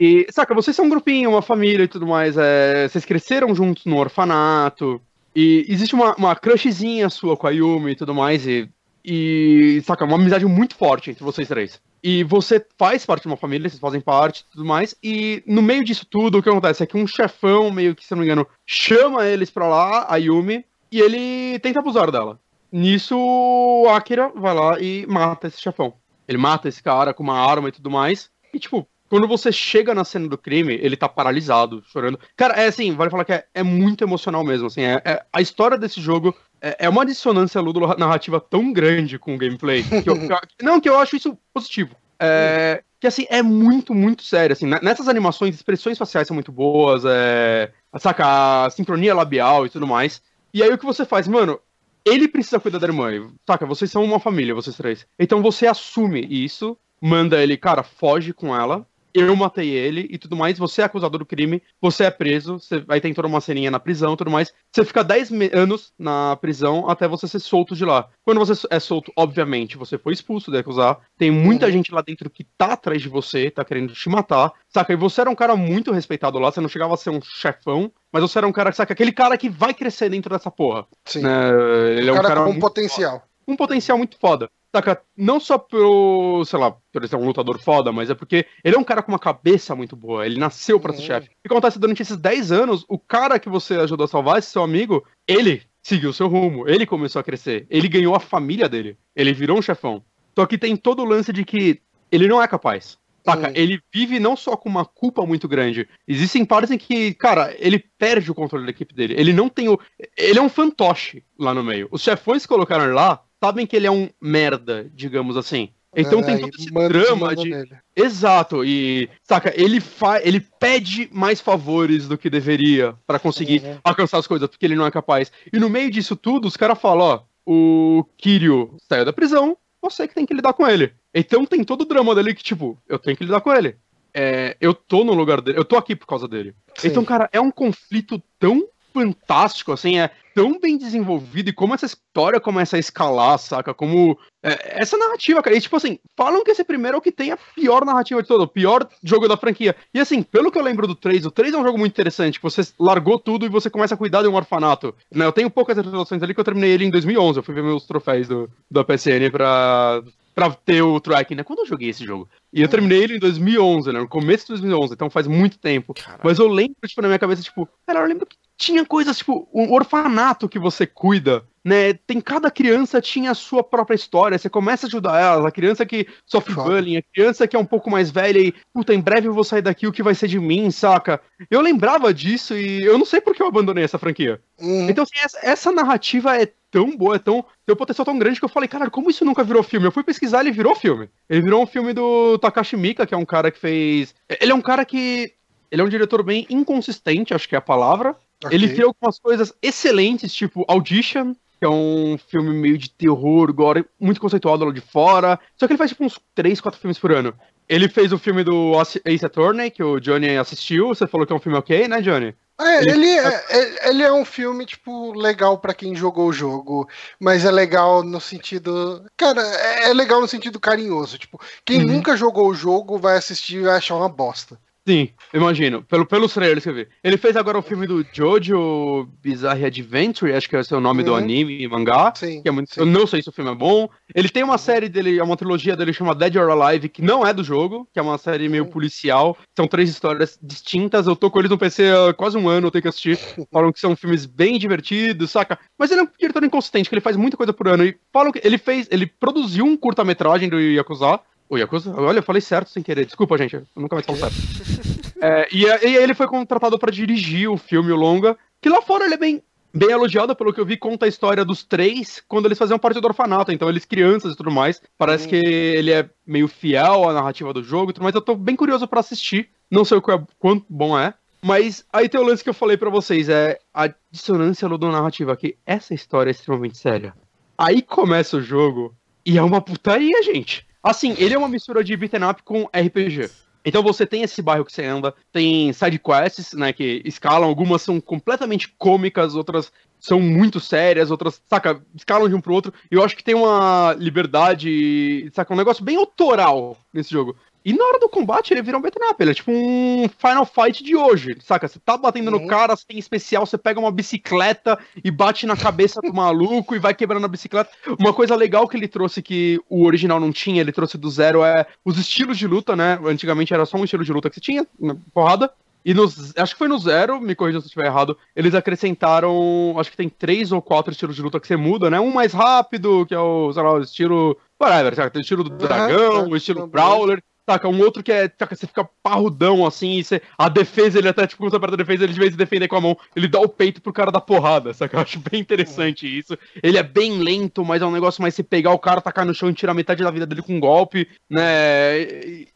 E, 0.00 0.26
saca, 0.30 0.54
vocês 0.54 0.74
são 0.74 0.86
um 0.86 0.88
grupinho, 0.88 1.28
uma 1.28 1.42
família 1.42 1.84
e 1.84 1.88
tudo 1.88 2.06
mais. 2.06 2.36
É, 2.38 2.88
vocês 2.88 3.04
cresceram 3.04 3.54
juntos 3.54 3.84
no 3.84 3.98
orfanato. 3.98 4.98
E 5.36 5.66
existe 5.68 5.94
uma, 5.94 6.14
uma 6.14 6.34
crushzinha 6.34 7.10
sua 7.10 7.36
com 7.36 7.46
a 7.46 7.50
Yumi 7.50 7.92
e 7.92 7.96
tudo 7.96 8.14
mais. 8.14 8.46
E, 8.46 8.66
e, 9.04 9.82
saca, 9.84 10.06
uma 10.06 10.16
amizade 10.16 10.46
muito 10.46 10.74
forte 10.74 11.10
entre 11.10 11.22
vocês 11.22 11.46
três. 11.48 11.80
E 12.02 12.24
você 12.24 12.64
faz 12.76 13.06
parte 13.06 13.22
de 13.22 13.28
uma 13.28 13.36
família, 13.36 13.68
vocês 13.68 13.80
fazem 13.80 14.00
parte 14.00 14.40
e 14.40 14.44
tudo 14.50 14.64
mais. 14.64 14.94
E 15.02 15.42
no 15.46 15.62
meio 15.62 15.84
disso 15.84 16.04
tudo, 16.04 16.38
o 16.38 16.42
que 16.42 16.48
acontece 16.48 16.82
é 16.82 16.86
que 16.86 16.96
um 16.96 17.06
chefão, 17.06 17.70
meio 17.70 17.94
que, 17.94 18.04
se 18.04 18.12
não 18.12 18.18
me 18.18 18.24
engano, 18.24 18.46
chama 18.66 19.26
eles 19.26 19.50
pra 19.50 19.68
lá, 19.68 20.06
a 20.08 20.16
Yumi, 20.16 20.64
e 20.90 21.00
ele 21.00 21.58
tenta 21.60 21.78
abusar 21.78 22.10
dela. 22.10 22.40
Nisso, 22.72 23.16
o 23.16 23.88
Akira 23.88 24.32
vai 24.34 24.54
lá 24.54 24.80
e 24.80 25.06
mata 25.06 25.46
esse 25.46 25.60
chefão. 25.60 25.94
Ele 26.26 26.38
mata 26.38 26.68
esse 26.68 26.82
cara 26.82 27.14
com 27.14 27.22
uma 27.22 27.38
arma 27.38 27.68
e 27.68 27.72
tudo 27.72 27.90
mais. 27.90 28.30
E, 28.52 28.58
tipo, 28.58 28.88
quando 29.08 29.28
você 29.28 29.52
chega 29.52 29.94
na 29.94 30.04
cena 30.04 30.26
do 30.26 30.38
crime, 30.38 30.72
ele 30.80 30.96
tá 30.96 31.06
paralisado, 31.06 31.82
chorando. 31.86 32.18
Cara, 32.34 32.54
é 32.54 32.66
assim, 32.66 32.94
vale 32.94 33.10
falar 33.10 33.26
que 33.26 33.32
é, 33.34 33.44
é 33.52 33.62
muito 33.62 34.02
emocional 34.02 34.42
mesmo, 34.42 34.68
assim. 34.68 34.80
É, 34.80 35.02
é, 35.04 35.22
a 35.30 35.40
história 35.42 35.76
desse 35.76 36.00
jogo 36.00 36.34
é, 36.62 36.86
é 36.86 36.88
uma 36.88 37.04
dissonância 37.04 37.60
ludo-narrativa 37.60 38.40
tão 38.40 38.72
grande 38.72 39.18
com 39.18 39.34
o 39.34 39.38
gameplay. 39.38 39.82
Que 39.82 40.08
eu, 40.08 40.16
não, 40.62 40.80
que 40.80 40.88
eu 40.88 40.98
acho 40.98 41.16
isso 41.16 41.36
positivo. 41.52 41.96
É, 42.20 42.84
que 43.00 43.06
assim, 43.08 43.26
é 43.28 43.42
muito, 43.42 43.92
muito 43.92 44.22
sério. 44.22 44.52
Assim, 44.52 44.66
nessas 44.66 45.08
animações, 45.08 45.56
expressões 45.56 45.98
faciais 45.98 46.28
são 46.28 46.34
muito 46.34 46.52
boas, 46.52 47.02
é, 47.04 47.72
saca, 47.98 48.66
a 48.66 48.70
sincronia 48.70 49.12
labial 49.12 49.66
e 49.66 49.68
tudo 49.68 49.88
mais. 49.88 50.22
E 50.54 50.62
aí 50.62 50.72
o 50.72 50.78
que 50.78 50.84
você 50.84 51.04
faz, 51.04 51.26
mano? 51.26 51.58
Ele 52.04 52.28
precisa 52.28 52.60
cuidar 52.60 52.78
da 52.78 52.86
irmã. 52.86 53.10
Saca, 53.44 53.66
vocês 53.66 53.90
são 53.90 54.04
uma 54.04 54.20
família, 54.20 54.54
vocês 54.54 54.76
três. 54.76 55.04
Então 55.18 55.42
você 55.42 55.66
assume 55.66 56.24
isso, 56.30 56.78
manda 57.00 57.42
ele, 57.42 57.56
cara, 57.56 57.82
foge 57.82 58.32
com 58.32 58.54
ela. 58.54 58.86
Eu 59.14 59.34
matei 59.36 59.70
ele 59.70 60.06
e 60.10 60.18
tudo 60.18 60.36
mais, 60.36 60.58
você 60.58 60.82
é 60.82 60.84
acusado 60.84 61.18
do 61.18 61.26
crime, 61.26 61.62
você 61.80 62.04
é 62.04 62.10
preso, 62.10 62.58
você 62.58 62.80
vai 62.80 63.00
ter 63.00 63.12
toda 63.14 63.28
uma 63.28 63.40
ceninha 63.40 63.70
na 63.70 63.80
prisão 63.80 64.14
e 64.14 64.16
tudo 64.16 64.30
mais. 64.30 64.52
Você 64.70 64.84
fica 64.84 65.04
10 65.04 65.30
anos 65.52 65.92
na 65.98 66.36
prisão 66.36 66.88
até 66.88 67.06
você 67.06 67.28
ser 67.28 67.40
solto 67.40 67.74
de 67.74 67.84
lá. 67.84 68.08
Quando 68.24 68.38
você 68.38 68.66
é 68.70 68.80
solto, 68.80 69.12
obviamente, 69.16 69.76
você 69.76 69.98
foi 69.98 70.12
expulso 70.12 70.50
de 70.50 70.58
acusar. 70.58 71.00
Tem 71.18 71.30
muita 71.30 71.66
uhum. 71.66 71.72
gente 71.72 71.92
lá 71.92 72.02
dentro 72.02 72.30
que 72.30 72.44
tá 72.56 72.72
atrás 72.72 73.02
de 73.02 73.08
você, 73.08 73.50
tá 73.50 73.64
querendo 73.64 73.92
te 73.92 74.08
matar. 74.08 74.52
Saca? 74.68 74.92
E 74.92 74.96
você 74.96 75.20
era 75.20 75.30
um 75.30 75.34
cara 75.34 75.56
muito 75.56 75.92
respeitado 75.92 76.38
lá, 76.38 76.50
você 76.50 76.60
não 76.60 76.68
chegava 76.68 76.94
a 76.94 76.96
ser 76.96 77.10
um 77.10 77.20
chefão, 77.22 77.92
mas 78.12 78.22
você 78.22 78.38
era 78.38 78.46
um 78.46 78.52
cara, 78.52 78.72
saca? 78.72 78.92
Aquele 78.92 79.12
cara 79.12 79.36
que 79.36 79.48
vai 79.48 79.74
crescer 79.74 80.08
dentro 80.08 80.32
dessa 80.32 80.50
porra. 80.50 80.86
Sim. 81.04 81.22
Né? 81.22 81.50
Ele 81.98 82.08
é 82.08 82.12
um 82.12 82.16
cara, 82.16 82.28
cara 82.28 82.44
com 82.44 82.50
um 82.50 82.58
potencial. 82.58 83.12
Foda. 83.12 83.24
Um 83.46 83.56
potencial 83.56 83.98
muito 83.98 84.16
foda. 84.18 84.50
Saca? 84.74 85.02
Não 85.14 85.38
só 85.38 85.58
pro, 85.58 86.42
sei 86.46 86.58
lá, 86.58 86.70
por 86.70 86.80
ele 86.94 87.08
ser 87.08 87.16
um 87.16 87.26
lutador 87.26 87.58
foda, 87.58 87.92
mas 87.92 88.08
é 88.08 88.14
porque 88.14 88.46
ele 88.64 88.74
é 88.74 88.78
um 88.78 88.84
cara 88.84 89.02
com 89.02 89.12
uma 89.12 89.18
cabeça 89.18 89.76
muito 89.76 89.94
boa. 89.94 90.24
Ele 90.24 90.40
nasceu 90.40 90.80
pra 90.80 90.94
ser 90.94 91.00
uhum. 91.00 91.06
chefe. 91.06 91.30
E 91.44 91.46
acontece 91.46 91.78
durante 91.78 92.00
esses 92.00 92.16
10 92.16 92.52
anos, 92.52 92.84
o 92.88 92.98
cara 92.98 93.38
que 93.38 93.50
você 93.50 93.74
ajudou 93.74 94.04
a 94.04 94.08
salvar, 94.08 94.38
esse 94.38 94.50
seu 94.50 94.62
amigo, 94.62 95.06
ele 95.28 95.62
seguiu 95.82 96.12
seu 96.12 96.26
rumo. 96.26 96.66
Ele 96.66 96.86
começou 96.86 97.20
a 97.20 97.24
crescer. 97.24 97.66
Ele 97.68 97.86
ganhou 97.86 98.14
a 98.14 98.20
família 98.20 98.66
dele. 98.66 98.96
Ele 99.14 99.34
virou 99.34 99.58
um 99.58 99.62
chefão. 99.62 100.02
Só 100.34 100.46
que 100.46 100.56
tem 100.56 100.74
todo 100.74 101.02
o 101.02 101.04
lance 101.06 101.34
de 101.34 101.44
que 101.44 101.82
ele 102.10 102.26
não 102.26 102.42
é 102.42 102.48
capaz. 102.48 102.98
Saca? 103.24 103.52
Ele 103.54 103.80
vive 103.92 104.18
não 104.18 104.34
só 104.34 104.56
com 104.56 104.68
uma 104.68 104.84
culpa 104.84 105.24
muito 105.24 105.46
grande. 105.46 105.88
Existem 106.08 106.44
partes 106.44 106.70
em 106.70 106.78
que, 106.78 107.14
cara, 107.14 107.54
ele 107.58 107.78
perde 107.78 108.30
o 108.30 108.34
controle 108.34 108.64
da 108.64 108.70
equipe 108.70 108.94
dele. 108.94 109.14
Ele 109.16 109.32
não 109.32 109.48
tem 109.48 109.68
o. 109.68 109.78
Ele 110.16 110.38
é 110.38 110.42
um 110.42 110.48
fantoche 110.48 111.22
lá 111.38 111.54
no 111.54 111.62
meio. 111.62 111.88
Os 111.92 112.02
chefões 112.02 112.42
que 112.42 112.48
colocaram 112.48 112.92
lá 112.92 113.22
sabem 113.42 113.66
que 113.66 113.74
ele 113.74 113.88
é 113.88 113.90
um 113.90 114.08
merda, 114.20 114.88
digamos 114.94 115.36
assim. 115.36 115.70
Então 115.94 116.20
é, 116.20 116.22
tem 116.22 116.38
todo 116.38 116.54
esse 116.56 116.70
drama 116.70 117.34
de. 117.34 117.50
Nele. 117.50 117.76
Exato, 117.94 118.64
e 118.64 119.10
saca, 119.22 119.52
ele 119.54 119.80
fa... 119.80 120.20
ele 120.22 120.40
pede 120.40 121.10
mais 121.12 121.40
favores 121.40 122.06
do 122.06 122.16
que 122.16 122.30
deveria 122.30 122.94
para 123.06 123.18
conseguir 123.18 123.62
uhum. 123.62 123.78
alcançar 123.82 124.18
as 124.18 124.26
coisas, 124.26 124.48
porque 124.48 124.64
ele 124.64 124.76
não 124.76 124.86
é 124.86 124.90
capaz. 124.90 125.30
E 125.52 125.58
no 125.58 125.68
meio 125.68 125.90
disso 125.90 126.14
tudo, 126.14 126.46
os 126.46 126.56
caras 126.56 126.80
falam, 126.80 127.06
ó, 127.06 127.20
o 127.44 128.06
Kiryu 128.16 128.76
saiu 128.88 129.04
da 129.04 129.12
prisão, 129.12 129.56
você 129.82 130.06
que 130.06 130.14
tem 130.14 130.24
que 130.24 130.32
lidar 130.32 130.52
com 130.52 130.66
ele. 130.66 130.92
Então 131.12 131.44
tem 131.44 131.64
todo 131.64 131.82
o 131.82 131.86
drama 131.86 132.14
dele 132.14 132.34
que, 132.34 132.44
tipo, 132.44 132.78
eu 132.88 132.98
tenho 132.98 133.16
que 133.16 133.24
lidar 133.24 133.40
com 133.40 133.52
ele. 133.52 133.76
É, 134.14 134.56
eu 134.60 134.72
tô 134.72 135.04
no 135.04 135.14
lugar 135.14 135.40
dele, 135.40 135.58
eu 135.58 135.64
tô 135.64 135.76
aqui 135.76 135.96
por 135.96 136.06
causa 136.06 136.28
dele. 136.28 136.54
Sim. 136.76 136.88
Então, 136.88 137.04
cara, 137.04 137.28
é 137.32 137.40
um 137.40 137.50
conflito 137.50 138.22
tão 138.38 138.66
fantástico, 138.94 139.72
assim, 139.72 139.98
é 139.98 140.10
tão 140.34 140.58
bem 140.58 140.76
desenvolvido 140.76 141.50
e 141.50 141.52
como 141.52 141.74
essa 141.74 141.86
história 141.86 142.40
começa 142.40 142.76
a 142.76 142.78
escalar, 142.80 143.38
saca? 143.38 143.72
Como 143.74 144.18
é, 144.42 144.80
essa 144.82 144.96
narrativa, 144.96 145.42
cara. 145.42 145.56
E 145.56 145.60
tipo 145.60 145.76
assim, 145.76 145.98
falam 146.16 146.42
que 146.42 146.50
esse 146.50 146.64
primeiro 146.64 146.96
é 146.96 146.98
o 146.98 147.02
que 147.02 147.12
tem 147.12 147.30
a 147.30 147.36
pior 147.36 147.84
narrativa 147.84 148.20
de 148.22 148.28
todo, 148.28 148.42
o 148.42 148.48
pior 148.48 148.88
jogo 149.02 149.28
da 149.28 149.36
franquia. 149.36 149.76
E 149.94 150.00
assim, 150.00 150.22
pelo 150.22 150.50
que 150.50 150.58
eu 150.58 150.62
lembro 150.62 150.86
do 150.86 150.94
3, 150.94 151.26
o 151.26 151.30
3 151.30 151.54
é 151.54 151.58
um 151.58 151.64
jogo 151.64 151.78
muito 151.78 151.92
interessante, 151.92 152.38
que 152.38 152.42
você 152.42 152.62
largou 152.78 153.18
tudo 153.18 153.46
e 153.46 153.48
você 153.48 153.70
começa 153.70 153.94
a 153.94 153.98
cuidar 153.98 154.22
de 154.22 154.28
um 154.28 154.34
orfanato. 154.34 154.94
Né? 155.12 155.24
Eu 155.24 155.32
tenho 155.32 155.50
poucas 155.50 155.76
realizações 155.76 156.22
ali 156.22 156.34
que 156.34 156.40
eu 156.40 156.44
terminei 156.44 156.70
ele 156.70 156.84
em 156.84 156.90
2011, 156.90 157.38
eu 157.38 157.42
fui 157.42 157.54
ver 157.54 157.62
meus 157.62 157.86
troféus 157.86 158.26
do, 158.26 158.50
do 158.70 158.84
PSN 158.84 159.30
pra, 159.30 160.02
pra 160.34 160.50
ter 160.50 160.82
o 160.82 160.98
tracking, 161.00 161.34
né? 161.36 161.44
Quando 161.44 161.60
eu 161.60 161.66
joguei 161.66 161.90
esse 161.90 162.04
jogo? 162.04 162.28
E 162.52 162.62
eu 162.62 162.68
terminei 162.68 163.02
ele 163.02 163.16
em 163.16 163.20
2011, 163.20 163.92
né? 163.92 164.00
No 164.00 164.08
começo 164.08 164.46
de 164.46 164.60
2011, 164.60 164.94
então 164.94 165.10
faz 165.10 165.26
muito 165.26 165.58
tempo. 165.58 165.94
Mas 166.22 166.38
eu 166.38 166.48
lembro, 166.48 166.76
tipo, 166.86 167.00
na 167.02 167.08
minha 167.08 167.18
cabeça, 167.18 167.42
tipo, 167.42 167.68
cara, 167.86 168.00
eu 168.00 168.06
lembro 168.06 168.26
que 168.26 168.36
tinha 168.62 168.86
coisas 168.86 169.18
tipo 169.18 169.48
um 169.52 169.72
orfanato 169.72 170.48
que 170.48 170.58
você 170.58 170.86
cuida, 170.86 171.44
né? 171.64 171.92
Tem 171.92 172.20
cada 172.20 172.50
criança 172.50 173.00
tinha 173.00 173.32
a 173.32 173.34
sua 173.34 173.62
própria 173.62 173.96
história. 173.96 174.38
Você 174.38 174.48
começa 174.48 174.86
a 174.86 174.88
ajudar 174.88 175.20
elas, 175.20 175.44
a 175.44 175.50
criança 175.50 175.84
que 175.84 176.06
sofre 176.24 176.54
bullying, 176.54 176.96
a 176.96 177.02
criança 177.02 177.46
que 177.46 177.56
é 177.56 177.58
um 177.58 177.64
pouco 177.64 177.90
mais 177.90 178.10
velha 178.10 178.38
e, 178.38 178.54
puta, 178.72 178.94
em 178.94 179.00
breve 179.00 179.26
eu 179.26 179.34
vou 179.34 179.44
sair 179.44 179.62
daqui, 179.62 179.86
o 179.86 179.92
que 179.92 180.02
vai 180.02 180.14
ser 180.14 180.28
de 180.28 180.38
mim, 180.38 180.70
saca? 180.70 181.20
Eu 181.50 181.60
lembrava 181.60 182.14
disso 182.14 182.54
e 182.54 182.82
eu 182.82 182.96
não 182.96 183.04
sei 183.04 183.20
por 183.20 183.34
que 183.34 183.42
eu 183.42 183.48
abandonei 183.48 183.84
essa 183.84 183.98
franquia. 183.98 184.40
Uhum. 184.60 184.88
Então, 184.88 185.02
assim, 185.02 185.18
essa, 185.24 185.38
essa, 185.42 185.72
narrativa 185.72 186.40
é 186.40 186.46
tão 186.70 186.96
boa, 186.96 187.16
é 187.16 187.18
tão. 187.18 187.44
tem 187.66 187.74
um 187.74 187.76
potencial 187.76 188.04
tão 188.04 188.18
grande 188.18 188.38
que 188.38 188.44
eu 188.44 188.48
falei, 188.48 188.68
cara, 188.68 188.90
como 188.90 189.10
isso 189.10 189.24
nunca 189.24 189.42
virou 189.42 189.62
filme? 189.62 189.86
Eu 189.86 189.92
fui 189.92 190.04
pesquisar, 190.04 190.40
ele 190.40 190.52
virou 190.52 190.74
filme. 190.74 191.08
Ele 191.28 191.42
virou 191.42 191.62
um 191.62 191.66
filme 191.66 191.92
do 191.92 192.38
Takashi 192.38 192.76
Mika, 192.76 193.06
que 193.06 193.14
é 193.14 193.16
um 193.16 193.24
cara 193.24 193.50
que 193.50 193.58
fez. 193.58 194.14
Ele 194.40 194.52
é 194.52 194.54
um 194.54 194.62
cara 194.62 194.84
que. 194.84 195.32
Ele 195.70 195.80
é 195.80 195.84
um 195.84 195.88
diretor 195.88 196.22
bem 196.22 196.46
inconsistente, 196.50 197.32
acho 197.32 197.48
que 197.48 197.54
é 197.54 197.58
a 197.58 197.62
palavra. 197.62 198.14
Okay. 198.44 198.56
Ele 198.56 198.68
fez 198.68 198.80
algumas 198.80 199.18
coisas 199.18 199.52
excelentes, 199.62 200.34
tipo 200.34 200.64
Audition, 200.68 201.34
que 201.58 201.64
é 201.64 201.68
um 201.68 202.18
filme 202.18 202.50
meio 202.50 202.76
de 202.76 202.90
terror, 202.90 203.48
agora 203.48 203.84
muito 204.00 204.20
conceituado 204.20 204.64
lá 204.64 204.72
de 204.72 204.80
fora. 204.80 205.38
Só 205.56 205.66
que 205.66 205.72
ele 205.72 205.78
faz 205.78 205.90
tipo 205.90 206.04
uns 206.04 206.18
3, 206.34 206.60
4 206.60 206.80
filmes 206.80 206.98
por 206.98 207.12
ano. 207.12 207.34
Ele 207.68 207.88
fez 207.88 208.12
o 208.12 208.18
filme 208.18 208.42
do 208.42 208.72
Ace 208.80 209.24
Attorney, 209.24 209.70
que 209.70 209.82
o 209.82 210.00
Johnny 210.00 210.36
assistiu. 210.36 210.88
Você 210.88 211.06
falou 211.06 211.26
que 211.26 211.32
é 211.32 211.36
um 211.36 211.40
filme 211.40 211.56
ok, 211.56 211.86
né, 211.88 212.02
Johnny? 212.02 212.34
É, 212.60 212.82
ele, 212.82 212.90
ele, 212.90 213.18
é, 213.18 213.88
ele 213.88 214.02
é 214.02 214.12
um 214.12 214.24
filme, 214.24 214.66
tipo, 214.66 215.12
legal 215.12 215.58
para 215.58 215.74
quem 215.74 215.94
jogou 215.94 216.28
o 216.28 216.32
jogo, 216.32 216.88
mas 217.18 217.44
é 217.44 217.50
legal 217.50 218.02
no 218.02 218.20
sentido. 218.20 219.04
Cara, 219.16 219.40
é, 219.40 219.90
é 219.90 219.94
legal 219.94 220.20
no 220.20 220.28
sentido 220.28 220.60
carinhoso. 220.60 221.18
Tipo, 221.18 221.40
quem 221.64 221.80
uhum. 221.80 221.92
nunca 221.94 222.16
jogou 222.16 222.48
o 222.48 222.54
jogo 222.54 222.98
vai 222.98 223.16
assistir 223.16 223.56
e 223.56 223.62
vai 223.62 223.76
achar 223.76 223.96
uma 223.96 224.08
bosta. 224.08 224.58
Sim, 224.86 225.10
imagino. 225.32 225.82
Pelo, 225.84 226.04
pelos 226.04 226.34
trailers 226.34 226.64
que 226.64 226.70
eu 226.70 226.74
vi. 226.74 226.88
Ele 227.04 227.16
fez 227.16 227.36
agora 227.36 227.56
o 227.56 227.62
filme 227.62 227.86
do 227.86 228.04
Jojo 228.12 229.08
Bizarre 229.22 229.64
Adventure, 229.64 230.32
acho 230.32 230.48
que 230.48 230.56
é 230.56 230.60
o 230.72 230.80
nome 230.80 231.00
uhum. 231.02 231.06
do 231.06 231.14
anime 231.14 231.62
e 231.62 231.68
mangá. 231.68 232.12
Sim, 232.16 232.42
é 232.44 232.50
muito. 232.50 232.68
Eu 232.76 232.84
não 232.84 233.06
sei 233.06 233.22
se 233.22 233.28
o 233.28 233.32
filme 233.32 233.52
é 233.52 233.54
bom. 233.54 233.88
Ele 234.12 234.28
tem 234.28 234.42
uma 234.42 234.58
série 234.58 234.88
dele, 234.88 235.18
é 235.18 235.22
uma 235.22 235.36
trilogia 235.36 235.76
dele 235.76 235.92
chamada 235.92 236.18
Dead 236.18 236.36
or 236.36 236.50
Alive, 236.50 236.88
que 236.88 237.00
não 237.00 237.24
é 237.24 237.32
do 237.32 237.44
jogo, 237.44 237.88
que 237.92 238.00
é 238.00 238.02
uma 238.02 238.18
série 238.18 238.48
meio 238.48 238.66
policial. 238.66 239.36
São 239.56 239.68
três 239.68 239.88
histórias 239.88 240.36
distintas. 240.42 241.06
Eu 241.06 241.14
tô 241.14 241.30
com 241.30 241.38
eles 241.38 241.50
no 241.50 241.58
PC 241.58 241.84
há 241.88 242.12
quase 242.12 242.36
um 242.36 242.48
ano, 242.48 242.66
eu 242.66 242.70
tenho 242.72 242.82
que 242.82 242.88
assistir. 242.88 243.16
Falam 243.52 243.72
que 243.72 243.78
são 243.78 243.94
filmes 243.94 244.26
bem 244.26 244.58
divertidos, 244.58 245.30
saca? 245.30 245.60
Mas 245.78 245.92
ele 245.92 246.00
é 246.00 246.04
um 246.04 246.08
diretor 246.18 246.42
inconsistente, 246.42 246.88
que 246.88 246.94
ele 246.94 247.00
faz 247.00 247.16
muita 247.16 247.36
coisa 247.36 247.52
por 247.52 247.68
ano. 247.68 247.84
E 247.84 247.96
falam 248.12 248.32
que 248.32 248.40
ele 248.42 248.58
fez, 248.58 248.88
ele 248.90 249.06
produziu 249.06 249.64
um 249.64 249.76
curta-metragem 249.76 250.48
do 250.48 250.58
Yakuza 250.58 251.20
o 251.52 251.58
Yakuza? 251.58 251.92
Olha, 251.94 252.18
eu 252.18 252.22
falei 252.22 252.40
certo 252.40 252.70
sem 252.70 252.82
querer. 252.82 253.04
Desculpa, 253.04 253.36
gente. 253.36 253.56
Eu 253.56 253.66
nunca 253.76 253.94
mais 253.94 254.06
falo 254.06 254.18
certo. 254.18 254.34
é, 255.20 255.48
e, 255.52 255.64
e 255.66 255.96
ele 255.96 256.14
foi 256.14 256.26
contratado 256.26 256.78
para 256.78 256.90
dirigir 256.90 257.50
o 257.50 257.58
filme 257.58 257.92
o 257.92 257.96
longa, 257.96 258.38
que 258.60 258.70
lá 258.70 258.80
fora 258.80 259.04
ele 259.04 259.14
é 259.14 259.18
bem, 259.18 259.42
bem 259.72 259.90
elogiado, 259.90 260.34
pelo 260.34 260.50
que 260.50 260.58
eu 260.58 260.64
vi, 260.64 260.78
conta 260.78 261.04
a 261.04 261.08
história 261.08 261.44
dos 261.44 261.62
três 261.62 262.22
quando 262.26 262.46
eles 262.46 262.56
faziam 262.56 262.78
parte 262.78 263.00
do 263.00 263.06
orfanato, 263.06 263.52
então 263.52 263.68
eles 263.68 263.84
crianças 263.84 264.32
e 264.32 264.36
tudo 264.36 264.50
mais. 264.50 264.80
Parece 264.96 265.28
que 265.28 265.36
ele 265.36 265.92
é 265.92 266.08
meio 266.26 266.48
fiel 266.48 267.08
à 267.08 267.12
narrativa 267.12 267.52
do 267.52 267.62
jogo 267.62 267.90
e 267.90 267.94
tudo 267.94 268.04
mais. 268.04 268.14
Eu 268.14 268.22
tô 268.22 268.34
bem 268.34 268.56
curioso 268.56 268.88
para 268.88 269.00
assistir. 269.00 269.50
Não 269.70 269.84
sei 269.84 269.98
o 269.98 270.02
quão, 270.02 270.26
quão 270.38 270.64
bom 270.68 270.98
é. 270.98 271.12
Mas 271.44 271.84
aí 271.92 272.08
tem 272.08 272.20
o 272.20 272.24
lance 272.24 272.42
que 272.42 272.48
eu 272.48 272.54
falei 272.54 272.76
para 272.76 272.88
vocês, 272.88 273.28
é 273.28 273.58
a 273.74 273.92
dissonância 274.10 274.68
narrativa 274.68 275.36
que 275.36 275.56
essa 275.66 275.92
história 275.92 276.30
é 276.30 276.32
extremamente 276.32 276.78
séria. 276.78 277.12
Aí 277.58 277.82
começa 277.82 278.36
o 278.36 278.42
jogo 278.42 278.94
e 279.26 279.36
é 279.36 279.42
uma 279.42 279.60
putaria, 279.60 280.22
gente. 280.22 280.64
Assim, 280.82 281.14
ele 281.18 281.34
é 281.34 281.38
uma 281.38 281.48
mistura 281.48 281.84
de 281.84 281.96
beat'em 281.96 282.28
up 282.28 282.42
com 282.42 282.64
RPG. 282.64 283.30
Então 283.64 283.82
você 283.82 284.04
tem 284.04 284.22
esse 284.22 284.42
bairro 284.42 284.64
que 284.64 284.72
você 284.72 284.84
anda, 284.84 285.14
tem 285.32 285.72
side 285.72 285.98
quests, 285.98 286.52
né, 286.52 286.72
que 286.72 287.00
escalam, 287.04 287.48
algumas 287.48 287.82
são 287.82 288.00
completamente 288.00 288.68
cômicas, 288.76 289.36
outras 289.36 289.72
são 290.00 290.20
muito 290.20 290.58
sérias, 290.58 291.12
outras, 291.12 291.40
saca, 291.46 291.80
escalam 291.94 292.28
de 292.28 292.34
um 292.34 292.40
pro 292.40 292.54
outro. 292.54 292.74
E 292.90 292.96
eu 292.96 293.04
acho 293.04 293.16
que 293.16 293.22
tem 293.22 293.36
uma 293.36 293.94
liberdade, 293.96 295.30
saca, 295.32 295.54
um 295.54 295.56
negócio 295.56 295.84
bem 295.84 295.96
autoral 295.96 296.76
nesse 296.92 297.12
jogo. 297.12 297.36
E 297.64 297.72
na 297.72 297.84
hora 297.84 297.98
do 297.98 298.08
combate 298.08 298.52
ele 298.52 298.62
vira 298.62 298.76
um 298.76 298.80
beat'em 298.80 299.08
up, 299.08 299.22
ele 299.22 299.30
é 299.30 299.34
tipo 299.34 299.50
um 299.52 300.08
Final 300.18 300.44
Fight 300.44 300.82
de 300.82 300.96
hoje, 300.96 301.36
saca? 301.40 301.68
Você 301.68 301.78
tá 301.78 301.96
batendo 301.96 302.32
uhum. 302.32 302.42
no 302.42 302.46
cara, 302.46 302.74
você 302.74 302.84
tem 302.86 302.98
especial, 302.98 303.46
você 303.46 303.56
pega 303.56 303.78
uma 303.78 303.92
bicicleta 303.92 304.78
e 305.02 305.10
bate 305.10 305.46
na 305.46 305.56
cabeça 305.56 306.00
do 306.00 306.12
maluco 306.12 306.74
e 306.74 306.78
vai 306.78 306.94
quebrando 306.94 307.24
a 307.24 307.28
bicicleta. 307.28 307.70
Uma 307.98 308.12
coisa 308.12 308.34
legal 308.34 308.68
que 308.68 308.76
ele 308.76 308.88
trouxe 308.88 309.22
que 309.22 309.60
o 309.68 309.84
original 309.84 310.18
não 310.18 310.32
tinha, 310.32 310.60
ele 310.60 310.72
trouxe 310.72 310.98
do 310.98 311.10
zero, 311.10 311.44
é 311.44 311.66
os 311.84 311.98
estilos 311.98 312.36
de 312.38 312.46
luta, 312.46 312.74
né? 312.74 312.98
Antigamente 313.04 313.54
era 313.54 313.64
só 313.64 313.76
um 313.76 313.84
estilo 313.84 314.04
de 314.04 314.12
luta 314.12 314.28
que 314.28 314.34
você 314.34 314.40
tinha, 314.40 314.66
porrada. 315.14 315.50
E 315.84 315.92
nos, 315.92 316.32
acho 316.36 316.54
que 316.54 316.58
foi 316.58 316.68
no 316.68 316.78
zero, 316.78 317.20
me 317.20 317.34
corrija 317.34 317.58
se 317.58 317.64
eu 317.64 317.66
estiver 317.66 317.86
errado, 317.86 318.16
eles 318.36 318.54
acrescentaram, 318.54 319.74
acho 319.76 319.90
que 319.90 319.96
tem 319.96 320.08
três 320.08 320.52
ou 320.52 320.62
quatro 320.62 320.92
estilos 320.92 321.16
de 321.16 321.22
luta 321.22 321.40
que 321.40 321.46
você 321.46 321.56
muda, 321.56 321.90
né? 321.90 321.98
Um 321.98 322.12
mais 322.12 322.32
rápido, 322.32 323.04
que 323.04 323.14
é 323.14 323.18
o, 323.18 323.52
sei 323.52 323.62
lá, 323.62 323.72
o 323.72 323.80
estilo, 323.80 324.38
whatever, 324.60 324.94
sabe? 324.94 325.10
Tem 325.10 325.20
o 325.20 325.22
estilo 325.22 325.42
do 325.42 325.50
dragão, 325.50 326.28
o 326.28 326.36
estilo 326.36 326.68
brawler, 326.68 327.20
Saca, 327.48 327.68
um 327.68 327.80
outro 327.80 328.02
que 328.02 328.12
é, 328.12 328.30
saca, 328.38 328.54
você 328.54 328.66
fica 328.68 328.88
parrudão 329.02 329.66
assim, 329.66 329.98
e 329.98 330.04
você, 330.04 330.22
a 330.38 330.48
defesa, 330.48 330.98
ele 330.98 331.08
até, 331.08 331.26
tipo, 331.26 331.44
aperta 331.46 331.74
a 331.74 331.76
defesa, 331.76 332.04
ele 332.04 332.12
de 332.12 332.18
vez 332.20 332.32
se 332.32 332.38
defender 332.38 332.68
com 332.68 332.76
a 332.76 332.80
mão, 332.80 332.96
ele 333.16 333.26
dá 333.26 333.40
o 333.40 333.48
peito 333.48 333.82
pro 333.82 333.92
cara 333.92 334.12
dar 334.12 334.20
porrada, 334.20 334.72
saca? 334.72 334.96
Eu 334.96 335.00
acho 335.00 335.18
bem 335.18 335.40
interessante 335.40 336.06
isso. 336.06 336.38
Ele 336.62 336.78
é 336.78 336.82
bem 336.82 337.18
lento, 337.18 337.64
mas 337.64 337.82
é 337.82 337.86
um 337.86 337.90
negócio 337.90 338.22
mais 338.22 338.34
se 338.34 338.44
pegar 338.44 338.72
o 338.72 338.78
cara, 338.78 339.00
tacar 339.00 339.26
no 339.26 339.34
chão 339.34 339.50
e 339.50 339.54
tirar 339.54 339.74
metade 339.74 340.04
da 340.04 340.10
vida 340.10 340.24
dele 340.26 340.42
com 340.42 340.54
um 340.54 340.60
golpe, 340.60 341.08
né? 341.28 342.00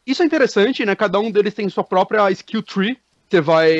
Isso 0.05 0.23
é 0.23 0.25
interessante, 0.25 0.85
né? 0.85 0.95
Cada 0.95 1.19
um 1.19 1.31
deles 1.31 1.53
tem 1.53 1.67
sua 1.67 1.83
própria 1.83 2.31
skill 2.31 2.63
tree, 2.63 2.97
você 3.29 3.41
vai 3.41 3.71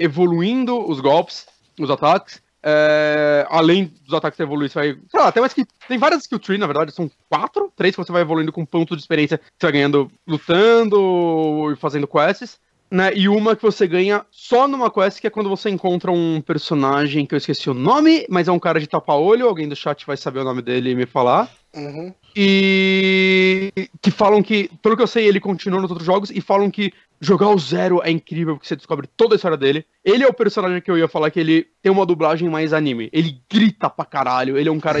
evoluindo 0.00 0.76
os 0.90 0.98
golpes, 1.00 1.46
os 1.78 1.88
ataques. 1.88 2.42
É, 2.62 3.46
além 3.48 3.92
dos 4.04 4.14
ataques 4.14 4.40
evoluir, 4.40 4.68
você 4.68 4.78
vai. 4.78 4.98
Sei 5.08 5.20
lá, 5.20 5.30
tem 5.30 5.40
mais 5.40 5.54
que. 5.54 5.64
Tem 5.86 5.98
várias 5.98 6.22
skill 6.22 6.38
tree, 6.38 6.58
na 6.58 6.66
verdade, 6.66 6.92
são 6.92 7.10
quatro 7.28 7.72
três 7.76 7.94
que 7.94 8.02
você 8.02 8.12
vai 8.12 8.22
evoluindo 8.22 8.52
com 8.52 8.64
pontos 8.64 8.96
de 8.96 9.02
experiência 9.02 9.38
que 9.38 9.44
você 9.58 9.66
vai 9.66 9.72
ganhando 9.72 10.10
lutando 10.26 11.72
e 11.72 11.76
fazendo 11.76 12.06
quests 12.08 12.58
né? 12.90 13.12
E 13.14 13.28
uma 13.28 13.54
que 13.54 13.62
você 13.62 13.86
ganha 13.86 14.24
só 14.30 14.66
numa 14.66 14.90
quest, 14.90 15.20
que 15.20 15.26
é 15.26 15.30
quando 15.30 15.48
você 15.48 15.68
encontra 15.68 16.10
um 16.10 16.40
personagem 16.40 17.26
que 17.26 17.34
eu 17.34 17.38
esqueci 17.38 17.68
o 17.68 17.74
nome, 17.74 18.26
mas 18.28 18.48
é 18.48 18.52
um 18.52 18.58
cara 18.58 18.80
de 18.80 18.86
tapa-olho, 18.86 19.46
alguém 19.46 19.68
do 19.68 19.76
chat 19.76 20.06
vai 20.06 20.16
saber 20.16 20.40
o 20.40 20.44
nome 20.44 20.62
dele 20.62 20.90
e 20.90 20.94
me 20.94 21.06
falar. 21.06 21.50
Uhum. 21.74 22.14
E 22.40 23.72
que 24.00 24.12
falam 24.12 24.40
que, 24.40 24.70
pelo 24.80 24.96
que 24.96 25.02
eu 25.02 25.08
sei, 25.08 25.26
ele 25.26 25.40
continua 25.40 25.80
nos 25.80 25.90
outros 25.90 26.06
jogos 26.06 26.30
e 26.30 26.40
falam 26.40 26.70
que 26.70 26.92
jogar 27.20 27.48
o 27.48 27.58
Zero 27.58 28.00
é 28.00 28.12
incrível 28.12 28.54
porque 28.54 28.68
você 28.68 28.76
descobre 28.76 29.08
toda 29.16 29.34
a 29.34 29.36
história 29.36 29.56
dele. 29.56 29.84
Ele 30.04 30.22
é 30.22 30.28
o 30.28 30.32
personagem 30.32 30.80
que 30.80 30.88
eu 30.88 30.96
ia 30.96 31.08
falar 31.08 31.32
que 31.32 31.40
ele 31.40 31.66
tem 31.82 31.90
uma 31.90 32.06
dublagem 32.06 32.48
mais 32.48 32.72
anime. 32.72 33.10
Ele 33.12 33.40
grita 33.50 33.90
pra 33.90 34.04
caralho, 34.04 34.56
ele 34.56 34.68
é 34.68 34.72
um 34.72 34.78
cara 34.78 35.00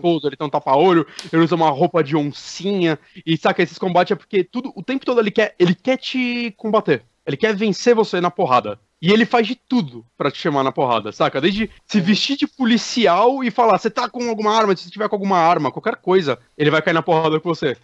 pouso, 0.00 0.28
ele 0.28 0.36
tem 0.36 0.46
um 0.46 0.50
tapa-olho, 0.50 1.04
ele 1.32 1.42
usa 1.42 1.56
uma 1.56 1.70
roupa 1.70 2.04
de 2.04 2.16
oncinha. 2.16 2.96
E 3.26 3.36
saca, 3.36 3.64
esses 3.64 3.78
combates 3.78 4.12
é 4.12 4.14
porque 4.14 4.44
tudo, 4.44 4.72
o 4.76 4.80
tempo 4.80 5.04
todo 5.04 5.18
ele 5.18 5.32
quer, 5.32 5.56
ele 5.58 5.74
quer 5.74 5.96
te 5.96 6.54
combater. 6.56 7.02
Ele 7.26 7.36
quer 7.36 7.52
vencer 7.56 7.96
você 7.96 8.20
na 8.20 8.30
porrada. 8.30 8.78
E 9.00 9.12
ele 9.12 9.26
faz 9.26 9.46
de 9.46 9.54
tudo 9.54 10.04
para 10.16 10.30
te 10.30 10.38
chamar 10.38 10.62
na 10.62 10.72
porrada, 10.72 11.12
saca? 11.12 11.40
Desde 11.40 11.70
se 11.86 12.00
vestir 12.00 12.36
de 12.36 12.46
policial 12.46 13.44
e 13.44 13.50
falar, 13.50 13.78
você 13.78 13.90
tá 13.90 14.08
com 14.08 14.28
alguma 14.28 14.56
arma, 14.56 14.74
se 14.74 14.84
você 14.84 14.90
tiver 14.90 15.08
com 15.08 15.16
alguma 15.16 15.38
arma, 15.38 15.70
qualquer 15.70 15.96
coisa, 15.96 16.38
ele 16.56 16.70
vai 16.70 16.80
cair 16.80 16.94
na 16.94 17.02
porrada 17.02 17.38
com 17.38 17.48
você. 17.48 17.76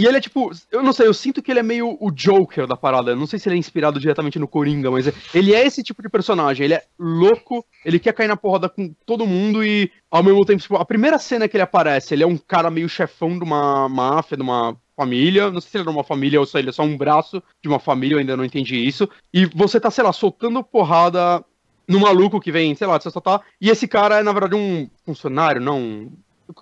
E 0.00 0.06
ele 0.06 0.16
é 0.16 0.20
tipo, 0.20 0.50
eu 0.70 0.82
não 0.82 0.92
sei, 0.92 1.06
eu 1.06 1.12
sinto 1.12 1.42
que 1.42 1.50
ele 1.50 1.60
é 1.60 1.62
meio 1.62 1.96
o 2.00 2.10
Joker 2.10 2.66
da 2.66 2.76
parada. 2.76 3.14
Não 3.14 3.26
sei 3.26 3.38
se 3.38 3.48
ele 3.48 3.56
é 3.56 3.58
inspirado 3.58 4.00
diretamente 4.00 4.38
no 4.38 4.48
Coringa, 4.48 4.90
mas 4.90 5.12
ele 5.34 5.52
é 5.54 5.66
esse 5.66 5.82
tipo 5.82 6.00
de 6.00 6.08
personagem. 6.08 6.64
Ele 6.64 6.74
é 6.74 6.82
louco, 6.98 7.66
ele 7.84 7.98
quer 7.98 8.14
cair 8.14 8.28
na 8.28 8.36
porrada 8.36 8.66
com 8.68 8.94
todo 9.04 9.26
mundo 9.26 9.62
e, 9.62 9.90
ao 10.10 10.22
mesmo 10.22 10.44
tempo, 10.46 10.62
tipo, 10.62 10.76
a 10.76 10.84
primeira 10.86 11.18
cena 11.18 11.46
que 11.46 11.56
ele 11.56 11.64
aparece, 11.64 12.14
ele 12.14 12.22
é 12.22 12.26
um 12.26 12.38
cara 12.38 12.70
meio 12.70 12.88
chefão 12.88 13.38
de 13.38 13.44
uma 13.44 13.88
máfia, 13.90 14.38
de 14.38 14.42
uma 14.42 14.74
família. 15.00 15.50
Não 15.50 15.60
sei 15.60 15.70
se 15.70 15.76
ele 15.78 15.84
era 15.84 15.90
uma 15.90 16.04
família 16.04 16.38
ou 16.38 16.44
se 16.44 16.58
ele 16.58 16.68
é 16.68 16.72
só 16.72 16.82
um 16.82 16.96
braço 16.96 17.42
de 17.62 17.68
uma 17.68 17.78
família, 17.78 18.14
eu 18.14 18.18
ainda 18.18 18.36
não 18.36 18.44
entendi 18.44 18.76
isso. 18.76 19.08
E 19.32 19.46
você 19.46 19.80
tá, 19.80 19.90
sei 19.90 20.04
lá, 20.04 20.12
soltando 20.12 20.62
porrada 20.62 21.42
no 21.88 22.00
maluco 22.00 22.40
que 22.40 22.52
vem, 22.52 22.74
sei 22.74 22.86
lá, 22.86 23.00
você 23.00 23.10
só 23.10 23.20
tá. 23.20 23.40
E 23.60 23.70
esse 23.70 23.88
cara 23.88 24.18
é, 24.18 24.22
na 24.22 24.32
verdade, 24.32 24.54
um 24.54 24.88
funcionário, 25.06 25.60
não. 25.60 26.12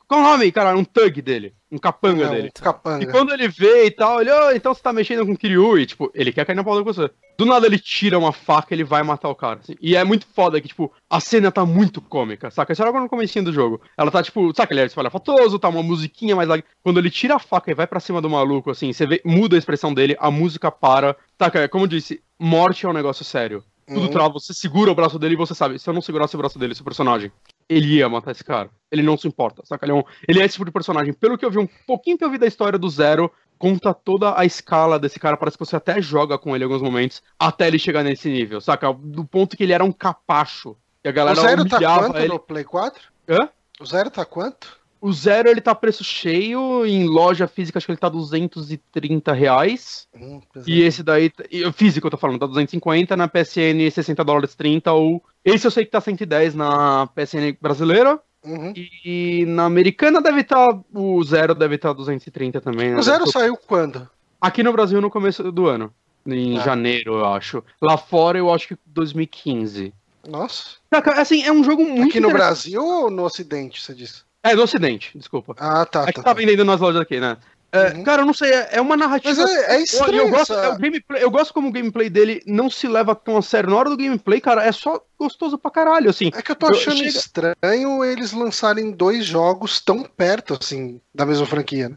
Qual 0.07 0.21
o 0.21 0.23
nome, 0.23 0.51
cara? 0.53 0.77
Um 0.77 0.85
thug 0.85 1.21
dele. 1.23 1.55
Um 1.71 1.77
capanga 1.79 2.25
É, 2.25 2.29
um 2.29 2.31
dele. 2.31 2.51
capanga. 2.53 3.05
E 3.05 3.07
quando 3.07 3.33
ele 3.33 3.47
vê 3.49 3.87
e 3.87 3.91
tal, 3.91 4.21
ele, 4.21 4.31
"Ô, 4.31 4.51
então 4.53 4.73
você 4.73 4.83
tá 4.83 4.93
mexendo 4.93 5.27
com 5.27 5.33
o 5.33 5.37
Kiryu, 5.37 5.79
e 5.79 5.85
tipo, 5.87 6.11
ele 6.15 6.33
quer 6.33 6.45
cair 6.47 6.57
na 6.57 6.65
porrada 6.65 6.83
com 6.83 6.93
você. 6.93 7.11
Do 7.39 7.45
nada 7.45 7.67
ele 7.67 7.79
tira 7.79 8.19
uma 8.19 8.33
faca 8.33 8.69
e 8.73 8.77
ele 8.77 8.85
vai 8.85 9.03
matar 9.03 9.29
o 9.29 9.35
cara. 9.35 9.61
assim. 9.63 9.75
E 9.81 9.95
é 9.95 10.03
muito 10.03 10.27
foda 10.35 10.61
que, 10.61 10.69
tipo, 10.69 10.91
a 11.11 11.21
cena 11.21 11.53
tá 11.53 11.65
muito 11.67 12.01
cômica, 12.01 12.51
saca? 12.51 12.73
Isso 12.73 12.81
era 12.83 12.89
agora 12.89 13.05
no 13.05 13.11
comecinho 13.11 13.45
do 13.45 13.53
jogo. 13.53 13.81
Ela 13.97 14.11
tá, 14.11 14.23
tipo, 14.23 14.53
saca, 14.57 14.73
ele 14.73 14.81
é 14.81 14.87
espalhafatoso, 14.87 15.59
tá 15.59 15.69
uma 15.69 15.83
musiquinha 15.83 16.35
mais 16.35 16.49
lá. 16.49 16.57
Quando 16.83 16.99
ele 16.99 17.11
tira 17.11 17.37
a 17.37 17.39
faca 17.39 17.71
e 17.71 17.75
vai 17.75 17.87
pra 17.87 18.01
cima 18.01 18.21
do 18.23 18.31
maluco, 18.31 18.71
assim, 18.71 18.93
você 18.93 19.07
vê, 19.07 19.21
muda 19.25 19.57
a 19.57 19.59
expressão 19.59 19.93
dele, 19.93 20.17
a 20.19 20.31
música 20.31 20.71
para. 20.71 21.17
Saca, 21.39 21.69
como 21.69 21.85
eu 21.85 21.89
disse, 21.89 22.21
morte 22.41 22.87
é 22.87 22.89
um 22.89 22.93
negócio 22.95 23.25
sério. 23.25 23.63
Tudo 23.87 24.01
Uhum. 24.03 24.09
trava, 24.11 24.35
você 24.35 24.53
segura 24.53 24.91
o 24.91 24.95
braço 24.95 25.19
dele 25.19 25.33
e 25.33 25.37
você 25.37 25.55
sabe, 25.55 25.79
se 25.79 25.89
eu 25.89 25.95
não 25.95 26.03
segurasse 26.03 26.35
o 26.35 26.39
braço 26.39 26.59
dele, 26.59 26.73
esse 26.73 26.83
personagem, 26.83 27.33
ele 27.69 27.95
ia 27.97 28.09
matar 28.09 28.31
esse 28.31 28.45
cara. 28.45 28.71
Ele 28.91 29.03
não 29.03 29.17
se 29.19 29.29
importa, 29.29 29.63
saca? 29.65 29.85
Ele 29.85 29.93
é, 29.93 29.95
um, 29.95 30.03
ele 30.27 30.41
é 30.41 30.45
esse 30.45 30.55
tipo 30.55 30.65
de 30.65 30.71
personagem. 30.71 31.13
Pelo 31.13 31.37
que 31.37 31.45
eu 31.45 31.51
vi, 31.51 31.59
um 31.59 31.69
pouquinho 31.87 32.17
que 32.17 32.25
eu 32.25 32.31
vi 32.31 32.39
da 32.39 32.47
história 32.47 32.79
do 32.79 32.89
Zero, 32.89 33.31
conta 33.59 33.93
toda 33.93 34.39
a 34.39 34.45
escala 34.47 34.99
desse 34.99 35.21
cara. 35.21 35.37
Parece 35.37 35.59
que 35.59 35.65
você 35.67 35.77
até 35.77 36.01
joga 36.01 36.39
com 36.39 36.55
ele 36.55 36.65
em 36.65 36.67
alguns 36.67 36.81
momentos, 36.83 37.23
até 37.39 37.67
ele 37.67 37.79
chegar 37.79 38.03
nesse 38.03 38.31
nível, 38.31 38.61
saca? 38.61 38.93
Do 38.93 39.25
ponto 39.25 39.57
que 39.57 39.63
ele 39.65 39.73
era 39.75 39.85
um 39.85 39.93
capacho. 39.93 40.77
E 41.05 41.09
a 41.09 41.11
O 41.11 41.15
galera 41.15 41.41
Zero 41.41 41.69
tá 41.69 41.79
quanto 41.79 42.17
ele. 42.19 42.29
no 42.29 42.39
Play 42.39 42.65
4? 42.65 43.03
Hã? 43.29 43.49
O 43.81 43.85
Zero 43.85 44.11
tá 44.11 44.25
quanto? 44.25 44.78
O 45.01 45.13
Zero, 45.13 45.49
ele 45.49 45.61
tá 45.61 45.75
preço 45.75 46.03
cheio, 46.03 46.85
em 46.85 47.07
loja 47.07 47.47
física 47.47 47.79
acho 47.79 47.87
que 47.87 47.93
ele 47.93 47.99
tá 48.01 48.09
230 48.09 49.33
reais. 49.33 50.09
Hum, 50.15 50.41
E 50.67 50.83
esse 50.83 51.03
daí, 51.03 51.31
físico 51.73 52.07
eu 52.07 52.11
tô 52.11 52.17
falando, 52.17 52.41
tá 52.41 52.47
250, 52.47 53.17
na 53.17 53.29
PSN 53.29 53.91
60 53.93 54.25
dólares 54.25 54.55
30, 54.55 54.93
ou... 54.93 55.23
Esse 55.45 55.67
eu 55.67 55.71
sei 55.71 55.85
que 55.85 55.91
tá 55.93 56.01
110 56.01 56.55
na 56.55 57.07
PSN 57.15 57.57
brasileira, 57.61 58.21
Uhum. 58.45 58.73
e 58.77 59.45
na 59.47 59.65
americana 59.67 60.21
deve 60.21 60.41
estar, 60.43 60.67
o 60.95 61.23
Zero 61.25 61.55
deve 61.55 61.75
estar 61.77 61.93
230 61.93 62.61
também, 62.61 62.91
né? 62.91 62.99
O 62.99 63.03
Zero 63.03 63.25
tá- 63.27 63.33
saiu 63.33 63.57
quando? 63.57 64.09
Aqui 64.41 64.63
no 64.63 64.73
Brasil 64.73 65.01
no 65.01 65.11
começo 65.11 65.51
do 65.51 65.67
ano, 65.67 65.93
em 66.27 66.59
Ah. 66.59 66.63
janeiro, 66.63 67.15
eu 67.19 67.25
acho. 67.27 67.63
Lá 67.81 67.97
fora 67.97 68.39
eu 68.39 68.53
acho 68.53 68.69
que 68.69 68.77
2015. 68.87 69.93
Nossa. 70.29 70.77
Assim, 71.17 71.43
é 71.43 71.51
um 71.53 71.65
jogo 71.65 71.85
muito 71.85 72.11
Aqui 72.11 72.21
no. 72.21 72.31
Brasil 72.31 72.85
ou 72.85 73.11
no 73.11 73.25
Ocidente, 73.25 73.81
você 73.83 73.95
disse? 73.95 74.23
É, 74.43 74.55
no 74.55 74.63
ocidente, 74.63 75.17
desculpa. 75.17 75.55
Ah, 75.59 75.85
tá, 75.85 76.07
tá. 76.07 76.13
tá 76.13 76.23
tá. 76.23 76.33
vendendo 76.33 76.65
nas 76.65 76.81
lojas 76.81 77.01
aqui, 77.01 77.19
né? 77.21 77.37
É, 77.71 77.93
Uhum. 77.93 78.03
Cara, 78.03 78.23
eu 78.23 78.27
não 78.27 78.33
sei, 78.33 78.51
é, 78.51 78.69
é 78.73 78.81
uma 78.81 78.97
narrativa. 78.97 79.35
Mas 79.43 79.51
é, 79.51 79.75
é 79.75 79.79
Eu, 79.79 79.83
estranho 79.85 80.17
eu 80.23 80.31
gosto, 80.31 80.55
essa- 80.55 80.67
é 80.75 80.79
gameplay, 80.79 81.23
eu 81.23 81.31
gosto 81.31 81.53
como 81.53 81.69
o 81.69 81.73
gameplay 81.73 82.09
dele 82.09 82.41
não 82.47 82.71
se 82.71 82.89
leva 82.89 83.15
tão 83.15 83.37
a 83.37 83.43
sério. 83.43 83.69
Na 83.69 83.77
hora 83.77 83.91
do 83.91 83.97
gameplay, 83.97 84.41
cara, 84.41 84.65
é 84.65 84.73
só 84.73 84.99
gostoso 85.19 85.59
pra 85.59 85.71
caralho, 85.71 86.09
assim. 86.09 86.31
É 86.35 86.41
que 86.41 86.51
eu 86.51 86.57
tô 86.57 86.69
Eu- 86.69 86.71
achando 86.73 86.97
chega- 86.97 87.09
estranho 87.11 88.03
eles 88.03 88.33
lançarem 88.33 88.91
dois 88.91 89.27
jogos 89.27 89.81
tão 89.83 90.03
perto, 90.03 90.57
assim, 90.59 90.99
da 91.15 91.27
mesma 91.27 91.45
franquia, 91.45 91.91
né? 91.91 91.97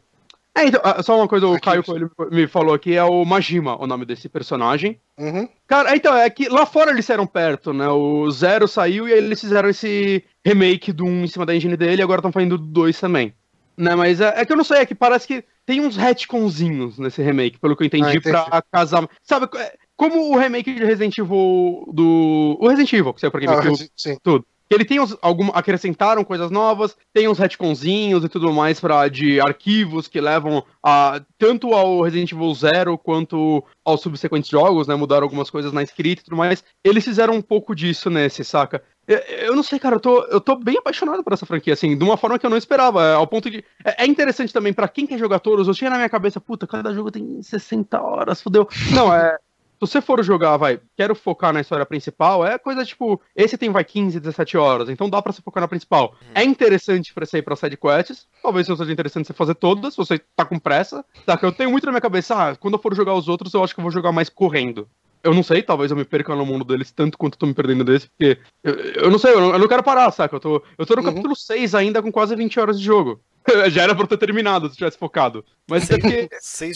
É, 0.54 0.66
então, 0.66 0.82
ah, 0.84 1.02
só 1.02 1.16
uma 1.16 1.30
coisa, 1.30 1.48
o 1.48 1.54
Aqui, 1.54 1.62
Caio 1.64 1.84
me 2.30 2.46
falou 2.48 2.74
aqui, 2.74 2.94
é 2.98 3.04
o 3.06 3.24
Majima, 3.24 3.82
o 3.82 3.88
nome 3.88 4.04
desse 4.06 4.28
personagem. 4.28 5.00
Uhum. 5.22 5.48
Cara, 5.68 5.96
então, 5.96 6.16
é 6.16 6.30
que 6.30 6.50
lá 6.50 6.66
fora 6.66 6.90
eles 6.92 7.08
eram 7.10 7.28
perto, 7.28 7.72
né? 7.72 7.88
O 7.88 8.30
Zero 8.32 8.68
saiu 8.68 9.08
e 9.08 9.14
aí 9.14 9.20
eles 9.20 9.40
fizeram 9.40 9.70
esse 9.70 10.24
remake 10.44 10.92
do 10.92 11.06
1 11.06 11.24
em 11.26 11.28
cima 11.28 11.46
da 11.46 11.56
engine 11.56 11.78
dele 11.78 12.02
e 12.02 12.04
agora 12.04 12.20
estão 12.20 12.32
fazendo 12.32 12.58
do 12.58 12.66
2 12.66 13.00
também. 13.00 13.34
Né, 13.78 13.96
mas 13.96 14.20
é, 14.20 14.34
é 14.42 14.46
que 14.46 14.52
eu 14.52 14.58
não 14.58 14.64
sei, 14.64 14.80
é 14.80 14.86
que 14.86 14.94
parece 14.94 15.26
que 15.28 15.44
tem 15.66 15.80
uns 15.80 15.96
retconzinhos 15.96 17.00
nesse 17.00 17.22
remake, 17.22 17.58
pelo 17.60 17.76
que 17.76 17.84
eu 17.84 17.88
entendi, 17.88 18.04
Ah, 18.06 18.14
entendi. 18.16 18.32
pra 18.32 18.62
casar. 18.72 19.08
Sabe, 19.24 19.48
é, 19.58 19.74
como 19.96 20.32
o 20.32 20.38
remake 20.38 20.74
de 20.74 20.84
Resident 20.84 21.18
Evil 21.18 21.86
do. 21.94 22.58
O 22.60 22.68
Resident 22.68 22.92
Evil, 22.94 23.14
que 23.14 23.22
saiu 23.22 23.32
pra 23.32 23.40
Ah, 23.44 23.56
GameCube, 23.56 23.90
sim. 23.96 24.16
que 24.16 24.44
ele 24.74 24.86
tem 24.86 25.00
uns, 25.00 25.16
algum, 25.22 25.50
acrescentaram 25.54 26.24
coisas 26.24 26.50
novas, 26.50 26.96
tem 27.14 27.28
uns 27.28 27.38
retconzinhos 27.38 28.24
e 28.24 28.30
tudo 28.30 28.52
mais 28.54 28.80
para 28.80 29.08
de 29.08 29.40
arquivos 29.40 30.08
que 30.08 30.22
levam 30.22 30.64
a 30.84 31.22
tanto 31.38 31.74
ao 31.74 32.02
Resident 32.02 32.32
Evil 32.32 32.54
Zero 32.54 32.98
quanto 32.98 33.64
aos 33.84 34.02
subsequentes 34.02 34.50
jogos, 34.50 34.88
né? 34.88 34.96
Mudaram 34.96 35.24
algumas 35.24 35.50
coisas 35.50 35.74
na 35.74 35.84
escrita 35.84 36.22
e 36.22 36.26
tudo 36.26 36.38
mais. 36.38 36.64
Eles 36.84 37.04
fizeram 37.04 37.34
um 37.34 37.42
pouco 37.42 37.76
disso 37.76 38.10
nesse, 38.10 38.44
saca? 38.44 38.82
Eu, 39.08 39.56
não 39.56 39.64
sei, 39.64 39.80
cara, 39.80 39.96
eu 39.96 40.00
tô, 40.00 40.24
eu 40.26 40.40
tô 40.40 40.56
bem 40.56 40.78
apaixonado 40.78 41.24
por 41.24 41.34
essa 41.34 41.46
franquia, 41.46 41.74
assim, 41.74 41.98
de 41.98 42.04
uma 42.04 42.16
forma 42.16 42.40
que 42.40 42.46
eu 42.46 42.50
não 42.50 42.58
esperava. 42.58 43.04
é, 43.04 43.14
Ao 43.14 43.28
ponto 43.28 43.50
de. 43.50 43.64
É, 43.84 44.04
é 44.04 44.08
interessante 44.08 44.54
também, 44.54 44.74
pra 44.74 44.88
quem 44.88 45.06
quer 45.06 45.18
jogar 45.18 45.40
todos, 45.40 45.68
eu 45.68 45.74
tinha 45.74 45.90
na 45.90 45.98
minha 45.98 46.10
cabeça, 46.10 46.40
puta, 46.40 46.66
cada 46.68 46.94
jogo 46.94 47.12
tem 47.12 47.42
60 47.42 48.02
horas, 48.02 48.42
fodeu. 48.42 48.68
Não, 48.94 49.14
é. 49.14 49.38
Se 49.82 49.88
você 49.94 50.00
for 50.02 50.24
jogar, 50.24 50.58
vai, 50.58 50.80
quero 50.96 51.16
focar 51.16 51.52
na 51.52 51.60
história 51.60 51.84
principal, 51.88 52.46
é 52.46 52.60
coisa 52.60 52.86
tipo, 52.86 53.20
esse 53.36 53.58
tem 53.58 53.72
vai 53.72 53.84
15, 53.84 54.20
17 54.20 54.56
horas, 54.56 54.90
então 54.90 55.10
dá 55.10 55.20
pra 55.20 55.34
você 55.34 55.42
focar 55.42 55.60
na 55.60 55.68
principal. 55.68 56.14
É 56.36 56.44
interessante 56.44 57.12
pra 57.12 57.26
você 57.26 57.40
ir 57.40 57.42
pra 57.42 57.56
side 57.56 57.76
quests, 57.78 58.28
talvez 58.44 58.68
não 58.68 58.78
seja 58.78 58.94
interessante 58.94 59.26
você 59.26 59.34
fazer 59.34 59.56
todas, 59.56 59.96
se 59.96 59.98
você 59.98 60.22
tá 60.36 60.46
com 60.46 60.60
pressa. 60.60 61.04
Tá, 61.26 61.36
que 61.36 61.44
eu 61.44 61.52
tenho 61.52 61.72
muito 61.72 61.86
na 61.88 61.92
minha 61.94 62.02
cabeça, 62.02 62.36
ah, 62.36 62.56
quando 62.56 62.76
eu 62.76 62.80
for 62.80 62.96
jogar 62.96 63.16
os 63.16 63.28
outros, 63.28 63.52
eu 63.56 63.64
acho 63.64 63.74
que 63.74 63.80
eu 63.80 63.84
vou 63.84 63.92
jogar 63.92 64.12
mais 64.12 64.30
correndo. 64.30 64.88
Eu 65.24 65.34
não 65.34 65.42
sei, 65.42 65.64
talvez 65.64 65.90
eu 65.90 65.98
me 65.98 66.06
perca 66.06 66.36
no 66.36 66.46
mundo 66.46 66.64
deles 66.64 66.92
tanto 66.92 67.18
quanto 67.18 67.34
eu 67.34 67.40
tô 67.40 67.46
me 67.48 67.54
perdendo 67.56 67.84
desse, 67.84 68.08
porque 68.08 68.38
eu, 68.64 68.74
eu 68.76 69.10
não 69.10 69.18
sei, 69.18 69.34
eu 69.34 69.42
não, 69.42 69.54
eu 69.54 69.60
não 69.60 69.68
quero 69.68 69.82
parar, 69.82 70.12
saca? 70.12 70.36
Eu 70.36 70.40
tô, 70.40 70.64
eu 70.78 70.86
tô 70.86 70.96
no 70.96 71.02
Uhum. 71.02 71.08
capítulo 71.08 71.36
6 71.36 71.74
ainda 71.74 72.04
com 72.04 72.12
quase 72.12 72.36
20 72.36 72.60
horas 72.60 72.78
de 72.80 72.86
jogo. 72.86 73.20
Já 73.72 73.82
era 73.82 73.96
pra 73.96 74.04
eu 74.04 74.08
ter 74.08 74.18
terminado 74.18 74.70
se 74.70 74.76
tivesse 74.78 74.98
focado. 75.00 75.44
Mas 75.68 75.90
é 75.90 75.98
porque. 75.98 76.30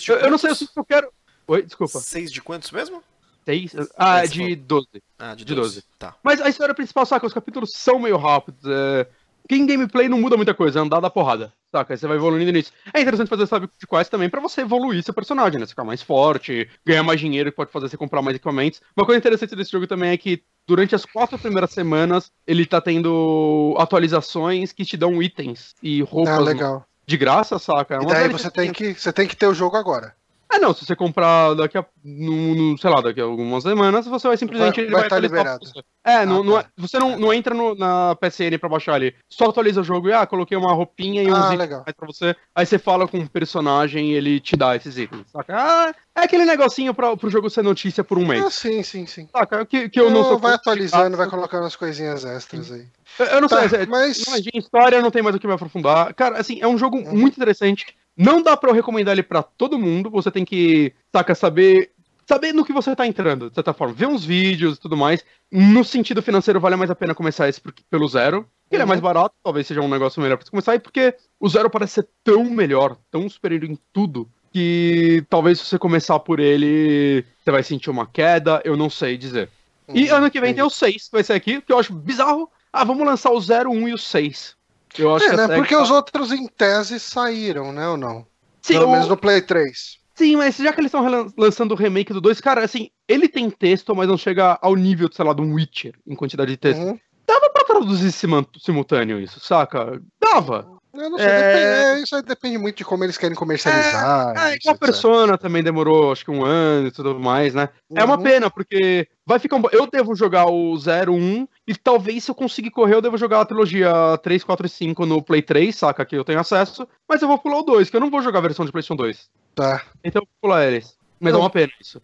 Eu, 0.10 0.16
eu 0.18 0.32
não 0.32 0.40
sei, 0.40 0.50
eu 0.50 0.56
eu 0.76 0.84
quero. 0.86 1.08
Oi, 1.48 1.62
desculpa. 1.64 2.00
Seis 2.00 2.32
de 2.32 2.42
quantos 2.42 2.72
mesmo? 2.72 3.04
Seis? 3.46 3.72
Ah, 3.98 4.24
é 4.24 4.28
de 4.28 4.56
12. 4.56 4.88
Ah, 5.20 5.36
de 5.36 5.46
De 5.46 5.54
12. 5.54 5.76
12. 5.76 5.86
Tá. 6.00 6.16
Mas 6.24 6.42
a 6.42 6.50
história 6.50 6.74
principal, 6.74 7.06
saca? 7.06 7.28
Os 7.28 7.34
capítulos 7.34 7.72
são 7.74 8.00
meio 8.00 8.18
rápidos. 8.18 8.60
É... 8.66 9.08
Porque 9.44 9.56
em 9.56 9.66
gameplay 9.68 10.10
não 10.10 10.20
muda 10.20 10.36
muita 10.36 10.56
coisa, 10.56 10.80
é 10.80 10.82
andar 10.82 11.00
da 11.00 11.08
porrada, 11.08 11.54
saca? 11.72 11.94
Aí 11.94 11.98
você 12.00 12.08
vai 12.08 12.18
evoluindo 12.18 12.52
nisso. 12.52 12.72
É 12.92 13.00
interessante 13.00 13.28
fazer 13.28 13.46
sabe 13.46 13.70
de 13.80 13.86
quais 13.86 14.10
também 14.10 14.28
pra 14.28 14.42
você 14.42 14.62
evoluir 14.62 15.04
seu 15.04 15.14
personagem, 15.14 15.60
né? 15.60 15.68
Você 15.68 15.70
ficar 15.70 15.84
mais 15.84 16.02
forte, 16.02 16.68
ganhar 16.84 17.04
mais 17.04 17.20
dinheiro, 17.20 17.52
que 17.52 17.56
pode 17.56 17.72
fazer 17.72 17.88
você 17.88 17.96
comprar 17.96 18.24
mais 18.24 18.36
equipamentos. 18.36 18.82
Uma 18.98 19.06
coisa 19.06 19.20
interessante 19.20 19.56
desse 19.56 19.72
jogo 19.72 19.86
também 19.86 20.10
é 20.10 20.18
que 20.18 20.42
durante 20.66 20.96
as 20.96 21.06
quatro 21.06 21.38
primeiras 21.38 21.70
semanas 21.70 22.32
ele 22.48 22.66
tá 22.66 22.82
tendo 22.82 23.76
atualizações 23.78 24.72
que 24.72 24.84
te 24.84 24.98
dão 24.98 25.22
itens 25.22 25.76
e 25.84 26.02
roupas 26.02 26.34
Ah, 26.34 26.40
legal. 26.40 26.86
de 27.06 27.16
graça, 27.16 27.60
saca? 27.60 27.98
É 27.98 28.02
E 28.02 28.06
daí 28.08 28.30
você 28.30 28.50
tem 28.50 28.74
que, 28.74 28.96
você 28.96 29.14
tem 29.14 29.28
que 29.28 29.36
ter 29.36 29.46
o 29.46 29.54
jogo 29.54 29.78
agora. 29.78 30.16
É, 30.52 30.60
não, 30.60 30.74
se 30.74 30.86
você 30.86 30.96
comprar 30.96 31.54
daqui 31.56 31.78
a, 31.78 31.86
no, 32.04 32.56
no- 32.56 32.78
sei 32.78 32.90
lá, 32.90 33.02
daqui 33.02 33.20
a 33.20 33.24
algumas 33.24 33.64
semanas, 33.64 34.06
você 34.06 34.28
vai 34.28 34.38
simplesmente... 34.38 34.76
Vai- 34.76 34.84
ele 34.86 34.92
vai 34.92 35.02
vai 35.02 35.10
tá 35.10 35.16
atualizar 35.16 35.38
liberado. 35.40 35.66
você. 35.66 35.84
É, 36.06 36.26
não, 36.26 36.42
Ah, 36.42 36.44
não 36.44 36.60
é- 36.60 36.64
tá. 36.64 36.70
você 36.78 37.00
não, 37.00 37.18
não 37.18 37.34
entra 37.34 37.54
no- 37.56 37.74
na 37.76 38.16
PSN 38.16 38.58
pra 38.60 38.70
baixar 38.70 38.94
ali. 38.94 39.16
Só 39.28 39.46
atualiza 39.46 39.82
o 39.82 39.84
jogo 39.84 40.08
e, 40.08 40.14
ah, 40.14 40.26
coloquei 40.26 40.56
uma 40.56 40.72
roupinha 40.74 41.24
e 41.24 41.28
uns 41.32 41.34
Ah, 41.36 41.54
legal. 41.56 41.84
pra 41.84 41.94
você. 42.08 42.36
Aí 42.54 42.66
você 42.66 42.78
fala 42.78 43.08
com 43.08 43.18
um 43.18 43.26
personagem 43.28 44.12
e 44.12 44.14
ele 44.14 44.40
te 44.40 44.56
dá 44.56 44.76
esses 44.76 44.98
itens, 44.98 45.26
saca? 45.32 45.56
Ah, 45.58 45.94
é 46.16 46.22
aquele 46.24 46.46
negocinho 46.46 46.94
pra, 46.94 47.18
pro 47.18 47.30
jogo 47.30 47.50
ser 47.50 47.64
notícia 47.64 48.04
por 48.04 48.18
um 48.20 48.26
mês. 48.28 48.46
Ah, 48.46 48.52
sim, 48.52 48.84
sim, 48.84 49.06
sim. 49.08 49.28
Saca? 49.32 49.66
Que, 49.66 49.90
que 49.90 50.00
eu 50.00 50.12
não 50.12 50.24
sou... 50.24 50.38
vai 50.40 50.54
atualizando, 50.54 51.18
vai 51.18 51.28
colocando 51.28 51.66
as 51.66 51.76
coisinhas 51.76 52.24
extras 52.24 52.72
aí. 52.72 52.86
Eu, 53.18 53.26
eu 53.26 53.42
não 53.42 53.48
Tá, 53.48 53.68
sei, 53.68 53.80
é- 53.82 53.86
mas- 53.88 54.24
não, 54.28 54.40
de 54.40 54.52
história 54.54 55.02
não 55.02 55.10
tem 55.12 55.24
mais 55.24 55.36
o 55.36 55.40
que 55.40 55.48
me 55.48 55.54
aprofundar. 55.54 56.14
Cara, 56.14 56.38
assim, 56.40 56.60
é 56.62 56.68
um 56.68 56.78
jogo 56.78 56.98
Uhum. 56.98 57.18
muito 57.18 57.36
interessante. 57.36 57.86
Não 58.18 58.42
dá 58.42 58.56
para 58.56 58.70
eu 58.70 58.74
recomendar 58.74 59.14
ele 59.14 59.24
para 59.24 59.44
todo 59.44 59.80
mundo. 59.80 60.10
Você 60.10 60.32
tem 60.32 60.46
que, 60.46 60.94
saca, 61.12 61.36
saber 61.36 61.92
saber 62.26 62.54
no 62.54 62.66
que 62.66 62.74
você 62.74 62.96
tá 62.96 63.06
entrando, 63.06 63.50
de 63.50 63.56
certa 63.56 63.74
forma. 63.74 63.94
Ver 63.94 64.08
uns 64.08 64.26
vídeos 64.26 64.78
e 64.78 64.80
tudo 64.80 64.98
mais. 64.98 65.24
No 65.52 65.84
sentido 65.84 66.22
financeiro, 66.22 66.60
vale 66.60 66.76
mais 66.76 66.90
a 66.90 66.96
pena 66.96 67.14
começar 67.14 67.48
esse 67.48 67.62
pelo 67.90 68.08
zero. 68.08 68.48
Ele 68.72 68.82
é 68.82 68.86
mais 68.86 69.00
uhum. 69.00 69.06
barato, 69.06 69.36
talvez 69.44 69.68
seja 69.68 69.82
um 69.82 69.88
negócio 69.88 70.22
melhor 70.22 70.38
pra 70.38 70.46
você 70.46 70.50
começar, 70.50 70.76
e 70.76 70.80
porque 70.80 71.16
o 71.40 71.48
zero 71.48 71.70
parece 71.70 71.94
ser 71.94 72.08
tão 72.24 72.44
melhor, 72.46 72.98
tão 73.12 73.30
superior 73.30 73.64
em 73.64 73.78
tudo, 73.94 74.28
que 74.52 75.24
talvez 75.30 75.60
se 75.60 75.66
você 75.66 75.78
começar 75.78 76.20
por 76.20 76.40
ele, 76.40 77.24
você 77.44 77.52
vai 77.52 77.62
sentir 77.62 77.92
uma 77.92 78.08
queda, 78.08 78.62
eu 78.66 78.76
não 78.76 78.90
sei 78.90 79.18
dizer. 79.18 79.50
E 79.94 80.10
uhum, 80.10 80.16
ano 80.16 80.32
que 80.32 80.42
vem 80.42 80.54
tem 80.54 80.64
o 80.64 80.70
6, 80.70 81.06
que 81.06 81.12
vai 81.12 81.24
ser 81.24 81.34
aqui, 81.34 81.62
que 81.62 81.72
eu 81.72 81.78
acho 81.78 81.94
bizarro. 81.94 82.50
Ah, 82.74 82.84
vamos 82.84 83.06
lançar 83.06 83.32
o 83.32 83.40
0, 83.40 83.70
1 83.70 83.88
e 83.90 83.94
o 83.94 83.98
6. 83.98 84.56
Eu 84.98 85.16
acho 85.16 85.26
é, 85.26 85.30
que 85.30 85.36
né? 85.36 85.56
Porque 85.56 85.76
os 85.76 85.90
outros 85.90 86.32
em 86.32 86.48
tese 86.48 87.00
saíram, 87.00 87.72
né, 87.72 87.88
ou 87.88 87.98
não? 87.98 88.26
Sim, 88.62 88.74
Pelo 88.74 88.88
o... 88.88 88.92
menos 88.92 89.08
no 89.08 89.18
Play 89.18 89.42
3. 89.42 90.00
Sim, 90.16 90.38
mas 90.38 90.56
já 90.56 90.72
que 90.72 90.80
eles 90.80 90.94
estão 90.94 91.34
lançando 91.38 91.74
o 91.74 91.76
remake 91.76 92.14
do 92.14 92.22
2, 92.22 92.40
cara, 92.40 92.64
assim, 92.64 92.90
ele 93.08 93.28
tem 93.28 93.50
texto, 93.50 93.94
mas 93.94 94.08
não 94.08 94.18
chega 94.18 94.58
ao 94.62 94.76
nível, 94.76 95.10
sei 95.12 95.26
lá, 95.26 95.34
de 95.34 95.42
um 95.42 95.54
Witcher 95.54 95.94
em 96.08 96.16
quantidade 96.16 96.52
de 96.52 96.58
texto. 96.58 96.82
Uhum. 96.82 96.98
Dava 97.28 97.50
pra 97.50 97.66
traduzir 97.66 98.12
simultâneo 98.12 99.20
isso, 99.20 99.40
saca? 99.42 100.02
Dava. 100.22 100.66
Eu 100.98 101.10
não 101.10 101.18
sei, 101.18 101.28
é... 101.28 101.38
depende, 101.38 101.66
é, 101.66 102.02
isso 102.02 102.16
aí 102.16 102.22
depende 102.22 102.58
muito 102.58 102.78
de 102.78 102.86
como 102.86 103.04
eles 103.04 103.18
querem 103.18 103.36
comercializar. 103.36 104.34
É, 104.38 104.54
é 104.54 104.72
a 104.72 104.76
persona 104.76 105.38
também 105.38 105.62
demorou, 105.62 106.12
acho 106.12 106.24
que 106.24 106.32
um 106.32 106.44
ano 106.44 106.88
e 106.88 106.92
tudo 106.92 107.20
mais, 107.20 107.54
né? 107.54 107.70
Uhum. 107.90 107.98
É 107.98 108.04
uma 108.04 108.18
uhum. 108.18 108.24
pena, 108.24 108.50
porque 108.50 109.08
vai 109.26 109.38
ficar 109.38 109.58
um... 109.58 109.64
Eu 109.72 109.88
devo 109.88 110.16
jogar 110.16 110.46
o 110.46 110.76
0, 110.78 111.14
1, 111.14 111.48
e 111.68 111.76
talvez 111.76 112.24
se 112.24 112.32
eu 112.32 112.36
conseguir 112.36 112.72
correr, 112.72 112.96
eu 112.96 113.02
devo 113.02 113.18
jogar 113.18 113.42
a 113.42 113.46
trilogia 113.46 113.92
3, 114.24 114.44
4 114.44 114.66
e 114.66 114.70
5 114.70 115.06
no 115.06 115.22
Play 115.22 115.42
3, 115.42 115.76
saca? 115.76 116.06
Que 116.06 116.16
eu 116.16 116.24
tenho 116.24 116.40
acesso, 116.40 116.88
mas 117.08 117.22
eu 117.22 117.28
vou 117.28 117.38
pular 117.38 117.60
o 117.60 117.64
2, 117.64 117.90
que 117.90 117.98
eu 117.98 118.02
não 118.02 118.10
vou 118.10 118.22
jogar 118.22 118.40
a 118.40 118.44
versão 118.44 118.66
de 118.66 118.72
PlayStation 118.72 118.96
2. 118.96 119.30
Tá. 119.54 119.84
Então 120.04 120.22
eu 120.22 120.28
vou 120.28 120.50
pular 120.50 120.66
eles. 120.66 120.96
Mas 121.20 121.34
é 121.34 121.38
uma 121.38 121.50
pena 121.50 121.72
isso. 121.82 122.02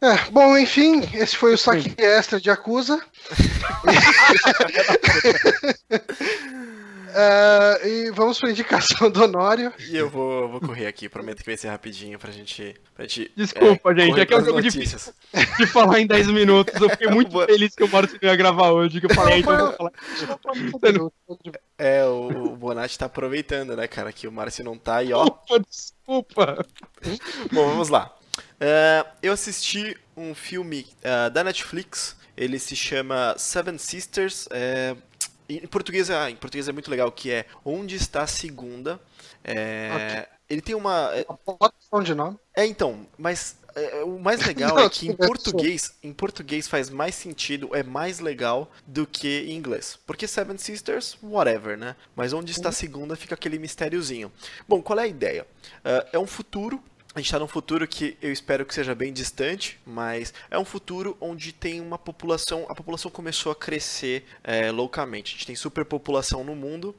É, 0.00 0.30
bom, 0.30 0.58
enfim, 0.58 1.00
esse 1.14 1.36
foi 1.36 1.54
o 1.54 1.58
saque 1.58 1.94
extra 1.96 2.38
de 2.38 2.50
Acusa. 2.50 3.00
Uh, 7.16 7.86
e 7.86 8.10
vamos 8.10 8.38
para 8.38 8.50
a 8.50 8.52
indicação 8.52 9.10
do 9.10 9.24
Honório. 9.24 9.72
E 9.88 9.96
eu 9.96 10.10
vou, 10.10 10.50
vou 10.50 10.60
correr 10.60 10.86
aqui, 10.86 11.08
prometo 11.08 11.38
que 11.38 11.46
vai 11.46 11.56
ser 11.56 11.68
rapidinho 11.68 12.18
pra 12.18 12.30
gente. 12.30 12.76
Pra 12.94 13.06
gente 13.06 13.32
Desculpa, 13.34 13.92
é, 13.92 14.00
gente, 14.00 14.20
é 14.20 14.26
que 14.26 14.34
é 14.34 14.36
um 14.36 14.44
jogo 14.44 14.60
difícil 14.60 15.14
de 15.58 15.66
falar 15.66 15.98
em 15.98 16.06
10 16.06 16.26
minutos. 16.26 16.78
Eu 16.78 16.90
fiquei 16.90 17.08
muito 17.08 17.30
feliz 17.46 17.74
que 17.74 17.82
o 17.82 17.88
Márcio 17.88 18.18
ia 18.20 18.36
gravar 18.36 18.70
hoje, 18.72 19.00
que 19.00 19.06
eu 19.06 19.14
falei, 19.14 19.38
então 19.38 19.54
eu 19.54 19.66
vou 19.66 19.72
falar. 19.72 19.92
É, 21.78 22.04
o, 22.04 22.52
o 22.52 22.56
Bonatti 22.56 22.98
tá 22.98 23.06
aproveitando, 23.06 23.74
né, 23.74 23.88
cara, 23.88 24.12
que 24.12 24.28
o 24.28 24.32
Márcio 24.32 24.62
não 24.62 24.76
tá 24.76 25.02
e 25.02 25.14
ó. 25.14 25.24
Desculpa, 25.24 25.60
desculpa. 25.70 26.66
Bom, 27.50 27.66
vamos 27.66 27.88
lá. 27.88 28.14
Uh, 28.60 29.08
eu 29.22 29.32
assisti 29.32 29.96
um 30.14 30.34
filme 30.34 30.86
uh, 31.00 31.30
da 31.30 31.42
Netflix, 31.42 32.14
ele 32.36 32.58
se 32.58 32.76
chama 32.76 33.34
Seven 33.38 33.78
Sisters. 33.78 34.46
Uh, 34.48 35.00
em 35.48 35.66
português, 35.66 36.10
ah, 36.10 36.30
em 36.30 36.36
português 36.36 36.68
é 36.68 36.72
muito 36.72 36.90
legal, 36.90 37.10
que 37.12 37.30
é 37.30 37.46
Onde 37.64 37.96
está 37.96 38.22
a 38.22 38.26
Segunda. 38.26 39.00
É, 39.44 39.90
okay. 39.94 40.36
Ele 40.48 40.60
tem 40.60 40.74
uma. 40.74 41.10
É, 41.14 41.26
uma 41.90 42.04
de 42.04 42.14
nome. 42.14 42.38
É, 42.54 42.64
então, 42.64 43.06
mas 43.18 43.56
é, 43.76 44.02
o 44.02 44.18
mais 44.18 44.40
legal 44.46 44.78
é 44.78 44.88
que 44.88 45.08
em 45.08 45.14
português, 45.14 45.94
em 46.02 46.12
português 46.12 46.66
faz 46.66 46.88
mais 46.88 47.14
sentido, 47.14 47.70
é 47.74 47.82
mais 47.82 48.20
legal 48.20 48.70
do 48.86 49.06
que 49.06 49.44
em 49.48 49.52
inglês. 49.52 49.98
Porque 50.06 50.26
Seven 50.26 50.56
Sisters, 50.56 51.16
whatever, 51.22 51.76
né? 51.76 51.94
Mas 52.16 52.32
onde 52.32 52.50
está 52.50 52.70
a 52.70 52.72
segunda 52.72 53.14
fica 53.14 53.34
aquele 53.34 53.58
mistériozinho. 53.58 54.32
Bom, 54.66 54.80
qual 54.80 54.98
é 54.98 55.02
a 55.02 55.06
ideia? 55.06 55.46
Uh, 55.84 56.08
é 56.12 56.18
um 56.18 56.26
futuro 56.26 56.82
a 57.16 57.18
gente 57.18 57.28
está 57.28 57.38
num 57.38 57.48
futuro 57.48 57.88
que 57.88 58.14
eu 58.20 58.30
espero 58.30 58.66
que 58.66 58.74
seja 58.74 58.94
bem 58.94 59.10
distante, 59.10 59.80
mas 59.86 60.34
é 60.50 60.58
um 60.58 60.66
futuro 60.66 61.16
onde 61.18 61.50
tem 61.50 61.80
uma 61.80 61.96
população, 61.96 62.66
a 62.68 62.74
população 62.74 63.10
começou 63.10 63.50
a 63.50 63.56
crescer 63.56 64.26
é, 64.44 64.70
loucamente. 64.70 65.30
A 65.30 65.32
gente 65.32 65.46
tem 65.46 65.56
superpopulação 65.56 66.44
no 66.44 66.54
mundo 66.54 66.94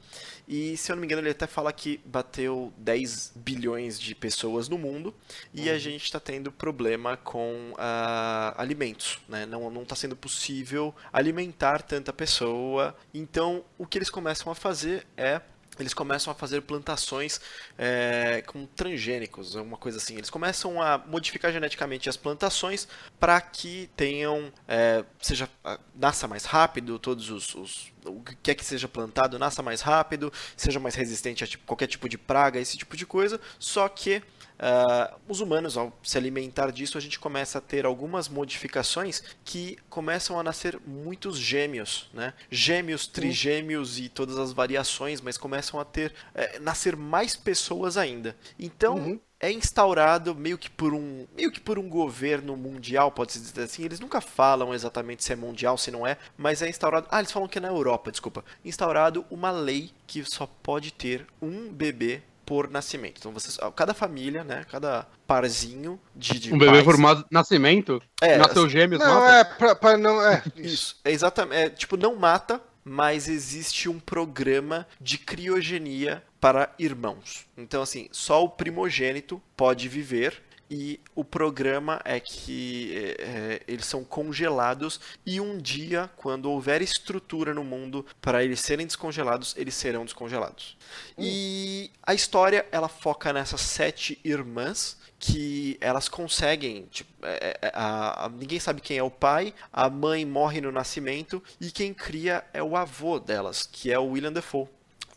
e, 0.48 0.76
se 0.76 0.90
eu 0.90 0.96
não 0.96 1.02
me 1.02 1.06
engano, 1.06 1.22
ele 1.22 1.30
até 1.30 1.46
fala 1.46 1.72
que 1.72 2.00
bateu 2.04 2.72
10 2.78 3.34
bilhões 3.36 3.96
de 4.00 4.12
pessoas 4.12 4.68
no 4.68 4.76
mundo 4.76 5.14
e 5.54 5.70
a 5.70 5.74
uhum. 5.74 5.78
gente 5.78 6.02
está 6.02 6.18
tendo 6.18 6.50
problema 6.50 7.16
com 7.16 7.70
uh, 7.74 8.54
alimentos, 8.56 9.20
né? 9.28 9.46
Não 9.46 9.82
está 9.82 9.94
sendo 9.94 10.16
possível 10.16 10.92
alimentar 11.12 11.80
tanta 11.80 12.12
pessoa. 12.12 12.92
Então, 13.14 13.64
o 13.78 13.86
que 13.86 13.96
eles 13.96 14.10
começam 14.10 14.50
a 14.50 14.54
fazer 14.56 15.06
é 15.16 15.40
eles 15.82 15.94
começam 15.94 16.30
a 16.30 16.34
fazer 16.34 16.62
plantações 16.62 17.40
é, 17.76 18.42
com 18.46 18.66
transgênicos, 18.66 19.54
uma 19.54 19.76
coisa 19.76 19.98
assim. 19.98 20.16
Eles 20.16 20.30
começam 20.30 20.80
a 20.80 20.98
modificar 20.98 21.52
geneticamente 21.52 22.08
as 22.08 22.16
plantações 22.16 22.88
para 23.18 23.40
que 23.40 23.90
tenham, 23.96 24.52
é, 24.66 25.04
seja 25.20 25.48
nasça 25.94 26.26
mais 26.26 26.44
rápido, 26.44 26.98
todos 26.98 27.30
os, 27.30 27.54
os 27.54 27.92
o 28.04 28.22
que 28.22 28.34
quer 28.36 28.54
que 28.54 28.64
seja 28.64 28.88
plantado 28.88 29.38
nasça 29.38 29.62
mais 29.62 29.80
rápido, 29.80 30.32
seja 30.56 30.80
mais 30.80 30.94
resistente 30.94 31.44
a 31.44 31.46
tipo, 31.46 31.64
qualquer 31.66 31.86
tipo 31.86 32.08
de 32.08 32.16
praga, 32.16 32.58
esse 32.58 32.76
tipo 32.76 32.96
de 32.96 33.06
coisa. 33.06 33.40
Só 33.58 33.88
que 33.88 34.22
Uh, 34.58 35.14
os 35.28 35.40
humanos, 35.40 35.76
ao 35.76 35.96
se 36.02 36.18
alimentar 36.18 36.72
disso, 36.72 36.98
a 36.98 37.00
gente 37.00 37.18
começa 37.18 37.58
a 37.58 37.60
ter 37.60 37.86
algumas 37.86 38.28
modificações 38.28 39.22
que 39.44 39.78
começam 39.88 40.38
a 40.38 40.42
nascer 40.42 40.80
muitos 40.86 41.38
gêmeos, 41.38 42.10
né? 42.12 42.34
Gêmeos, 42.50 43.06
trigêmeos 43.06 43.98
e 43.98 44.08
todas 44.08 44.36
as 44.36 44.52
variações, 44.52 45.20
mas 45.20 45.38
começam 45.38 45.78
a 45.78 45.84
ter 45.84 46.12
é, 46.34 46.58
nascer 46.58 46.96
mais 46.96 47.36
pessoas 47.36 47.96
ainda. 47.96 48.36
Então 48.58 48.96
uhum 48.96 49.20
é 49.40 49.52
instaurado 49.52 50.34
meio 50.34 50.58
que 50.58 50.68
por 50.68 50.92
um 50.92 51.26
meio 51.36 51.52
que 51.52 51.60
por 51.60 51.78
um 51.78 51.88
governo 51.88 52.56
mundial, 52.56 53.12
pode-se 53.12 53.38
dizer 53.38 53.62
assim. 53.62 53.84
Eles 53.84 54.00
nunca 54.00 54.20
falam 54.20 54.74
exatamente 54.74 55.24
se 55.24 55.32
é 55.32 55.36
mundial, 55.36 55.78
se 55.78 55.90
não 55.90 56.06
é, 56.06 56.16
mas 56.36 56.60
é 56.60 56.68
instaurado. 56.68 57.06
Ah, 57.10 57.20
eles 57.20 57.30
falam 57.30 57.48
que 57.48 57.58
é 57.58 57.60
na 57.60 57.68
Europa, 57.68 58.10
desculpa. 58.10 58.44
Instaurado 58.64 59.24
uma 59.30 59.50
lei 59.50 59.92
que 60.06 60.24
só 60.24 60.46
pode 60.46 60.92
ter 60.92 61.26
um 61.40 61.72
bebê 61.72 62.22
por 62.48 62.70
nascimento. 62.70 63.16
Então 63.18 63.30
vocês, 63.30 63.58
cada 63.76 63.92
família, 63.92 64.42
né, 64.42 64.64
cada 64.70 65.06
parzinho 65.26 66.00
de, 66.16 66.38
de 66.38 66.54
um 66.54 66.56
bebê 66.56 66.82
por 66.82 66.96
nascimento, 67.30 68.02
é, 68.22 68.38
nasceu 68.38 68.66
gêmeos, 68.66 69.02
não 69.02 69.20
mata? 69.20 69.32
é 69.34 69.44
pra, 69.44 69.74
pra 69.74 69.98
não 69.98 70.22
é 70.22 70.42
isso, 70.56 70.96
é 71.04 71.12
exatamente, 71.12 71.54
é, 71.54 71.68
tipo 71.68 71.98
não 71.98 72.16
mata, 72.16 72.58
mas 72.82 73.28
existe 73.28 73.86
um 73.86 74.00
programa 74.00 74.88
de 74.98 75.18
criogenia 75.18 76.22
para 76.40 76.72
irmãos. 76.78 77.46
Então 77.54 77.82
assim, 77.82 78.08
só 78.12 78.42
o 78.42 78.48
primogênito 78.48 79.42
pode 79.54 79.86
viver 79.86 80.42
e 80.70 81.00
o 81.14 81.24
programa 81.24 82.00
é 82.04 82.20
que 82.20 82.94
é, 82.94 83.22
é, 83.22 83.62
eles 83.66 83.86
são 83.86 84.04
congelados 84.04 85.00
e 85.24 85.40
um 85.40 85.58
dia, 85.58 86.10
quando 86.16 86.50
houver 86.50 86.82
estrutura 86.82 87.54
no 87.54 87.64
mundo 87.64 88.04
para 88.20 88.44
eles 88.44 88.60
serem 88.60 88.86
descongelados, 88.86 89.54
eles 89.56 89.74
serão 89.74 90.04
descongelados. 90.04 90.76
Hum. 91.16 91.22
E 91.22 91.90
a 92.02 92.14
história 92.14 92.66
ela 92.70 92.88
foca 92.88 93.32
nessas 93.32 93.60
sete 93.60 94.18
irmãs 94.24 94.98
que 95.18 95.76
elas 95.80 96.08
conseguem, 96.08 96.86
tipo, 96.90 97.10
é, 97.22 97.58
é, 97.60 97.72
a, 97.74 98.26
a, 98.26 98.28
ninguém 98.28 98.60
sabe 98.60 98.80
quem 98.80 98.98
é 98.98 99.02
o 99.02 99.10
pai, 99.10 99.52
a 99.72 99.90
mãe 99.90 100.24
morre 100.24 100.60
no 100.60 100.70
nascimento 100.70 101.42
e 101.60 101.70
quem 101.72 101.92
cria 101.92 102.44
é 102.52 102.62
o 102.62 102.76
avô 102.76 103.18
delas, 103.18 103.68
que 103.70 103.90
é 103.90 103.98
o 103.98 104.10
William 104.10 104.32
Defoe. 104.32 104.68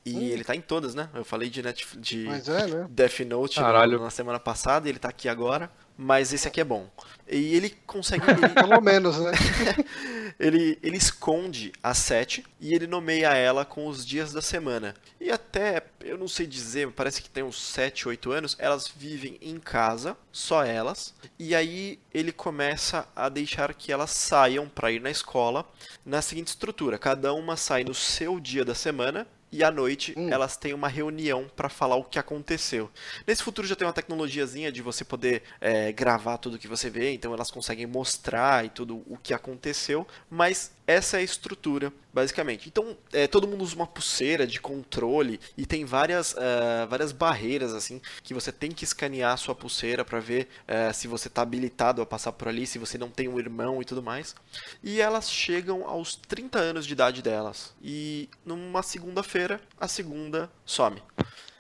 E 0.04 0.16
hum. 0.16 0.22
ele 0.22 0.44
tá 0.44 0.56
em 0.56 0.62
todas, 0.62 0.96
né? 0.96 1.10
Eu 1.14 1.24
falei 1.24 1.50
de, 1.50 1.62
Netflix, 1.62 2.08
de 2.08 2.28
é, 2.28 2.68
né? 2.68 2.88
Death 2.90 3.20
Note 3.20 3.60
no, 3.60 4.00
na 4.00 4.10
semana 4.10 4.40
passada, 4.40 4.90
ele 4.90 4.98
tá 4.98 5.10
aqui 5.10 5.30
agora. 5.30 5.70
Mas 5.98 6.34
esse 6.34 6.48
aqui 6.48 6.60
é 6.60 6.64
bom. 6.64 6.90
E 7.30 7.54
ele 7.56 7.70
consegue. 7.86 8.26
Ele... 8.32 8.50
Pelo 8.50 8.82
menos, 8.82 9.20
né? 9.20 9.32
ele, 10.40 10.80
ele 10.82 10.98
esconde 10.98 11.72
a 11.84 11.94
Sete 11.94 12.44
e 12.60 12.74
ele 12.74 12.88
nomeia 12.88 13.36
ela 13.36 13.64
com 13.64 13.86
os 13.86 14.04
dias 14.04 14.34
da 14.34 14.42
semana. 14.42 14.96
E 15.20 15.30
até, 15.30 15.84
eu 16.00 16.18
não 16.18 16.28
sei 16.28 16.48
dizer, 16.48 16.90
parece 16.92 17.22
que 17.22 17.30
tem 17.30 17.44
uns 17.44 17.62
7, 17.62 18.08
8 18.08 18.32
anos, 18.32 18.56
elas 18.58 18.88
vivem 18.88 19.38
em 19.42 19.60
casa, 19.60 20.18
só 20.32 20.64
elas. 20.66 21.14
E 21.38 21.54
aí 21.54 22.00
ele 22.12 22.32
começa 22.32 23.08
a 23.16 23.30
deixar 23.30 23.72
que 23.76 23.92
elas 23.92 24.10
saiam 24.10 24.68
para 24.68 24.92
ir 24.92 25.02
na 25.02 25.12
escola 25.12 25.70
na 26.04 26.22
seguinte 26.22 26.48
estrutura: 26.48 26.98
cada 26.98 27.32
uma 27.34 27.56
sai 27.56 27.84
no 27.84 27.94
seu 27.94 28.40
dia 28.40 28.66
da 28.66 28.74
semana 28.74 29.28
e 29.52 29.64
à 29.64 29.72
noite 29.72 30.14
hum. 30.18 30.30
elas 30.30 30.56
têm 30.56 30.74
uma 30.74 30.88
reunião 30.88 31.50
para 31.56 31.70
falar 31.70 31.96
o 31.96 32.04
que 32.04 32.18
aconteceu. 32.18 32.90
Nesse 33.28 33.44
futuro 33.44 33.68
já 33.68 33.76
tem 33.76 33.86
uma 33.86 33.94
tecnologiazinha 33.94 34.72
de 34.72 34.82
você 34.82 35.04
poder 35.04 35.44
é, 35.60 35.92
gravar 35.92 36.38
tudo 36.38 36.58
que 36.58 36.68
você 36.68 36.90
vê, 36.90 37.12
então 37.14 37.34
elas 37.34 37.52
conseguem 37.52 37.86
mostrar 37.86 38.66
e 38.66 38.70
tudo 38.70 39.04
o 39.08 39.18
que 39.18 39.34
aconteceu, 39.34 40.08
mas 40.30 40.72
essa 40.86 41.18
é 41.18 41.20
a 41.22 41.24
estrutura, 41.24 41.94
basicamente. 42.14 42.68
Então, 42.68 42.98
é, 43.14 43.28
todo 43.28 43.48
mundo 43.48 43.64
usa 43.64 43.76
uma 43.76 43.88
pulseira 43.88 44.46
de 44.48 44.60
controle 44.60 45.40
e 45.58 45.66
tem 45.66 45.86
várias, 45.86 46.34
uh, 46.34 46.88
várias 46.90 47.12
barreiras 47.12 47.74
assim 47.74 48.02
que 48.24 48.34
você 48.34 48.52
tem 48.52 48.72
que 48.72 48.84
escanear 48.84 49.34
a 49.34 49.38
sua 49.38 49.56
pulseira 49.56 50.04
para 50.04 50.20
ver 50.20 50.48
uh, 50.64 50.94
se 50.94 51.08
você 51.08 51.28
está 51.28 51.42
habilitado 51.42 52.02
a 52.02 52.06
passar 52.06 52.32
por 52.32 52.48
ali, 52.48 52.66
se 52.66 52.80
você 52.80 52.98
não 52.98 53.10
tem 53.10 53.28
um 53.28 53.40
irmão 53.40 53.82
e 53.82 53.86
tudo 53.86 54.02
mais. 54.02 54.36
E 54.84 55.00
elas 55.00 55.32
chegam 55.32 55.88
aos 55.88 56.16
30 56.16 56.60
anos 56.60 56.86
de 56.86 56.94
idade 56.94 57.22
delas. 57.22 57.74
E 57.82 58.30
numa 58.46 58.84
segunda-feira, 58.84 59.62
a 59.80 59.88
segunda 59.88 60.52
some. 60.66 61.02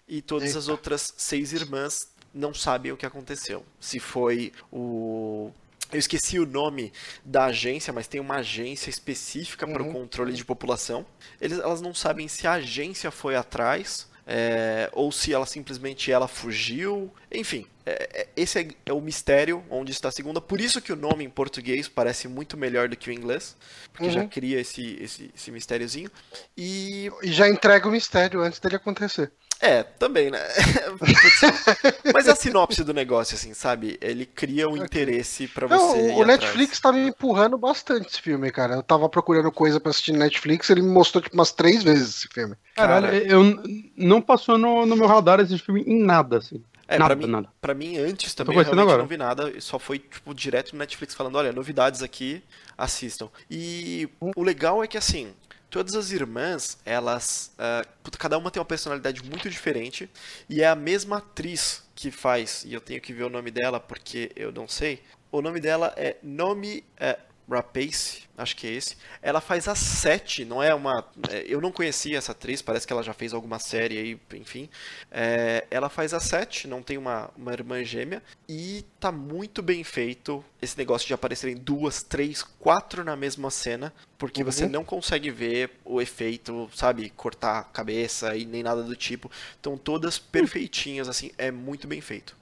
e 0.07 0.21
todas 0.21 0.49
Eita. 0.49 0.59
as 0.59 0.67
outras 0.67 1.13
seis 1.15 1.53
irmãs 1.53 2.11
não 2.33 2.53
sabem 2.53 2.91
o 2.91 2.97
que 2.97 3.05
aconteceu. 3.05 3.65
Se 3.79 3.99
foi 3.99 4.51
o 4.71 5.51
eu 5.91 5.99
esqueci 5.99 6.39
o 6.39 6.45
nome 6.45 6.91
da 7.23 7.45
agência, 7.45 7.91
mas 7.91 8.07
tem 8.07 8.19
uma 8.19 8.37
agência 8.37 8.89
específica 8.89 9.65
uhum. 9.65 9.73
para 9.73 9.83
o 9.83 9.91
controle 9.91 10.33
de 10.33 10.45
população. 10.45 11.05
Eles, 11.39 11.59
elas 11.59 11.81
não 11.81 11.93
sabem 11.93 12.27
se 12.27 12.47
a 12.47 12.53
agência 12.53 13.11
foi 13.11 13.35
atrás 13.35 14.09
é, 14.25 14.89
ou 14.93 15.11
se 15.11 15.33
ela 15.33 15.45
simplesmente 15.45 16.11
ela 16.11 16.27
fugiu. 16.27 17.11
Enfim, 17.31 17.67
é, 17.85 18.09
é, 18.13 18.27
esse 18.35 18.59
é, 18.59 18.67
é, 18.85 18.93
o 18.93 19.01
mistério 19.01 19.63
onde 19.69 19.91
está 19.91 20.09
a 20.09 20.11
segunda. 20.11 20.39
Por 20.39 20.61
isso 20.61 20.81
que 20.81 20.93
o 20.93 20.95
nome 20.95 21.25
em 21.25 21.29
português 21.29 21.87
parece 21.87 22.27
muito 22.27 22.55
melhor 22.55 22.87
do 22.87 22.95
que 22.95 23.09
o 23.09 23.13
inglês, 23.13 23.57
porque 23.91 24.05
uhum. 24.05 24.11
já 24.11 24.25
cria 24.27 24.59
esse, 24.59 24.97
esse, 25.01 25.31
esse 25.35 25.51
mistériozinho. 25.51 26.09
E... 26.57 27.11
e 27.23 27.31
já 27.31 27.49
entrega 27.49 27.87
o 27.87 27.91
mistério 27.91 28.41
antes 28.41 28.59
dele 28.59 28.75
acontecer. 28.75 29.31
É, 29.61 29.83
também, 29.83 30.31
né? 30.31 30.39
Mas 32.11 32.27
a 32.27 32.35
sinopse 32.35 32.83
do 32.83 32.93
negócio, 32.93 33.35
assim, 33.35 33.53
sabe? 33.53 33.97
Ele 34.01 34.25
cria 34.25 34.67
um 34.67 34.75
interesse 34.75 35.47
para 35.47 35.67
você. 35.67 36.07
Não, 36.09 36.17
o 36.17 36.25
Netflix 36.25 36.79
atrás. 36.79 36.79
tá 36.79 36.91
me 36.91 37.09
empurrando 37.09 37.57
bastante 37.59 38.07
esse 38.07 38.19
filme, 38.19 38.49
cara. 38.51 38.75
Eu 38.75 38.83
tava 38.83 39.07
procurando 39.07 39.51
coisa 39.51 39.79
pra 39.79 39.91
assistir 39.91 40.13
no 40.13 40.19
Netflix, 40.19 40.69
ele 40.71 40.81
me 40.81 40.89
mostrou 40.89 41.21
tipo 41.21 41.35
umas 41.35 41.51
três 41.51 41.83
vezes 41.83 42.17
esse 42.17 42.27
filme. 42.27 42.55
Caralho, 42.75 43.07
cara, 43.07 43.17
eu 43.17 43.61
não 43.95 44.19
passou 44.19 44.57
no, 44.57 44.83
no 44.85 44.95
meu 44.95 45.07
radar 45.07 45.39
esse 45.39 45.57
filme 45.59 45.83
em 45.85 46.01
nada, 46.01 46.39
assim. 46.39 46.63
É, 46.87 46.97
nada, 46.97 47.15
pra, 47.15 47.25
mim, 47.25 47.31
nada. 47.31 47.49
pra 47.61 47.73
mim, 47.73 47.97
antes 47.97 48.33
também, 48.33 48.53
eu 48.57 48.63
realmente 48.63 48.81
agora. 48.81 48.97
não 48.97 49.07
vi 49.07 49.15
nada. 49.15 49.61
Só 49.61 49.79
foi, 49.79 49.99
tipo, 49.99 50.33
direto 50.33 50.73
no 50.73 50.79
Netflix 50.79 51.13
falando, 51.13 51.35
olha, 51.35 51.53
novidades 51.53 52.03
aqui, 52.03 52.43
assistam. 52.77 53.29
E 53.49 54.09
o 54.35 54.43
legal 54.43 54.83
é 54.83 54.87
que, 54.87 54.97
assim, 54.97 55.33
todas 55.71 55.95
as 55.95 56.11
irmãs, 56.11 56.77
elas. 56.85 57.51
Uh, 57.57 58.11
cada 58.19 58.37
uma 58.37 58.51
tem 58.51 58.59
uma 58.59 58.65
personalidade 58.65 59.23
muito 59.23 59.49
diferente. 59.49 60.07
E 60.47 60.61
é 60.61 60.67
a 60.67 60.75
mesma 60.75 61.17
atriz 61.17 61.81
que 61.95 62.11
faz. 62.11 62.63
E 62.65 62.73
eu 62.73 62.81
tenho 62.81 63.01
que 63.01 63.13
ver 63.13 63.23
o 63.23 63.29
nome 63.29 63.49
dela 63.49 63.79
porque 63.79 64.31
eu 64.35 64.51
não 64.51 64.67
sei. 64.67 65.01
O 65.31 65.41
nome 65.41 65.61
dela 65.61 65.93
é 65.95 66.17
Nomi 66.21 66.83
uh, 66.99 67.30
Rapace, 67.51 68.23
acho 68.37 68.55
que 68.55 68.67
é 68.67 68.71
esse. 68.71 68.97
Ela 69.21 69.41
faz 69.41 69.67
a 69.67 69.75
Sete, 69.75 70.43
não 70.45 70.61
é 70.61 70.73
uma. 70.73 71.05
É, 71.29 71.43
eu 71.47 71.61
não 71.61 71.71
conhecia 71.71 72.17
essa 72.17 72.31
atriz, 72.31 72.61
parece 72.61 72.87
que 72.87 72.93
ela 72.93 73.03
já 73.03 73.13
fez 73.13 73.33
alguma 73.33 73.59
série 73.59 73.97
aí, 73.97 74.19
enfim. 74.33 74.69
É, 75.11 75.65
ela 75.69 75.89
faz 75.89 76.13
a 76.13 76.19
Sete, 76.19 76.67
não 76.67 76.81
tem 76.81 76.97
uma, 76.97 77.29
uma 77.37 77.53
irmã 77.53 77.83
gêmea. 77.83 78.21
E 78.47 78.85
tá 78.99 79.11
muito 79.11 79.61
bem 79.61 79.83
feito 79.83 80.43
esse 80.61 80.77
negócio 80.77 81.07
de 81.07 81.13
aparecerem 81.13 81.55
duas, 81.55 82.03
três, 82.03 82.43
quatro 82.43 83.03
na 83.03 83.15
mesma 83.15 83.49
cena. 83.49 83.93
Porque 84.17 84.41
uhum. 84.41 84.51
você 84.51 84.67
não 84.67 84.83
consegue 84.83 85.31
ver 85.31 85.71
o 85.83 86.01
efeito, 86.01 86.69
sabe, 86.73 87.09
cortar 87.09 87.59
a 87.59 87.63
cabeça 87.63 88.35
e 88.35 88.45
nem 88.45 88.63
nada 88.63 88.83
do 88.83 88.95
tipo. 88.95 89.31
Estão 89.55 89.77
todas 89.77 90.17
perfeitinhas, 90.19 91.07
assim, 91.07 91.31
é 91.37 91.51
muito 91.51 91.87
bem 91.87 92.01
feito. 92.01 92.40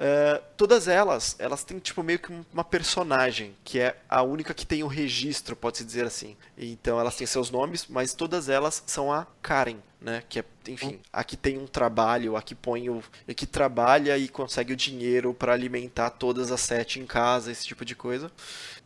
Uh, 0.00 0.42
todas 0.56 0.88
elas, 0.88 1.36
elas 1.38 1.62
têm 1.62 1.78
tipo 1.78 2.02
meio 2.02 2.18
que 2.18 2.32
uma 2.54 2.64
personagem, 2.64 3.54
que 3.62 3.78
é 3.78 3.94
a 4.08 4.22
única 4.22 4.54
que 4.54 4.64
tem 4.64 4.82
o 4.82 4.86
registro, 4.86 5.54
pode-se 5.54 5.84
dizer 5.84 6.06
assim. 6.06 6.38
Então 6.56 6.98
elas 6.98 7.16
têm 7.16 7.26
seus 7.26 7.50
nomes, 7.50 7.86
mas 7.86 8.14
todas 8.14 8.48
elas 8.48 8.82
são 8.86 9.12
a 9.12 9.26
Karen, 9.42 9.76
né? 10.00 10.22
Que 10.26 10.38
é, 10.38 10.44
enfim, 10.68 10.98
a 11.12 11.22
que 11.22 11.36
tem 11.36 11.58
um 11.58 11.66
trabalho, 11.66 12.34
a 12.34 12.40
que 12.40 12.54
põe 12.54 12.88
o. 12.88 13.04
a 13.28 13.34
que 13.34 13.44
trabalha 13.44 14.16
e 14.16 14.26
consegue 14.26 14.72
o 14.72 14.76
dinheiro 14.76 15.34
para 15.34 15.52
alimentar 15.52 16.08
todas 16.08 16.50
as 16.50 16.62
sete 16.62 16.98
em 16.98 17.04
casa, 17.04 17.52
esse 17.52 17.66
tipo 17.66 17.84
de 17.84 17.94
coisa. 17.94 18.32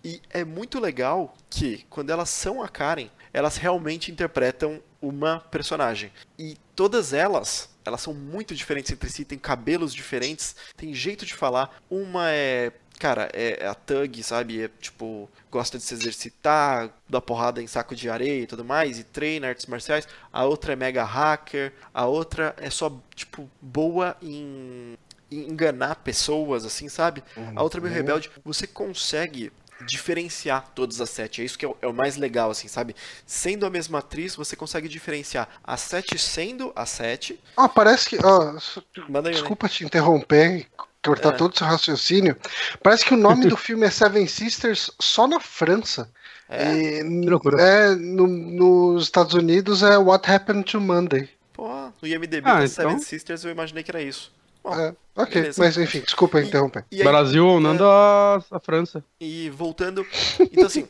E 0.02 0.20
é 0.30 0.44
muito 0.44 0.80
legal 0.80 1.32
que, 1.48 1.86
quando 1.88 2.10
elas 2.10 2.28
são 2.28 2.60
a 2.60 2.68
Karen, 2.68 3.08
elas 3.34 3.56
realmente 3.56 4.12
interpretam 4.12 4.80
uma 5.02 5.40
personagem. 5.40 6.12
E 6.38 6.56
todas 6.74 7.12
elas, 7.12 7.68
elas 7.84 8.00
são 8.00 8.14
muito 8.14 8.54
diferentes 8.54 8.92
entre 8.92 9.10
si, 9.10 9.24
têm 9.24 9.38
cabelos 9.38 9.92
diferentes, 9.92 10.54
tem 10.76 10.94
jeito 10.94 11.26
de 11.26 11.34
falar. 11.34 11.76
Uma 11.90 12.30
é 12.30 12.72
cara, 12.96 13.28
é, 13.32 13.66
a 13.66 13.74
Tug, 13.74 14.22
sabe? 14.22 14.62
É, 14.62 14.70
tipo, 14.80 15.28
gosta 15.50 15.76
de 15.76 15.84
se 15.84 15.94
exercitar, 15.94 16.90
dá 17.08 17.20
porrada 17.20 17.60
em 17.60 17.66
saco 17.66 17.94
de 17.94 18.08
areia 18.08 18.42
e 18.42 18.46
tudo 18.46 18.64
mais, 18.64 19.00
e 19.00 19.04
treina 19.04 19.48
artes 19.48 19.66
marciais. 19.66 20.06
A 20.32 20.44
outra 20.44 20.74
é 20.74 20.76
mega 20.76 21.02
hacker, 21.04 21.72
a 21.92 22.06
outra 22.06 22.54
é 22.56 22.70
só, 22.70 22.96
tipo, 23.14 23.50
boa 23.60 24.16
em, 24.22 24.96
em 25.28 25.50
enganar 25.50 25.96
pessoas, 25.96 26.64
assim, 26.64 26.88
sabe? 26.88 27.22
Uhum. 27.36 27.52
A 27.56 27.62
outra 27.64 27.80
é 27.80 27.82
meio 27.82 27.94
rebelde. 27.94 28.30
Você 28.44 28.66
consegue 28.66 29.52
diferenciar 29.86 30.70
todas 30.74 31.00
as 31.00 31.10
sete. 31.10 31.42
É 31.42 31.44
isso 31.44 31.58
que 31.58 31.64
é 31.64 31.68
o, 31.68 31.76
é 31.82 31.86
o, 31.86 31.92
mais 31.92 32.16
legal, 32.16 32.50
assim, 32.50 32.68
sabe? 32.68 32.94
Sendo 33.26 33.66
a 33.66 33.70
mesma 33.70 33.98
atriz, 33.98 34.36
você 34.36 34.54
consegue 34.56 34.88
diferenciar 34.88 35.48
a 35.62 35.76
sete 35.76 36.18
sendo 36.18 36.72
a 36.74 36.86
sete. 36.86 37.40
Ah, 37.56 37.68
parece 37.68 38.10
que. 38.10 38.16
Ah, 38.16 38.56
desculpa 39.30 39.68
te 39.68 39.84
interromper, 39.84 40.66
cortar 41.04 41.34
é. 41.34 41.36
todo 41.36 41.52
o 41.52 41.56
seu 41.56 41.66
raciocínio. 41.66 42.36
Parece 42.82 43.04
que 43.04 43.14
o 43.14 43.18
nome 43.18 43.46
do 43.46 43.56
filme 43.56 43.86
é 43.86 43.90
Seven 43.90 44.26
Sisters 44.26 44.90
só 45.00 45.26
na 45.26 45.40
França. 45.40 46.10
É, 46.48 46.74
e, 46.74 47.00
é 47.00 47.94
no, 47.94 48.26
nos 48.26 49.04
Estados 49.04 49.34
Unidos 49.34 49.82
é 49.82 49.96
What 49.96 50.30
Happened 50.30 50.64
to 50.70 50.80
Monday. 50.80 51.28
Pô, 51.52 51.68
no 52.02 52.08
IMDB 52.08 52.42
ah, 52.44 52.56
então... 52.56 52.68
Seven 52.68 52.98
Sisters 52.98 53.44
eu 53.44 53.50
imaginei 53.50 53.82
que 53.82 53.90
era 53.90 54.02
isso. 54.02 54.32
Bom, 54.64 54.74
é, 54.74 54.96
ok, 55.14 55.42
beleza. 55.42 55.62
mas 55.62 55.76
enfim, 55.76 56.00
desculpa 56.00 56.40
interromper. 56.40 56.86
E, 56.90 56.96
e 56.96 56.98
aí, 57.00 57.04
Brasil 57.04 57.46
andando 57.48 57.84
é, 57.84 57.86
a, 57.86 58.42
a 58.52 58.58
França. 58.58 59.04
E 59.20 59.50
voltando. 59.50 60.06
Então, 60.40 60.64
assim, 60.64 60.88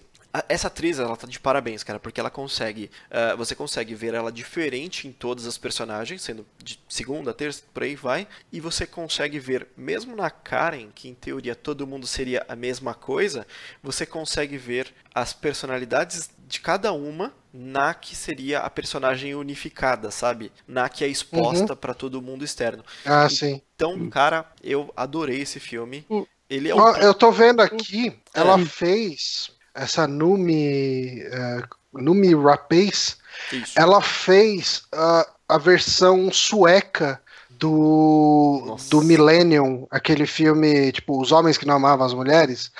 essa 0.49 0.66
atriz, 0.66 0.99
ela 0.99 1.16
tá 1.16 1.27
de 1.27 1.39
parabéns, 1.39 1.85
cara, 1.85 2.01
porque 2.01 2.18
ela 2.18 2.31
consegue. 2.31 2.91
Uh, 3.07 3.37
você 3.37 3.55
consegue 3.55 3.95
ver 3.95 4.14
ela 4.14 4.33
diferente 4.33 5.07
em 5.07 5.12
todas 5.12 5.47
as 5.47 5.57
personagens, 5.59 6.22
sendo 6.22 6.47
de 6.62 6.79
segunda, 6.89 7.33
terça, 7.33 7.62
por 7.72 7.83
aí 7.83 7.95
vai. 7.95 8.27
E 8.53 8.61
você 8.61 8.87
consegue 8.87 9.39
ver, 9.39 9.68
mesmo 9.77 10.16
na 10.16 10.31
Karen, 10.31 10.89
que 10.95 11.09
em 11.09 11.14
teoria 11.14 11.55
todo 11.55 11.87
mundo 11.87 12.07
seria 12.07 12.45
a 12.49 12.57
mesma 12.57 12.95
coisa, 12.95 13.47
você 13.83 14.05
consegue 14.05 14.57
ver 14.57 14.93
as 15.14 15.33
personalidades 15.33 16.31
de 16.49 16.61
cada 16.61 16.93
uma 16.93 17.33
na 17.57 17.95
que 17.95 18.17
seria 18.17 18.59
a 18.59 18.69
personagem 18.69 19.33
unificada, 19.37 20.11
sabe? 20.11 20.51
Na 20.67 20.89
que 20.89 21.05
é 21.05 21.07
exposta 21.09 21.73
uhum. 21.73 21.77
para 21.77 21.95
todo 21.95 22.21
mundo 22.21 22.45
externo. 22.45 22.85
Ah, 23.07 23.29
sim. 23.29 23.63
Então, 23.77 24.11
cara, 24.11 24.45
eu 24.61 24.93
adorei 24.97 25.41
esse 25.41 25.61
filme. 25.61 26.05
Ele 26.51 26.69
é 26.69 26.75
um... 26.75 26.97
Eu 26.97 27.15
tô 27.15 27.31
vendo 27.31 27.61
aqui, 27.61 28.09
é. 28.35 28.41
ela 28.41 28.59
fez 28.59 29.53
essa 29.73 30.07
Numi, 30.09 31.23
uh, 31.23 32.03
Numi 32.03 32.35
Rapace, 32.35 33.17
Isso. 33.53 33.73
ela 33.77 34.03
fez 34.03 34.83
uh, 34.93 35.25
a 35.49 35.57
versão 35.57 36.33
sueca 36.33 37.23
do, 37.51 38.77
do 38.91 39.01
Millennium, 39.01 39.87
aquele 39.93 40.27
filme, 40.27 40.91
tipo, 40.91 41.21
Os 41.21 41.31
Homens 41.31 41.57
que 41.57 41.67
Não 41.67 41.77
Amavam 41.77 42.05
as 42.05 42.15
Mulheres. 42.15 42.73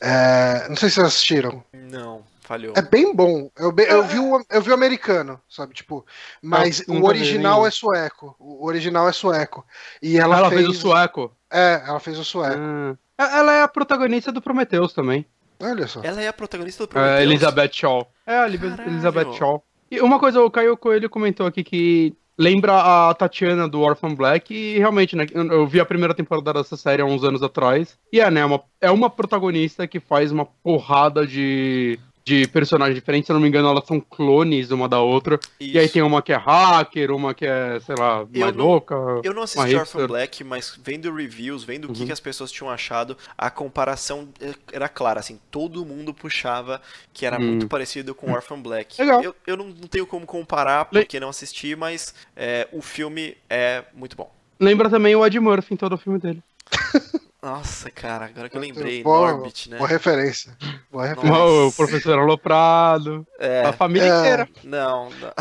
É, 0.00 0.66
não 0.68 0.76
sei 0.76 0.88
se 0.88 0.96
vocês 0.96 1.06
assistiram. 1.06 1.62
Não. 1.72 2.24
Falhou. 2.46 2.74
É 2.76 2.82
bem 2.82 3.12
bom. 3.12 3.50
Eu, 3.58 3.74
eu, 3.76 4.04
vi, 4.04 4.20
o, 4.20 4.46
eu 4.48 4.62
vi 4.62 4.70
o 4.70 4.74
americano, 4.74 5.40
sabe? 5.48 5.74
Tipo, 5.74 6.06
mas 6.40 6.80
o 6.86 7.04
original 7.04 7.66
é 7.66 7.72
sueco. 7.72 8.36
O 8.38 8.64
original 8.64 9.08
é 9.08 9.12
sueco. 9.12 9.66
E 10.00 10.16
ela, 10.16 10.38
ela 10.38 10.48
fez... 10.48 10.62
fez 10.64 10.76
o 10.76 10.80
sueco. 10.80 11.36
É, 11.50 11.82
ela 11.84 11.98
fez 11.98 12.16
o 12.20 12.24
sueco. 12.24 12.56
Ah. 12.56 12.96
Ela 13.18 13.52
é 13.52 13.62
a 13.62 13.68
protagonista 13.68 14.30
do 14.30 14.40
Prometheus 14.40 14.92
também. 14.92 15.26
Olha 15.60 15.88
só. 15.88 16.02
Ela 16.04 16.22
é 16.22 16.28
a 16.28 16.32
protagonista 16.32 16.86
do 16.86 16.90
é, 16.90 16.92
Prometheus. 16.92 17.18
É, 17.18 17.22
Elizabeth 17.24 17.72
Shaw. 17.72 18.12
É, 18.24 18.38
a 18.38 18.46
Elizabeth 18.46 19.32
Shaw. 19.32 19.64
E 19.90 20.00
uma 20.00 20.20
coisa, 20.20 20.40
o 20.40 20.50
Caio 20.50 20.76
Coelho 20.76 21.10
comentou 21.10 21.46
aqui 21.46 21.64
que 21.64 22.14
lembra 22.38 23.08
a 23.08 23.14
Tatiana 23.14 23.66
do 23.66 23.80
Orphan 23.80 24.14
Black 24.14 24.54
e 24.54 24.78
realmente, 24.78 25.16
né, 25.16 25.26
eu 25.32 25.66
vi 25.66 25.80
a 25.80 25.86
primeira 25.86 26.14
temporada 26.14 26.52
dessa 26.52 26.76
série 26.76 27.02
há 27.02 27.04
uns 27.04 27.24
anos 27.24 27.42
atrás 27.42 27.98
e 28.12 28.20
é, 28.20 28.30
né, 28.30 28.44
uma, 28.44 28.62
é 28.80 28.90
uma 28.90 29.08
protagonista 29.08 29.86
que 29.86 29.98
faz 29.98 30.30
uma 30.30 30.44
porrada 30.44 31.26
de 31.26 31.98
de 32.26 32.48
personagens 32.48 32.96
diferentes, 32.96 33.26
se 33.26 33.32
eu 33.32 33.34
não 33.34 33.40
me 33.40 33.46
engano, 33.46 33.68
elas 33.68 33.86
são 33.86 34.00
clones 34.00 34.72
uma 34.72 34.88
da 34.88 35.00
outra. 35.00 35.38
Isso. 35.60 35.76
E 35.76 35.78
aí 35.78 35.88
tem 35.88 36.02
uma 36.02 36.20
que 36.20 36.32
é 36.32 36.36
hacker, 36.36 37.12
uma 37.12 37.32
que 37.32 37.46
é, 37.46 37.78
sei 37.78 37.94
lá, 37.96 38.26
eu 38.34 38.40
mais 38.40 38.56
não, 38.56 38.66
louca. 38.66 38.96
Eu 39.22 39.32
não 39.32 39.44
assisti 39.44 39.76
Orphan 39.76 40.08
Black, 40.08 40.42
mas 40.42 40.76
vendo 40.82 41.14
reviews, 41.14 41.62
vendo 41.62 41.84
o 41.84 41.92
que, 41.92 42.00
uhum. 42.00 42.06
que 42.06 42.12
as 42.12 42.18
pessoas 42.18 42.50
tinham 42.50 42.68
achado, 42.68 43.16
a 43.38 43.48
comparação 43.48 44.28
era 44.72 44.88
clara, 44.88 45.20
assim, 45.20 45.38
todo 45.52 45.86
mundo 45.86 46.12
puxava 46.12 46.82
que 47.12 47.24
era 47.24 47.38
uhum. 47.38 47.46
muito 47.46 47.68
parecido 47.68 48.12
com 48.12 48.32
Orphan 48.32 48.60
Black. 48.60 49.00
Legal. 49.00 49.22
Eu, 49.22 49.36
eu 49.46 49.56
não, 49.56 49.66
não 49.66 49.86
tenho 49.86 50.04
como 50.04 50.26
comparar, 50.26 50.86
porque 50.86 51.20
não 51.20 51.28
assisti, 51.28 51.76
mas 51.76 52.12
é, 52.34 52.66
o 52.72 52.82
filme 52.82 53.36
é 53.48 53.84
muito 53.94 54.16
bom. 54.16 54.28
Lembra 54.58 54.90
também 54.90 55.14
o 55.14 55.24
Ed 55.24 55.38
Murphy 55.38 55.74
em 55.74 55.76
todo 55.76 55.92
o 55.92 55.98
filme 55.98 56.18
dele. 56.18 56.42
Nossa, 57.46 57.88
cara, 57.92 58.24
agora 58.24 58.48
que 58.48 58.56
eu 58.56 58.60
lembrei, 58.60 59.04
boa, 59.04 59.30
Norbit, 59.30 59.70
né? 59.70 59.78
Boa 59.78 59.88
referência. 59.88 60.52
Boa 60.90 61.06
referência. 61.06 61.44
o 61.44 61.70
professor 61.70 62.18
Aloprado. 62.18 63.24
É. 63.38 63.66
A 63.66 63.72
família 63.72 64.12
é. 64.12 64.18
inteira. 64.18 64.48
Não, 64.64 65.10
não. 65.10 65.32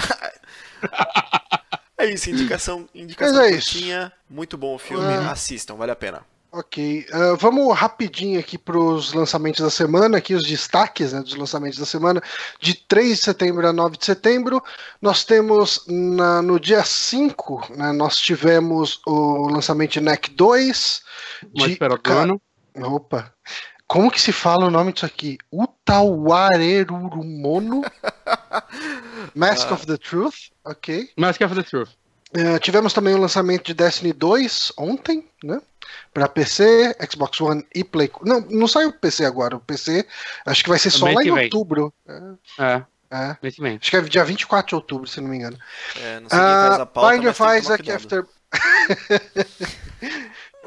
é 1.98 2.06
isso, 2.06 2.30
indicação, 2.30 2.88
indicação 2.94 3.42
é 3.42 3.54
curtinha. 3.54 4.14
Muito 4.30 4.56
bom 4.56 4.76
o 4.76 4.78
filme, 4.78 5.04
é. 5.04 5.32
assistam, 5.32 5.74
vale 5.74 5.94
a 5.94 5.96
pena. 5.96 6.22
Ok. 6.56 7.06
Uh, 7.12 7.36
vamos 7.36 7.78
rapidinho 7.78 8.40
aqui 8.40 8.58
para 8.58 8.78
os 8.78 9.12
lançamentos 9.12 9.60
da 9.60 9.70
semana, 9.70 10.20
aqui 10.20 10.34
os 10.34 10.48
destaques 10.48 11.12
né, 11.12 11.20
dos 11.20 11.36
lançamentos 11.36 11.78
da 11.78 11.86
semana. 11.86 12.24
De 12.62 12.74
3 12.74 13.10
de 13.10 13.18
setembro 13.18 13.68
a 13.68 13.74
9 13.74 13.98
de 13.98 14.06
setembro, 14.06 14.64
nós 15.02 15.26
temos 15.26 15.84
na, 15.86 16.42
no 16.42 16.58
dia 16.58 16.82
5, 16.82 17.74
né, 17.76 17.92
nós 17.92 18.16
tivemos 18.16 19.02
o 19.06 19.50
lançamento 19.50 19.92
de 19.92 20.00
NEC 20.00 20.30
2. 20.30 21.04
Mais 21.58 21.74
esperado 21.74 22.02
do 22.02 22.14
ano. 22.14 22.42
Opa. 22.74 23.34
Como 23.86 24.10
que 24.10 24.22
se 24.22 24.32
fala 24.32 24.66
o 24.66 24.72
nome 24.72 24.94
disso 24.94 25.06
aqui? 25.06 25.38
Utawarerurumono? 25.52 27.82
Mask 29.36 29.68
ah. 29.72 29.74
of 29.74 29.86
the 29.86 29.98
Truth, 29.98 30.52
ok. 30.64 31.10
Mask 31.18 31.42
of 31.42 31.54
the 31.54 31.64
Truth. 31.64 31.90
Uh, 32.34 32.58
tivemos 32.60 32.94
também 32.94 33.14
o 33.14 33.20
lançamento 33.20 33.66
de 33.66 33.74
Destiny 33.74 34.14
2 34.14 34.72
ontem, 34.78 35.28
né? 35.44 35.60
Para 36.14 36.28
PC, 36.28 36.96
Xbox 37.10 37.42
One 37.42 37.66
e 37.74 37.84
Play. 37.84 38.12
Não, 38.22 38.42
não 38.42 38.68
saiu 38.68 38.90
o 38.90 38.94
PC 38.94 39.26
agora. 39.26 39.56
O 39.56 39.60
PC 39.60 40.06
acho 40.46 40.64
que 40.64 40.70
vai 40.70 40.80
ser 40.80 40.92
só 40.92 41.06
lá 41.06 41.24
em 41.24 41.32
outubro. 41.32 41.94
É. 42.60 42.84
é. 43.12 43.38
Vem. 43.60 43.78
Acho 43.82 43.92
que 43.92 43.98
é 43.98 44.02
dia 44.02 44.24
24 44.24 44.68
de 44.68 44.76
outubro, 44.76 45.08
se 45.08 45.22
não 45.22 45.30
me 45.30 45.38
engano. 45.38 45.58
É, 46.02 46.20
não 46.20 46.30
sei 46.30 46.40
quem 46.40 46.48
faz 46.48 46.80
a 46.80 46.86
pauta, 46.86 47.18
Bind 47.18 47.26
of 47.28 47.44
Isaac 47.58 47.92
After. 47.92 48.26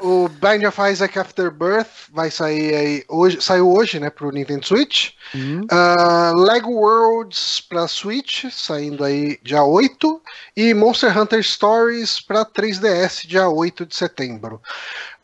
O 0.01 0.29
Bind 0.29 0.63
of 0.65 0.79
Isaac 0.81 1.17
Afterbirth 1.19 2.09
vai 2.11 2.31
sair 2.31 2.75
aí 2.75 3.05
hoje, 3.07 3.41
saiu 3.41 3.69
hoje, 3.71 3.99
né, 3.99 4.09
pro 4.09 4.31
Nintendo 4.31 4.65
Switch. 4.65 5.11
Uhum. 5.33 5.61
Uh, 5.71 6.35
Lego 6.41 6.71
Worlds 6.71 7.61
pra 7.61 7.87
Switch, 7.87 8.45
saindo 8.51 9.03
aí 9.03 9.37
dia 9.43 9.63
8. 9.63 10.21
E 10.55 10.73
Monster 10.73 11.17
Hunter 11.17 11.43
Stories 11.43 12.19
pra 12.19 12.45
3DS, 12.45 13.27
dia 13.27 13.49
8 13.49 13.85
de 13.85 13.95
setembro. 13.95 14.61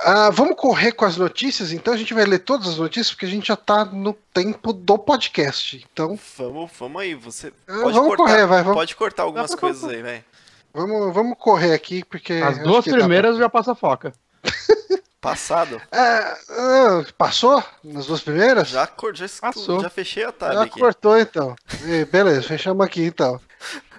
Uh, 0.01 0.31
vamos 0.31 0.57
correr 0.57 0.91
com 0.91 1.05
as 1.05 1.15
notícias, 1.15 1.71
então 1.71 1.93
a 1.93 1.97
gente 1.97 2.13
vai 2.13 2.25
ler 2.25 2.39
todas 2.39 2.67
as 2.67 2.77
notícias, 2.77 3.11
porque 3.11 3.25
a 3.25 3.29
gente 3.29 3.47
já 3.47 3.55
tá 3.55 3.85
no 3.85 4.13
tempo 4.33 4.73
do 4.73 4.97
podcast. 4.97 5.85
Então. 5.91 6.19
Vamos, 6.37 6.71
vamos 6.77 7.01
aí, 7.01 7.15
você. 7.15 7.47
Uh, 7.47 7.91
vamos 7.91 8.15
cortar, 8.15 8.17
correr, 8.17 8.45
vai. 8.45 8.61
Vamos... 8.61 8.77
Pode 8.77 8.95
cortar 8.95 9.23
algumas 9.23 9.55
coisas 9.55 9.83
aí, 9.85 10.01
velho. 10.01 10.23
Vamos, 10.73 11.13
vamos 11.13 11.37
correr 11.37 11.73
aqui, 11.73 12.03
porque. 12.03 12.33
As 12.33 12.61
duas 12.61 12.83
primeiras 12.83 13.35
pra... 13.35 13.45
já 13.45 13.49
passa 13.49 13.73
foca. 13.73 14.13
Passado. 15.25 15.81
É, 15.91 15.97
é, 15.97 17.05
passou 17.17 17.63
nas 17.83 18.05
duas 18.05 18.21
primeiras? 18.21 18.69
Já, 18.69 18.87
já, 19.13 19.27
Passou. 19.41 19.81
já 19.81 19.89
fechei 19.89 20.23
a 20.23 20.31
tab 20.31 20.53
Já 20.53 20.63
aqui. 20.63 20.79
cortou 20.79 21.19
então. 21.19 21.55
E, 21.83 22.05
beleza, 22.05 22.43
fechamos 22.43 22.85
aqui 22.85 23.03
então. 23.03 23.41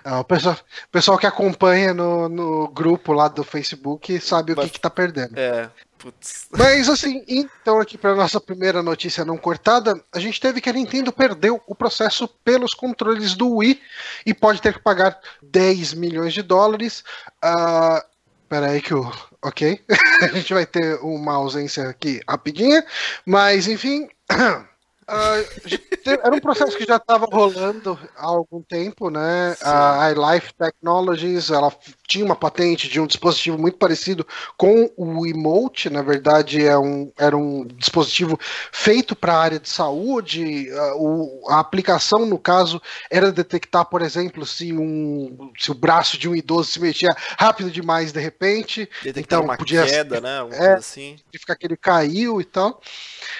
o 0.05 0.25
pessoal, 0.25 0.57
pessoal 0.93 1.19
que 1.19 1.27
acompanha 1.27 1.93
no, 1.93 2.29
no 2.29 2.69
grupo 2.69 3.13
lá 3.13 3.27
do 3.27 3.43
Facebook 3.43 4.21
sabe 4.21 4.53
o 4.53 4.57
Mas, 4.57 4.67
que, 4.67 4.73
que 4.73 4.81
tá 4.81 4.89
perdendo. 4.89 5.37
É, 5.37 5.69
Putz. 5.99 6.47
Mas 6.51 6.89
assim, 6.89 7.25
então 7.27 7.81
aqui 7.81 7.99
para 7.99 8.15
nossa 8.15 8.41
primeira 8.41 8.83
notícia 8.83 9.25
não 9.25 9.37
cortada, 9.37 10.01
a 10.13 10.21
gente 10.21 10.41
teve 10.41 10.61
que 10.61 10.71
a 10.71 10.73
Nintendo 10.73 11.11
perdeu 11.11 11.61
o 11.67 11.75
processo 11.75 12.29
pelos 12.45 12.73
controles 12.73 13.35
do 13.35 13.57
Wii 13.57 13.81
e 14.25 14.33
pode 14.33 14.63
ter 14.63 14.75
que 14.75 14.81
pagar 14.81 15.19
10 15.43 15.95
milhões 15.95 16.33
de 16.33 16.43
dólares. 16.43 17.03
Uh, 17.43 18.17
Pera 18.49 18.71
aí 18.71 18.81
que 18.81 18.95
o. 18.95 19.13
Ok. 19.47 19.81
a 20.23 20.27
gente 20.27 20.53
vai 20.53 20.67
ter 20.67 20.99
uma 21.03 21.35
ausência 21.35 21.89
aqui 21.89 22.21
rapidinha. 22.29 22.85
Mas, 23.25 23.69
enfim. 23.69 24.09
Uh, 25.09 26.19
era 26.23 26.35
um 26.35 26.41
processo 26.41 26.77
que 26.77 26.85
já 26.85 26.97
estava 26.97 27.27
rolando 27.27 27.97
há 28.17 28.27
algum 28.27 28.61
tempo, 28.61 29.09
né? 29.09 29.55
Sim. 29.55 29.65
A 29.65 30.11
iLife 30.11 30.53
Technologies, 30.55 31.51
ela 31.51 31.73
tinha 32.09 32.25
uma 32.25 32.35
patente 32.35 32.89
de 32.89 33.01
um 33.01 33.07
dispositivo 33.07 33.57
muito 33.57 33.79
parecido 33.79 34.27
com 34.57 34.91
o 34.97 35.27
Emote, 35.27 35.89
na 35.89 36.03
verdade 36.03 36.65
é 36.65 36.77
um, 36.77 37.13
era 37.19 37.37
um 37.37 37.65
dispositivo 37.67 38.39
feito 38.73 39.15
para 39.15 39.35
a 39.35 39.41
área 39.41 39.61
de 39.61 39.69
saúde. 39.69 40.71
Uh, 40.71 41.03
o, 41.03 41.51
a 41.51 41.61
aplicação, 41.61 42.27
no 42.27 42.39
caso, 42.39 42.83
era 43.09 43.31
detectar, 43.31 43.85
por 43.85 44.03
exemplo, 44.03 44.45
se, 44.45 44.73
um, 44.73 45.53
se 45.59 45.71
o 45.71 45.75
braço 45.75 46.19
de 46.19 46.29
um 46.29 46.35
idoso 46.35 46.71
se 46.73 46.81
mexia 46.81 47.15
rápido 47.39 47.71
demais 47.71 48.13
de 48.13 48.21
repente. 48.21 48.89
Detectar 49.05 49.39
então, 49.39 49.45
uma 49.45 49.57
podia, 49.57 49.85
queda, 49.87 50.21
né? 50.21 50.39
Alguma 50.39 50.65
é, 50.65 50.75
assim. 50.75 51.17
Significar 51.17 51.57
que 51.57 51.67
ele 51.67 51.77
caiu 51.77 52.41
e 52.41 52.45
tal. 52.45 52.81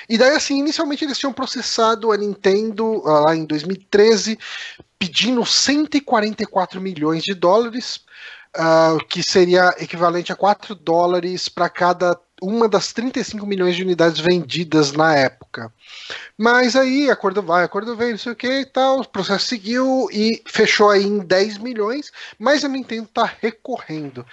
E 0.09 0.17
daí, 0.17 0.31
assim, 0.31 0.59
inicialmente 0.59 1.05
eles 1.05 1.19
tinham 1.19 1.33
processado 1.57 2.13
a 2.13 2.17
Nintendo 2.17 3.03
ah, 3.07 3.25
lá 3.27 3.37
em 3.37 3.45
2013, 3.45 4.39
pedindo 4.99 5.45
144 5.45 6.81
milhões 6.81 7.23
de 7.23 7.35
dólares, 7.35 8.01
uh, 8.57 9.03
que 9.07 9.23
seria 9.23 9.75
equivalente 9.79 10.33
a 10.33 10.37
4 10.37 10.75
dólares 10.75 11.49
para 11.49 11.69
cada 11.69 12.19
uma 12.43 12.69
das 12.69 12.93
35 12.93 13.47
milhões 13.47 13.75
de 13.75 13.83
unidades 13.83 14.21
vendidas 14.21 14.93
na 14.93 15.15
época. 15.15 15.73
Mas 16.37 16.77
aí, 16.77 17.11
acordo 17.11 17.43
vai, 17.43 17.65
acordo 17.65 17.97
vem, 17.97 18.11
não 18.11 18.19
sei 18.19 18.33
o 18.33 18.37
que 18.37 18.61
e 18.61 18.67
tal, 18.67 19.01
o 19.01 19.09
processo 19.09 19.47
seguiu 19.47 20.09
e 20.13 20.43
fechou 20.47 20.91
aí 20.91 21.05
em 21.05 21.21
10 21.21 21.59
milhões, 21.59 22.13
mas 22.39 22.65
a 22.65 22.69
Nintendo 22.69 23.09
tá 23.13 23.25
recorrendo. 23.41 24.27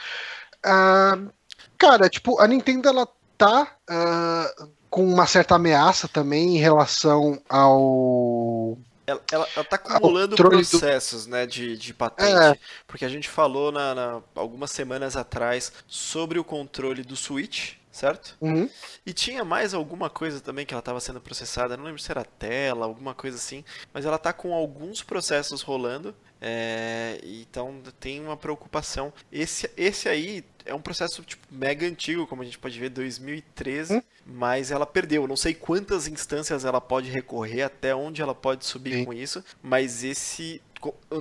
Uh, 0.66 1.32
cara, 1.78 2.10
tipo, 2.10 2.40
a 2.42 2.48
Nintendo 2.48 2.90
ela 2.90 3.08
tá 3.38 3.78
uh, 3.90 4.70
com 4.94 5.04
uma 5.04 5.26
certa 5.26 5.56
ameaça 5.56 6.08
também 6.08 6.56
em 6.56 6.60
relação 6.60 7.42
ao. 7.50 8.78
Ela, 9.08 9.22
ela, 9.32 9.48
ela 9.56 9.66
tá 9.66 9.76
acumulando 9.76 10.36
processos 10.36 11.26
do... 11.26 11.32
né, 11.32 11.48
de, 11.48 11.76
de 11.76 11.96
patente. 11.96 12.32
É. 12.32 12.56
Porque 12.86 13.04
a 13.04 13.10
gente 13.10 13.28
falou 13.28 13.72
na, 13.72 13.96
na, 13.96 14.22
algumas 14.36 14.70
semanas 14.70 15.18
atrás 15.18 15.74
sobre 15.88 16.38
o 16.38 16.44
controle 16.44 17.02
do 17.02 17.16
Switch, 17.16 17.74
certo? 17.92 18.38
Uhum. 18.40 18.70
E 19.04 19.12
tinha 19.14 19.44
mais 19.44 19.74
alguma 19.74 20.12
coisa 20.12 20.40
também 20.40 20.64
que 20.64 20.76
ela 20.76 20.80
estava 20.80 21.00
sendo 21.00 21.20
processada, 21.20 21.76
não 21.76 21.86
lembro 21.86 22.00
se 22.00 22.12
era 22.12 22.24
tela, 22.24 22.86
alguma 22.86 23.16
coisa 23.16 23.38
assim, 23.38 23.66
mas 23.92 24.06
ela 24.06 24.20
tá 24.20 24.32
com 24.32 24.54
alguns 24.54 25.02
processos 25.02 25.64
rolando, 25.64 26.14
é, 26.46 27.22
então 27.24 27.82
tem 28.02 28.20
uma 28.20 28.36
preocupação. 28.36 29.14
Esse, 29.32 29.72
esse 29.78 30.10
aí 30.10 30.44
é 30.66 30.76
um 30.76 30.82
processo 30.82 31.24
tipo, 31.24 31.48
mega 31.50 31.88
antigo, 31.88 32.28
como 32.28 32.42
a 32.42 32.46
gente 32.46 32.60
pode 32.60 32.78
ver, 32.78 32.90
2013, 32.90 33.96
hum? 33.96 34.02
mas 34.26 34.70
ela 34.70 34.86
perdeu. 34.86 35.26
Não 35.26 35.38
sei 35.38 35.54
quantas 35.54 36.06
instâncias 36.06 36.66
ela 36.66 36.82
pode 36.82 37.10
recorrer, 37.10 37.62
até 37.62 37.96
onde 37.96 38.22
ela 38.22 38.36
pode 38.36 38.66
subir 38.66 38.96
Sim. 38.96 39.06
com 39.06 39.14
isso, 39.14 39.42
mas 39.62 40.04
esse 40.04 40.62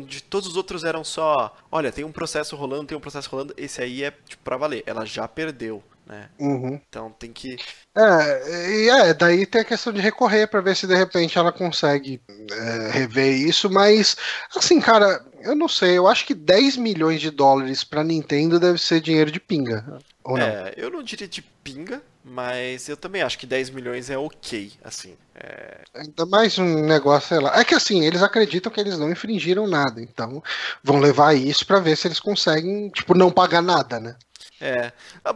de 0.07 0.21
todos 0.25 0.49
os 0.49 0.57
outros 0.57 0.83
eram 0.83 1.05
só, 1.05 1.57
olha, 1.71 1.93
tem 1.93 2.05
um 2.05 2.11
processo 2.11 2.57
rolando, 2.57 2.87
tem 2.87 2.99
um 2.99 3.01
processo 3.01 3.31
rolando, 3.31 3.55
esse 3.57 3.81
aí 3.81 4.03
é 4.03 4.11
tipo 4.11 4.43
para 4.43 4.57
valer. 4.57 4.83
Ela 4.85 5.05
já 5.05 5.29
perdeu. 5.29 5.81
Né? 6.07 6.29
Uhum. 6.39 6.81
Então 6.89 7.11
tem 7.11 7.33
que. 7.33 7.57
É, 7.95 8.71
e 8.71 8.89
é, 8.89 9.15
daí 9.15 9.47
tem 9.47 9.61
a 9.61 9.65
questão 9.65 9.93
de 9.93 10.01
recorrer 10.01 10.49
para 10.49 10.61
ver 10.61 10.75
se 10.75 10.87
de 10.87 10.95
repente 10.95 11.39
ela 11.39 11.53
consegue 11.53 12.21
é, 12.29 12.91
rever 12.91 13.33
isso, 13.33 13.71
mas 13.71 14.17
assim, 14.55 14.81
cara, 14.81 15.25
eu 15.43 15.55
não 15.55 15.69
sei, 15.69 15.97
eu 15.97 16.09
acho 16.09 16.27
que 16.27 16.35
10 16.35 16.77
milhões 16.77 17.21
de 17.21 17.31
dólares 17.31 17.85
para 17.85 18.03
Nintendo 18.03 18.59
deve 18.59 18.79
ser 18.79 19.01
dinheiro 19.01 19.31
de 19.31 19.39
pinga. 19.39 19.99
Ou 20.25 20.37
não? 20.37 20.47
É, 20.47 20.75
eu 20.77 20.91
não 20.91 21.03
diria 21.03 21.29
de 21.29 21.43
pinga, 21.43 22.03
mas 22.25 22.89
eu 22.89 22.97
também 22.97 23.23
acho 23.23 23.39
que 23.39 23.47
10 23.47 23.71
milhões 23.71 24.11
é 24.11 24.19
ok, 24.19 24.73
assim. 24.83 25.17
É... 25.35 25.81
Ainda 25.95 26.27
mais 26.27 26.59
um 26.59 26.85
negócio, 26.85 27.29
sei 27.29 27.39
lá. 27.39 27.59
É 27.59 27.65
que 27.65 27.75
assim, 27.75 28.05
eles 28.05 28.23
acreditam 28.23 28.71
que 28.71 28.81
eles 28.81 28.99
não 28.99 29.11
infringiram 29.11 29.67
nada, 29.67 30.01
então 30.01 30.43
vão 30.83 30.99
levar 30.99 31.35
isso 31.35 31.67
para 31.67 31.81
ver 31.81 31.97
se 31.97 32.09
eles 32.09 32.21
conseguem, 32.21 32.89
tipo, 32.91 33.15
não 33.15 33.31
pagar 33.31 33.63
nada, 33.63 33.99
né? 33.99 34.17
É. 34.63 34.93
Ah, 35.25 35.35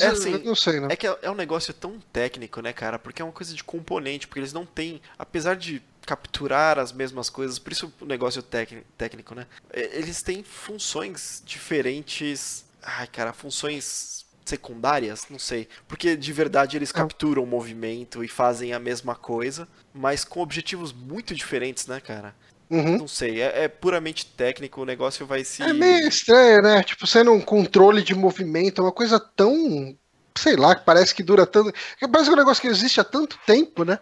é 0.00 0.06
assim, 0.06 0.38
não 0.44 0.54
sei, 0.54 0.78
né? 0.78 0.86
É 0.92 0.96
que 0.96 1.04
é, 1.04 1.18
é 1.22 1.30
um 1.30 1.34
negócio 1.34 1.74
tão 1.74 1.98
técnico, 2.12 2.62
né, 2.62 2.72
cara? 2.72 3.00
Porque 3.00 3.20
é 3.20 3.24
uma 3.24 3.32
coisa 3.32 3.52
de 3.52 3.64
componente, 3.64 4.28
porque 4.28 4.38
eles 4.38 4.52
não 4.52 4.64
têm, 4.64 5.02
apesar 5.18 5.56
de 5.56 5.82
capturar 6.06 6.78
as 6.78 6.92
mesmas 6.92 7.28
coisas, 7.28 7.58
por 7.58 7.72
isso 7.72 7.92
o 8.00 8.04
negócio 8.04 8.40
técnico, 8.42 9.34
né? 9.34 9.48
Eles 9.72 10.22
têm 10.22 10.44
funções 10.44 11.42
diferentes. 11.44 12.64
Ai, 12.80 13.08
cara, 13.08 13.32
funções 13.32 14.24
secundárias, 14.44 15.26
não 15.28 15.38
sei. 15.38 15.68
Porque 15.88 16.16
de 16.16 16.32
verdade 16.32 16.76
eles 16.76 16.90
ah. 16.90 16.94
capturam 16.94 17.42
o 17.42 17.46
movimento 17.46 18.22
e 18.22 18.28
fazem 18.28 18.72
a 18.72 18.78
mesma 18.78 19.16
coisa, 19.16 19.66
mas 19.92 20.24
com 20.24 20.40
objetivos 20.40 20.92
muito 20.92 21.34
diferentes, 21.34 21.88
né, 21.88 21.98
cara? 22.00 22.36
Uhum. 22.70 22.98
Não 22.98 23.08
sei, 23.08 23.40
é, 23.40 23.64
é, 23.64 23.68
puramente 23.68 24.24
técnico, 24.24 24.80
o 24.80 24.86
negócio 24.86 25.26
vai 25.26 25.42
se. 25.42 25.60
É 25.62 25.72
meio 25.72 26.06
estranho, 26.06 26.62
né? 26.62 26.82
Tipo, 26.84 27.04
sendo 27.04 27.32
um 27.32 27.40
controle 27.40 28.00
de 28.00 28.14
movimento, 28.14 28.80
é 28.80 28.84
uma 28.84 28.92
coisa 28.92 29.18
tão. 29.18 29.96
Sei 30.38 30.54
lá, 30.54 30.76
que 30.76 30.84
parece 30.84 31.12
que 31.12 31.22
dura 31.24 31.44
tanto. 31.44 31.72
Parece 32.00 32.24
que 32.24 32.30
é 32.30 32.32
um 32.32 32.38
negócio 32.38 32.60
que 32.62 32.68
existe 32.68 33.00
há 33.00 33.04
tanto 33.04 33.36
tempo, 33.44 33.84
né? 33.84 33.98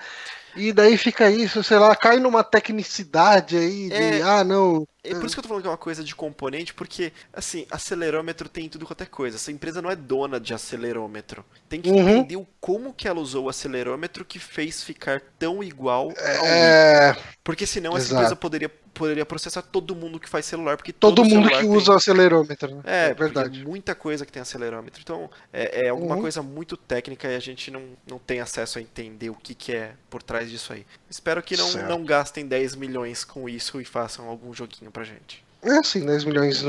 E 0.55 0.73
daí 0.73 0.99
fica 0.99 1.31
isso, 1.31 1.63
sei 1.63 1.79
lá, 1.79 1.97
cai 1.97 2.19
numa 2.19 2.45
tecnicidade 2.45 3.57
aí 3.57 3.89
de, 3.89 3.95
é, 3.95 4.23
ah, 4.23 4.45
não. 4.45 4.87
É 5.11 5.15
por 5.15 5.27
isso 5.27 5.35
que 5.35 5.41
eu 5.41 5.43
tô 5.43 5.49
falando 5.49 5.63
que 5.63 5.69
é 5.69 5.71
uma 5.71 5.77
coisa 5.77 6.05
de 6.05 6.15
componente, 6.15 6.75
porque, 6.75 7.13
assim, 7.33 7.67
acelerômetro 7.71 8.49
tem 8.49 8.69
tudo 8.69 8.87
quanto 8.87 9.03
é 9.03 9.07
coisa. 9.07 9.37
Essa 9.37 9.53
empresa 9.53 9.83
não 9.83 9.91
é 9.91 9.97
dona 9.97 10.41
de 10.41 10.55
acelerômetro. 10.55 11.45
Tem 11.69 11.81
que 11.81 11.91
uhum. 11.91 12.21
entender 12.21 12.47
como 12.61 12.93
que 12.93 13.09
ela 13.09 13.21
usou 13.21 13.47
o 13.47 13.49
acelerômetro 13.49 14.25
que 14.25 14.39
fez 14.39 14.83
ficar 14.83 15.23
tão 15.39 15.63
igual 15.63 16.09
ao 16.09 16.47
é... 16.47 17.17
Porque 17.43 17.67
senão 17.67 17.97
essa 17.97 18.07
Exato. 18.07 18.15
empresa 18.15 18.37
poderia 18.37 18.71
poderia 18.99 19.25
processar 19.25 19.63
todo 19.63 19.95
mundo 19.95 20.19
que 20.19 20.29
faz 20.29 20.45
celular, 20.45 20.77
porque 20.77 20.93
todo, 20.93 21.15
todo 21.15 21.29
mundo 21.29 21.49
que 21.49 21.59
tem... 21.59 21.71
usa 21.71 21.95
acelerômetro. 21.95 22.75
Né? 22.77 22.83
É, 22.85 23.07
é 23.11 23.15
verdade. 23.15 23.65
Muita 23.65 23.95
coisa 23.95 24.27
que 24.27 24.33
tem 24.33 24.43
acelerômetro. 24.43 25.01
Então, 25.01 25.31
é, 25.53 25.87
é 25.87 25.89
alguma 25.89 26.17
uhum. 26.17 26.23
coisa 26.23 26.43
muito 26.43 26.77
técnica 26.77 27.29
e 27.29 27.37
a 27.37 27.39
gente 27.39 27.71
não, 27.71 27.83
não 28.07 28.19
tem 28.19 28.41
acesso 28.41 28.79
a 28.79 28.83
entender 28.83 29.31
o 29.31 29.35
que, 29.35 29.55
que 29.55 29.73
é 29.73 29.93
por 30.11 30.21
trás 30.21 30.51
disso 30.51 30.73
aí. 30.73 30.85
Espero 31.09 31.41
que 31.43 31.57
não, 31.57 31.73
não 31.89 32.05
gastem 32.05 32.45
10 32.45 32.75
milhões 32.75 33.25
com 33.25 33.49
isso 33.49 33.81
e 33.81 33.85
façam 33.85 34.29
algum 34.29 34.53
joguinho 34.53 34.91
pra 34.99 35.05
gente. 35.05 35.45
É 35.63 35.79
assim, 35.79 36.05
10 36.05 36.25
milhões 36.25 36.65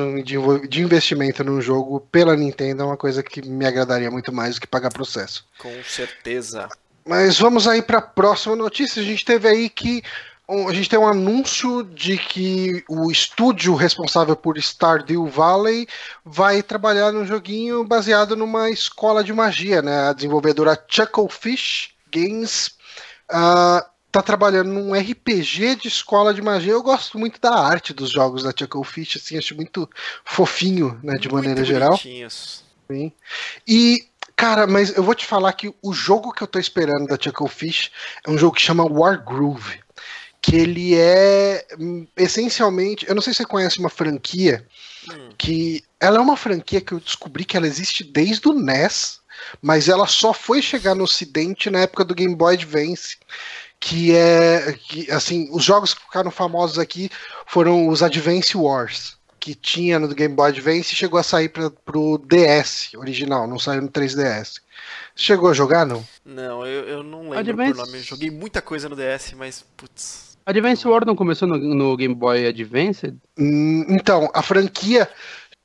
de 0.68 0.81
investimento 0.81 1.43
num 1.43 1.61
jogo 1.61 1.99
pela 2.11 2.35
Nintendo 2.35 2.84
é 2.84 2.85
uma 2.85 2.97
coisa 2.97 3.22
que 3.22 3.47
me 3.47 3.65
agradaria 3.65 4.10
muito 4.10 4.31
mais 4.31 4.56
do 4.56 4.61
que 4.61 4.68
pagar 4.68 4.91
processo. 4.91 5.45
Com 5.60 5.72
certeza. 5.84 6.68
Mas 7.06 7.39
vamos 7.39 7.68
aí 7.68 7.81
para 7.81 7.99
a 7.99 8.01
próxima 8.01 8.56
notícia. 8.56 9.01
A 9.01 9.06
gente 9.06 9.23
teve 9.23 9.47
aí 9.47 9.69
que 9.69 10.03
a 10.68 10.73
gente 10.73 10.89
tem 10.89 10.97
um 10.97 11.07
anúncio 11.07 11.84
de 11.84 12.18
que 12.18 12.84
o 12.89 13.11
estúdio 13.11 13.76
responsável 13.76 14.35
por 14.35 14.57
Stardew 14.57 15.27
Valley 15.27 15.88
vai 16.26 16.64
trabalhar 16.64 17.11
num 17.11 17.26
joguinho 17.26 17.84
baseado 17.84 18.35
numa 18.35 18.72
escola 18.72 19.23
de 19.23 19.31
magia, 19.31 19.84
né? 19.84 20.10
A 20.10 20.14
desenvolvedora 20.14 20.84
Chucklefish 20.88 21.91
Games 22.11 22.72
uh, 23.31 23.85
tá 24.11 24.22
trabalhando 24.22 24.72
num 24.72 24.94
RPG 24.94 25.76
de 25.76 25.88
escola 25.88 26.34
de 26.34 26.41
magia. 26.41 26.73
Eu 26.73 26.84
gosto 26.84 27.18
muito 27.19 27.40
da 27.40 27.53
arte 27.53 27.94
dos 27.94 28.10
jogos 28.10 28.44
da 28.44 28.53
Chucklefish, 28.57 29.18
assim, 29.18 29.38
acho 29.38 29.56
muito 29.56 29.90
fofinho, 30.23 30.99
né, 31.03 31.18
de 31.18 31.30
muito 31.30 31.34
maneira 31.34 31.64
geral. 31.64 31.98
Sim. 32.88 33.11
E 33.68 34.07
Cara, 34.36 34.65
mas 34.65 34.95
eu 34.95 35.03
vou 35.03 35.14
te 35.14 35.26
falar 35.26 35.52
que 35.52 35.73
o 35.81 35.91
jogo 35.91 36.31
que 36.31 36.41
eu 36.41 36.48
tô 36.48 36.57
esperando 36.57 37.07
da 37.07 37.22
Chucklefish 37.22 37.91
é 38.26 38.31
um 38.31 38.38
jogo 38.38 38.56
que 38.56 38.61
chama 38.61 38.86
Wargroove 38.86 39.81
que 40.41 40.56
ele 40.56 40.95
é 40.95 41.65
hum, 41.80 42.07
essencialmente. 42.15 43.07
Eu 43.07 43.15
não 43.15 43.22
sei 43.22 43.34
se 43.34 43.38
você 43.38 43.45
conhece 43.45 43.80
uma 43.80 43.90
franquia 43.90 44.65
hum. 45.11 45.30
que. 45.38 45.84
Ela 45.99 46.18
é 46.18 46.22
uma 46.22 46.38
franquia 46.38 46.80
que 46.80 46.94
eu 46.94 46.99
descobri 46.99 47.44
que 47.44 47.57
ela 47.57 47.68
existe 47.68 48.06
desde 48.06 48.48
o 48.48 48.53
NES, 48.53 49.19
mas 49.61 49.90
ela 49.90 50.07
só 50.07 50.34
foi 50.34 50.61
chegar 50.61 50.95
no 50.95 51.03
Ocidente 51.03 51.69
na 51.69 51.81
época 51.81 52.06
do 52.06 52.15
Game 52.15 52.34
Boy 52.34 52.53
Advance. 52.53 53.18
Que 53.80 54.15
é. 54.15 54.73
Que, 54.73 55.10
assim, 55.11 55.47
os 55.51 55.64
jogos 55.64 55.93
que 55.93 56.01
ficaram 56.01 56.31
famosos 56.31 56.77
aqui 56.77 57.10
foram 57.45 57.88
os 57.88 58.03
Advance 58.03 58.56
Wars. 58.56 59.18
Que 59.39 59.56
tinha 59.56 59.97
no 59.97 60.14
Game 60.14 60.35
Boy 60.35 60.49
Advance 60.49 60.93
e 60.93 60.97
chegou 60.97 61.18
a 61.18 61.23
sair 61.23 61.47
para 61.47 61.69
pro 61.69 62.18
DS 62.18 62.93
original, 62.95 63.47
não 63.47 63.57
saiu 63.57 63.81
no 63.81 63.88
3DS. 63.88 64.60
Chegou 65.15 65.49
a 65.49 65.53
jogar, 65.53 65.85
não? 65.85 66.06
Não, 66.26 66.65
eu, 66.65 66.88
eu 66.88 67.03
não 67.03 67.30
lembro 67.30 67.39
Advance... 67.39 67.73
por 67.73 67.85
nome. 67.85 67.97
Eu 67.99 68.03
joguei 68.03 68.30
muita 68.30 68.61
coisa 68.61 68.89
no 68.89 68.97
DS, 68.97 69.34
mas, 69.38 69.65
putz, 69.77 70.30
Advance 70.49 70.88
War 70.88 71.06
não 71.06 71.15
começou 71.15 71.47
no, 71.47 71.57
no 71.57 71.95
Game 71.95 72.15
Boy 72.15 72.47
Advance? 72.47 73.14
Hum, 73.38 73.85
então, 73.88 74.31
a 74.34 74.41
franquia 74.41 75.07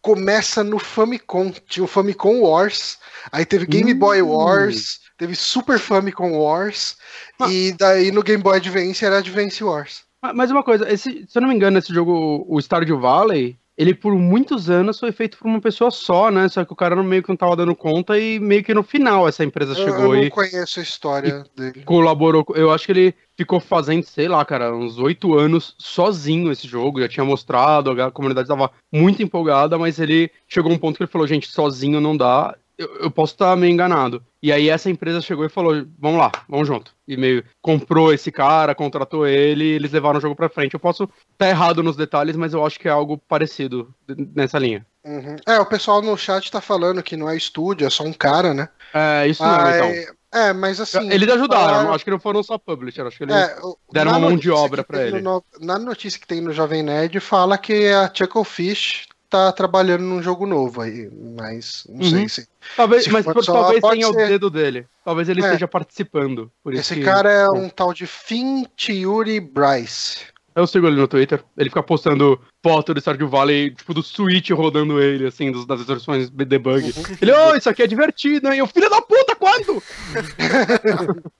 começa 0.05 0.62
no 0.62 0.78
Famicom. 0.78 1.51
Tinha 1.66 1.82
o 1.82 1.89
Famicom 1.89 2.43
Wars, 2.43 2.98
aí 3.32 3.47
teve 3.47 3.64
Game 3.64 3.94
hum. 3.94 3.98
Boy 3.98 4.20
Wars, 4.20 5.01
teve 5.16 5.35
Super 5.35 5.78
Famicom 5.78 6.32
Wars, 6.32 6.97
ah. 7.40 7.51
e 7.51 7.72
daí 7.72 8.12
no 8.12 8.22
Game 8.22 8.43
Boy 8.43 8.59
Advance 8.59 9.02
era 9.02 9.18
Advance 9.18 9.64
Wars. 9.64 10.05
Mas 10.35 10.51
uma 10.51 10.62
coisa, 10.62 10.90
esse, 10.90 11.26
se 11.26 11.36
eu 11.39 11.43
não 11.43 11.48
me 11.48 11.55
engano, 11.55 11.78
esse 11.78 11.93
jogo, 11.93 12.47
o 12.48 12.60
Stardew 12.60 13.01
Valley, 13.01 13.59
ele 13.76 13.92
por 13.92 14.14
muitos 14.14 14.70
anos 14.70 15.01
foi 15.01 15.10
feito 15.10 15.36
por 15.36 15.46
uma 15.46 15.60
pessoa 15.60 15.90
só, 15.90 16.30
né? 16.30 16.48
Só 16.48 16.64
que 16.64 16.72
o 16.72 16.76
cara 16.76 17.01
meio 17.02 17.22
que 17.22 17.28
não 17.28 17.36
tava 17.36 17.56
dando 17.56 17.74
conta 17.74 18.18
e 18.18 18.38
meio 18.38 18.62
que 18.62 18.72
no 18.72 18.82
final 18.82 19.26
essa 19.26 19.42
empresa 19.44 19.74
chegou 19.74 19.98
eu, 19.98 20.14
eu 20.14 20.16
não 20.16 20.24
e. 20.24 20.30
conheço 20.30 20.78
a 20.78 20.82
história 20.82 21.44
dele. 21.56 21.82
Colaborou. 21.84 22.46
Eu 22.55 22.70
acho 22.70 22.86
que 22.86 22.92
ele 22.92 23.14
ficou 23.36 23.59
fazendo, 23.59 24.05
sei 24.05 24.28
lá, 24.28 24.44
cara, 24.44 24.74
uns 24.74 24.98
oito 24.98 25.36
anos 25.36 25.74
sozinho 25.78 26.52
esse 26.52 26.68
jogo. 26.68 27.01
Já 27.01 27.09
tinha 27.09 27.24
mostrado, 27.24 27.90
a 28.01 28.10
comunidade 28.10 28.46
tava 28.46 28.70
muito 28.92 29.22
empolgada, 29.22 29.76
mas 29.76 29.98
ele 29.98 30.30
chegou 30.46 30.70
a 30.70 30.74
um 30.74 30.78
ponto 30.78 30.96
que 30.96 31.02
ele 31.02 31.10
falou: 31.10 31.26
gente, 31.26 31.51
sozinho 31.51 32.01
não 32.01 32.16
dá 32.16 32.56
eu, 32.76 32.96
eu, 33.02 33.10
posso 33.10 33.34
estar 33.34 33.56
meio 33.56 33.72
enganado. 33.72 34.22
E 34.42 34.52
aí 34.52 34.68
essa 34.68 34.90
empresa 34.90 35.20
chegou 35.20 35.44
e 35.44 35.48
falou: 35.48 35.86
vamos 35.98 36.18
lá, 36.18 36.32
vamos 36.48 36.66
junto. 36.66 36.92
E 37.06 37.16
meio 37.16 37.44
comprou 37.62 38.12
esse 38.12 38.32
cara, 38.32 38.74
contratou 38.74 39.26
ele, 39.26 39.64
eles 39.64 39.92
levaram 39.92 40.18
o 40.18 40.22
jogo 40.22 40.34
pra 40.34 40.48
frente. 40.48 40.74
Eu 40.74 40.80
posso 40.80 41.09
estar 41.32 41.48
errado 41.48 41.82
nos 41.82 41.96
detalhes, 41.96 42.36
mas 42.36 42.52
eu 42.52 42.64
acho 42.64 42.78
que 42.78 42.88
é 42.88 42.90
algo 42.90 43.16
parecido 43.16 43.94
nessa 44.34 44.59
linha. 44.59 44.84
Uhum. 45.05 45.36
É, 45.46 45.59
o 45.60 45.66
pessoal 45.66 46.02
no 46.02 46.16
chat 46.16 46.51
tá 46.51 46.60
falando 46.60 47.02
que 47.02 47.16
não 47.16 47.28
é 47.28 47.36
estúdio, 47.36 47.86
é 47.86 47.90
só 47.90 48.05
um 48.05 48.12
cara, 48.12 48.55
né? 48.55 48.68
É, 48.92 49.28
isso 49.28 49.42
não, 49.42 49.70
então. 49.70 50.14
É, 50.34 50.52
mas 50.52 50.80
assim. 50.80 51.10
Eles 51.12 51.28
ajudaram, 51.28 51.74
falaram... 51.74 51.94
acho 51.94 52.05
que 52.05 52.10
não 52.10 52.18
foram 52.18 52.42
só 52.42 52.59
publisher, 52.59 53.06
acho 53.06 53.16
que 53.16 53.22
eles 53.22 53.36
é, 53.36 53.56
deram 53.92 54.10
uma 54.10 54.18
mão 54.18 54.36
de 54.36 54.51
obra 54.51 54.82
para 54.82 55.06
ele. 55.06 55.20
No, 55.20 55.44
na 55.60 55.78
notícia 55.78 56.18
que 56.18 56.26
tem 56.26 56.40
no 56.40 56.52
Jovem 56.52 56.82
Nerd, 56.82 57.20
fala 57.20 57.56
que 57.56 57.88
a 57.88 58.10
Chucklefish 58.12 59.06
tá 59.35 59.51
trabalhando 59.51 60.02
num 60.02 60.23
jogo 60.23 60.47
novo 60.47 60.81
aí, 60.81 61.11
mas 61.36 61.85
não 61.89 62.05
uhum. 62.05 62.11
sei 62.11 62.28
se. 62.28 62.48
Talvez, 62.77 63.05
se 63.05 63.11
mas 63.11 63.24
por, 63.24 63.44
talvez 63.44 63.81
tenha 63.81 64.06
ser... 64.06 64.12
o 64.12 64.15
dedo 64.15 64.48
dele. 64.48 64.86
Talvez 65.05 65.28
ele 65.28 65.43
é. 65.43 65.47
esteja 65.47 65.66
participando. 65.66 66.51
Esse 66.69 66.94
que... 66.94 67.02
cara 67.02 67.31
é 67.31 67.51
um 67.51 67.69
tal 67.69 67.93
de 67.93 68.06
Finn 68.06 68.65
Tiuri 68.77 69.40
Bryce. 69.40 70.27
Eu 70.55 70.69
sigo 70.69 70.86
ele 70.86 71.01
no 71.01 71.09
Twitter. 71.09 71.43
Ele 71.59 71.69
fica 71.69 71.82
postando 71.82 72.40
foto 72.62 72.94
do 72.94 73.01
Stardew 73.01 73.28
Valley, 73.28 73.74
tipo, 73.74 73.93
do 73.93 74.05
Switch 74.05 74.51
rodando 74.51 75.02
ele, 75.02 75.27
assim, 75.27 75.51
dos, 75.51 75.66
das 75.66 75.82
versões 75.85 76.31
debug. 76.31 76.85
Uhum. 76.85 77.16
Ele, 77.20 77.32
oh, 77.32 77.56
isso 77.56 77.69
aqui 77.69 77.82
é 77.82 77.89
divertido, 77.89 78.52
hein? 78.52 78.61
Eu, 78.61 78.66
filho 78.69 78.89
da 78.89 79.02
puta, 79.02 79.35
quando? 79.35 79.82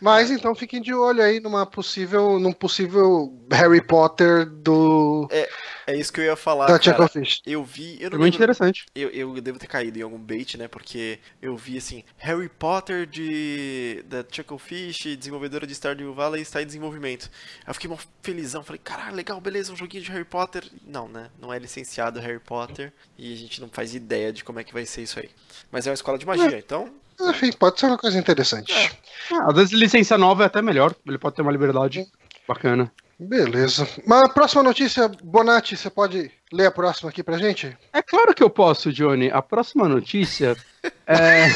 Mas 0.00 0.30
então 0.30 0.54
fiquem 0.54 0.80
de 0.80 0.94
olho 0.94 1.22
aí 1.22 1.40
numa 1.40 1.66
possível, 1.66 2.38
num 2.38 2.52
possível 2.52 3.32
Harry 3.50 3.80
Potter 3.80 4.46
do. 4.46 5.28
É, 5.30 5.48
é 5.86 5.96
isso 5.96 6.12
que 6.12 6.20
eu 6.20 6.24
ia 6.24 6.36
falar. 6.36 6.66
Da 6.66 6.78
cara. 6.78 7.10
Eu 7.46 7.64
vi. 7.64 7.96
Eu 8.00 8.10
não 8.10 8.16
é 8.16 8.20
muito 8.20 8.34
interessante. 8.34 8.86
Eu, 8.94 9.10
eu 9.10 9.40
devo 9.40 9.58
ter 9.58 9.66
caído 9.66 9.98
em 9.98 10.02
algum 10.02 10.18
bait, 10.18 10.56
né? 10.56 10.68
Porque 10.68 11.18
eu 11.40 11.56
vi 11.56 11.78
assim: 11.78 12.04
Harry 12.18 12.48
Potter 12.48 13.06
de. 13.06 14.04
da 14.06 14.24
Chucklefish, 14.30 15.16
desenvolvedora 15.16 15.66
de 15.66 15.74
Stardew 15.74 16.14
Valley, 16.14 16.42
está 16.42 16.62
em 16.62 16.66
desenvolvimento. 16.66 17.30
Eu 17.66 17.74
fiquei 17.74 17.88
mó 17.88 17.96
felizão. 18.22 18.62
Falei: 18.62 18.80
caralho, 18.82 19.16
legal, 19.16 19.40
beleza, 19.40 19.72
um 19.72 19.76
joguinho 19.76 20.02
de 20.02 20.10
Harry 20.10 20.24
Potter. 20.24 20.64
Não, 20.86 21.08
né? 21.08 21.30
Não 21.40 21.52
é 21.52 21.58
licenciado 21.58 22.20
Harry 22.20 22.40
Potter. 22.40 22.92
E 23.16 23.32
a 23.32 23.36
gente 23.36 23.60
não 23.60 23.68
faz 23.68 23.94
ideia 23.94 24.32
de 24.32 24.44
como 24.44 24.60
é 24.60 24.64
que 24.64 24.72
vai 24.72 24.86
ser 24.86 25.02
isso 25.02 25.18
aí. 25.18 25.30
Mas 25.70 25.86
é 25.86 25.90
uma 25.90 25.94
escola 25.94 26.18
de 26.18 26.26
magia, 26.26 26.56
é. 26.56 26.58
então 26.58 26.92
enfim, 27.20 27.52
pode 27.52 27.80
ser 27.80 27.86
uma 27.86 27.98
coisa 27.98 28.18
interessante. 28.18 28.72
É. 28.72 28.90
Ah, 29.32 29.46
às 29.48 29.54
vezes 29.54 29.72
licença 29.72 30.16
nova 30.16 30.44
é 30.44 30.46
até 30.46 30.62
melhor. 30.62 30.94
Ele 31.06 31.18
pode 31.18 31.36
ter 31.36 31.42
uma 31.42 31.52
liberdade 31.52 32.06
bacana. 32.46 32.90
Beleza. 33.18 33.88
Mas 34.06 34.22
a 34.22 34.28
próxima 34.28 34.62
notícia, 34.62 35.08
Bonatti, 35.08 35.76
você 35.76 35.90
pode 35.90 36.30
ler 36.52 36.66
a 36.66 36.70
próxima 36.70 37.10
aqui 37.10 37.20
pra 37.22 37.36
gente? 37.36 37.76
É 37.92 38.00
claro 38.00 38.32
que 38.32 38.42
eu 38.42 38.48
posso, 38.48 38.92
Johnny. 38.92 39.28
A 39.28 39.42
próxima 39.42 39.88
notícia 39.88 40.56
é. 41.04 41.48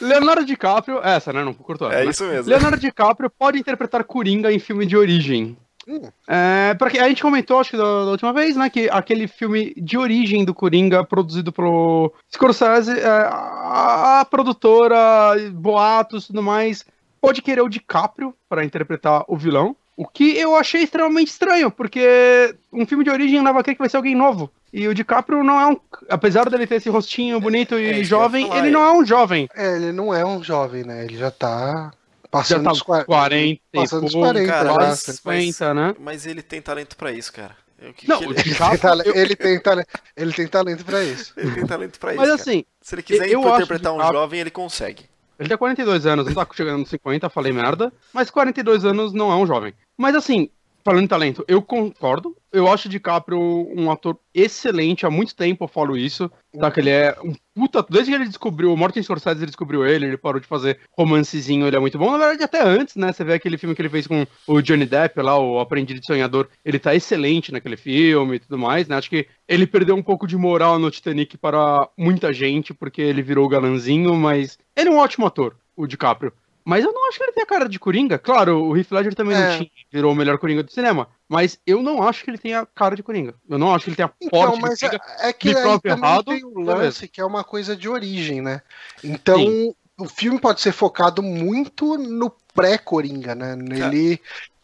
Leonardo 0.00 0.46
DiCaprio. 0.46 1.00
Essa, 1.02 1.34
né? 1.34 1.44
Não 1.44 1.52
curtou. 1.52 1.92
É 1.92 2.04
né? 2.04 2.10
isso 2.10 2.24
mesmo. 2.24 2.48
Leonardo 2.48 2.78
DiCaprio 2.78 3.28
pode 3.28 3.58
interpretar 3.58 4.04
Coringa 4.04 4.50
em 4.50 4.58
filme 4.58 4.86
de 4.86 4.96
origem. 4.96 5.56
Hum. 5.86 6.02
É, 6.28 6.74
porque 6.74 6.98
a 6.98 7.08
gente 7.08 7.22
comentou, 7.22 7.58
acho 7.60 7.70
que 7.70 7.76
da, 7.76 8.04
da, 8.04 8.10
última 8.10 8.32
vez, 8.32 8.56
né, 8.56 8.70
que 8.70 8.88
aquele 8.90 9.26
filme 9.26 9.74
de 9.76 9.98
origem 9.98 10.44
do 10.44 10.54
Coringa, 10.54 11.04
produzido 11.04 11.52
pelo 11.52 12.12
Scorsese, 12.32 12.98
é, 12.98 13.06
a, 13.06 14.20
a, 14.20 14.24
produtora, 14.24 15.34
boatos 15.52 16.24
e 16.24 16.26
tudo 16.28 16.42
mais, 16.42 16.84
pode 17.20 17.42
querer 17.42 17.62
o 17.62 17.68
DiCaprio 17.68 18.34
para 18.48 18.64
interpretar 18.64 19.24
o 19.28 19.36
vilão. 19.36 19.76
O 19.96 20.06
que 20.06 20.36
eu 20.36 20.56
achei 20.56 20.82
extremamente 20.82 21.28
estranho, 21.28 21.70
porque 21.70 22.54
um 22.72 22.86
filme 22.86 23.04
de 23.04 23.10
origem 23.10 23.42
leva 23.42 23.60
a 23.60 23.62
crer 23.62 23.74
que 23.74 23.82
vai 23.82 23.88
ser 23.88 23.98
alguém 23.98 24.14
novo. 24.14 24.50
E 24.72 24.88
o 24.88 24.94
DiCaprio 24.94 25.44
não 25.44 25.60
é 25.60 25.66
um. 25.66 25.76
Apesar 26.08 26.48
dele 26.48 26.66
ter 26.66 26.76
esse 26.76 26.88
rostinho 26.88 27.38
bonito 27.38 27.78
e 27.78 28.00
é, 28.00 28.04
jovem, 28.04 28.50
ele 28.56 28.70
não 28.70 28.82
é 28.82 28.92
um 28.92 29.04
jovem. 29.04 29.46
É, 29.54 29.76
ele 29.76 29.92
não 29.92 30.14
é 30.14 30.24
um 30.24 30.42
jovem, 30.42 30.82
né? 30.82 31.04
Ele 31.04 31.18
já 31.18 31.30
tá 31.30 31.92
Passando 32.32 32.64
tá 32.64 32.70
dos 32.70 32.80
40, 32.80 33.60
passando 33.74 34.04
dos 34.06 34.14
40, 34.14 34.48
cara, 34.48 34.72
mas, 34.72 35.00
50, 35.00 35.74
né? 35.74 35.94
Mas 36.00 36.24
ele 36.24 36.40
tem 36.40 36.62
talento 36.62 36.96
pra 36.96 37.12
isso, 37.12 37.30
cara. 37.30 37.54
Que, 37.94 38.08
não, 38.08 38.20
que 38.20 38.24
ele... 38.24 38.34
Ele, 38.34 38.44
tem 38.54 38.78
talento, 38.78 39.10
ele, 39.14 39.36
tem 39.36 39.60
talento, 39.60 39.88
ele 40.16 40.32
tem 40.32 40.46
talento 40.48 40.84
pra 40.84 41.04
isso. 41.04 41.34
Ele 41.36 41.50
tem 41.52 41.66
talento 41.66 41.98
pra 41.98 42.14
mas, 42.14 42.22
isso. 42.22 42.32
Mas 42.32 42.40
assim. 42.40 42.64
Se 42.80 42.94
ele 42.94 43.02
quiser 43.02 43.28
interpretar 43.28 43.92
um 43.92 44.00
jovem, 44.00 44.40
ele 44.40 44.50
consegue. 44.50 45.04
Ele 45.38 45.48
tem 45.48 45.58
42 45.58 46.06
anos, 46.06 46.26
não 46.26 46.32
tá 46.32 46.46
chegando 46.54 46.78
nos 46.78 46.88
50, 46.88 47.28
falei 47.28 47.52
merda. 47.52 47.92
Mas 48.14 48.30
42 48.30 48.84
anos 48.84 49.12
não 49.12 49.30
é 49.30 49.36
um 49.36 49.46
jovem. 49.46 49.74
Mas 49.98 50.14
assim, 50.14 50.48
falando 50.84 51.04
em 51.04 51.08
talento, 51.08 51.44
eu 51.48 51.62
concordo. 51.62 52.36
Eu 52.52 52.70
acho 52.70 52.86
o 52.86 52.90
DiCaprio 52.90 53.40
um 53.40 53.90
ator 53.90 54.18
excelente. 54.34 55.06
Há 55.06 55.10
muito 55.10 55.34
tempo 55.34 55.64
eu 55.64 55.68
falo 55.68 55.96
isso. 55.96 56.30
Tá? 56.58 56.70
Que 56.70 56.80
ele 56.80 56.90
é 56.90 57.16
um 57.24 57.32
puta. 57.54 57.84
Desde 57.88 58.10
que 58.10 58.16
ele 58.16 58.28
descobriu, 58.28 58.72
o 58.72 58.76
Martin 58.76 59.02
Scorsese 59.02 59.40
ele 59.40 59.46
descobriu 59.46 59.86
ele, 59.86 60.06
ele 60.06 60.18
parou 60.18 60.40
de 60.40 60.46
fazer 60.46 60.78
romancezinho, 60.92 61.66
ele 61.66 61.76
é 61.76 61.78
muito 61.78 61.98
bom. 61.98 62.10
Na 62.10 62.18
verdade, 62.18 62.42
até 62.42 62.62
antes, 62.62 62.96
né? 62.96 63.12
Você 63.12 63.24
vê 63.24 63.34
aquele 63.34 63.56
filme 63.56 63.74
que 63.74 63.80
ele 63.80 63.88
fez 63.88 64.06
com 64.06 64.26
o 64.46 64.60
Johnny 64.60 64.84
Depp 64.84 65.20
lá, 65.22 65.38
o 65.38 65.60
Aprendiz 65.60 65.98
de 65.98 66.06
Sonhador. 66.06 66.48
Ele 66.64 66.78
tá 66.78 66.94
excelente 66.94 67.52
naquele 67.52 67.76
filme 67.76 68.36
e 68.36 68.38
tudo 68.38 68.58
mais, 68.58 68.86
né? 68.86 68.96
Acho 68.96 69.08
que 69.08 69.26
ele 69.48 69.66
perdeu 69.66 69.94
um 69.94 70.02
pouco 70.02 70.26
de 70.26 70.36
moral 70.36 70.78
no 70.78 70.90
Titanic 70.90 71.38
para 71.38 71.88
muita 71.96 72.32
gente, 72.32 72.74
porque 72.74 73.00
ele 73.00 73.22
virou 73.22 73.48
galanzinho, 73.48 74.14
mas 74.14 74.58
ele 74.76 74.90
é 74.90 74.92
um 74.92 74.98
ótimo 74.98 75.26
ator, 75.26 75.56
o 75.74 75.86
DiCaprio. 75.86 76.32
Mas 76.64 76.84
eu 76.84 76.92
não 76.92 77.08
acho 77.08 77.18
que 77.18 77.24
ele 77.24 77.32
tem 77.32 77.42
a 77.42 77.46
cara 77.46 77.68
de 77.68 77.78
Coringa. 77.78 78.18
Claro, 78.18 78.64
o 78.64 78.76
Heath 78.76 78.90
Ledger 78.90 79.14
também 79.14 79.36
é. 79.36 79.40
não 79.40 79.56
tinha, 79.58 79.70
virou 79.90 80.12
o 80.12 80.14
melhor 80.14 80.38
Coringa 80.38 80.62
do 80.62 80.72
cinema. 80.72 81.08
Mas 81.28 81.58
eu 81.66 81.82
não 81.82 82.02
acho 82.02 82.24
que 82.24 82.30
ele 82.30 82.38
tenha 82.38 82.66
cara 82.66 82.94
de 82.94 83.02
Coringa. 83.02 83.34
Eu 83.48 83.58
não 83.58 83.74
acho 83.74 83.84
que 83.84 83.90
ele 83.90 83.96
tenha 83.96 84.12
então, 84.20 84.30
porte 84.30 84.60
mas 84.60 84.78
de 84.78 84.86
Coringa. 84.86 85.04
É, 85.18 85.28
é 85.28 85.32
que 85.32 85.48
aí 85.56 85.80
errado, 85.84 86.24
tem 86.24 86.44
o 86.44 86.60
lance 86.60 87.08
que 87.08 87.20
é 87.20 87.24
uma 87.24 87.42
coisa 87.42 87.74
de 87.74 87.88
origem, 87.88 88.40
né? 88.40 88.62
Então, 89.02 89.38
Sim. 89.38 89.74
o 89.98 90.08
filme 90.08 90.38
pode 90.38 90.60
ser 90.60 90.72
focado 90.72 91.22
muito 91.22 91.96
no 91.96 92.30
pré-Coringa, 92.54 93.34
né? 93.34 93.56
Ele 93.58 94.20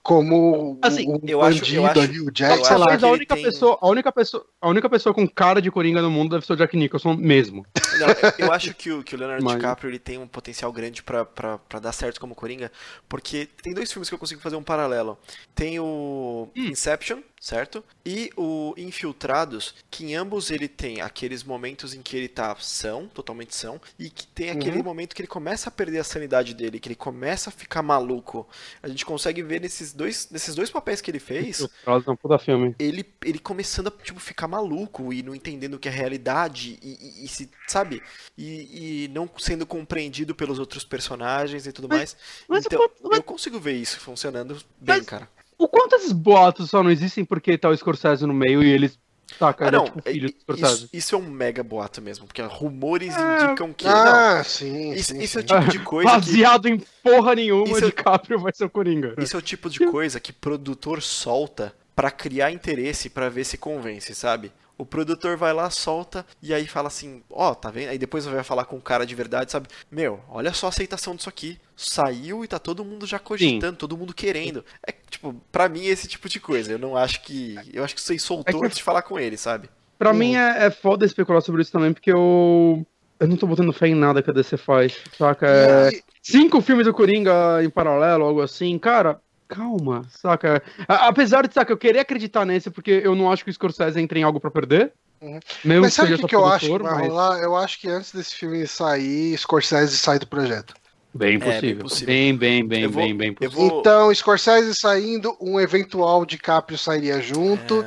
como 0.09 0.78
assim, 0.80 1.06
o, 1.06 1.20
eu 1.22 1.40
bandido 1.40 1.64
acho, 1.64 1.74
eu 1.74 1.86
acho, 1.86 2.01
ali, 2.01 2.20
o 2.22 2.30
Jack, 2.30 2.66
sei 2.66 2.78
lá. 2.78 2.86
A 2.94 3.10
única, 3.10 3.35
tem... 3.35 3.44
pessoa, 3.44 3.78
a, 3.78 3.89
única 3.89 4.10
pessoa, 4.10 4.47
a 4.59 4.68
única 4.70 4.89
pessoa 4.89 5.14
com 5.14 5.28
cara 5.28 5.60
de 5.60 5.70
Coringa 5.70 6.01
no 6.01 6.10
mundo 6.10 6.30
deve 6.30 6.47
ser 6.47 6.55
o 6.55 6.56
Jack 6.56 6.74
Nicholson 6.78 7.12
mesmo. 7.14 7.66
Não, 7.98 8.06
eu 8.39 8.51
acho 8.51 8.72
que 8.72 8.90
o, 8.90 9.05
que 9.05 9.14
o 9.14 9.18
Leonardo 9.18 9.44
Mas... 9.44 9.56
DiCaprio 9.56 9.90
ele 9.90 9.98
tem 9.98 10.16
um 10.16 10.26
potencial 10.26 10.72
grande 10.72 11.02
para 11.02 11.59
dar 11.78 11.93
certo 11.93 12.18
como 12.18 12.35
Coringa, 12.35 12.72
porque 13.06 13.51
tem 13.62 13.74
dois 13.74 13.93
filmes 13.93 14.09
que 14.09 14.14
eu 14.14 14.18
consigo 14.18 14.40
fazer 14.40 14.56
um 14.56 14.62
paralelo. 14.62 15.18
Tem 15.55 15.78
o 15.78 16.48
hum. 16.56 16.64
Inception, 16.68 17.18
certo? 17.40 17.85
E 18.05 18.31
o 18.36 18.74
Infiltrados, 18.77 19.74
que 19.90 20.05
em 20.05 20.15
ambos 20.15 20.51
ele 20.51 20.69
tem 20.69 21.01
aqueles 21.01 21.43
momentos 21.44 21.94
em 21.94 22.02
que 22.02 22.16
ele 22.16 22.28
tá 22.28 22.55
são, 22.59 23.06
totalmente 23.06 23.55
são, 23.55 23.81
e 23.98 24.10
que 24.10 24.27
tem 24.27 24.51
aquele 24.51 24.78
uhum. 24.78 24.85
momento 24.85 25.15
que 25.15 25.23
ele 25.23 25.28
começa 25.28 25.69
a 25.69 25.73
perder 25.73 25.98
a 25.98 26.05
sanidade 26.05 26.55
dele, 26.55 26.81
que 26.81 26.89
ele 26.89 26.94
começa 26.94 27.51
a 27.51 27.52
ficar 27.52 27.82
maluco. 27.82 28.47
A 28.82 28.89
gente 28.89 29.05
consegue 29.05 29.43
ver 29.43 29.60
nesses 29.60 29.93
dois, 29.93 30.28
nesses 30.31 30.55
dois 30.55 30.70
papéis 30.70 31.01
que 31.01 31.10
ele 31.10 31.20
fez. 31.20 31.60
Infiltrados 31.60 32.09
é 32.09 32.10
um 32.10 32.16
puta 32.16 32.39
filme. 32.39 32.74
Ele, 32.78 33.05
ele 33.24 33.39
começando 33.39 33.89
a 33.89 33.90
tipo, 33.90 34.20
ficar 34.20 34.48
maluco 34.48 35.12
e 35.12 35.23
não 35.23 35.35
entendendo 35.35 35.74
o 35.74 35.78
que 35.78 35.89
é 35.89 35.93
realidade, 35.93 36.78
e, 36.82 37.23
e, 37.23 37.24
e 37.24 37.28
se, 37.28 37.51
sabe? 37.66 38.02
E, 38.36 39.05
e, 39.05 39.09
não 39.09 39.28
sendo 39.39 39.66
compreendido 39.66 40.35
pelos 40.35 40.59
outros 40.59 40.85
personagens 40.85 41.66
e 41.66 41.73
tudo 41.73 41.89
mas, 41.89 41.98
mais. 41.98 42.16
Mas 42.48 42.66
então, 42.66 42.82
eu, 42.82 42.93
mas... 43.05 43.19
eu 43.19 43.23
consigo 43.23 43.59
ver 43.59 43.74
isso 43.74 43.98
funcionando 44.01 44.55
bem, 44.81 44.98
mas... 44.98 45.06
cara. 45.06 45.28
O 45.59 45.68
quanto 45.68 45.97
esses 45.97 46.12
boatos 46.12 46.70
só 46.70 46.82
não 46.82 46.90
existem 46.90 47.24
porque 47.24 47.59
tá 47.59 47.68
o 47.68 47.76
Scorsese 47.76 48.24
no 48.24 48.32
meio 48.32 48.62
e 48.62 48.70
eles 48.70 48.98
Saca, 49.36 49.68
ah, 49.68 49.70
não, 49.70 49.82
é 49.82 49.85
tipo 49.85 50.02
filho 50.02 50.35
do 50.47 50.55
Isso, 50.55 50.89
isso, 50.90 51.14
é 51.14 51.18
um 51.18 51.28
mega 51.28 51.62
boato 51.62 52.01
mesmo, 52.01 52.26
porque 52.26 52.40
rumores 52.40 53.14
é... 53.14 53.44
indicam 53.44 53.72
que. 53.74 53.86
Ah, 53.86 54.36
não, 54.36 54.44
sim. 54.44 54.93
Isso, 54.93 55.12
sim, 55.12 55.20
isso 55.20 55.40
sim. 55.40 55.47
é 55.47 55.59
o 55.59 55.60
tipo 55.60 55.70
de 55.70 55.78
coisa. 55.85 56.10
Baseado 56.10 56.62
que... 56.62 56.70
em 56.70 56.82
porra 57.02 57.35
nenhuma, 57.35 57.68
isso 57.68 57.85
é... 57.85 57.89
DiCaprio 57.89 58.39
vai 58.39 58.52
ser 58.55 58.64
o 58.64 58.70
Coringa. 58.70 59.14
Isso 59.18 59.36
é 59.36 59.39
o 59.39 59.43
tipo 59.43 59.68
de 59.68 59.80
coisa 59.86 60.18
que 60.18 60.32
produtor 60.32 61.02
solta 61.02 61.74
para 61.94 62.10
criar 62.10 62.51
interesse 62.51 63.10
para 63.10 63.28
ver 63.28 63.44
se 63.44 63.59
convence, 63.59 64.14
sabe? 64.14 64.51
O 64.78 64.86
produtor 64.86 65.36
vai 65.36 65.52
lá, 65.52 65.68
solta, 65.70 66.24
e 66.40 66.55
aí 66.55 66.64
fala 66.64 66.86
assim, 66.86 67.20
ó, 67.28 67.50
oh, 67.50 67.55
tá 67.55 67.68
vendo? 67.68 67.88
Aí 67.88 67.98
depois 67.98 68.24
vai 68.24 68.44
falar 68.44 68.64
com 68.64 68.76
o 68.76 68.80
cara 68.80 69.05
de 69.05 69.12
verdade, 69.12 69.50
sabe? 69.50 69.68
Meu, 69.90 70.20
olha 70.28 70.52
só 70.52 70.66
a 70.66 70.68
aceitação 70.68 71.16
disso 71.16 71.28
aqui. 71.28 71.59
Saiu 71.76 72.44
e 72.44 72.48
tá 72.48 72.60
todo 72.60 72.84
mundo 72.84 73.05
já 73.05 73.18
cogitando, 73.18 73.72
Sim. 73.72 73.78
todo 73.78 73.96
mundo 73.96 74.14
querendo. 74.14 74.64
É, 74.86 74.94
tipo, 75.10 75.34
pra 75.50 75.68
mim 75.68 75.84
esse 75.84 76.06
tipo 76.06 76.28
de 76.28 76.38
coisa. 76.38 76.72
Eu 76.72 76.78
não 76.78 76.96
acho 76.96 77.22
que. 77.22 77.56
Eu 77.72 77.82
acho 77.82 77.94
que 77.94 78.00
você 78.00 78.16
soltou 78.18 78.56
é 78.56 78.60
que... 78.60 78.66
antes 78.66 78.78
de 78.78 78.84
falar 78.84 79.02
com 79.02 79.18
ele, 79.18 79.36
sabe? 79.36 79.68
Pra 79.98 80.12
mim 80.12 80.36
é, 80.36 80.66
é 80.66 80.70
foda 80.70 81.05
especular 81.05 81.42
sobre 81.42 81.62
isso 81.62 81.72
também, 81.72 81.92
porque 81.92 82.12
eu. 82.12 82.86
Eu 83.18 83.26
não 83.26 83.36
tô 83.36 83.48
botando 83.48 83.72
fé 83.72 83.88
em 83.88 83.96
nada 83.96 84.22
que 84.22 84.30
a 84.30 84.32
DC 84.32 84.56
faz, 84.56 84.96
saca? 85.16 85.48
É... 85.48 85.90
Cinco 86.22 86.60
filmes 86.60 86.86
do 86.86 86.94
Coringa 86.94 87.64
em 87.64 87.68
paralelo, 87.68 88.24
algo 88.24 88.40
assim, 88.40 88.78
cara 88.78 89.20
calma, 89.48 90.06
saca? 90.10 90.62
Apesar 90.86 91.46
de, 91.46 91.54
saca, 91.54 91.72
eu 91.72 91.78
querer 91.78 92.00
acreditar 92.00 92.44
nesse, 92.44 92.70
porque 92.70 93.00
eu 93.02 93.14
não 93.14 93.32
acho 93.32 93.42
que 93.44 93.50
o 93.50 93.52
Scorsese 93.52 94.00
entre 94.00 94.20
em 94.20 94.22
algo 94.22 94.38
para 94.38 94.50
perder. 94.50 94.92
Uhum. 95.20 95.40
mas 95.64 95.94
sabe 95.94 96.14
o 96.14 96.18
que, 96.18 96.28
que 96.28 96.36
eu 96.36 96.46
acho 96.46 96.66
que 96.66 96.78
vai 96.78 97.08
rolar? 97.08 97.40
Eu 97.40 97.56
acho 97.56 97.80
que 97.80 97.88
antes 97.88 98.12
desse 98.12 98.36
filme 98.36 98.64
sair, 98.68 99.36
Scorsese 99.36 99.96
sai 99.96 100.18
do 100.18 100.26
projeto. 100.28 100.74
Bem 101.12 101.38
possível. 101.38 101.58
É, 101.58 101.72
bem, 101.72 101.78
possível. 101.78 102.06
bem, 102.06 102.36
bem, 102.36 102.68
bem, 102.68 102.86
vou, 102.86 103.02
bem, 103.02 103.16
bem 103.16 103.32
possível. 103.32 103.68
Vou... 103.68 103.80
Então, 103.80 104.14
Scorsese 104.14 104.74
saindo, 104.74 105.36
um 105.40 105.58
eventual 105.58 106.24
DiCaprio 106.24 106.78
sairia 106.78 107.20
junto. 107.20 107.84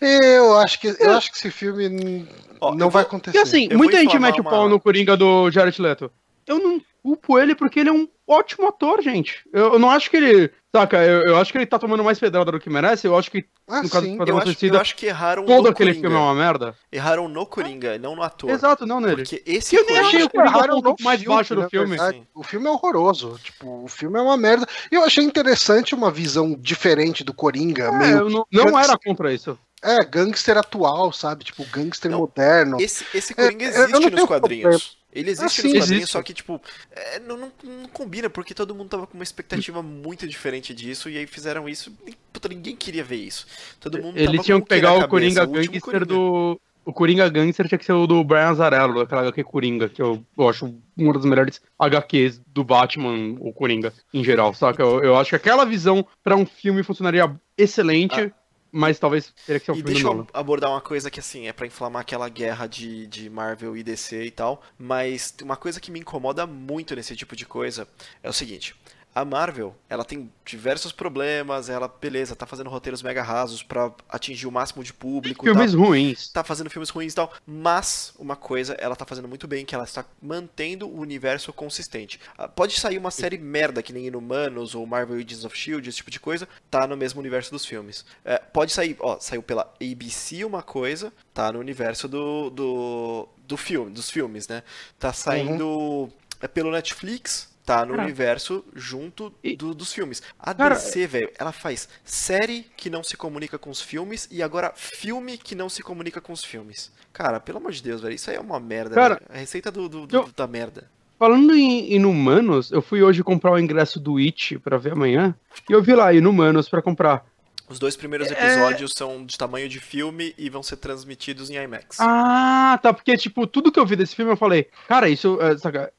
É... 0.00 0.38
Eu 0.38 0.56
acho 0.56 0.80
que 0.80 0.96
eu 0.98 1.10
acho 1.10 1.30
que 1.30 1.36
esse 1.36 1.50
filme 1.50 2.26
Ó, 2.60 2.74
não 2.74 2.88
vai 2.88 3.02
vou... 3.02 3.08
acontecer. 3.08 3.36
E 3.36 3.40
assim, 3.40 3.68
eu 3.70 3.76
muita 3.76 3.98
gente 3.98 4.18
mete 4.18 4.40
uma... 4.40 4.48
o 4.48 4.50
pau 4.50 4.68
no 4.68 4.80
Coringa 4.80 5.16
do 5.16 5.50
Jared 5.50 5.80
Leto. 5.82 6.10
Eu 6.46 6.58
não 6.58 6.80
culpo 7.02 7.38
ele 7.38 7.54
porque 7.54 7.80
ele 7.80 7.88
é 7.88 7.92
um 7.92 8.08
ótimo 8.30 8.68
ator, 8.68 9.02
gente. 9.02 9.40
Eu, 9.52 9.74
eu 9.74 9.78
não 9.78 9.90
acho 9.90 10.10
que 10.10 10.16
ele 10.16 10.50
Saca, 10.72 10.98
eu, 10.98 11.22
eu, 11.22 11.36
acho 11.36 11.50
que 11.50 11.58
ele 11.58 11.66
tá 11.66 11.80
tomando 11.80 12.04
mais 12.04 12.20
pedrada 12.20 12.52
do 12.52 12.60
que 12.60 12.70
merece. 12.70 13.04
Eu 13.04 13.18
acho 13.18 13.28
que, 13.28 13.44
ah, 13.66 13.82
no 13.82 13.90
caso 13.90 14.06
sim. 14.06 14.16
do 14.16 14.24
eu 14.24 14.38
acho, 14.38 14.66
eu 14.66 14.80
acho 14.80 14.94
que 14.94 15.06
erraram 15.06 15.44
todo 15.44 15.68
aquele 15.68 15.90
Coringa. 15.90 16.08
filme 16.08 16.16
é 16.16 16.18
uma 16.20 16.34
merda. 16.34 16.76
Erraram 16.92 17.28
no 17.28 17.44
Coringa, 17.44 17.98
não 17.98 18.14
no 18.14 18.22
ator. 18.22 18.50
Exato, 18.50 18.86
não 18.86 19.00
nele. 19.00 19.24
Porque 19.24 19.42
esse 19.44 19.74
eu 19.74 19.84
nem 19.84 19.98
achei 19.98 20.22
o 20.22 20.30
Coringa 20.30 20.76
um 20.76 20.80
pouco 20.80 21.02
mais 21.02 21.20
baixo 21.24 21.56
do 21.56 21.68
filme. 21.68 21.96
O 22.32 22.44
filme 22.44 22.68
é 22.68 22.70
horroroso. 22.70 23.36
Tipo, 23.42 23.82
o 23.82 23.88
filme 23.88 24.16
é 24.16 24.22
uma 24.22 24.36
merda. 24.36 24.64
E 24.92 24.94
eu 24.94 25.02
achei 25.02 25.24
interessante 25.24 25.92
uma 25.92 26.10
visão 26.10 26.54
diferente 26.56 27.24
do 27.24 27.34
Coringa. 27.34 27.86
É, 27.86 27.90
meio 27.90 28.30
não, 28.30 28.46
não 28.52 28.78
era 28.78 28.96
contra 28.96 29.34
isso. 29.34 29.58
É, 29.82 30.04
gangster 30.04 30.56
atual, 30.56 31.10
sabe? 31.10 31.42
Tipo, 31.42 31.64
gangster 31.64 32.12
não, 32.12 32.20
moderno. 32.20 32.80
Esse, 32.80 33.04
esse 33.12 33.34
Coringa 33.34 33.64
é, 33.64 33.68
existe 33.68 34.10
nos 34.10 34.24
quadrinhos. 34.24 34.62
Problema. 34.62 34.99
Ele 35.12 35.30
existe 35.30 35.60
ah, 35.60 35.64
nos 35.64 35.78
quadrinhos, 35.78 36.10
só 36.10 36.22
que, 36.22 36.32
tipo, 36.32 36.60
é, 36.92 37.18
não, 37.18 37.36
não, 37.36 37.52
não, 37.64 37.88
combina, 37.88 38.30
porque 38.30 38.54
todo 38.54 38.74
mundo 38.74 38.90
tava 38.90 39.06
com 39.06 39.14
uma 39.14 39.24
expectativa 39.24 39.82
muito 39.82 40.26
diferente 40.26 40.72
disso, 40.72 41.10
e 41.10 41.18
aí 41.18 41.26
fizeram 41.26 41.68
isso. 41.68 41.92
E, 42.06 42.14
puta, 42.32 42.48
ninguém 42.48 42.76
queria 42.76 43.02
ver 43.02 43.16
isso. 43.16 43.46
Todo 43.80 44.00
mundo 44.00 44.16
Ele 44.16 44.38
tinha 44.38 44.60
que 44.60 44.68
pegar 44.68 44.94
o 44.94 45.08
Coringa 45.08 45.44
Gangster 45.44 45.80
Coringa. 45.80 46.06
do. 46.06 46.60
O 46.82 46.92
Coringa 46.92 47.28
Gangster 47.28 47.68
tinha 47.68 47.78
que 47.78 47.84
ser 47.84 47.92
o 47.92 48.06
do 48.06 48.24
Brian 48.24 48.48
Azarello, 48.48 49.00
aquela 49.00 49.20
HQ 49.22 49.44
Coringa, 49.44 49.88
que 49.88 50.00
eu, 50.00 50.24
eu 50.36 50.48
acho 50.48 50.74
uma 50.96 51.12
das 51.12 51.24
melhores 51.24 51.60
HQs 51.78 52.40
do 52.46 52.64
Batman, 52.64 53.36
o 53.38 53.52
Coringa, 53.52 53.92
em 54.14 54.24
geral, 54.24 54.54
saca? 54.54 54.82
Eu, 54.82 55.04
eu 55.04 55.16
acho 55.16 55.30
que 55.30 55.36
aquela 55.36 55.66
visão 55.66 56.06
para 56.24 56.36
um 56.36 56.46
filme 56.46 56.82
funcionaria 56.82 57.30
excelente. 57.58 58.18
Ah 58.18 58.40
mas 58.72 58.98
talvez 58.98 59.32
teria 59.46 59.60
que 59.60 59.66
ser 59.66 59.72
um 59.72 59.74
e 59.74 59.78
filme 59.78 59.92
deixa 59.92 60.06
eu 60.06 60.26
abordar 60.32 60.70
uma 60.70 60.80
coisa 60.80 61.10
que, 61.10 61.20
assim, 61.20 61.48
é 61.48 61.52
para 61.52 61.66
inflamar 61.66 62.02
aquela 62.02 62.28
guerra 62.28 62.66
de, 62.66 63.06
de 63.06 63.28
Marvel 63.28 63.76
e 63.76 63.82
DC 63.82 64.24
e 64.24 64.30
tal, 64.30 64.62
mas 64.78 65.34
uma 65.42 65.56
coisa 65.56 65.80
que 65.80 65.90
me 65.90 66.00
incomoda 66.00 66.46
muito 66.46 66.94
nesse 66.94 67.16
tipo 67.16 67.34
de 67.34 67.46
coisa 67.46 67.86
é 68.22 68.28
o 68.28 68.32
seguinte 68.32 68.74
a 69.14 69.24
Marvel, 69.24 69.74
ela 69.88 70.04
tem 70.04 70.30
diversos 70.44 70.92
problemas, 70.92 71.68
ela, 71.68 71.88
beleza, 71.88 72.36
tá 72.36 72.46
fazendo 72.46 72.70
roteiros 72.70 73.02
mega 73.02 73.22
rasos 73.22 73.62
para 73.62 73.92
atingir 74.08 74.46
o 74.46 74.52
máximo 74.52 74.84
de 74.84 74.92
público. 74.92 75.44
Filmes 75.44 75.72
tá, 75.72 75.78
ruins. 75.78 76.28
Tá 76.28 76.44
fazendo 76.44 76.70
filmes 76.70 76.90
ruins 76.90 77.12
e 77.12 77.16
tal, 77.16 77.32
mas 77.46 78.14
uma 78.18 78.36
coisa 78.36 78.74
ela 78.74 78.94
tá 78.94 79.04
fazendo 79.04 79.26
muito 79.26 79.48
bem, 79.48 79.64
que 79.64 79.74
ela 79.74 79.84
está 79.84 80.04
mantendo 80.22 80.88
o 80.88 81.00
universo 81.00 81.52
consistente. 81.52 82.20
Ah, 82.38 82.46
pode 82.46 82.78
sair 82.78 82.98
uma 82.98 83.10
série 83.10 83.36
merda, 83.36 83.82
que 83.82 83.92
nem 83.92 84.06
Inumanos 84.06 84.74
ou 84.74 84.86
Marvel 84.86 85.16
Agents 85.16 85.44
of 85.44 85.56
S.H.I.E.L.D., 85.56 85.88
esse 85.88 85.98
tipo 85.98 86.10
de 86.10 86.20
coisa, 86.20 86.48
tá 86.70 86.86
no 86.86 86.96
mesmo 86.96 87.20
universo 87.20 87.50
dos 87.50 87.66
filmes. 87.66 88.04
É, 88.24 88.38
pode 88.38 88.72
sair, 88.72 88.96
ó, 89.00 89.18
saiu 89.18 89.42
pela 89.42 89.72
ABC 89.80 90.44
uma 90.44 90.62
coisa, 90.62 91.12
tá 91.34 91.52
no 91.52 91.58
universo 91.58 92.06
do, 92.06 92.50
do, 92.50 93.28
do 93.44 93.56
filme, 93.56 93.90
dos 93.90 94.08
filmes, 94.08 94.46
né? 94.46 94.62
Tá 94.98 95.12
saindo 95.12 95.66
uhum. 95.66 96.10
é 96.40 96.46
pelo 96.46 96.70
Netflix, 96.70 97.49
tá 97.70 97.86
no 97.86 97.92
cara, 97.92 98.02
universo 98.02 98.64
junto 98.74 99.32
do, 99.56 99.74
dos 99.74 99.92
filmes. 99.92 100.22
A 100.38 100.52
cara, 100.52 100.74
DC, 100.74 101.06
velho, 101.06 101.30
ela 101.38 101.52
faz 101.52 101.88
série 102.04 102.66
que 102.76 102.90
não 102.90 103.02
se 103.02 103.16
comunica 103.16 103.58
com 103.58 103.70
os 103.70 103.80
filmes 103.80 104.28
e 104.30 104.42
agora 104.42 104.72
filme 104.74 105.38
que 105.38 105.54
não 105.54 105.68
se 105.68 105.82
comunica 105.82 106.20
com 106.20 106.32
os 106.32 106.44
filmes. 106.44 106.92
Cara, 107.12 107.38
pelo 107.38 107.58
amor 107.58 107.72
de 107.72 107.82
Deus, 107.82 108.00
velho, 108.00 108.14
isso 108.14 108.30
aí 108.30 108.36
é 108.36 108.40
uma 108.40 108.58
merda. 108.58 108.94
Cara, 108.94 109.22
a 109.28 109.36
receita 109.36 109.70
do, 109.70 109.88
do, 109.88 110.08
eu, 110.10 110.28
da 110.36 110.46
merda. 110.46 110.90
Falando 111.18 111.54
em 111.54 111.92
Inumanos, 111.92 112.72
eu 112.72 112.80
fui 112.80 113.02
hoje 113.02 113.22
comprar 113.22 113.52
o 113.52 113.58
ingresso 113.58 114.00
do 114.00 114.16
It 114.16 114.58
pra 114.58 114.78
ver 114.78 114.92
amanhã 114.92 115.34
e 115.68 115.72
eu 115.72 115.82
vi 115.82 115.94
lá 115.94 116.12
Inumanos 116.12 116.68
pra 116.68 116.80
comprar. 116.80 117.26
Os 117.70 117.78
dois 117.78 117.96
primeiros 117.96 118.28
é. 118.28 118.32
episódios 118.32 118.90
é... 118.90 118.94
são 118.94 119.24
de 119.24 119.38
tamanho 119.38 119.68
de 119.68 119.78
filme 119.78 120.34
e 120.36 120.50
vão 120.50 120.62
ser 120.62 120.76
transmitidos 120.76 121.48
em 121.50 121.54
IMAX. 121.54 121.98
Ah, 122.00 122.78
tá. 122.82 122.92
Porque, 122.92 123.16
tipo, 123.16 123.46
tudo 123.46 123.70
que 123.70 123.78
eu 123.78 123.86
vi 123.86 123.94
desse 123.94 124.16
filme 124.16 124.32
eu 124.32 124.36
falei, 124.36 124.68
cara, 124.88 125.08
isso. 125.08 125.38
É, 125.40 125.56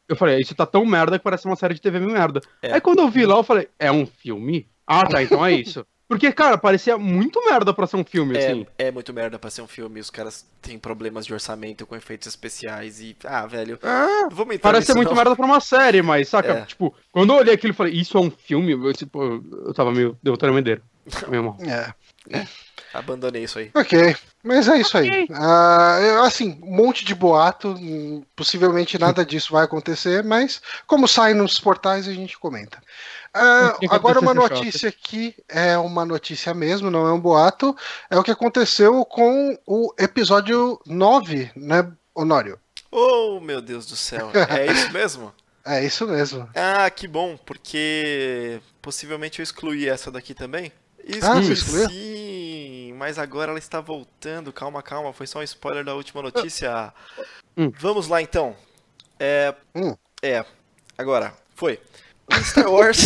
eu 0.10 0.16
falei, 0.18 0.40
isso 0.40 0.54
tá 0.54 0.66
tão 0.66 0.86
merda 0.86 1.18
que 1.18 1.24
parece 1.24 1.46
uma 1.46 1.56
série 1.56 1.74
de 1.74 1.82
TV 1.82 2.00
merda. 2.00 2.42
É. 2.62 2.74
Aí 2.74 2.82
quando 2.82 3.00
eu 3.00 3.10
vi 3.10 3.26
lá, 3.26 3.38
eu 3.38 3.44
falei, 3.44 3.70
é 3.80 3.90
um 3.90 4.06
filme? 4.06 4.68
Ah, 4.86 5.08
tá, 5.08 5.24
então 5.24 5.46
é 5.46 5.54
isso. 5.54 5.86
Porque, 6.12 6.30
cara, 6.34 6.58
parecia 6.58 6.98
muito 6.98 7.42
merda 7.46 7.74
pra 7.74 7.88
ser 7.88 7.96
um 7.96 8.04
filme, 8.04 8.36
é, 8.36 8.46
assim. 8.46 8.68
É 8.78 8.92
muito 8.92 9.14
merda 9.14 9.40
pra 9.40 9.50
ser 9.50 9.62
um 9.62 9.68
filme. 9.68 9.98
Os 9.98 10.10
caras 10.10 10.46
têm 10.62 10.78
problemas 10.78 11.26
de 11.26 11.32
orçamento 11.32 11.88
com 11.88 11.96
efeitos 11.96 12.28
especiais 12.28 13.00
e. 13.00 13.16
Ah, 13.24 13.48
velho. 13.48 13.80
É, 13.82 14.30
vamos 14.30 14.56
entrar 14.56 14.74
Parece 14.74 14.88
ser 14.88 14.96
muito 14.96 15.08
não. 15.08 15.16
merda 15.16 15.38
pra 15.38 15.46
uma 15.46 15.62
série, 15.62 16.02
mas, 16.02 16.28
saca? 16.28 16.52
É. 16.52 16.66
Tipo, 16.66 16.94
quando 17.14 17.32
eu 17.32 17.38
olhei 17.38 17.54
aquilo 17.54 17.72
e 17.72 17.76
falei, 17.76 17.94
isso 17.94 18.18
é 18.18 18.20
um 18.20 18.30
filme, 18.30 18.74
eu, 18.74 18.92
tipo, 18.92 19.42
eu 19.66 19.74
tava 19.74 19.90
meio. 19.90 20.18
Deu 20.22 20.36
tremedeiro. 20.36 20.82
Meio 21.28 21.44
mal. 21.44 21.58
É. 21.62 21.94
é. 22.38 22.48
Abandonei 22.94 23.44
isso 23.44 23.58
aí. 23.58 23.72
Ok, 23.74 24.16
mas 24.44 24.68
é 24.68 24.78
isso 24.78 24.98
okay. 24.98 25.10
aí. 25.10 25.28
Uh, 25.30 26.24
assim, 26.24 26.60
um 26.62 26.76
monte 26.76 27.06
de 27.06 27.16
boato, 27.16 27.76
possivelmente 28.36 29.00
nada 29.00 29.26
disso 29.26 29.54
vai 29.54 29.64
acontecer, 29.64 30.24
mas 30.24 30.62
como 30.86 31.08
sai 31.08 31.34
nos 31.34 31.60
portais 31.60 32.08
a 32.08 32.14
gente 32.14 32.38
comenta. 32.38 32.82
Uh, 33.34 33.88
agora 33.90 34.20
uma 34.20 34.34
notícia 34.34 34.90
aqui 34.90 35.34
é 35.48 35.78
uma 35.78 36.04
notícia 36.04 36.54
mesmo, 36.54 36.92
não 36.92 37.08
é 37.08 37.14
um 37.14 37.20
boato. 37.20 37.74
É 38.10 38.18
o 38.18 38.24
que 38.24 38.32
aconteceu 38.32 39.06
com 39.06 39.58
o 39.66 39.94
episódio 39.98 40.78
9, 40.86 41.50
né, 41.56 41.90
Honório? 42.14 42.60
Oh, 42.92 43.40
meu 43.40 43.62
Deus 43.62 43.86
do 43.86 43.96
céu. 43.96 44.32
É 44.50 44.66
isso 44.70 44.92
mesmo? 44.92 45.34
É 45.64 45.86
isso 45.86 46.06
mesmo. 46.08 46.50
Ah, 46.54 46.90
que 46.90 47.08
bom, 47.08 47.38
porque 47.46 48.60
possivelmente 48.82 49.40
eu 49.40 49.44
excluí 49.44 49.88
essa 49.88 50.12
daqui 50.12 50.34
também. 50.34 50.72
Isso, 51.06 51.26
ah, 51.26 51.88
sim, 51.90 52.94
mas 52.94 53.18
agora 53.18 53.52
ela 53.52 53.60
está 53.60 53.82
voltando. 53.82 54.54
Calma, 54.54 54.82
calma, 54.84 55.14
foi 55.14 55.28
só 55.28 55.40
um 55.40 55.44
spoiler 55.44 55.84
da 55.84 55.96
última 55.96 56.22
notícia. 56.22 56.94
Hum. 57.58 57.72
Vamos 57.80 58.08
lá 58.08 58.22
então. 58.22 58.56
É, 59.20 59.54
hum. 59.76 59.96
é, 60.22 60.46
agora, 60.98 61.34
foi. 61.56 61.80
Em 62.32 62.44
Star 62.44 62.72
Wars, 62.72 63.00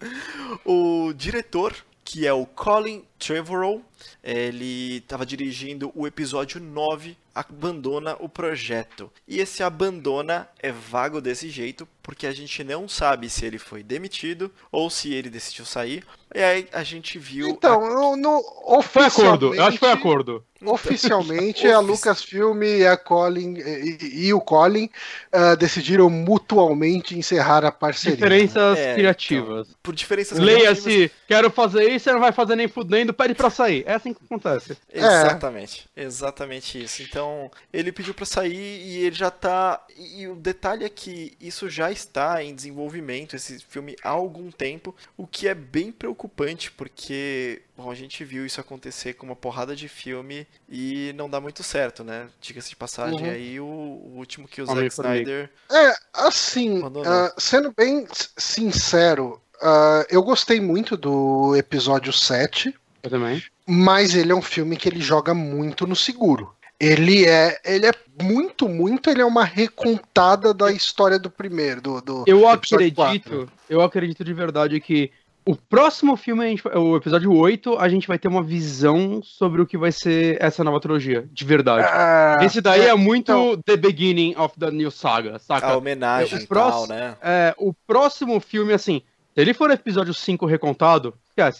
o 0.64 1.12
diretor, 1.12 1.74
que 2.04 2.26
é 2.26 2.32
o 2.32 2.46
Colin 2.46 3.04
Trevorrow, 3.18 3.82
ele 4.22 4.98
estava 4.98 5.26
dirigindo 5.26 5.92
o 5.94 6.06
episódio 6.06 6.60
9 6.60 7.16
abandona 7.34 8.16
o 8.20 8.28
projeto. 8.28 9.10
E 9.26 9.40
esse 9.40 9.62
abandona 9.62 10.48
é 10.60 10.70
vago 10.70 11.20
desse 11.20 11.50
jeito, 11.50 11.88
porque 12.04 12.26
a 12.26 12.32
gente 12.32 12.62
não 12.62 12.86
sabe 12.86 13.30
se 13.30 13.46
ele 13.46 13.58
foi 13.58 13.82
demitido 13.82 14.52
ou 14.70 14.90
se 14.90 15.12
ele 15.12 15.30
decidiu 15.30 15.64
sair. 15.64 16.04
E 16.34 16.42
aí 16.42 16.68
a 16.72 16.82
gente 16.82 17.18
viu. 17.18 17.48
Então, 17.48 17.82
a... 17.82 17.90
no, 17.90 18.16
no, 18.16 18.82
foi 18.82 19.04
acordo, 19.04 19.54
eu 19.54 19.64
acho 19.64 19.72
que 19.72 19.78
foi 19.78 19.90
acordo. 19.90 20.44
Oficialmente, 20.64 21.66
a 21.68 21.78
Lucasfilm 21.78 22.62
e 22.62 22.86
a 22.86 22.96
Colin 22.96 23.54
e, 23.58 24.26
e 24.26 24.34
o 24.34 24.40
Colin 24.40 24.88
uh, 25.32 25.56
decidiram 25.56 26.08
mutualmente 26.08 27.16
encerrar 27.16 27.64
a 27.64 27.70
parceria. 27.70 28.16
Diferenças 28.16 28.78
é, 28.78 28.94
criativas. 28.94 29.68
Então, 29.68 29.78
por 29.82 29.94
diferenças 29.94 30.38
Leia-se, 30.38 31.10
quero 31.28 31.50
fazer 31.50 31.90
isso, 31.90 32.04
você 32.04 32.12
não 32.12 32.20
vai 32.20 32.32
fazer 32.32 32.56
nem 32.56 32.66
fudendo, 32.66 33.12
pede 33.12 33.34
pra 33.34 33.50
sair. 33.50 33.84
É 33.86 33.94
assim 33.94 34.12
que 34.12 34.24
acontece. 34.24 34.76
Exatamente, 34.92 35.88
é. 35.94 36.02
exatamente 36.02 36.82
isso. 36.82 37.02
Então, 37.02 37.50
ele 37.72 37.92
pediu 37.92 38.14
para 38.14 38.26
sair 38.26 38.54
e 38.54 39.04
ele 39.04 39.14
já 39.14 39.30
tá. 39.30 39.80
E 39.96 40.26
o 40.26 40.34
detalhe 40.34 40.84
é 40.84 40.88
que 40.88 41.36
isso 41.40 41.68
já 41.68 41.92
está 41.94 42.42
em 42.42 42.54
desenvolvimento, 42.54 43.34
esse 43.34 43.58
filme, 43.60 43.96
há 44.02 44.10
algum 44.10 44.50
tempo, 44.50 44.94
o 45.16 45.26
que 45.26 45.48
é 45.48 45.54
bem 45.54 45.90
preocupante, 45.90 46.70
porque 46.70 47.62
bom, 47.76 47.90
a 47.90 47.94
gente 47.94 48.24
viu 48.24 48.44
isso 48.44 48.60
acontecer 48.60 49.14
com 49.14 49.26
uma 49.26 49.36
porrada 49.36 49.74
de 49.74 49.88
filme 49.88 50.46
e 50.68 51.12
não 51.16 51.28
dá 51.28 51.40
muito 51.40 51.62
certo, 51.62 52.04
né? 52.04 52.28
Diga-se 52.40 52.70
de 52.70 52.76
passagem, 52.76 53.26
uhum. 53.26 53.30
aí 53.30 53.60
o, 53.60 53.64
o, 53.64 54.12
último 54.16 54.46
que 54.46 54.60
o 54.60 54.66
Zack 54.66 54.88
Snyder. 54.88 55.50
É, 55.70 55.94
assim, 56.12 56.82
uh, 56.82 56.92
sendo 57.38 57.72
bem 57.72 58.06
sincero, 58.36 59.40
uh, 59.56 60.04
eu 60.10 60.22
gostei 60.22 60.60
muito 60.60 60.96
do 60.96 61.56
episódio 61.56 62.12
7. 62.12 62.74
Eu 63.02 63.10
também. 63.10 63.42
Mas 63.66 64.14
ele 64.14 64.30
é 64.30 64.34
um 64.34 64.42
filme 64.42 64.76
que 64.76 64.88
ele 64.88 65.00
joga 65.00 65.32
muito 65.32 65.86
no 65.86 65.96
seguro. 65.96 66.53
Ele 66.78 67.24
é, 67.24 67.58
ele 67.64 67.86
é 67.86 67.92
muito, 68.20 68.68
muito, 68.68 69.08
ele 69.08 69.22
é 69.22 69.24
uma 69.24 69.44
recontada 69.44 70.52
da 70.52 70.72
história 70.72 71.18
do 71.18 71.30
primeiro, 71.30 71.80
do, 71.80 72.00
do 72.00 72.24
Eu 72.26 72.48
acredito, 72.48 72.94
4. 72.96 73.48
eu 73.70 73.80
acredito 73.80 74.24
de 74.24 74.32
verdade 74.32 74.80
que 74.80 75.10
o 75.46 75.54
próximo 75.54 76.16
filme, 76.16 76.48
gente, 76.48 76.66
o 76.66 76.96
episódio 76.96 77.32
8, 77.32 77.78
a 77.78 77.88
gente 77.88 78.08
vai 78.08 78.18
ter 78.18 78.28
uma 78.28 78.42
visão 78.42 79.22
sobre 79.22 79.60
o 79.60 79.66
que 79.66 79.76
vai 79.76 79.92
ser 79.92 80.38
essa 80.40 80.64
nova 80.64 80.80
trilogia, 80.80 81.28
de 81.30 81.44
verdade. 81.44 81.86
Ah, 81.90 82.38
Esse 82.42 82.62
daí 82.62 82.82
é, 82.82 82.88
é 82.88 82.94
muito 82.94 83.30
então... 83.30 83.62
The 83.62 83.76
Beginning 83.76 84.34
of 84.36 84.58
the 84.58 84.70
New 84.70 84.90
Saga, 84.90 85.38
saca? 85.38 85.66
A 85.66 85.76
homenagem 85.76 86.38
e 86.38 86.46
tal, 86.46 86.86
né? 86.86 87.16
É, 87.22 87.54
o 87.58 87.74
próximo 87.86 88.40
filme, 88.40 88.72
assim, 88.72 89.02
se 89.34 89.40
ele 89.40 89.52
for 89.52 89.70
episódio 89.70 90.14
5 90.14 90.46
recontado, 90.46 91.14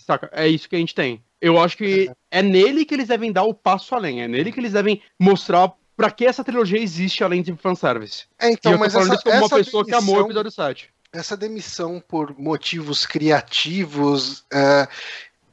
saca? 0.06 0.30
É 0.32 0.48
isso 0.48 0.68
que 0.68 0.76
a 0.76 0.78
gente 0.78 0.94
tem. 0.94 1.22
Eu 1.40 1.60
acho 1.60 1.76
que 1.76 2.10
é 2.30 2.42
nele 2.42 2.84
que 2.84 2.94
eles 2.94 3.08
devem 3.08 3.32
dar 3.32 3.42
o 3.42 3.54
passo 3.54 3.94
além, 3.94 4.22
é 4.22 4.28
nele 4.28 4.50
que 4.50 4.60
eles 4.60 4.72
devem 4.72 5.02
mostrar 5.18 5.72
pra 5.96 6.10
que 6.10 6.26
essa 6.26 6.42
trilogia 6.42 6.78
existe 6.78 7.22
além 7.22 7.42
de 7.42 7.54
fanservice. 7.56 8.24
É, 8.38 8.50
então, 8.50 8.72
e 8.72 8.74
eu 8.74 8.78
tô 8.78 8.84
mas 8.84 8.92
falando 8.92 9.12
essa, 9.12 9.14
isso 9.14 9.24
como 9.24 9.36
uma 9.36 9.48
pessoa 9.48 9.84
demissão, 9.84 10.00
que 10.00 10.10
amou 10.10 10.22
o 10.22 10.26
episódio 10.26 10.50
7. 10.50 10.90
Essa 11.12 11.36
demissão 11.36 12.02
por 12.06 12.36
motivos 12.38 13.06
criativos 13.06 14.40
uh, 14.40 14.88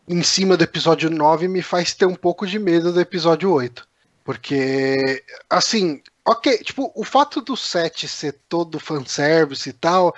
em 0.08 0.24
cima 0.24 0.58
do 0.58 0.64
episódio 0.64 1.10
9 1.10 1.48
me 1.48 1.62
faz 1.62 1.94
ter 1.94 2.06
um 2.06 2.16
pouco 2.16 2.48
de 2.48 2.58
medo 2.58 2.92
do 2.92 3.00
episódio 3.00 3.52
8. 3.52 3.88
Porque, 4.24 5.24
assim, 5.50 6.02
ok, 6.26 6.58
tipo, 6.60 6.92
o 6.96 7.04
fato 7.04 7.42
do 7.42 7.58
7 7.58 8.08
ser 8.08 8.40
todo 8.48 8.80
fanservice 8.80 9.70
e 9.70 9.74
tal, 9.74 10.16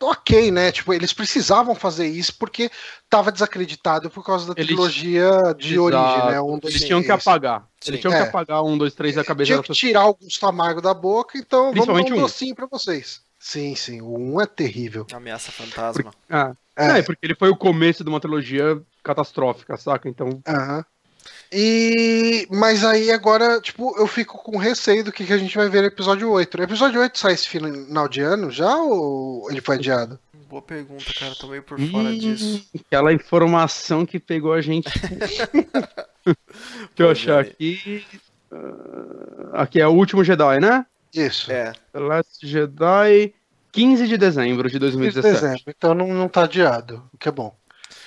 ok, 0.00 0.50
né? 0.50 0.70
Tipo, 0.70 0.94
eles 0.94 1.12
precisavam 1.12 1.74
fazer 1.74 2.06
isso 2.06 2.34
porque 2.38 2.70
estava 3.04 3.32
desacreditado 3.32 4.08
por 4.10 4.24
causa 4.24 4.46
da 4.46 4.60
eles... 4.60 4.66
trilogia 4.66 5.54
de 5.56 5.74
Exato. 5.74 5.82
origem, 5.82 6.30
né? 6.30 6.40
Um, 6.40 6.58
dois, 6.58 6.74
eles 6.74 6.86
tinham 6.86 7.02
que 7.02 7.10
apagar. 7.10 7.68
Sim. 7.80 7.90
Eles 7.90 8.00
tinham 8.00 8.14
é. 8.14 8.22
que 8.22 8.28
apagar 8.28 8.62
um, 8.62 8.78
dois, 8.78 8.94
três 8.94 9.14
da 9.14 9.24
cabeça. 9.24 9.52
Tinha 9.52 9.62
que 9.62 9.72
tirar 9.72 10.02
alguns 10.02 10.42
amargo 10.42 10.80
da 10.80 10.94
boca, 10.94 11.38
então 11.38 11.72
vamos 11.72 11.86
dar 11.86 12.14
um 12.14 12.20
docinho 12.20 12.54
pra 12.54 12.66
vocês. 12.66 13.22
Sim, 13.38 13.74
sim, 13.74 14.00
o 14.00 14.18
1 14.34 14.40
é 14.40 14.46
terrível. 14.46 15.06
Ameaça 15.12 15.52
fantasma. 15.52 16.04
Porque, 16.04 16.18
ah, 16.28 16.54
é. 16.76 16.98
é. 16.98 17.02
porque 17.02 17.24
ele 17.24 17.36
foi 17.36 17.48
o 17.48 17.56
começo 17.56 18.02
de 18.02 18.10
uma 18.10 18.20
trilogia 18.20 18.82
catastrófica, 19.02 19.76
saca? 19.76 20.08
Então. 20.08 20.42
Aham. 20.46 20.84
E. 21.52 22.46
Mas 22.50 22.84
aí 22.84 23.10
agora, 23.10 23.60
tipo, 23.60 23.96
eu 23.98 24.06
fico 24.06 24.38
com 24.38 24.58
receio 24.58 25.04
do 25.04 25.12
que, 25.12 25.24
que 25.24 25.32
a 25.32 25.38
gente 25.38 25.56
vai 25.56 25.68
ver 25.68 25.80
no 25.80 25.88
episódio 25.88 26.30
8. 26.30 26.58
O 26.58 26.62
episódio 26.62 27.00
8 27.00 27.18
sai 27.18 27.32
esse 27.32 27.48
final 27.48 28.08
de 28.08 28.20
ano 28.20 28.50
já 28.50 28.76
ou 28.76 29.50
ele 29.50 29.60
foi 29.60 29.76
adiado? 29.76 30.18
Boa 30.48 30.62
pergunta, 30.62 31.04
cara. 31.18 31.34
Tô 31.34 31.46
meio 31.46 31.62
por 31.62 31.78
fora 31.78 32.14
disso. 32.14 32.66
Aquela 32.86 33.12
informação 33.12 34.06
que 34.06 34.18
pegou 34.18 34.52
a 34.52 34.60
gente. 34.60 34.88
Deixa 36.24 36.36
eu 36.98 37.10
achar 37.10 37.40
aqui. 37.40 38.04
Uh, 38.50 39.50
aqui 39.52 39.80
é 39.80 39.86
o 39.86 39.92
último 39.92 40.24
Jedi, 40.24 40.58
né? 40.60 40.86
Isso. 41.14 41.52
É. 41.52 41.72
The 41.92 42.00
Last 42.00 42.46
Jedi, 42.46 43.34
15 43.72 44.08
de 44.08 44.16
dezembro 44.16 44.70
de 44.70 44.78
2017. 44.78 45.22
15 45.22 45.34
de 45.34 45.40
dezembro, 45.40 45.74
então 45.76 45.94
não, 45.94 46.08
não 46.08 46.28
tá 46.28 46.44
adiado, 46.44 47.02
o 47.12 47.18
que 47.18 47.28
é 47.28 47.32
bom. 47.32 47.54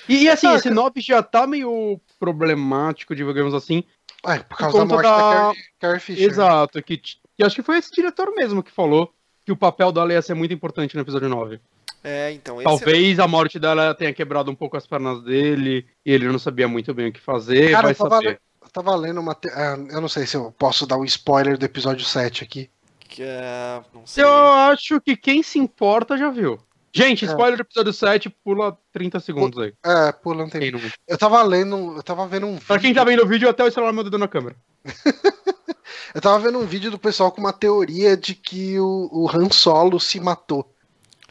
E, 0.08 0.24
e 0.24 0.28
assim, 0.28 0.52
esse 0.52 0.70
Nobby 0.70 1.00
já 1.00 1.22
tá 1.22 1.46
meio 1.46 2.00
problemático, 2.22 3.16
digamos 3.16 3.52
assim. 3.52 3.82
É, 4.24 4.38
por 4.38 4.56
causa 4.56 4.78
por 4.78 4.86
da 4.86 4.94
morte 4.94 5.02
da, 5.02 5.16
da 5.16 5.32
Carrie, 5.32 5.62
Carrie 5.80 6.00
Fisher. 6.00 6.30
Exato, 6.30 6.80
que, 6.80 6.96
que 6.96 7.42
acho 7.42 7.56
que 7.56 7.62
foi 7.62 7.78
esse 7.78 7.90
diretor 7.90 8.32
mesmo 8.32 8.62
que 8.62 8.70
falou 8.70 9.12
que 9.44 9.50
o 9.50 9.56
papel 9.56 9.90
dela 9.90 10.12
ia 10.12 10.22
ser 10.22 10.34
muito 10.34 10.54
importante 10.54 10.94
no 10.94 11.00
episódio 11.00 11.28
9. 11.28 11.58
É, 12.04 12.30
então. 12.30 12.62
Talvez 12.62 13.18
é... 13.18 13.22
a 13.22 13.26
morte 13.26 13.58
dela 13.58 13.92
tenha 13.92 14.14
quebrado 14.14 14.52
um 14.52 14.54
pouco 14.54 14.76
as 14.76 14.86
pernas 14.86 15.20
dele 15.24 15.84
e 16.06 16.12
ele 16.12 16.28
não 16.28 16.38
sabia 16.38 16.68
muito 16.68 16.94
bem 16.94 17.08
o 17.08 17.12
que 17.12 17.20
fazer. 17.20 17.72
Cara, 17.72 17.82
vai 17.82 17.92
eu, 17.92 17.96
tava, 17.96 18.24
eu 18.24 18.70
tava 18.72 18.94
lendo 18.94 19.20
uma. 19.20 19.34
Te... 19.34 19.48
Ah, 19.48 19.76
eu 19.90 20.00
não 20.00 20.08
sei 20.08 20.24
se 20.24 20.36
eu 20.36 20.52
posso 20.52 20.86
dar 20.86 20.98
um 20.98 21.04
spoiler 21.04 21.58
do 21.58 21.64
episódio 21.64 22.04
7 22.04 22.44
aqui. 22.44 22.70
Que 23.00 23.24
é. 23.24 23.82
Não 23.92 24.06
sei. 24.06 24.22
Eu 24.22 24.32
acho 24.32 25.00
que 25.00 25.16
quem 25.16 25.42
se 25.42 25.58
importa 25.58 26.16
já 26.16 26.30
viu. 26.30 26.60
Gente, 26.94 27.24
é. 27.24 27.28
spoiler 27.28 27.56
do 27.56 27.62
episódio 27.62 27.92
7, 27.92 28.28
pula 28.44 28.76
30 28.92 29.18
segundos 29.20 29.58
aí. 29.58 29.72
É, 29.84 30.12
pula 30.12 30.44
um 30.44 30.48
tempo. 30.48 30.78
Eu 31.08 31.16
tava 31.16 31.42
lendo, 31.42 31.96
eu 31.96 32.02
tava 32.02 32.26
vendo 32.26 32.46
um 32.46 32.52
vídeo. 32.52 32.66
Pra 32.66 32.78
quem 32.78 32.92
tá 32.92 33.02
vendo 33.02 33.22
o 33.22 33.26
vídeo, 33.26 33.48
até 33.48 33.64
o 33.64 33.70
celular 33.70 33.92
meu 33.92 34.04
dedo 34.04 34.18
na 34.18 34.28
câmera. 34.28 34.54
eu 36.14 36.20
tava 36.20 36.38
vendo 36.38 36.58
um 36.58 36.66
vídeo 36.66 36.90
do 36.90 36.98
pessoal 36.98 37.32
com 37.32 37.40
uma 37.40 37.52
teoria 37.52 38.14
de 38.14 38.34
que 38.34 38.78
o, 38.78 39.08
o 39.10 39.30
Han 39.30 39.50
Solo 39.50 39.98
se 39.98 40.20
matou. 40.20 40.70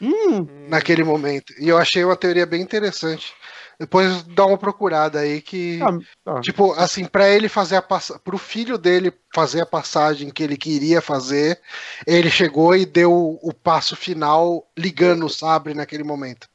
Hum. 0.02 0.48
Naquele 0.68 1.04
momento. 1.04 1.54
E 1.60 1.70
eu 1.70 1.78
achei 1.78 2.04
uma 2.04 2.16
teoria 2.16 2.46
bem 2.46 2.62
interessante. 2.62 3.34
Depois 3.82 4.22
dá 4.22 4.46
uma 4.46 4.60
procurada 4.60 5.22
aí 5.22 5.42
que. 5.42 5.80
Ah, 5.82 5.98
ah. 6.28 6.40
Tipo, 6.40 6.72
assim, 6.74 7.04
para 7.04 7.28
ele 7.28 7.50
fazer 7.50 7.78
a 7.78 7.82
passagem. 7.82 8.22
Pro 8.24 8.38
filho 8.38 8.78
dele 8.78 9.12
fazer 9.34 9.62
a 9.62 9.66
passagem 9.66 10.30
que 10.30 10.44
ele 10.44 10.56
queria 10.56 11.02
fazer, 11.02 11.60
ele 12.06 12.30
chegou 12.30 12.76
e 12.76 12.86
deu 12.86 13.40
o 13.42 13.52
passo 13.52 13.96
final 13.96 14.70
ligando 14.78 15.26
o 15.26 15.30
sabre 15.30 15.74
naquele 15.74 16.04
momento. 16.04 16.48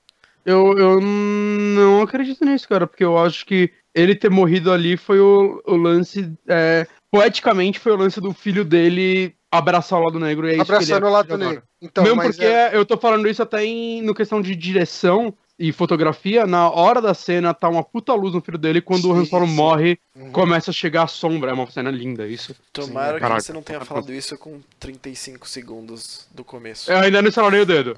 Eu, 0.44 0.78
eu 0.78 1.00
não 1.00 2.00
acredito 2.00 2.44
nisso, 2.44 2.68
cara, 2.68 2.86
porque 2.86 3.02
eu 3.02 3.18
acho 3.18 3.44
que 3.44 3.72
ele 3.92 4.14
ter 4.14 4.30
morrido 4.30 4.70
ali 4.70 4.96
foi 4.96 5.18
o, 5.18 5.60
o 5.66 5.74
lance. 5.74 6.32
É, 6.46 6.86
poeticamente 7.10 7.80
foi 7.80 7.90
o 7.90 7.96
lance 7.96 8.20
do 8.20 8.32
filho 8.32 8.64
dele 8.64 9.34
abraçar 9.50 9.98
o 9.98 10.04
lado 10.04 10.20
negro. 10.20 10.48
E 10.48 10.58
é 10.58 10.60
Abraçando 10.60 11.06
o 11.06 11.10
lado 11.10 11.36
negro. 11.36 11.64
Então, 11.82 12.04
Mesmo 12.04 12.22
porque 12.22 12.44
é... 12.44 12.76
eu 12.76 12.86
tô 12.86 12.96
falando 12.96 13.28
isso 13.28 13.42
até 13.42 13.64
em 13.64 14.00
no 14.00 14.14
questão 14.14 14.40
de 14.40 14.54
direção 14.54 15.34
e 15.58 15.72
fotografia, 15.72 16.46
na 16.46 16.70
hora 16.70 17.00
da 17.00 17.14
cena 17.14 17.54
tá 17.54 17.68
uma 17.68 17.82
puta 17.82 18.12
luz 18.12 18.34
no 18.34 18.42
filho 18.42 18.58
dele, 18.58 18.82
quando 18.82 19.02
sim, 19.02 19.08
o 19.08 19.14
Han 19.14 19.24
Solo 19.24 19.46
morre, 19.46 19.98
uhum. 20.14 20.30
começa 20.30 20.70
a 20.70 20.74
chegar 20.74 21.04
a 21.04 21.06
sombra. 21.06 21.50
É 21.50 21.54
uma 21.54 21.70
cena 21.70 21.90
linda 21.90 22.26
isso. 22.26 22.54
Tomara 22.72 23.18
sim, 23.18 23.24
que 23.24 23.42
você 23.42 23.52
não 23.52 23.62
tenha 23.62 23.80
falado 23.80 24.12
isso 24.12 24.36
com 24.36 24.60
35 24.78 25.48
segundos 25.48 26.26
do 26.30 26.44
começo. 26.44 26.90
Eu 26.90 26.98
ainda 26.98 27.22
não 27.22 27.28
estralei 27.28 27.60
o 27.60 27.66
dedo. 27.66 27.96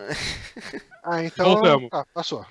ah, 1.02 1.24
então. 1.24 1.46
Voltamos. 1.46 1.88
Ah, 1.92 2.04
passou. 2.14 2.46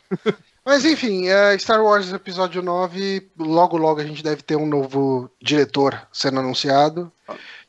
Mas 0.66 0.84
enfim, 0.84 1.28
é 1.28 1.58
Star 1.58 1.82
Wars 1.82 2.12
Episódio 2.12 2.62
9, 2.62 3.30
logo 3.40 3.78
logo 3.78 4.02
a 4.02 4.06
gente 4.06 4.22
deve 4.22 4.42
ter 4.42 4.58
um 4.58 4.66
novo 4.66 5.32
diretor 5.42 5.98
sendo 6.12 6.42
anunciado. 6.42 7.10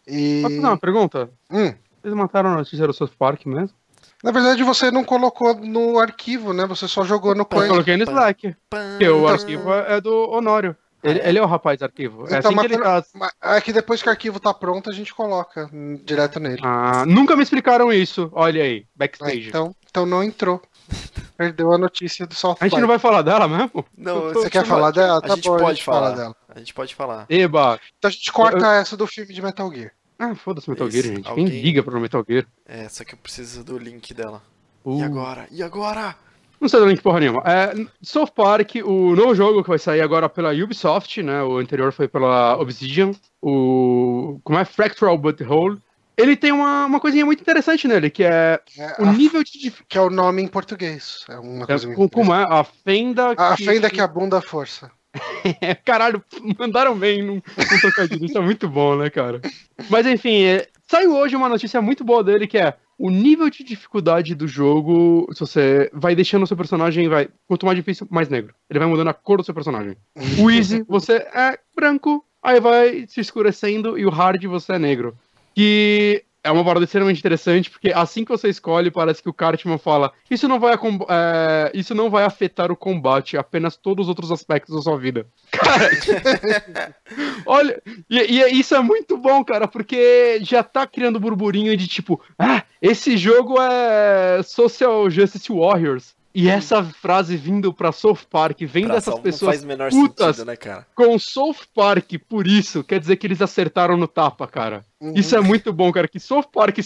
E... 0.05 0.43
Posso 0.43 0.55
fazer 0.57 0.67
uma 0.67 0.79
pergunta? 0.79 1.31
Hum. 1.49 1.73
Vocês 2.03 2.15
mataram 2.15 2.51
a 2.51 2.57
notícia 2.57 2.87
do 2.87 2.93
South 2.93 3.13
Park 3.17 3.47
mesmo? 3.47 3.78
Na 4.23 4.33
verdade, 4.33 4.65
você 4.65 4.91
não 4.91 5.05
colocou 5.05 5.55
no 5.55 5.99
arquivo, 5.99 6.53
né? 6.53 6.67
Você 6.67 6.89
só 6.89 7.05
jogou 7.05 7.35
no 7.35 7.45
Coin. 7.45 7.67
Eu 7.67 7.69
coloquei 7.69 7.97
no 7.97 8.05
Slack. 8.05 8.57
Porque 8.69 9.09
o 9.09 9.29
arquivo 9.29 9.73
é 9.73 10.01
do 10.01 10.31
Honório. 10.31 10.77
Ele, 11.03 11.21
ele, 11.23 11.39
é 11.39 11.43
o 11.43 11.47
rapaz 11.47 11.79
do 11.79 11.85
arquivo. 11.85 12.25
É 12.25 12.39
então, 12.39 12.51
assim 12.51 12.61
que 12.61 12.67
ele 12.67 12.79
tá... 12.79 13.05
É 13.41 13.61
que 13.61 13.73
depois 13.73 14.03
que 14.03 14.09
o 14.09 14.11
arquivo 14.11 14.41
tá 14.41 14.53
pronto, 14.53 14.91
a 14.91 14.93
gente 14.93 15.15
coloca 15.15 15.71
direto 16.05 16.41
nele. 16.41 16.61
Ah, 16.65 17.05
nunca 17.07 17.37
me 17.37 17.43
explicaram 17.45 17.93
isso. 17.93 18.29
Olha 18.33 18.65
aí, 18.65 18.85
backstage. 18.97 19.49
então, 19.49 19.75
então 19.89 20.05
não 20.05 20.25
entrou. 20.25 20.61
Perdeu 21.37 21.73
a 21.73 21.79
notícia 21.79 22.27
do 22.27 22.35
South 22.35 22.57
A 22.61 22.67
gente 22.67 22.81
não 22.81 22.89
vai 22.89 22.99
falar 22.99 23.23
dela 23.23 23.47
mesmo? 23.47 23.85
Não, 23.97 24.33
Você 24.33 24.51
quer 24.51 24.65
falar 24.65 24.91
dela? 24.91 25.19
A 25.19 25.21
Tá 25.21 25.37
gente 25.37 25.49
bom, 25.49 25.57
pode 25.57 25.65
a 25.65 25.75
gente 25.75 25.85
fala 25.85 26.01
falar. 26.01 26.17
dela. 26.17 26.37
A 26.49 26.59
gente 26.59 26.75
pode 26.75 26.95
falar. 26.97 27.27
Eba! 27.29 27.79
Então 27.97 28.09
a 28.09 28.13
gente 28.13 28.33
corta 28.33 28.75
essa 28.75 28.97
do 28.97 29.07
filme 29.07 29.33
de 29.33 29.41
Metal 29.41 29.73
Gear. 29.73 29.93
Ah, 30.19 30.35
foda-se 30.35 30.69
Metal 30.69 30.91
Gear, 30.91 31.05
gente. 31.05 31.29
alguém- 31.29 31.47
Quem 31.47 31.61
liga 31.63 31.83
pro 31.83 32.01
Metal 32.01 32.25
Gear? 32.29 32.45
É, 32.67 32.89
só 32.89 33.05
que 33.05 33.15
eu 33.15 33.19
preciso 33.19 33.63
do 33.65 33.79
link 33.79 34.13
dela. 34.13 34.43
Uh. 34.85 34.99
E 35.01 35.03
agora? 35.03 35.47
E 35.51 35.63
agora? 35.63 36.17
Não 36.61 36.69
sei 36.69 36.81
do 36.81 36.87
link 36.87 37.01
porra 37.01 37.21
nenhuma. 37.21 37.41
É, 37.47 37.73
South 38.03 38.33
Park, 38.35 38.77
o 38.85 39.15
novo 39.15 39.33
jogo 39.35 39.63
que 39.63 39.69
vai 39.69 39.79
sair 39.79 40.01
agora 40.01 40.29
pela 40.29 40.53
Ubisoft, 40.53 41.23
né? 41.23 41.41
O 41.45 41.59
anterior 41.59 41.93
foi 41.93 42.09
pela 42.09 42.57
Obsidian. 42.59 43.13
O. 43.41 44.41
Como 44.43 44.59
é? 44.59 44.65
Fractural 44.65 45.17
Butthole. 45.17 45.79
Ele 46.17 46.35
tem 46.37 46.51
uma, 46.51 46.87
uma 46.87 46.99
coisinha 46.99 47.25
muito 47.25 47.41
interessante 47.41 47.87
nele, 47.87 48.11
que 48.11 48.25
é 48.25 48.61
É, 48.77 48.97
o 49.01 49.05
a- 49.07 49.13
nível 49.13 49.45
de. 49.45 49.71
que 49.89 49.97
é 49.97 50.01
o 50.01 50.11
nome 50.11 50.43
em 50.43 50.49
português. 50.49 51.25
É 51.29 51.39
uma 51.39 51.63
É, 51.63 51.67
coisa 51.67 51.95
como 52.11 52.35
é? 52.35 52.43
A 52.43 52.65
fenda. 52.65 53.35
A 53.37 53.57
fenda 53.57 53.89
que 53.89 54.01
abunda 54.01 54.39
a 54.39 54.43
força. 54.43 54.91
Caralho, 55.85 56.23
mandaram 56.59 56.97
bem 56.97 57.23
num, 57.23 57.35
num 57.35 57.81
trocadilho. 57.81 58.25
Isso 58.25 58.39
é 58.39 58.41
muito 58.41 58.69
bom, 58.69 58.97
né, 58.97 59.11
cara? 59.11 59.41
Mas 59.89 60.07
enfim, 60.07 60.43
é, 60.43 60.67
saiu 60.87 61.17
hoje 61.17 61.37
uma 61.37 61.49
notícia 61.49 61.81
muito 61.81 62.05
boa 62.05 62.23
dele 62.23 62.47
que 62.47 62.59
é 62.59 62.75
o 62.99 63.11
nível 63.11 63.49
de 63.49 63.63
dificuldade 63.63 64.35
do 64.35 64.49
jogo. 64.49 65.29
Se 65.33 65.41
você 65.41 65.91
vai 65.93 66.15
deixando 66.15 66.43
o 66.43 66.47
seu 66.47 66.57
personagem, 66.57 67.09
vai. 67.09 67.29
Quanto 67.47 67.65
mais 67.65 67.77
difícil, 67.77 68.07
mais 68.11 68.29
negro. 68.29 68.55
Ele 68.69 68.79
vai 68.79 68.89
mudando 68.89 69.09
a 69.09 69.15
cor 69.15 69.39
do 69.39 69.45
seu 69.45 69.55
personagem. 69.55 69.97
O 70.39 70.51
easy, 70.51 70.85
você 70.89 71.15
é 71.33 71.59
branco, 71.75 72.25
aí 72.43 72.61
vai 72.61 73.07
se 73.07 73.21
escurecendo, 73.21 73.97
e 73.97 74.05
o 74.05 74.11
hard 74.11 74.43
você 74.45 74.73
é 74.73 74.79
negro. 74.79 75.17
Que 75.55 76.25
é 76.49 76.53
uma 76.53 76.65
parada 76.65 76.85
extremamente 76.85 77.19
interessante, 77.19 77.71
porque 77.71 77.93
assim 77.95 78.25
que 78.25 78.31
você 78.31 78.49
escolhe, 78.49 78.91
parece 78.91 79.23
que 79.23 79.29
o 79.29 79.35
Cartman 79.35 79.79
fala: 79.79 80.13
Isso 80.31 80.49
não 80.49 80.59
vai, 80.59 80.75
é, 80.75 81.71
isso 81.75 81.95
não 81.95 82.11
vai 82.11 82.25
afetar 82.25 82.73
o 82.73 82.77
combate, 82.77 83.37
apenas 83.37 83.77
todos 83.77 84.07
os 84.07 84.09
outros 84.09 84.33
aspectos 84.33 84.75
da 84.75 84.81
sua 84.83 84.99
vida. 84.99 85.27
Cara, 85.53 86.95
olha, 87.47 87.83
e, 88.09 88.19
e 88.19 88.61
isso 88.61 88.75
é 88.75 88.81
muito 88.81 89.17
bom, 89.17 89.45
cara, 89.45 89.69
porque 89.69 90.39
já 90.43 90.63
tá 90.63 90.87
criando 90.87 91.21
burburinho 91.21 91.77
de 91.77 91.87
tipo: 91.87 92.21
Ah, 92.39 92.63
esse 92.81 93.17
jogo 93.17 93.61
é 93.61 94.43
Social 94.43 95.09
Justice 95.11 95.53
Warriors. 95.53 96.18
E 96.41 96.49
essa 96.49 96.85
frase 96.85 97.37
vindo 97.37 97.75
pra 97.75 97.91
South 97.91 98.21
Park, 98.31 98.61
vem 98.61 98.85
Pra 98.85 98.95
dessas 98.95 99.19
pessoas 99.19 99.61
putas 99.91 100.37
sentido, 100.37 100.47
né, 100.47 100.55
cara? 100.55 100.87
com 100.95 101.19
South 101.19 101.67
Park, 101.75 102.13
por 102.29 102.47
isso, 102.47 102.85
quer 102.85 103.01
dizer 103.01 103.17
que 103.17 103.27
eles 103.27 103.43
acertaram 103.43 103.97
no 103.97 104.07
tapa, 104.07 104.47
cara. 104.47 104.85
Uhum. 105.01 105.15
Isso 105.17 105.35
é 105.35 105.41
muito 105.41 105.73
bom, 105.73 105.91
cara. 105.91 106.07
Que 106.07 106.21
South 106.21 106.45
Park 106.53 106.77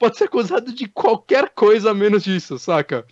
pode 0.00 0.18
ser 0.18 0.24
acusado 0.24 0.72
de 0.72 0.88
qualquer 0.88 1.50
coisa 1.50 1.94
menos 1.94 2.24
disso, 2.24 2.58
saca? 2.58 3.06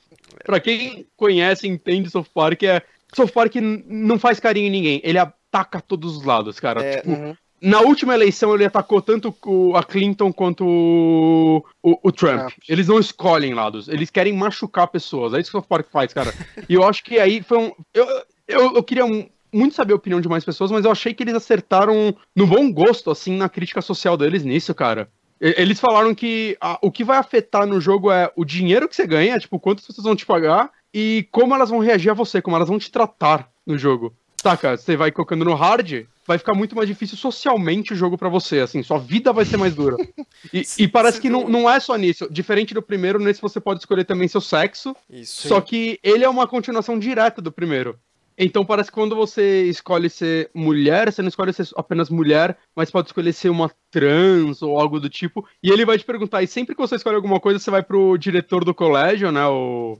Pra 0.44 0.58
quem 0.58 1.06
conhece 1.16 1.68
e 1.68 1.70
entende 1.70 2.10
South 2.10 2.26
Park, 2.34 2.64
é. 2.64 2.82
South 3.14 3.28
Park 3.28 3.54
não 3.86 4.18
faz 4.18 4.40
carinho 4.40 4.66
em 4.66 4.70
ninguém. 4.70 5.00
Ele 5.04 5.18
ataca 5.18 5.80
todos 5.80 6.16
os 6.16 6.24
lados, 6.24 6.58
cara. 6.58 6.82
É, 6.82 6.96
Tipo, 6.96 7.10
Uhum. 7.10 7.36
Na 7.68 7.80
última 7.80 8.14
eleição 8.14 8.54
ele 8.54 8.64
atacou 8.64 9.02
tanto 9.02 9.34
o- 9.44 9.76
a 9.76 9.82
Clinton 9.82 10.32
quanto 10.32 10.64
o, 10.64 11.64
o- 11.82 11.98
o 12.02 12.12
Trump. 12.12 12.38
Trump. 12.38 12.52
Eles 12.68 12.88
não 12.88 12.98
escolhem 12.98 13.54
lados, 13.54 13.88
eles 13.88 14.10
querem 14.10 14.32
machucar 14.32 14.88
pessoas. 14.88 15.34
É 15.34 15.40
isso 15.40 15.50
que 15.50 15.56
o 15.56 15.60
South 15.60 15.68
Park 15.68 15.86
faz, 15.90 16.12
cara. 16.12 16.32
e 16.68 16.74
eu 16.74 16.84
acho 16.84 17.02
que 17.04 17.18
aí 17.18 17.42
foi 17.42 17.58
um. 17.58 17.72
Eu, 17.92 18.06
eu, 18.48 18.74
eu 18.76 18.82
queria 18.82 19.04
um- 19.04 19.28
muito 19.52 19.74
saber 19.74 19.92
a 19.92 19.96
opinião 19.96 20.20
de 20.20 20.28
mais 20.28 20.44
pessoas, 20.44 20.70
mas 20.70 20.84
eu 20.84 20.90
achei 20.90 21.14
que 21.14 21.22
eles 21.22 21.34
acertaram 21.34 22.14
no 22.34 22.46
bom 22.46 22.70
gosto, 22.72 23.10
assim, 23.10 23.36
na 23.36 23.48
crítica 23.48 23.80
social 23.80 24.16
deles 24.16 24.44
nisso, 24.44 24.74
cara. 24.74 25.08
Eles 25.40 25.78
falaram 25.78 26.14
que 26.14 26.56
a- 26.60 26.78
o 26.82 26.90
que 26.90 27.04
vai 27.04 27.18
afetar 27.18 27.66
no 27.66 27.80
jogo 27.80 28.10
é 28.10 28.30
o 28.36 28.44
dinheiro 28.44 28.88
que 28.88 28.96
você 28.96 29.06
ganha, 29.06 29.38
tipo, 29.38 29.58
quanto 29.60 29.80
as 29.80 29.86
pessoas 29.86 30.04
vão 30.04 30.16
te 30.16 30.24
pagar 30.24 30.70
e 30.94 31.26
como 31.30 31.54
elas 31.54 31.68
vão 31.70 31.78
reagir 31.78 32.10
a 32.10 32.14
você, 32.14 32.40
como 32.40 32.56
elas 32.56 32.68
vão 32.68 32.78
te 32.78 32.90
tratar 32.90 33.48
no 33.66 33.76
jogo. 33.76 34.14
Saca? 34.42 34.76
Você 34.76 34.96
vai 34.96 35.10
colocando 35.12 35.44
no 35.44 35.54
hard, 35.54 36.04
vai 36.26 36.38
ficar 36.38 36.54
muito 36.54 36.74
mais 36.74 36.88
difícil 36.88 37.16
socialmente 37.16 37.92
o 37.92 37.96
jogo 37.96 38.18
pra 38.18 38.28
você, 38.28 38.60
assim, 38.60 38.82
sua 38.82 38.98
vida 38.98 39.32
vai 39.32 39.44
ser 39.44 39.56
mais 39.56 39.74
dura. 39.74 39.96
E, 40.52 40.62
e 40.78 40.86
parece 40.86 41.20
que 41.20 41.28
não, 41.28 41.48
não 41.48 41.68
é 41.68 41.80
só 41.80 41.96
nisso. 41.96 42.28
Diferente 42.30 42.72
do 42.72 42.82
primeiro, 42.82 43.18
nesse 43.18 43.40
você 43.40 43.58
pode 43.58 43.80
escolher 43.80 44.04
também 44.04 44.28
seu 44.28 44.40
sexo, 44.40 44.94
Isso. 45.10 45.48
só 45.48 45.60
que 45.60 45.98
ele 46.02 46.24
é 46.24 46.28
uma 46.28 46.46
continuação 46.46 46.98
direta 46.98 47.42
do 47.42 47.50
primeiro. 47.50 47.98
Então 48.38 48.64
parece 48.64 48.90
que 48.90 48.94
quando 48.94 49.16
você 49.16 49.64
escolhe 49.64 50.10
ser 50.10 50.50
mulher, 50.54 51.10
você 51.10 51.22
não 51.22 51.28
escolhe 51.28 51.52
ser 51.52 51.68
apenas 51.74 52.10
mulher, 52.10 52.56
mas 52.74 52.90
pode 52.90 53.08
escolher 53.08 53.32
ser 53.32 53.48
uma 53.48 53.70
trans 53.90 54.60
ou 54.60 54.78
algo 54.78 55.00
do 55.00 55.08
tipo. 55.08 55.46
E 55.62 55.70
ele 55.70 55.86
vai 55.86 55.98
te 55.98 56.04
perguntar, 56.04 56.42
e 56.42 56.46
sempre 56.46 56.74
que 56.74 56.80
você 56.80 56.96
escolhe 56.96 57.16
alguma 57.16 57.40
coisa, 57.40 57.58
você 57.58 57.70
vai 57.70 57.82
pro 57.82 58.18
diretor 58.18 58.64
do 58.64 58.74
colégio, 58.74 59.32
né? 59.32 59.46
O. 59.46 59.98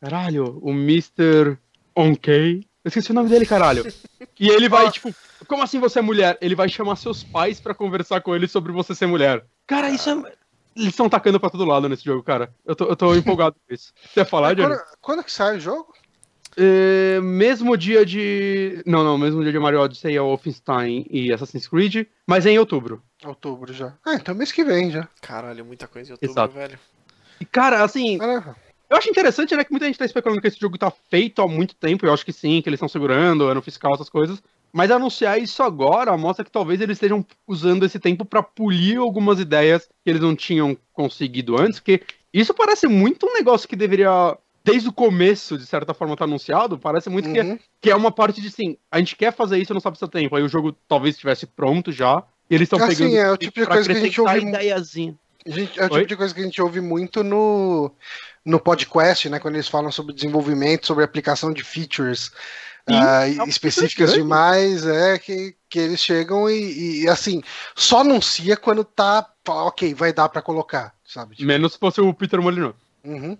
Caralho, 0.00 0.58
o 0.60 0.70
Mr. 0.70 1.56
Onkei. 1.96 2.66
Eu 2.84 2.88
esqueci 2.88 3.10
o 3.10 3.14
nome 3.14 3.30
dele, 3.30 3.46
caralho. 3.46 3.84
E 4.40 4.48
ele 4.48 4.68
vai, 4.68 4.88
tipo, 4.88 5.12
como 5.46 5.62
assim 5.62 5.78
você 5.78 5.98
é 5.98 6.02
mulher? 6.02 6.38
Ele 6.40 6.54
vai 6.54 6.68
chamar 6.68 6.96
seus 6.96 7.22
pais 7.22 7.60
pra 7.60 7.74
conversar 7.74 8.20
com 8.20 8.34
ele 8.34 8.48
sobre 8.48 8.72
você 8.72 8.94
ser 8.94 9.06
mulher. 9.06 9.44
Cara, 9.66 9.90
isso 9.90 10.10
é. 10.10 10.32
Eles 10.76 10.90
estão 10.90 11.08
tacando 11.08 11.40
pra 11.40 11.50
todo 11.50 11.64
lado 11.64 11.88
nesse 11.88 12.04
jogo, 12.04 12.22
cara. 12.22 12.54
Eu 12.64 12.76
tô, 12.76 12.84
eu 12.84 12.96
tô 12.96 13.14
empolgado 13.14 13.56
com 13.66 13.74
isso. 13.74 13.92
Você 14.12 14.20
ia 14.20 14.24
falar, 14.24 14.54
Johnny? 14.54 14.68
Quando, 14.68 14.84
quando 15.00 15.24
que 15.24 15.32
sai 15.32 15.56
o 15.56 15.60
jogo? 15.60 15.92
É, 16.56 17.20
mesmo 17.20 17.76
dia 17.76 18.04
de. 18.04 18.82
Não, 18.84 19.04
não, 19.04 19.16
mesmo 19.16 19.42
dia 19.42 19.52
de 19.52 19.58
Mario 19.58 19.80
Odyssey, 19.80 20.18
Wolfenstein 20.18 21.06
e 21.10 21.32
Assassin's 21.32 21.68
Creed, 21.68 22.06
mas 22.26 22.46
é 22.46 22.50
em 22.50 22.58
outubro. 22.58 23.02
Outubro 23.24 23.72
já. 23.72 23.94
Ah, 24.04 24.14
então 24.14 24.34
mês 24.34 24.50
que 24.50 24.64
vem 24.64 24.90
já. 24.90 25.08
Caralho, 25.20 25.64
muita 25.64 25.86
coisa 25.86 26.10
em 26.10 26.12
outubro, 26.12 26.32
Exato. 26.32 26.54
velho. 26.54 26.78
E, 27.40 27.44
cara, 27.44 27.84
assim, 27.84 28.18
Caraca. 28.18 28.56
eu 28.90 28.96
acho 28.96 29.08
interessante, 29.08 29.54
né, 29.54 29.62
que 29.62 29.70
muita 29.70 29.86
gente 29.86 29.98
tá 29.98 30.04
especulando 30.04 30.40
que 30.40 30.48
esse 30.48 30.58
jogo 30.58 30.76
tá 30.76 30.90
feito 30.90 31.40
há 31.40 31.46
muito 31.46 31.76
tempo, 31.76 32.04
eu 32.04 32.12
acho 32.12 32.24
que 32.24 32.32
sim, 32.32 32.60
que 32.60 32.68
eles 32.68 32.78
estão 32.78 32.88
segurando, 32.88 33.46
ano 33.46 33.62
fiscal, 33.62 33.94
essas 33.94 34.10
coisas. 34.10 34.42
Mas 34.72 34.90
anunciar 34.90 35.40
isso 35.40 35.62
agora 35.62 36.16
mostra 36.16 36.44
que 36.44 36.50
talvez 36.50 36.80
eles 36.80 36.96
estejam 36.96 37.24
usando 37.46 37.84
esse 37.86 37.98
tempo 37.98 38.24
pra 38.24 38.42
polir 38.42 38.98
algumas 38.98 39.40
ideias 39.40 39.86
que 40.04 40.10
eles 40.10 40.20
não 40.20 40.36
tinham 40.36 40.76
conseguido 40.92 41.56
antes, 41.60 41.80
porque 41.80 42.02
isso 42.32 42.52
parece 42.52 42.86
muito 42.86 43.26
um 43.26 43.32
negócio 43.32 43.66
que 43.68 43.74
deveria, 43.74 44.36
desde 44.62 44.88
o 44.88 44.92
começo, 44.92 45.56
de 45.56 45.64
certa 45.64 45.94
forma, 45.94 46.16
tá 46.16 46.24
anunciado, 46.24 46.78
parece 46.78 47.08
muito 47.08 47.32
que 47.32 47.38
é 47.38 47.42
Uhum. 47.44 47.58
que 47.80 47.90
é 47.90 47.96
uma 47.96 48.12
parte 48.12 48.40
de 48.40 48.48
assim, 48.48 48.76
a 48.90 48.98
gente 48.98 49.16
quer 49.16 49.32
fazer 49.32 49.58
isso, 49.58 49.72
não 49.72 49.80
sabe 49.80 49.98
se 49.98 50.06
tem 50.08 50.22
tempo. 50.24 50.36
Aí 50.36 50.42
o 50.42 50.48
jogo 50.48 50.72
talvez 50.86 51.14
estivesse 51.14 51.46
pronto 51.46 51.90
já, 51.90 52.22
e 52.50 52.54
eles 52.54 52.66
estão 52.66 52.78
Assim, 52.84 52.96
pegando 52.96 53.16
é 53.16 53.32
o 53.32 53.36
tipo 53.36 53.60
de 53.60 53.66
coisa 53.66 53.88
que 53.90 53.96
a 53.96 54.00
gente 54.00 54.20
ouve 54.20 54.38
ideiazinha. 54.40 55.14
Gente- 55.46 55.78
é 55.80 55.82
o 55.82 55.92
Oi? 55.92 56.00
tipo 56.00 56.06
de 56.08 56.16
coisa 56.16 56.34
que 56.34 56.40
a 56.40 56.44
gente 56.44 56.60
ouve 56.60 56.80
muito 56.80 57.24
no, 57.24 57.90
no 58.44 58.60
podcast, 58.60 59.28
né? 59.30 59.38
Quando 59.38 59.54
eles 59.54 59.68
falam 59.68 59.90
sobre 59.90 60.14
desenvolvimento, 60.14 60.86
sobre 60.86 61.04
aplicação 61.04 61.52
de 61.52 61.64
features 61.64 62.30
Sim, 62.88 62.94
ah, 62.94 63.28
é 63.28 63.48
específicas 63.48 64.12
demais, 64.12 64.86
é 64.86 65.18
que, 65.18 65.54
que 65.68 65.78
eles 65.78 66.00
chegam 66.00 66.48
e, 66.48 67.02
e, 67.02 67.08
assim, 67.08 67.42
só 67.76 68.00
anuncia 68.00 68.56
quando 68.56 68.82
tá, 68.82 69.26
fala, 69.44 69.64
ok, 69.64 69.94
vai 69.94 70.12
dar 70.12 70.28
pra 70.28 70.42
colocar, 70.42 70.94
sabe? 71.04 71.36
Tipo, 71.36 71.46
Menos 71.46 71.74
se 71.74 71.78
fosse 71.78 72.00
o 72.00 72.14
Peter 72.14 72.40
Molyneux. 72.40 72.74
uhum. 73.04 73.36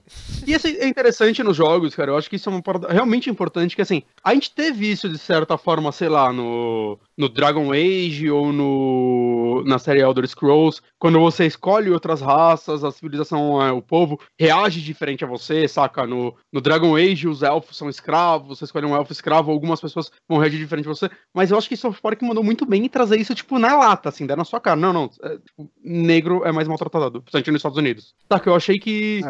E 0.47 0.53
isso 0.53 0.67
é 0.67 0.87
interessante 0.87 1.43
nos 1.43 1.57
jogos, 1.57 1.95
cara. 1.95 2.11
Eu 2.11 2.19
acho 2.19 2.29
que 2.29 2.37
isso 2.37 2.49
é 2.49 2.53
uma 2.53 2.63
parada 2.63 2.89
realmente 2.93 3.31
importante, 3.31 3.75
que 3.75 3.83
assim, 3.83 4.03
a 4.23 4.35
gente 4.35 4.51
teve 4.51 4.91
isso 4.91 5.09
de 5.09 5.19
certa 5.19 5.57
forma, 5.57 5.91
sei 5.93 6.09
lá, 6.09 6.33
no, 6.33 6.99
no 7.19 7.29
Dragon 7.29 7.73
Age 7.73 8.31
ou 8.31 8.53
no 8.53 9.65
na 9.67 9.79
série 9.79 10.01
Elder 10.01 10.27
Scrolls, 10.27 10.81
quando 10.99 11.19
você 11.19 11.45
escolhe 11.45 11.91
outras 11.91 12.21
raças, 12.21 12.85
a 12.85 12.93
civilização, 12.93 13.61
é, 13.61 13.73
o 13.73 13.83
povo 13.83 14.21
reage 14.39 14.81
diferente 14.81 15.25
a 15.25 15.27
você, 15.27 15.67
saca? 15.67 16.07
No, 16.07 16.35
no 16.53 16.61
Dragon 16.61 16.95
Age 16.95 17.27
os 17.27 17.43
elfos 17.43 17.77
são 17.77 17.89
escravos, 17.89 18.57
você 18.59 18.65
escolhe 18.65 18.87
um 18.87 18.95
elfo 18.95 19.13
escravo, 19.13 19.51
algumas 19.51 19.81
pessoas 19.81 20.13
vão 20.29 20.39
reagir 20.39 20.59
diferente 20.59 20.87
a 20.87 20.95
você, 20.95 21.11
mas 21.35 21.51
eu 21.51 21.59
acho 21.59 21.69
que 21.69 21.77
South 21.77 21.97
Park 22.01 22.23
mandou 22.23 22.45
muito 22.45 22.65
bem 22.65 22.85
em 22.85 22.89
trazer 22.89 23.19
isso, 23.19 23.35
tipo, 23.35 23.59
na 23.59 23.77
lata, 23.77 24.09
assim, 24.11 24.27
dar 24.27 24.37
na 24.37 24.45
sua 24.45 24.61
cara. 24.61 24.77
Não, 24.77 24.93
não, 24.93 25.11
é, 25.23 25.39
tipo, 25.39 25.69
negro 25.83 26.43
é 26.45 26.53
mais 26.53 26.69
maltratado, 26.69 27.21
principalmente 27.21 27.51
nos 27.51 27.59
Estados 27.59 27.79
Unidos. 27.79 28.15
Saca? 28.31 28.49
Eu 28.49 28.55
achei 28.55 28.77
que 28.79 29.23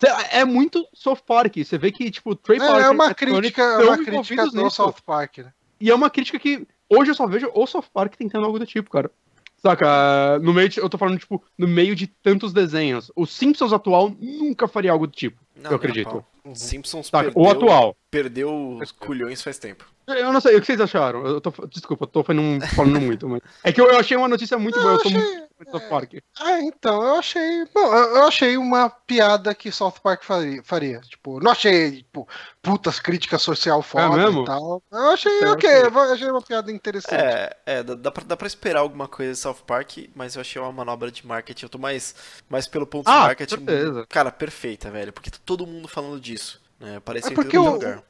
É. 0.00 0.40
é 0.40 0.44
muito 0.44 0.86
South 0.94 1.18
Park. 1.26 1.56
Você 1.56 1.76
vê 1.76 1.90
que, 1.90 2.08
tipo, 2.10 2.36
Trey 2.36 2.58
É, 2.58 2.60
Parker 2.60 2.84
é 2.84 2.90
uma 2.90 3.14
Tony 3.14 3.14
crítica, 3.40 3.62
é 3.62 3.84
uma 3.84 3.98
crítica 3.98 4.46
do. 4.46 4.70
South 4.70 4.96
Park, 5.04 5.38
né? 5.38 5.52
E 5.80 5.90
é 5.90 5.94
uma 5.94 6.08
crítica 6.08 6.38
que 6.38 6.64
hoje 6.98 7.10
eu 7.10 7.14
só 7.14 7.26
vejo 7.26 7.50
o 7.54 7.66
South 7.66 7.84
Park 7.92 8.14
tentando 8.16 8.44
algo 8.46 8.58
do 8.58 8.66
tipo, 8.66 8.90
cara. 8.90 9.10
Saca? 9.56 10.40
No 10.40 10.52
meio 10.52 10.68
de, 10.68 10.80
eu 10.80 10.88
tô 10.88 10.98
falando, 10.98 11.18
tipo, 11.20 11.42
no 11.56 11.68
meio 11.68 11.94
de 11.94 12.08
tantos 12.08 12.52
desenhos. 12.52 13.12
O 13.14 13.24
Simpsons 13.26 13.72
atual 13.72 14.12
nunca 14.20 14.66
faria 14.66 14.90
algo 14.90 15.06
do 15.06 15.12
tipo. 15.12 15.40
Não, 15.54 15.70
eu 15.70 15.76
acredito. 15.76 16.10
pau. 16.10 16.26
Simpsons 16.54 17.06
Saca? 17.06 17.24
perdeu, 17.30 17.42
O 17.42 17.48
atual. 17.48 17.96
perdeu 18.10 18.78
os 18.82 18.90
culhões 18.90 19.40
faz 19.40 19.58
tempo. 19.58 19.86
Eu 20.06 20.32
não 20.32 20.40
sei, 20.40 20.56
o 20.56 20.60
que 20.60 20.66
vocês 20.66 20.80
acharam? 20.80 21.24
Eu 21.24 21.40
tô, 21.40 21.52
desculpa, 21.66 22.04
eu 22.04 22.08
tô 22.08 22.24
falando, 22.24 22.66
falando 22.74 23.00
muito, 23.00 23.28
mas. 23.28 23.40
É 23.62 23.72
que 23.72 23.80
eu, 23.80 23.86
eu 23.86 23.98
achei 23.98 24.16
uma 24.16 24.28
notícia 24.28 24.58
muito 24.58 24.80
boa, 24.80 24.94
eu 24.94 25.00
sou 25.00 25.10
achei... 25.10 25.20
muito 25.20 25.52
South 25.70 25.88
Park. 25.88 26.14
Ah, 26.40 26.60
então, 26.60 27.02
eu 27.02 27.16
achei. 27.16 27.64
Bom, 27.72 27.94
eu 27.94 28.24
achei 28.24 28.56
uma 28.56 28.90
piada 28.90 29.54
que 29.54 29.70
South 29.70 29.94
Park 30.02 30.24
faria. 30.24 30.62
faria. 30.64 31.00
Tipo, 31.00 31.38
não 31.40 31.52
achei, 31.52 31.98
tipo, 31.98 32.28
putas 32.60 32.98
críticas 32.98 33.42
social 33.42 33.80
é 33.80 33.82
foda 33.82 34.22
é 34.22 34.30
e 34.30 34.44
tal. 34.44 34.82
Eu 34.90 35.10
achei 35.10 35.36
então, 35.38 35.52
ok, 35.52 35.70
eu 35.70 36.00
achei 36.12 36.30
uma 36.30 36.42
piada 36.42 36.72
interessante. 36.72 37.14
É, 37.14 37.56
é 37.64 37.82
dá, 37.82 38.10
pra, 38.10 38.24
dá 38.24 38.36
pra 38.36 38.46
esperar 38.46 38.80
alguma 38.80 39.06
coisa 39.06 39.32
de 39.32 39.38
South 39.38 39.62
Park, 39.66 39.98
mas 40.14 40.34
eu 40.34 40.40
achei 40.40 40.60
uma 40.60 40.72
manobra 40.72 41.10
de 41.10 41.24
marketing. 41.26 41.66
Eu 41.66 41.70
tô 41.70 41.78
mais, 41.78 42.14
mais 42.48 42.66
pelo 42.66 42.86
ponto 42.86 43.08
ah, 43.08 43.12
de 43.12 43.26
marketing. 43.26 43.54
Certeza. 43.54 44.06
Cara, 44.08 44.32
perfeita, 44.32 44.90
velho. 44.90 45.12
Porque 45.12 45.30
tá 45.30 45.38
todo 45.44 45.66
mundo 45.66 45.86
falando 45.86 46.20
disso. 46.20 46.60
Né? 46.80 47.00
Parece 47.04 47.28
é 47.28 47.34
porque 47.34 47.56
em 47.56 47.62
todo 47.62 47.74
lugar. 47.74 48.02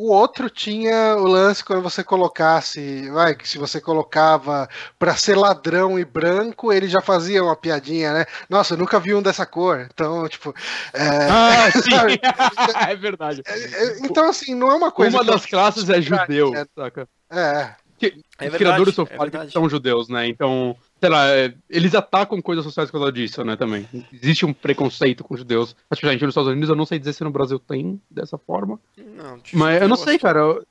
O 0.00 0.12
outro 0.12 0.48
tinha 0.48 1.14
o 1.16 1.26
lance 1.26 1.62
quando 1.62 1.82
você 1.82 2.02
colocasse, 2.02 3.10
vai, 3.10 3.34
que 3.34 3.46
se 3.46 3.58
você 3.58 3.82
colocava 3.82 4.66
pra 4.98 5.14
ser 5.14 5.36
ladrão 5.36 5.98
e 5.98 6.06
branco, 6.06 6.72
ele 6.72 6.88
já 6.88 7.02
fazia 7.02 7.44
uma 7.44 7.54
piadinha, 7.54 8.14
né? 8.14 8.24
Nossa, 8.48 8.72
eu 8.72 8.78
nunca 8.78 8.98
vi 8.98 9.14
um 9.14 9.20
dessa 9.20 9.44
cor. 9.44 9.86
Então, 9.92 10.26
tipo. 10.26 10.54
É, 10.94 11.06
ah, 11.30 11.70
sim. 11.82 12.16
é 12.88 12.96
verdade. 12.96 13.42
É, 13.46 13.52
é, 13.52 13.98
então, 13.98 14.30
assim, 14.30 14.54
não 14.54 14.70
é 14.70 14.74
uma 14.74 14.90
coisa. 14.90 15.18
Uma 15.18 15.24
das 15.24 15.44
classes 15.44 15.90
é 15.90 16.00
judeu, 16.00 16.54
é, 16.54 16.64
saca? 16.74 17.06
É. 17.30 17.74
Que, 17.98 18.06
é 18.06 18.46
os 18.46 18.52
verdade, 18.52 18.56
criadores 18.56 18.96
do 18.96 19.02
é 19.02 19.48
são 19.50 19.68
judeus, 19.68 20.08
né? 20.08 20.26
Então, 20.26 20.74
sei 21.00 21.08
lá, 21.08 21.28
é, 21.28 21.54
eles 21.68 21.94
atacam 21.94 22.42
coisas 22.42 22.64
sociais 22.64 22.90
por 22.90 22.98
causa 22.98 23.12
disso, 23.12 23.42
né, 23.42 23.56
também. 23.56 23.88
Existe 24.12 24.44
um 24.44 24.52
preconceito 24.52 25.24
com 25.24 25.36
judeus. 25.36 25.74
Especialmente 25.90 26.22
nos 26.22 26.32
Estados 26.32 26.50
Unidos, 26.50 26.68
eu 26.68 26.76
não 26.76 26.84
sei 26.84 26.98
dizer 26.98 27.14
se 27.14 27.24
no 27.24 27.30
Brasil 27.30 27.58
tem 27.58 28.00
dessa 28.10 28.36
forma. 28.36 28.78
Não, 28.98 29.40
mas 29.54 29.80
eu 29.80 29.88
não 29.88 29.96
sei, 29.96 30.18
cara. 30.18 30.40
Eu... 30.40 30.66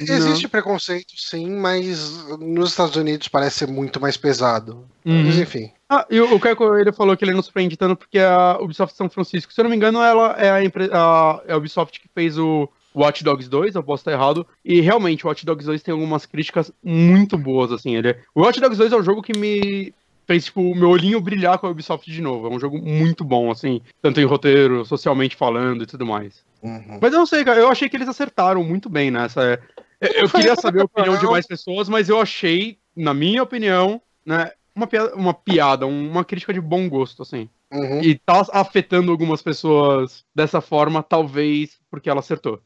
Existe 0.00 0.44
não. 0.44 0.50
preconceito, 0.50 1.12
sim, 1.16 1.50
mas 1.50 2.26
nos 2.38 2.70
Estados 2.70 2.96
Unidos 2.96 3.28
parece 3.28 3.58
ser 3.58 3.68
muito 3.68 4.00
mais 4.00 4.16
pesado. 4.16 4.88
Uhum. 5.04 5.24
Mas 5.24 5.38
enfim. 5.38 5.70
Ah, 5.88 6.06
e 6.08 6.20
o 6.20 6.38
Caio 6.38 6.78
ele 6.78 6.92
falou 6.92 7.16
que 7.16 7.24
ele 7.24 7.34
não 7.34 7.42
surpreende 7.42 7.76
tanto 7.76 7.96
porque 7.96 8.18
a 8.18 8.58
Ubisoft 8.60 8.96
São 8.96 9.10
Francisco, 9.10 9.52
se 9.52 9.60
eu 9.60 9.64
não 9.64 9.70
me 9.70 9.76
engano, 9.76 10.00
ela 10.00 10.36
é 10.38 10.50
a, 10.50 10.64
empre... 10.64 10.88
a, 10.92 11.42
é 11.46 11.52
a 11.52 11.56
Ubisoft 11.56 12.00
que 12.00 12.08
fez 12.14 12.38
o 12.38 12.68
Watch 12.94 13.22
Dogs 13.22 13.48
2, 13.48 13.74
eu 13.74 13.82
posso 13.82 14.00
estar 14.00 14.12
errado. 14.12 14.46
E 14.64 14.80
realmente, 14.80 15.24
o 15.24 15.28
Watch 15.28 15.44
Dogs 15.46 15.66
2 15.66 15.82
tem 15.82 15.92
algumas 15.92 16.26
críticas 16.26 16.72
muito 16.82 17.38
boas, 17.38 17.72
assim. 17.72 17.96
Ele 17.96 18.10
é... 18.10 18.20
O 18.34 18.42
Watch 18.42 18.60
Dogs 18.60 18.78
2 18.78 18.92
é 18.92 18.96
um 18.96 19.02
jogo 19.02 19.22
que 19.22 19.36
me 19.36 19.92
fez, 20.26 20.44
tipo, 20.44 20.60
o 20.60 20.76
meu 20.76 20.90
olhinho 20.90 21.20
brilhar 21.20 21.58
com 21.58 21.66
a 21.66 21.70
Ubisoft 21.70 22.10
de 22.10 22.22
novo. 22.22 22.46
É 22.46 22.50
um 22.50 22.60
jogo 22.60 22.78
muito 22.80 23.24
bom, 23.24 23.50
assim, 23.50 23.80
tanto 24.00 24.20
em 24.20 24.24
roteiro, 24.24 24.84
socialmente 24.84 25.34
falando 25.34 25.82
e 25.82 25.86
tudo 25.86 26.06
mais. 26.06 26.44
Uhum. 26.62 26.98
Mas 27.00 27.12
eu 27.12 27.18
não 27.18 27.26
sei, 27.26 27.44
cara, 27.44 27.58
eu 27.58 27.68
achei 27.68 27.88
que 27.88 27.96
eles 27.96 28.08
acertaram 28.08 28.62
muito 28.62 28.88
bem 28.88 29.10
nessa. 29.10 29.60
Eu, 30.00 30.08
eu 30.22 30.30
queria 30.30 30.54
saber 30.54 30.82
a 30.82 30.84
opinião 30.84 31.18
de 31.18 31.26
mais 31.26 31.46
pessoas, 31.46 31.88
mas 31.88 32.08
eu 32.08 32.20
achei, 32.20 32.78
na 32.94 33.12
minha 33.12 33.42
opinião, 33.42 34.00
né, 34.24 34.52
uma 34.74 34.86
piada, 34.86 35.14
uma, 35.16 35.34
piada, 35.34 35.86
uma 35.86 36.24
crítica 36.24 36.52
de 36.52 36.60
bom 36.60 36.88
gosto, 36.88 37.22
assim. 37.22 37.48
Uhum. 37.72 38.00
E 38.02 38.16
tá 38.16 38.46
afetando 38.52 39.10
algumas 39.10 39.42
pessoas 39.42 40.24
dessa 40.34 40.60
forma, 40.60 41.02
talvez 41.02 41.78
porque 41.90 42.08
ela 42.08 42.20
acertou. 42.20 42.60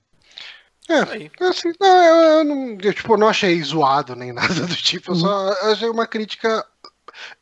É, 0.89 0.99
assim, 1.45 1.73
não, 1.81 2.05
eu, 2.05 2.17
eu, 2.39 2.45
não, 2.45 2.79
eu, 2.81 2.93
tipo, 2.93 3.17
não 3.17 3.29
achei 3.29 3.61
zoado 3.63 4.15
nem 4.15 4.33
nada 4.35 4.67
do 4.67 4.77
tipo, 4.77 5.13
eu 5.13 5.17
só 5.17 5.47
uhum. 5.47 5.73
achei 5.73 5.89
uma 5.89 6.07
crítica 6.07 6.65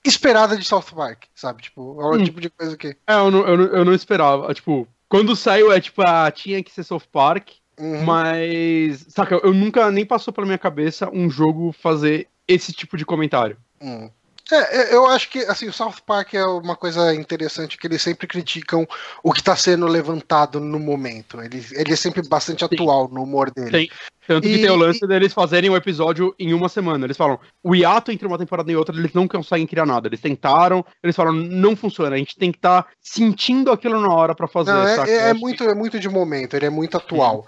esperada 0.05 0.57
de 0.57 0.65
South 0.65 0.85
Park, 0.95 1.25
sabe? 1.35 1.63
Tipo, 1.63 2.01
é 2.01 2.05
o 2.05 2.15
hum. 2.15 2.25
tipo 2.25 2.41
de 2.41 2.51
coisa 2.51 2.77
que. 2.77 2.97
É, 3.07 3.15
eu 3.15 3.31
não, 3.31 3.47
eu, 3.47 3.57
não, 3.57 3.65
eu 3.65 3.85
não 3.85 3.95
esperava. 3.95 4.53
Tipo, 4.55 4.87
quando 5.09 5.35
saiu, 5.35 5.73
é 5.73 5.81
tipo, 5.81 6.03
ah, 6.03 6.31
tinha 6.31 6.63
que 6.63 6.71
ser 6.71 6.85
South 6.85 7.03
Park, 7.11 7.51
uhum. 7.79 8.05
mas. 8.05 9.07
Saca, 9.09 9.41
eu 9.43 9.53
nunca 9.53 9.91
nem 9.91 10.07
passou 10.07 10.33
pela 10.33 10.47
minha 10.47 10.59
cabeça 10.59 11.11
um 11.13 11.29
jogo 11.29 11.73
fazer 11.73 12.29
esse 12.47 12.73
tipo 12.73 12.97
de 12.97 13.05
comentário. 13.05 13.57
Uhum. 13.81 14.11
É, 14.53 14.77
é, 14.77 14.95
eu 14.95 15.07
acho 15.07 15.31
que 15.31 15.39
assim, 15.41 15.67
o 15.67 15.73
South 15.73 15.95
Park 16.07 16.35
é 16.35 16.45
uma 16.45 16.77
coisa 16.77 17.15
interessante 17.15 17.79
que 17.79 17.87
eles 17.87 18.03
sempre 18.03 18.27
criticam 18.27 18.87
o 19.23 19.33
que 19.33 19.41
está 19.41 19.57
sendo 19.57 19.87
levantado 19.87 20.61
no 20.61 20.79
momento. 20.79 21.41
Ele, 21.41 21.65
ele 21.73 21.93
é 21.93 21.97
sempre 21.97 22.27
bastante 22.29 22.61
Sim. 22.61 22.75
atual 22.75 23.09
no 23.09 23.23
humor 23.23 23.51
dele. 23.51 23.71
Tem. 23.71 23.91
Tanto 24.27 24.47
e, 24.47 24.55
que 24.55 24.59
tem 24.61 24.71
o 24.71 24.77
lance 24.77 25.05
e... 25.05 25.09
deles 25.09 25.33
fazerem 25.33 25.69
um 25.69 25.77
episódio 25.77 26.35
em 26.39 26.55
uma 26.55 26.69
semana. 26.69 27.05
Eles 27.05 27.17
falam, 27.17 27.41
o 27.63 27.75
hiato 27.75 28.13
entre 28.13 28.27
uma 28.27 28.39
temporada 28.39 28.71
e 28.71 28.77
outra, 28.77 28.95
eles 28.95 29.13
não 29.13 29.27
conseguem 29.27 29.67
criar 29.67 29.87
nada. 29.87 30.07
Eles 30.07 30.21
tentaram, 30.21 30.85
eles 31.03 31.17
falam, 31.17 31.33
não 31.33 31.75
funciona. 31.75 32.15
A 32.15 32.19
gente 32.19 32.37
tem 32.37 32.53
que 32.53 32.59
estar 32.59 32.83
tá 32.83 32.91
sentindo 33.01 33.73
aquilo 33.73 34.01
na 34.01 34.15
hora 34.15 34.35
para 34.35 34.47
fazer. 34.47 34.73
Não, 34.73 34.87
é, 34.87 35.11
é, 35.11 35.29
é 35.31 35.35
muito, 35.35 35.65
é 35.65 35.75
muito 35.75 35.99
de 35.99 36.09
momento, 36.09 36.55
ele 36.55 36.67
é 36.67 36.71
muito 36.71 36.97
atual. 36.97 37.45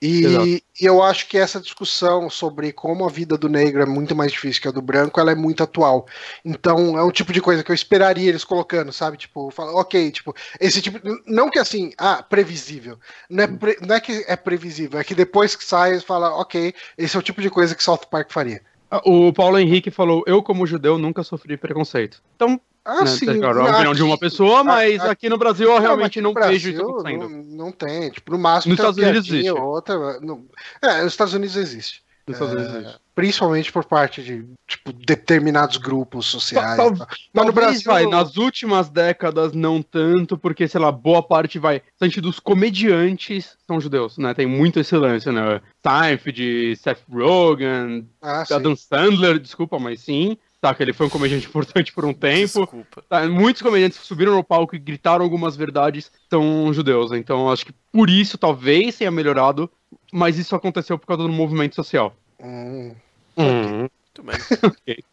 E, 0.00 0.62
e, 0.80 0.86
eu 0.86 1.02
acho 1.02 1.28
que 1.28 1.36
essa 1.36 1.60
discussão 1.60 2.30
sobre 2.30 2.72
como 2.72 3.04
a 3.04 3.10
vida 3.10 3.36
do 3.36 3.48
negro 3.48 3.82
é 3.82 3.86
muito 3.86 4.14
mais 4.14 4.30
difícil 4.30 4.62
que 4.62 4.68
a 4.68 4.70
do 4.70 4.80
branco, 4.80 5.18
ela 5.18 5.32
é 5.32 5.34
muito 5.34 5.62
atual. 5.62 6.06
Então 6.44 6.96
é 6.96 7.02
um 7.02 7.10
tipo 7.10 7.32
de 7.32 7.40
coisa 7.40 7.64
que 7.64 7.70
eu 7.70 7.74
esperaria 7.74 8.28
eles 8.28 8.44
colocando, 8.44 8.92
sabe? 8.92 9.16
Tipo, 9.16 9.50
fala, 9.50 9.72
ok, 9.72 10.10
tipo, 10.12 10.34
esse 10.60 10.80
tipo. 10.80 11.00
Não 11.26 11.50
que 11.50 11.58
assim, 11.58 11.92
ah, 11.98 12.22
previsível. 12.22 12.98
Não 13.28 13.44
é, 13.44 13.46
pre, 13.48 13.76
não 13.84 13.96
é 13.96 14.00
que 14.00 14.24
é 14.28 14.36
previsível, 14.36 15.00
é 15.00 15.04
que 15.04 15.14
depois 15.14 15.56
que 15.56 15.64
sai, 15.64 15.90
eles 15.90 16.04
falam, 16.04 16.32
ok, 16.38 16.72
esse 16.96 17.16
é 17.16 17.18
o 17.18 17.22
tipo 17.22 17.42
de 17.42 17.50
coisa 17.50 17.74
que 17.74 17.82
South 17.82 18.06
Park 18.10 18.30
faria. 18.30 18.62
Ah, 18.90 19.02
o 19.04 19.32
Paulo 19.32 19.58
Henrique 19.58 19.90
falou: 19.90 20.22
Eu, 20.26 20.42
como 20.42 20.66
judeu, 20.66 20.96
nunca 20.96 21.22
sofri 21.22 21.56
preconceito. 21.56 22.22
Então, 22.36 22.60
ah, 22.88 23.04
né, 23.04 23.06
sim. 23.06 23.38
Claro, 23.38 23.60
é 23.60 23.68
a 23.68 23.72
opinião 23.72 23.92
de 23.92 24.02
uma 24.02 24.16
pessoa, 24.16 24.64
mas 24.64 24.98
aqui, 25.00 25.10
aqui 25.10 25.28
no 25.28 25.36
Brasil 25.36 25.70
eu 25.70 25.78
realmente 25.78 26.22
não, 26.22 26.32
Brasil, 26.32 26.52
vejo 26.52 26.70
isso 26.70 26.80
acontecendo. 26.80 27.28
Não, 27.28 27.42
não, 27.66 27.70
tem. 27.70 28.10
Tipo, 28.10 28.32
no 28.32 28.38
máximo, 28.38 28.70
nos 28.70 28.78
Estados 28.78 28.96
Unidos 28.96 29.28
existe. 29.28 29.50
Outra, 29.50 30.18
no, 30.20 30.46
é, 30.80 31.02
nos 31.02 31.12
Estados 31.12 31.34
Unidos 31.34 31.56
existe. 31.56 32.02
Nos 32.26 32.36
Estados 32.36 32.54
Unidos 32.54 32.74
é, 32.74 32.78
existe. 32.78 33.00
Principalmente 33.14 33.70
por 33.70 33.84
parte 33.84 34.22
de 34.22 34.46
tipo, 34.66 34.90
determinados 34.90 35.76
grupos 35.76 36.24
sociais. 36.24 36.76
Tal, 36.78 36.96
tal, 36.96 37.06
mas 37.30 37.46
no 37.46 37.52
Brasil. 37.52 37.82
Vai, 37.84 38.06
nas 38.06 38.38
últimas 38.38 38.88
décadas, 38.88 39.52
não 39.52 39.82
tanto, 39.82 40.38
porque, 40.38 40.66
sei 40.66 40.80
lá, 40.80 40.90
boa 40.90 41.22
parte 41.22 41.58
vai. 41.58 41.82
Gente, 42.00 42.22
dos 42.22 42.40
comediantes 42.40 43.54
são 43.66 43.78
judeus, 43.78 44.16
né? 44.16 44.32
Tem 44.32 44.46
muito 44.46 44.80
esse 44.80 44.96
lance, 44.96 45.30
né? 45.30 45.60
Seinfeld, 45.86 46.76
Seth 46.76 47.02
Rogen, 47.12 48.08
ah, 48.22 48.44
Adam 48.50 48.74
sim. 48.74 48.86
Sandler, 48.88 49.38
desculpa, 49.38 49.78
mas 49.78 50.00
sim. 50.00 50.38
Tá, 50.60 50.74
que 50.74 50.82
ele 50.82 50.92
foi 50.92 51.06
um 51.06 51.10
comediante 51.10 51.46
importante 51.48 51.92
por 51.92 52.04
um 52.04 52.12
tempo. 52.12 52.60
Desculpa. 52.60 53.02
Tá, 53.08 53.26
muitos 53.28 53.62
comediantes 53.62 53.98
que 53.98 54.06
subiram 54.06 54.34
no 54.34 54.42
palco 54.42 54.74
e 54.74 54.78
gritaram 54.78 55.24
algumas 55.24 55.56
verdades 55.56 56.10
são 56.28 56.72
judeus. 56.72 57.12
Então 57.12 57.50
acho 57.50 57.66
que 57.66 57.74
por 57.92 58.10
isso 58.10 58.36
talvez 58.36 58.96
tenha 58.96 59.10
melhorado, 59.10 59.70
mas 60.12 60.38
isso 60.38 60.56
aconteceu 60.56 60.98
por 60.98 61.06
causa 61.06 61.22
do 61.22 61.28
movimento 61.28 61.74
social. 61.74 62.14
Hum. 62.40 62.94
Hum. 63.36 63.88
Muito 64.18 64.22
bem. 64.22 64.36
okay. 64.64 65.04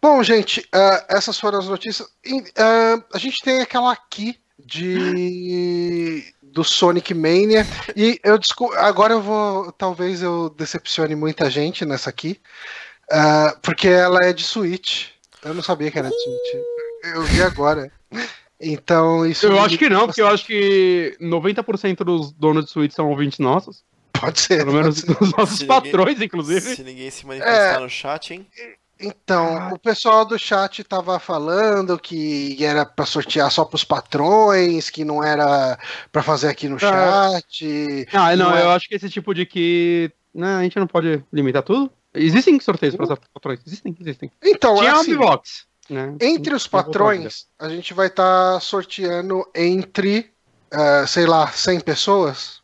Bom, 0.00 0.22
gente, 0.22 0.60
uh, 0.60 1.04
essas 1.08 1.38
foram 1.38 1.58
as 1.58 1.68
notícias. 1.68 2.06
Uh, 2.26 3.02
a 3.12 3.18
gente 3.18 3.42
tem 3.42 3.60
aquela 3.60 3.92
aqui 3.92 4.38
de 4.64 6.32
do 6.42 6.64
Sonic 6.64 7.14
Mania 7.14 7.64
e 7.96 8.20
eu 8.24 8.38
agora 8.76 9.14
eu 9.14 9.22
vou 9.22 9.70
talvez 9.72 10.20
eu 10.20 10.50
decepcione 10.50 11.14
muita 11.14 11.48
gente 11.48 11.84
nessa 11.84 12.10
aqui 12.10 12.40
Uh, 13.10 13.58
porque 13.60 13.88
ela 13.88 14.20
é 14.22 14.32
de 14.32 14.44
Switch. 14.44 15.08
Eu 15.44 15.54
não 15.54 15.62
sabia 15.62 15.90
que 15.90 15.98
era 15.98 16.08
de 16.08 16.22
Switch. 16.22 16.64
Eu 17.14 17.22
vi 17.22 17.42
agora. 17.42 17.90
Então, 18.60 19.26
isso. 19.26 19.46
Eu 19.46 19.58
acho 19.60 19.78
que 19.78 19.88
não, 19.88 20.06
porque 20.06 20.20
eu 20.20 20.28
acho 20.28 20.46
que 20.46 21.16
90% 21.20 22.04
dos 22.04 22.30
donos 22.32 22.66
de 22.66 22.70
Switch 22.70 22.92
são 22.92 23.08
ouvintes 23.08 23.38
nossos. 23.38 23.82
Pode 24.12 24.38
ser. 24.38 24.58
Pelo 24.58 24.74
menos 24.74 24.98
ser. 24.98 25.14
dos 25.14 25.32
nossos 25.32 25.58
se 25.58 25.64
patrões, 25.64 26.10
ninguém, 26.10 26.26
inclusive. 26.26 26.76
Se 26.76 26.82
ninguém 26.82 27.10
se 27.10 27.26
manifestar 27.26 27.76
é, 27.76 27.78
no 27.78 27.88
chat, 27.88 28.34
hein? 28.34 28.46
Então, 29.00 29.56
ah. 29.56 29.70
o 29.72 29.78
pessoal 29.78 30.26
do 30.26 30.38
chat 30.38 30.84
tava 30.84 31.18
falando 31.18 31.98
que 31.98 32.62
era 32.62 32.84
para 32.84 33.06
sortear 33.06 33.50
só 33.50 33.64
pros 33.64 33.82
patrões, 33.82 34.90
que 34.90 35.06
não 35.06 35.24
era 35.24 35.78
para 36.12 36.22
fazer 36.22 36.48
aqui 36.48 36.68
no 36.68 36.76
ah. 36.76 36.78
chat. 36.78 38.06
Ah, 38.12 38.36
não, 38.36 38.50
não 38.50 38.56
é... 38.56 38.62
eu 38.62 38.70
acho 38.70 38.86
que 38.86 38.94
esse 38.94 39.08
tipo 39.08 39.34
de 39.34 39.46
que. 39.46 40.12
Né, 40.34 40.56
a 40.56 40.62
gente 40.62 40.78
não 40.78 40.86
pode 40.86 41.24
limitar 41.32 41.62
tudo. 41.62 41.90
Existem 42.14 42.58
sorteios 42.58 42.96
para 42.96 43.04
os 43.04 43.20
patrões? 43.32 43.60
Existem, 43.66 43.96
existem. 44.00 44.32
Então, 44.42 44.76
Tinha 44.76 44.92
assim, 44.94 45.16
Box, 45.16 45.66
né? 45.88 46.16
Entre 46.20 46.54
os 46.54 46.66
patrões, 46.66 47.46
a 47.58 47.68
gente 47.68 47.94
vai 47.94 48.08
estar 48.08 48.54
tá 48.54 48.60
sorteando 48.60 49.48
entre, 49.54 50.30
uh, 50.72 51.06
sei 51.06 51.26
lá, 51.26 51.48
100 51.48 51.80
pessoas. 51.80 52.60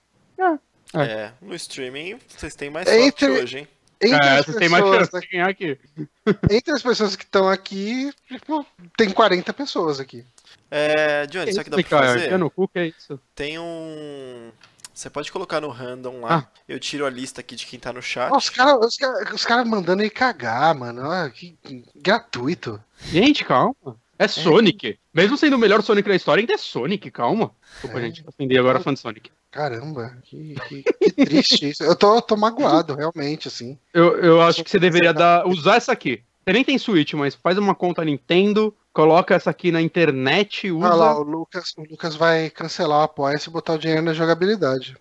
É. 0.94 1.02
é. 1.02 1.32
no 1.42 1.54
streaming 1.54 2.18
vocês 2.28 2.54
têm 2.54 2.70
mais 2.70 2.88
entre, 2.88 3.26
sorte 3.26 3.42
hoje, 3.42 3.58
hein? 3.58 3.68
Entre 4.00 4.26
é, 4.26 4.42
vocês 4.42 4.56
têm 4.56 4.68
mais 4.68 4.84
chance 4.84 5.20
de 5.20 5.26
ganhar 5.28 5.48
aqui. 5.48 5.78
Entre 6.50 6.72
as 6.72 6.82
pessoas 6.82 7.16
que 7.16 7.24
estão 7.24 7.48
aqui, 7.48 8.12
tipo, 8.28 8.64
tem 8.96 9.10
40 9.10 9.52
pessoas 9.52 10.00
aqui. 10.00 10.24
É, 10.70 11.26
Johnny, 11.26 11.52
sabe 11.52 11.62
o 11.62 11.64
que 11.64 11.82
dá 11.82 11.98
pra 11.98 12.12
fazer? 12.14 12.32
É 12.32 12.36
no 12.36 12.50
cu, 12.50 12.68
que 12.68 12.78
é 12.78 12.86
isso? 12.88 13.20
Tem 13.34 13.58
um 13.58 14.50
você 14.98 15.10
pode 15.10 15.30
colocar 15.30 15.60
no 15.60 15.68
random 15.68 16.20
lá. 16.22 16.48
Ah. 16.50 16.60
Eu 16.68 16.80
tiro 16.80 17.04
a 17.04 17.10
lista 17.10 17.40
aqui 17.40 17.54
de 17.54 17.66
quem 17.66 17.78
tá 17.78 17.92
no 17.92 18.00
chat. 18.02 18.32
os 18.34 18.48
caras 18.48 18.78
os 18.84 18.96
cara, 18.96 19.34
os 19.34 19.44
cara 19.44 19.64
mandando 19.64 20.02
ele 20.02 20.10
cagar, 20.10 20.74
mano. 20.74 21.02
Ah, 21.10 21.28
que, 21.30 21.56
gratuito. 21.94 22.82
Gente, 23.10 23.44
calma. 23.44 23.74
É 24.18 24.26
Sonic. 24.26 24.98
Mesmo 25.12 25.36
sendo 25.36 25.56
o 25.56 25.58
melhor 25.58 25.82
Sonic 25.82 26.08
da 26.08 26.16
história, 26.16 26.40
ainda 26.40 26.54
é 26.54 26.56
Sonic, 26.56 27.10
calma. 27.10 27.50
Desculpa, 27.72 27.98
É. 27.98 28.02
gente. 28.02 28.24
Ofendi 28.26 28.56
agora 28.58 28.80
fã 28.80 28.94
de 28.94 29.00
Sonic. 29.00 29.30
Caramba, 29.50 30.16
que, 30.24 30.54
que- 30.68 30.82
que 30.82 31.12
triste 31.12 31.68
isso. 31.70 31.82
Eu 31.84 31.94
tô, 31.94 32.20
tô 32.22 32.34
magoado, 32.36 32.94
realmente, 32.94 33.48
assim. 33.48 33.78
Eu, 33.92 34.16
eu 34.18 34.40
acho 34.42 34.64
que 34.64 34.70
você 34.70 34.78
deveria 34.78 35.12
dar, 35.12 35.46
usar 35.46 35.76
essa 35.76 35.92
aqui. 35.92 36.22
Você 36.44 36.52
nem 36.52 36.64
tem 36.64 36.78
Switch, 36.78 37.12
mas 37.14 37.34
faz 37.34 37.58
uma 37.58 37.74
conta 37.74 38.04
Nintendo, 38.04 38.74
coloca 38.96 39.34
essa 39.34 39.50
aqui 39.50 39.70
na 39.70 39.82
internet, 39.82 40.70
usa. 40.70 40.86
Olha 40.86 40.94
lá, 40.96 41.18
o 41.18 41.22
Lucas, 41.22 41.74
o 41.76 41.82
Lucas 41.82 42.16
vai 42.16 42.48
cancelar 42.48 43.00
o 43.00 43.02
apoia 43.02 43.36
e 43.46 43.50
botar 43.50 43.74
o 43.74 43.78
dinheiro 43.78 44.00
na 44.02 44.14
jogabilidade. 44.14 44.96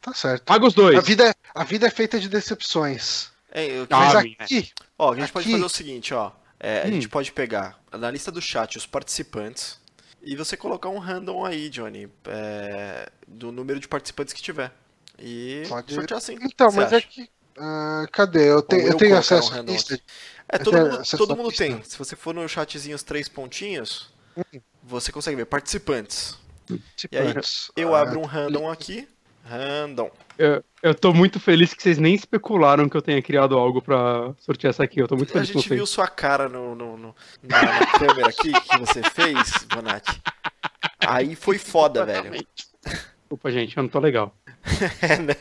Tá 0.00 0.14
certo. 0.14 0.44
Paga 0.44 0.64
os 0.66 0.72
A 0.72 0.76
dois. 0.76 1.04
vida, 1.04 1.28
é- 1.28 1.34
a 1.52 1.64
vida 1.64 1.86
é 1.86 1.90
feita 1.90 2.20
de 2.20 2.28
decepções. 2.28 3.28
É, 3.52 3.66
eu- 3.66 3.86
Ah, 3.90 3.98
Mas 4.14 4.22
minha. 4.22 4.36
aqui, 4.38 4.70
Ó, 4.96 5.12
a 5.12 5.16
gente 5.16 5.32
pode 5.32 5.44
Aqui- 5.46 5.52
fazer 5.54 5.64
o 5.64 5.68
seguinte, 5.68 6.14
ó. 6.14 6.30
É, 6.60 6.82
A 6.82 6.86
Hum. 6.86 6.92
gente 6.92 7.08
pode 7.08 7.32
pegar 7.32 7.78
na 7.90 8.10
lista 8.10 8.30
do 8.30 8.40
chat 8.40 8.76
os 8.78 8.86
participantes 8.86 9.78
e 10.22 10.36
você 10.36 10.56
colocar 10.56 10.88
um 10.90 10.98
random 10.98 11.44
aí, 11.44 11.68
Johnny, 11.70 12.06
é, 12.26 13.10
do 13.26 13.50
número 13.50 13.80
de 13.80 13.88
participantes 13.88 14.32
que 14.32 14.40
tiver. 14.42 14.70
E 15.18 15.64
Pode- 15.68 15.92
sortear 15.92 16.18
assim. 16.18 16.36
então, 16.42 16.70
mas 16.72 16.92
é 16.92 16.96
acha? 16.98 17.06
que. 17.08 17.28
Ah, 17.60 18.06
cadê? 18.10 18.50
Eu, 18.50 18.62
tenho 18.62 18.82
Ou 18.82 18.88
eu 18.88 18.92
eu 18.92 18.98
tenho 18.98 19.16
acesso 19.16 19.54
um 19.54 19.62
lista. 19.62 19.94
aqui. 19.94 20.02
É, 20.48 20.58
todo 20.58 20.74
tenho 20.74 20.90
mundo, 20.90 21.02
todo 21.16 21.36
mundo 21.36 21.52
tem. 21.52 21.82
Se 21.84 21.96
você 21.98 22.16
for 22.16 22.34
no 22.34 22.48
chatzinho 22.48 22.96
os 22.96 23.02
três 23.02 23.28
pontinhos, 23.28 24.08
você 24.82 25.12
consegue 25.12 25.36
ver 25.36 25.44
participantes. 25.46 26.36
Tipo, 26.96 27.14
E 27.14 27.18
aí. 27.18 27.34
Eu 27.76 27.94
Ah, 27.94 28.00
abro 28.02 28.20
um 28.20 28.24
random 28.24 28.68
aqui. 28.70 29.08
Random. 29.44 30.10
Eu, 30.38 30.62
eu 30.82 30.94
tô 30.94 31.12
muito 31.12 31.40
feliz 31.40 31.74
que 31.74 31.82
vocês 31.82 31.98
nem 31.98 32.14
especularam 32.14 32.88
que 32.88 32.96
eu 32.96 33.02
tenha 33.02 33.20
criado 33.20 33.58
algo 33.58 33.82
pra 33.82 34.32
sortear 34.38 34.70
essa 34.70 34.84
aqui. 34.84 35.00
Eu 35.00 35.08
tô 35.08 35.16
muito 35.16 35.30
A 35.30 35.32
feliz 35.32 35.48
com 35.50 35.58
gente 35.58 35.68
vocês. 35.68 35.78
viu 35.78 35.86
sua 35.86 36.06
cara 36.06 36.48
no, 36.48 36.74
no- 36.74 36.96
no- 36.96 37.16
na, 37.42 37.62
na 37.62 37.86
câmera 37.86 38.28
aqui 38.28 38.52
que 38.52 38.78
você 38.78 39.02
fez, 39.02 39.52
Bonatti. 39.74 40.20
Aí 41.00 41.34
foi 41.34 41.58
foda, 41.58 42.04
velho. 42.06 42.30
Desculpa, 42.84 43.50
gente, 43.50 43.76
eu 43.76 43.82
não 43.82 43.90
tô 43.90 43.98
legal. 43.98 44.34
É, 45.02 45.16
né? 45.16 45.36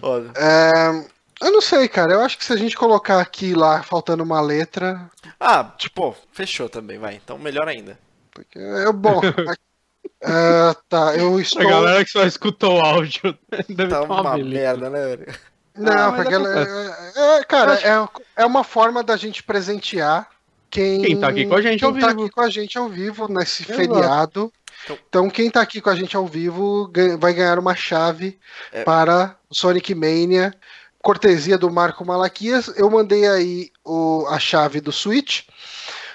Ó, 0.00 0.18
é, 0.36 1.04
eu 1.40 1.50
não 1.52 1.60
sei, 1.60 1.88
cara. 1.88 2.12
Eu 2.14 2.20
acho 2.20 2.38
que 2.38 2.44
se 2.44 2.52
a 2.52 2.56
gente 2.56 2.76
colocar 2.76 3.20
aqui 3.20 3.54
lá 3.54 3.82
faltando 3.82 4.22
uma 4.22 4.40
letra. 4.40 5.10
Ah, 5.38 5.64
tipo, 5.76 6.16
fechou 6.32 6.68
também, 6.68 6.98
vai. 6.98 7.14
Então 7.22 7.38
melhor 7.38 7.68
ainda. 7.68 7.98
Porque 8.30 8.58
é 8.58 8.90
bom. 8.92 9.20
é, 10.20 10.74
tá, 10.88 11.14
eu 11.16 11.38
estou. 11.40 11.62
A 11.62 11.70
galera 11.70 12.04
que 12.04 12.10
só 12.10 12.24
escuta 12.24 12.68
o 12.68 12.80
áudio 12.80 13.36
deve 13.68 13.88
Tá 13.88 14.02
uma, 14.02 14.20
uma 14.20 14.38
merda, 14.38 14.88
né, 14.88 15.16
velho? 15.16 15.34
Não, 15.74 15.92
Ah, 15.92 16.10
mas 16.12 16.16
porque 16.22 16.34
ela- 16.34 16.62
acontece. 16.62 17.18
é, 17.18 17.38
é, 17.38 17.44
cara, 17.44 17.74
é, 17.80 18.42
é 18.42 18.46
uma 18.46 18.62
forma 18.62 19.02
da 19.02 19.16
gente 19.16 19.42
presentear 19.42 20.28
quem, 20.70 21.02
Quem 21.02 21.20
tá 21.20 21.28
aqui 21.28 21.46
com 21.46 21.54
a 21.54 21.62
gente 21.62 21.80
quem 21.80 21.88
ao 21.88 21.94
tá 21.94 22.08
vivo. 22.08 22.22
aqui 22.24 22.30
com 22.30 22.40
a 22.40 22.50
gente 22.50 22.78
ao 22.78 22.88
vivo 22.88 23.28
nesse 23.28 23.62
Exato. 23.62 23.78
feriado. 23.78 24.52
Então- 24.84 24.98
Então, 25.08 25.30
quem 25.30 25.50
tá 25.50 25.60
aqui 25.60 25.80
com 25.80 25.90
a 25.90 25.94
gente 25.94 26.16
ao 26.16 26.26
vivo 26.26 26.90
vai 27.18 27.32
ganhar 27.32 27.58
uma 27.58 27.74
chave 27.74 28.38
É. 28.72 28.82
para 28.84 29.36
Sonic 29.52 29.94
Mania, 29.94 30.54
cortesia 31.02 31.58
do 31.58 31.70
Marco 31.70 32.04
Malaquias. 32.04 32.68
Eu 32.76 32.90
mandei 32.90 33.26
aí 33.26 33.70
o, 33.84 34.26
a 34.28 34.38
chave 34.38 34.80
do 34.80 34.92
Switch. 34.92 35.42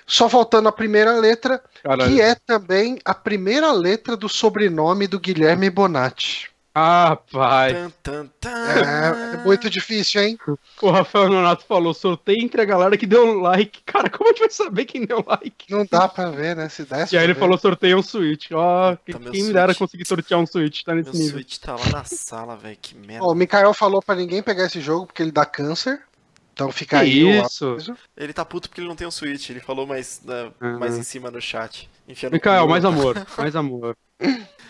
Só 0.06 0.30
faltando 0.30 0.70
a 0.70 0.72
primeira 0.72 1.12
letra, 1.20 1.62
Caralho. 1.84 2.10
que 2.10 2.22
é 2.22 2.34
também 2.34 2.98
a 3.04 3.14
primeira 3.14 3.74
letra 3.74 4.16
do 4.16 4.30
sobrenome 4.30 5.06
do 5.06 5.20
Guilherme 5.20 5.70
Bonatti. 5.70 6.50
Ah, 6.80 7.18
pai. 7.32 7.74
Tan, 7.74 7.90
tan, 8.04 8.28
tan. 8.40 8.50
É, 8.50 9.34
é 9.34 9.38
muito 9.44 9.68
difícil, 9.68 10.22
hein? 10.22 10.38
O 10.80 10.92
Rafael 10.92 11.28
Nonato 11.28 11.66
falou: 11.66 11.92
sorteio 11.92 12.40
entre 12.40 12.62
a 12.62 12.66
galera 12.66 12.96
que 12.96 13.08
deu 13.08 13.40
like. 13.40 13.82
Cara, 13.84 14.12
como 14.12 14.30
a 14.30 14.34
gente 14.34 14.42
vai 14.42 14.50
saber 14.52 14.86
quem 14.86 15.04
deu 15.04 15.24
like? 15.28 15.72
Não 15.72 15.88
dá 15.90 16.08
pra 16.08 16.30
ver, 16.30 16.56
né? 16.56 16.70
Se 16.70 16.84
desse. 16.86 17.16
E 17.16 17.18
aí 17.18 17.24
ele 17.24 17.34
ver. 17.34 17.40
falou: 17.40 17.58
sorteia 17.58 17.98
um 17.98 18.04
Switch. 18.04 18.52
Ó, 18.52 18.96
que- 18.98 19.12
Tá, 19.14 19.20
quem 19.32 19.44
me 19.46 19.54
dera 19.54 19.74
conseguir 19.74 20.06
sortear 20.08 20.40
um 20.40 20.46
Switch, 20.46 20.84
tá 20.84 20.94
nesse 20.94 21.10
Meu 21.10 21.18
nível. 21.20 21.32
Switch 21.40 21.58
tá 21.58 21.74
lá 21.76 21.90
na 21.92 22.04
sala, 22.04 22.56
velho. 22.56 22.78
Que 22.80 22.96
merda. 22.96 23.26
Ó, 23.26 23.32
o 23.32 23.36
Mikael 23.36 23.74
falou 23.74 24.00
pra 24.00 24.14
ninguém 24.14 24.44
pegar 24.44 24.66
esse 24.66 24.80
jogo 24.80 25.08
porque 25.08 25.24
ele 25.24 25.32
dá 25.32 25.46
câncer. 25.46 26.00
Então 26.54 26.72
fica 26.72 26.98
Que 27.00 27.04
aí 27.06 27.24
o 27.24 27.46
isso? 27.46 27.76
Ele 28.16 28.34
tá 28.34 28.44
puto 28.46 28.68
porque 28.70 28.82
ele 28.82 28.88
não 28.88 28.96
tem 28.96 29.08
um 29.08 29.12
Switch. 29.12 29.50
Ele 29.50 29.60
falou 29.60 29.86
mais, 29.88 30.22
né, 30.24 30.52
Uhum. 30.62 30.78
mais 30.80 30.96
em 30.98 31.04
cima 31.04 31.32
no 31.32 31.40
chat. 31.42 31.90
Enfiando 32.08 32.34
Mikael, 32.34 32.68
mais 32.70 32.86
amor, 32.86 33.16
mais 33.38 33.56
amor. 33.56 33.96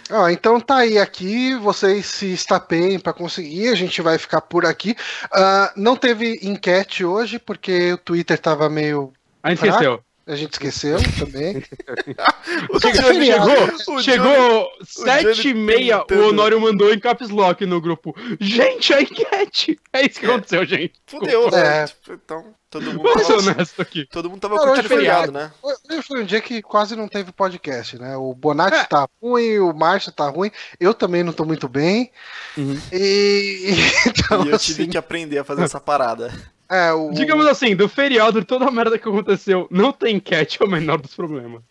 Ó, 0.10 0.30
então 0.30 0.60
tá 0.60 0.78
aí 0.78 0.98
aqui, 0.98 1.54
vocês 1.56 2.06
se 2.06 2.32
estapeiem 2.32 2.98
pra 2.98 3.12
conseguir, 3.12 3.68
a 3.68 3.76
gente 3.76 4.02
vai 4.02 4.18
ficar 4.18 4.40
por 4.42 4.66
aqui. 4.66 4.96
Ah, 5.32 5.74
não 5.76 5.96
teve 5.98 6.40
enquete 6.42 7.04
hoje 7.04 7.38
porque 7.40 7.92
o 7.94 7.98
Twitter 7.98 8.40
tava 8.40 8.70
meio. 8.70 9.12
A 9.44 9.50
gente 9.54 9.66
esqueceu. 9.66 10.04
A 10.26 10.36
gente 10.36 10.54
esqueceu 10.54 10.98
também. 11.20 11.64
O 12.70 12.80
Chega- 12.80 13.02
Johnny-. 13.02 13.26
Chegou, 13.26 13.96
o 13.96 14.02
chegou 14.04 14.70
sete 14.84 15.50
e 15.50 15.54
meia, 15.54 16.04
o 16.10 16.28
Honório 16.30 16.60
mandou 16.60 16.94
em 16.94 17.00
caps 17.00 17.30
lock 17.30 17.66
no 17.66 17.80
grupo. 17.82 18.16
Gente, 18.40 18.94
a 18.94 19.02
enquete! 19.02 19.78
É 19.94 20.06
isso 20.06 20.20
que 20.20 20.26
aconteceu, 20.26 20.66
gente. 20.66 20.94
Fudeu, 21.06 21.48
É. 21.50 21.52
né? 21.52 21.88
Tipo, 21.88 22.14
Então, 22.14 22.46
todo 22.80 22.94
mundo 22.94 23.04
Vamos 23.04 23.28
tava, 23.28 23.40
honesto 23.40 23.82
aqui. 23.82 24.06
todo 24.06 24.30
mundo 24.30 24.40
tava 24.42 24.56
Não, 24.56 24.64
curtindo 24.66 24.86
é 24.86 24.90
feriado, 24.90 25.32
né? 25.32 25.52
Hoje 25.62 26.02
foi 26.02 26.22
um 26.22 26.26
dia 26.26 26.42
que 26.42 26.62
quase 26.62 26.96
não 26.96 27.08
teve 27.08 27.32
podcast, 27.32 27.98
né? 27.98 28.16
O 28.18 28.34
Bonatti 28.34 28.76
É. 28.78 28.84
tá 28.86 29.08
ruim, 29.22 29.60
o 29.60 29.74
Márcio 29.74 30.12
tá 30.12 30.30
ruim, 30.30 30.52
eu 30.80 30.94
também 30.94 31.24
não 31.24 31.34
tô 31.34 31.46
muito 31.46 31.68
bem. 31.68 32.12
Uhum. 32.58 32.80
E. 32.92 33.74
Então, 34.08 34.46
e 34.46 34.50
eu 34.50 34.58
tive 34.60 34.84
assim, 34.84 34.90
que 34.92 34.98
aprender 34.98 35.38
a 35.40 35.44
fazer 35.44 35.64
essa 35.64 35.80
parada. 35.80 36.34
é, 36.70 36.92
o, 36.94 37.12
Digamos 37.12 37.46
assim, 37.46 37.76
do 37.76 37.88
feriado, 37.88 38.40
de 38.42 38.46
toda 38.46 38.66
a 38.66 38.72
merda 38.72 38.98
que 38.98 39.08
aconteceu, 39.08 39.68
não 39.72 39.92
tem 39.92 40.16
enquete, 40.18 40.58
é 40.62 40.66
o 40.66 40.70
menor 40.70 41.00
dos 41.02 41.14
problemas. 41.16 41.62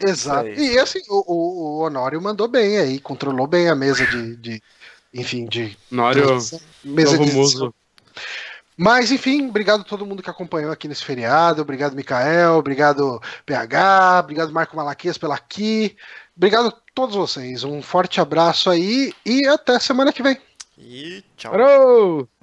Exato. 0.00 0.48
E 0.48 0.78
assim, 0.78 1.00
o, 1.08 1.24
o, 1.32 1.78
o 1.80 1.84
Honório 1.86 2.20
mandou 2.20 2.48
bem 2.48 2.78
aí, 2.78 2.98
controlou 2.98 3.46
bem 3.46 3.68
a 3.68 3.74
mesa 3.74 4.06
de. 4.06 4.36
de 4.36 4.62
enfim, 5.12 5.44
de. 5.46 5.76
Honório, 5.92 6.38
mesa 6.84 7.16
novo 7.16 7.24
de 7.24 7.32
muso. 7.32 7.74
Mas, 8.82 9.12
enfim, 9.12 9.46
obrigado 9.46 9.82
a 9.82 9.84
todo 9.84 10.06
mundo 10.06 10.22
que 10.22 10.30
acompanhou 10.30 10.72
aqui 10.72 10.88
nesse 10.88 11.04
feriado. 11.04 11.60
Obrigado, 11.60 11.94
Mikael. 11.94 12.54
Obrigado, 12.54 13.20
PH. 13.44 14.20
Obrigado, 14.20 14.52
Marco 14.54 14.74
Malaquias, 14.74 15.18
pela 15.18 15.34
aqui. 15.34 15.94
Obrigado 16.34 16.68
a 16.68 16.74
todos 16.94 17.14
vocês. 17.14 17.62
Um 17.62 17.82
forte 17.82 18.22
abraço 18.22 18.70
aí 18.70 19.12
e 19.26 19.46
até 19.46 19.78
semana 19.78 20.14
que 20.14 20.22
vem. 20.22 20.40
E 20.78 21.22
tchau. 21.36 21.52
Parou! 21.52 22.39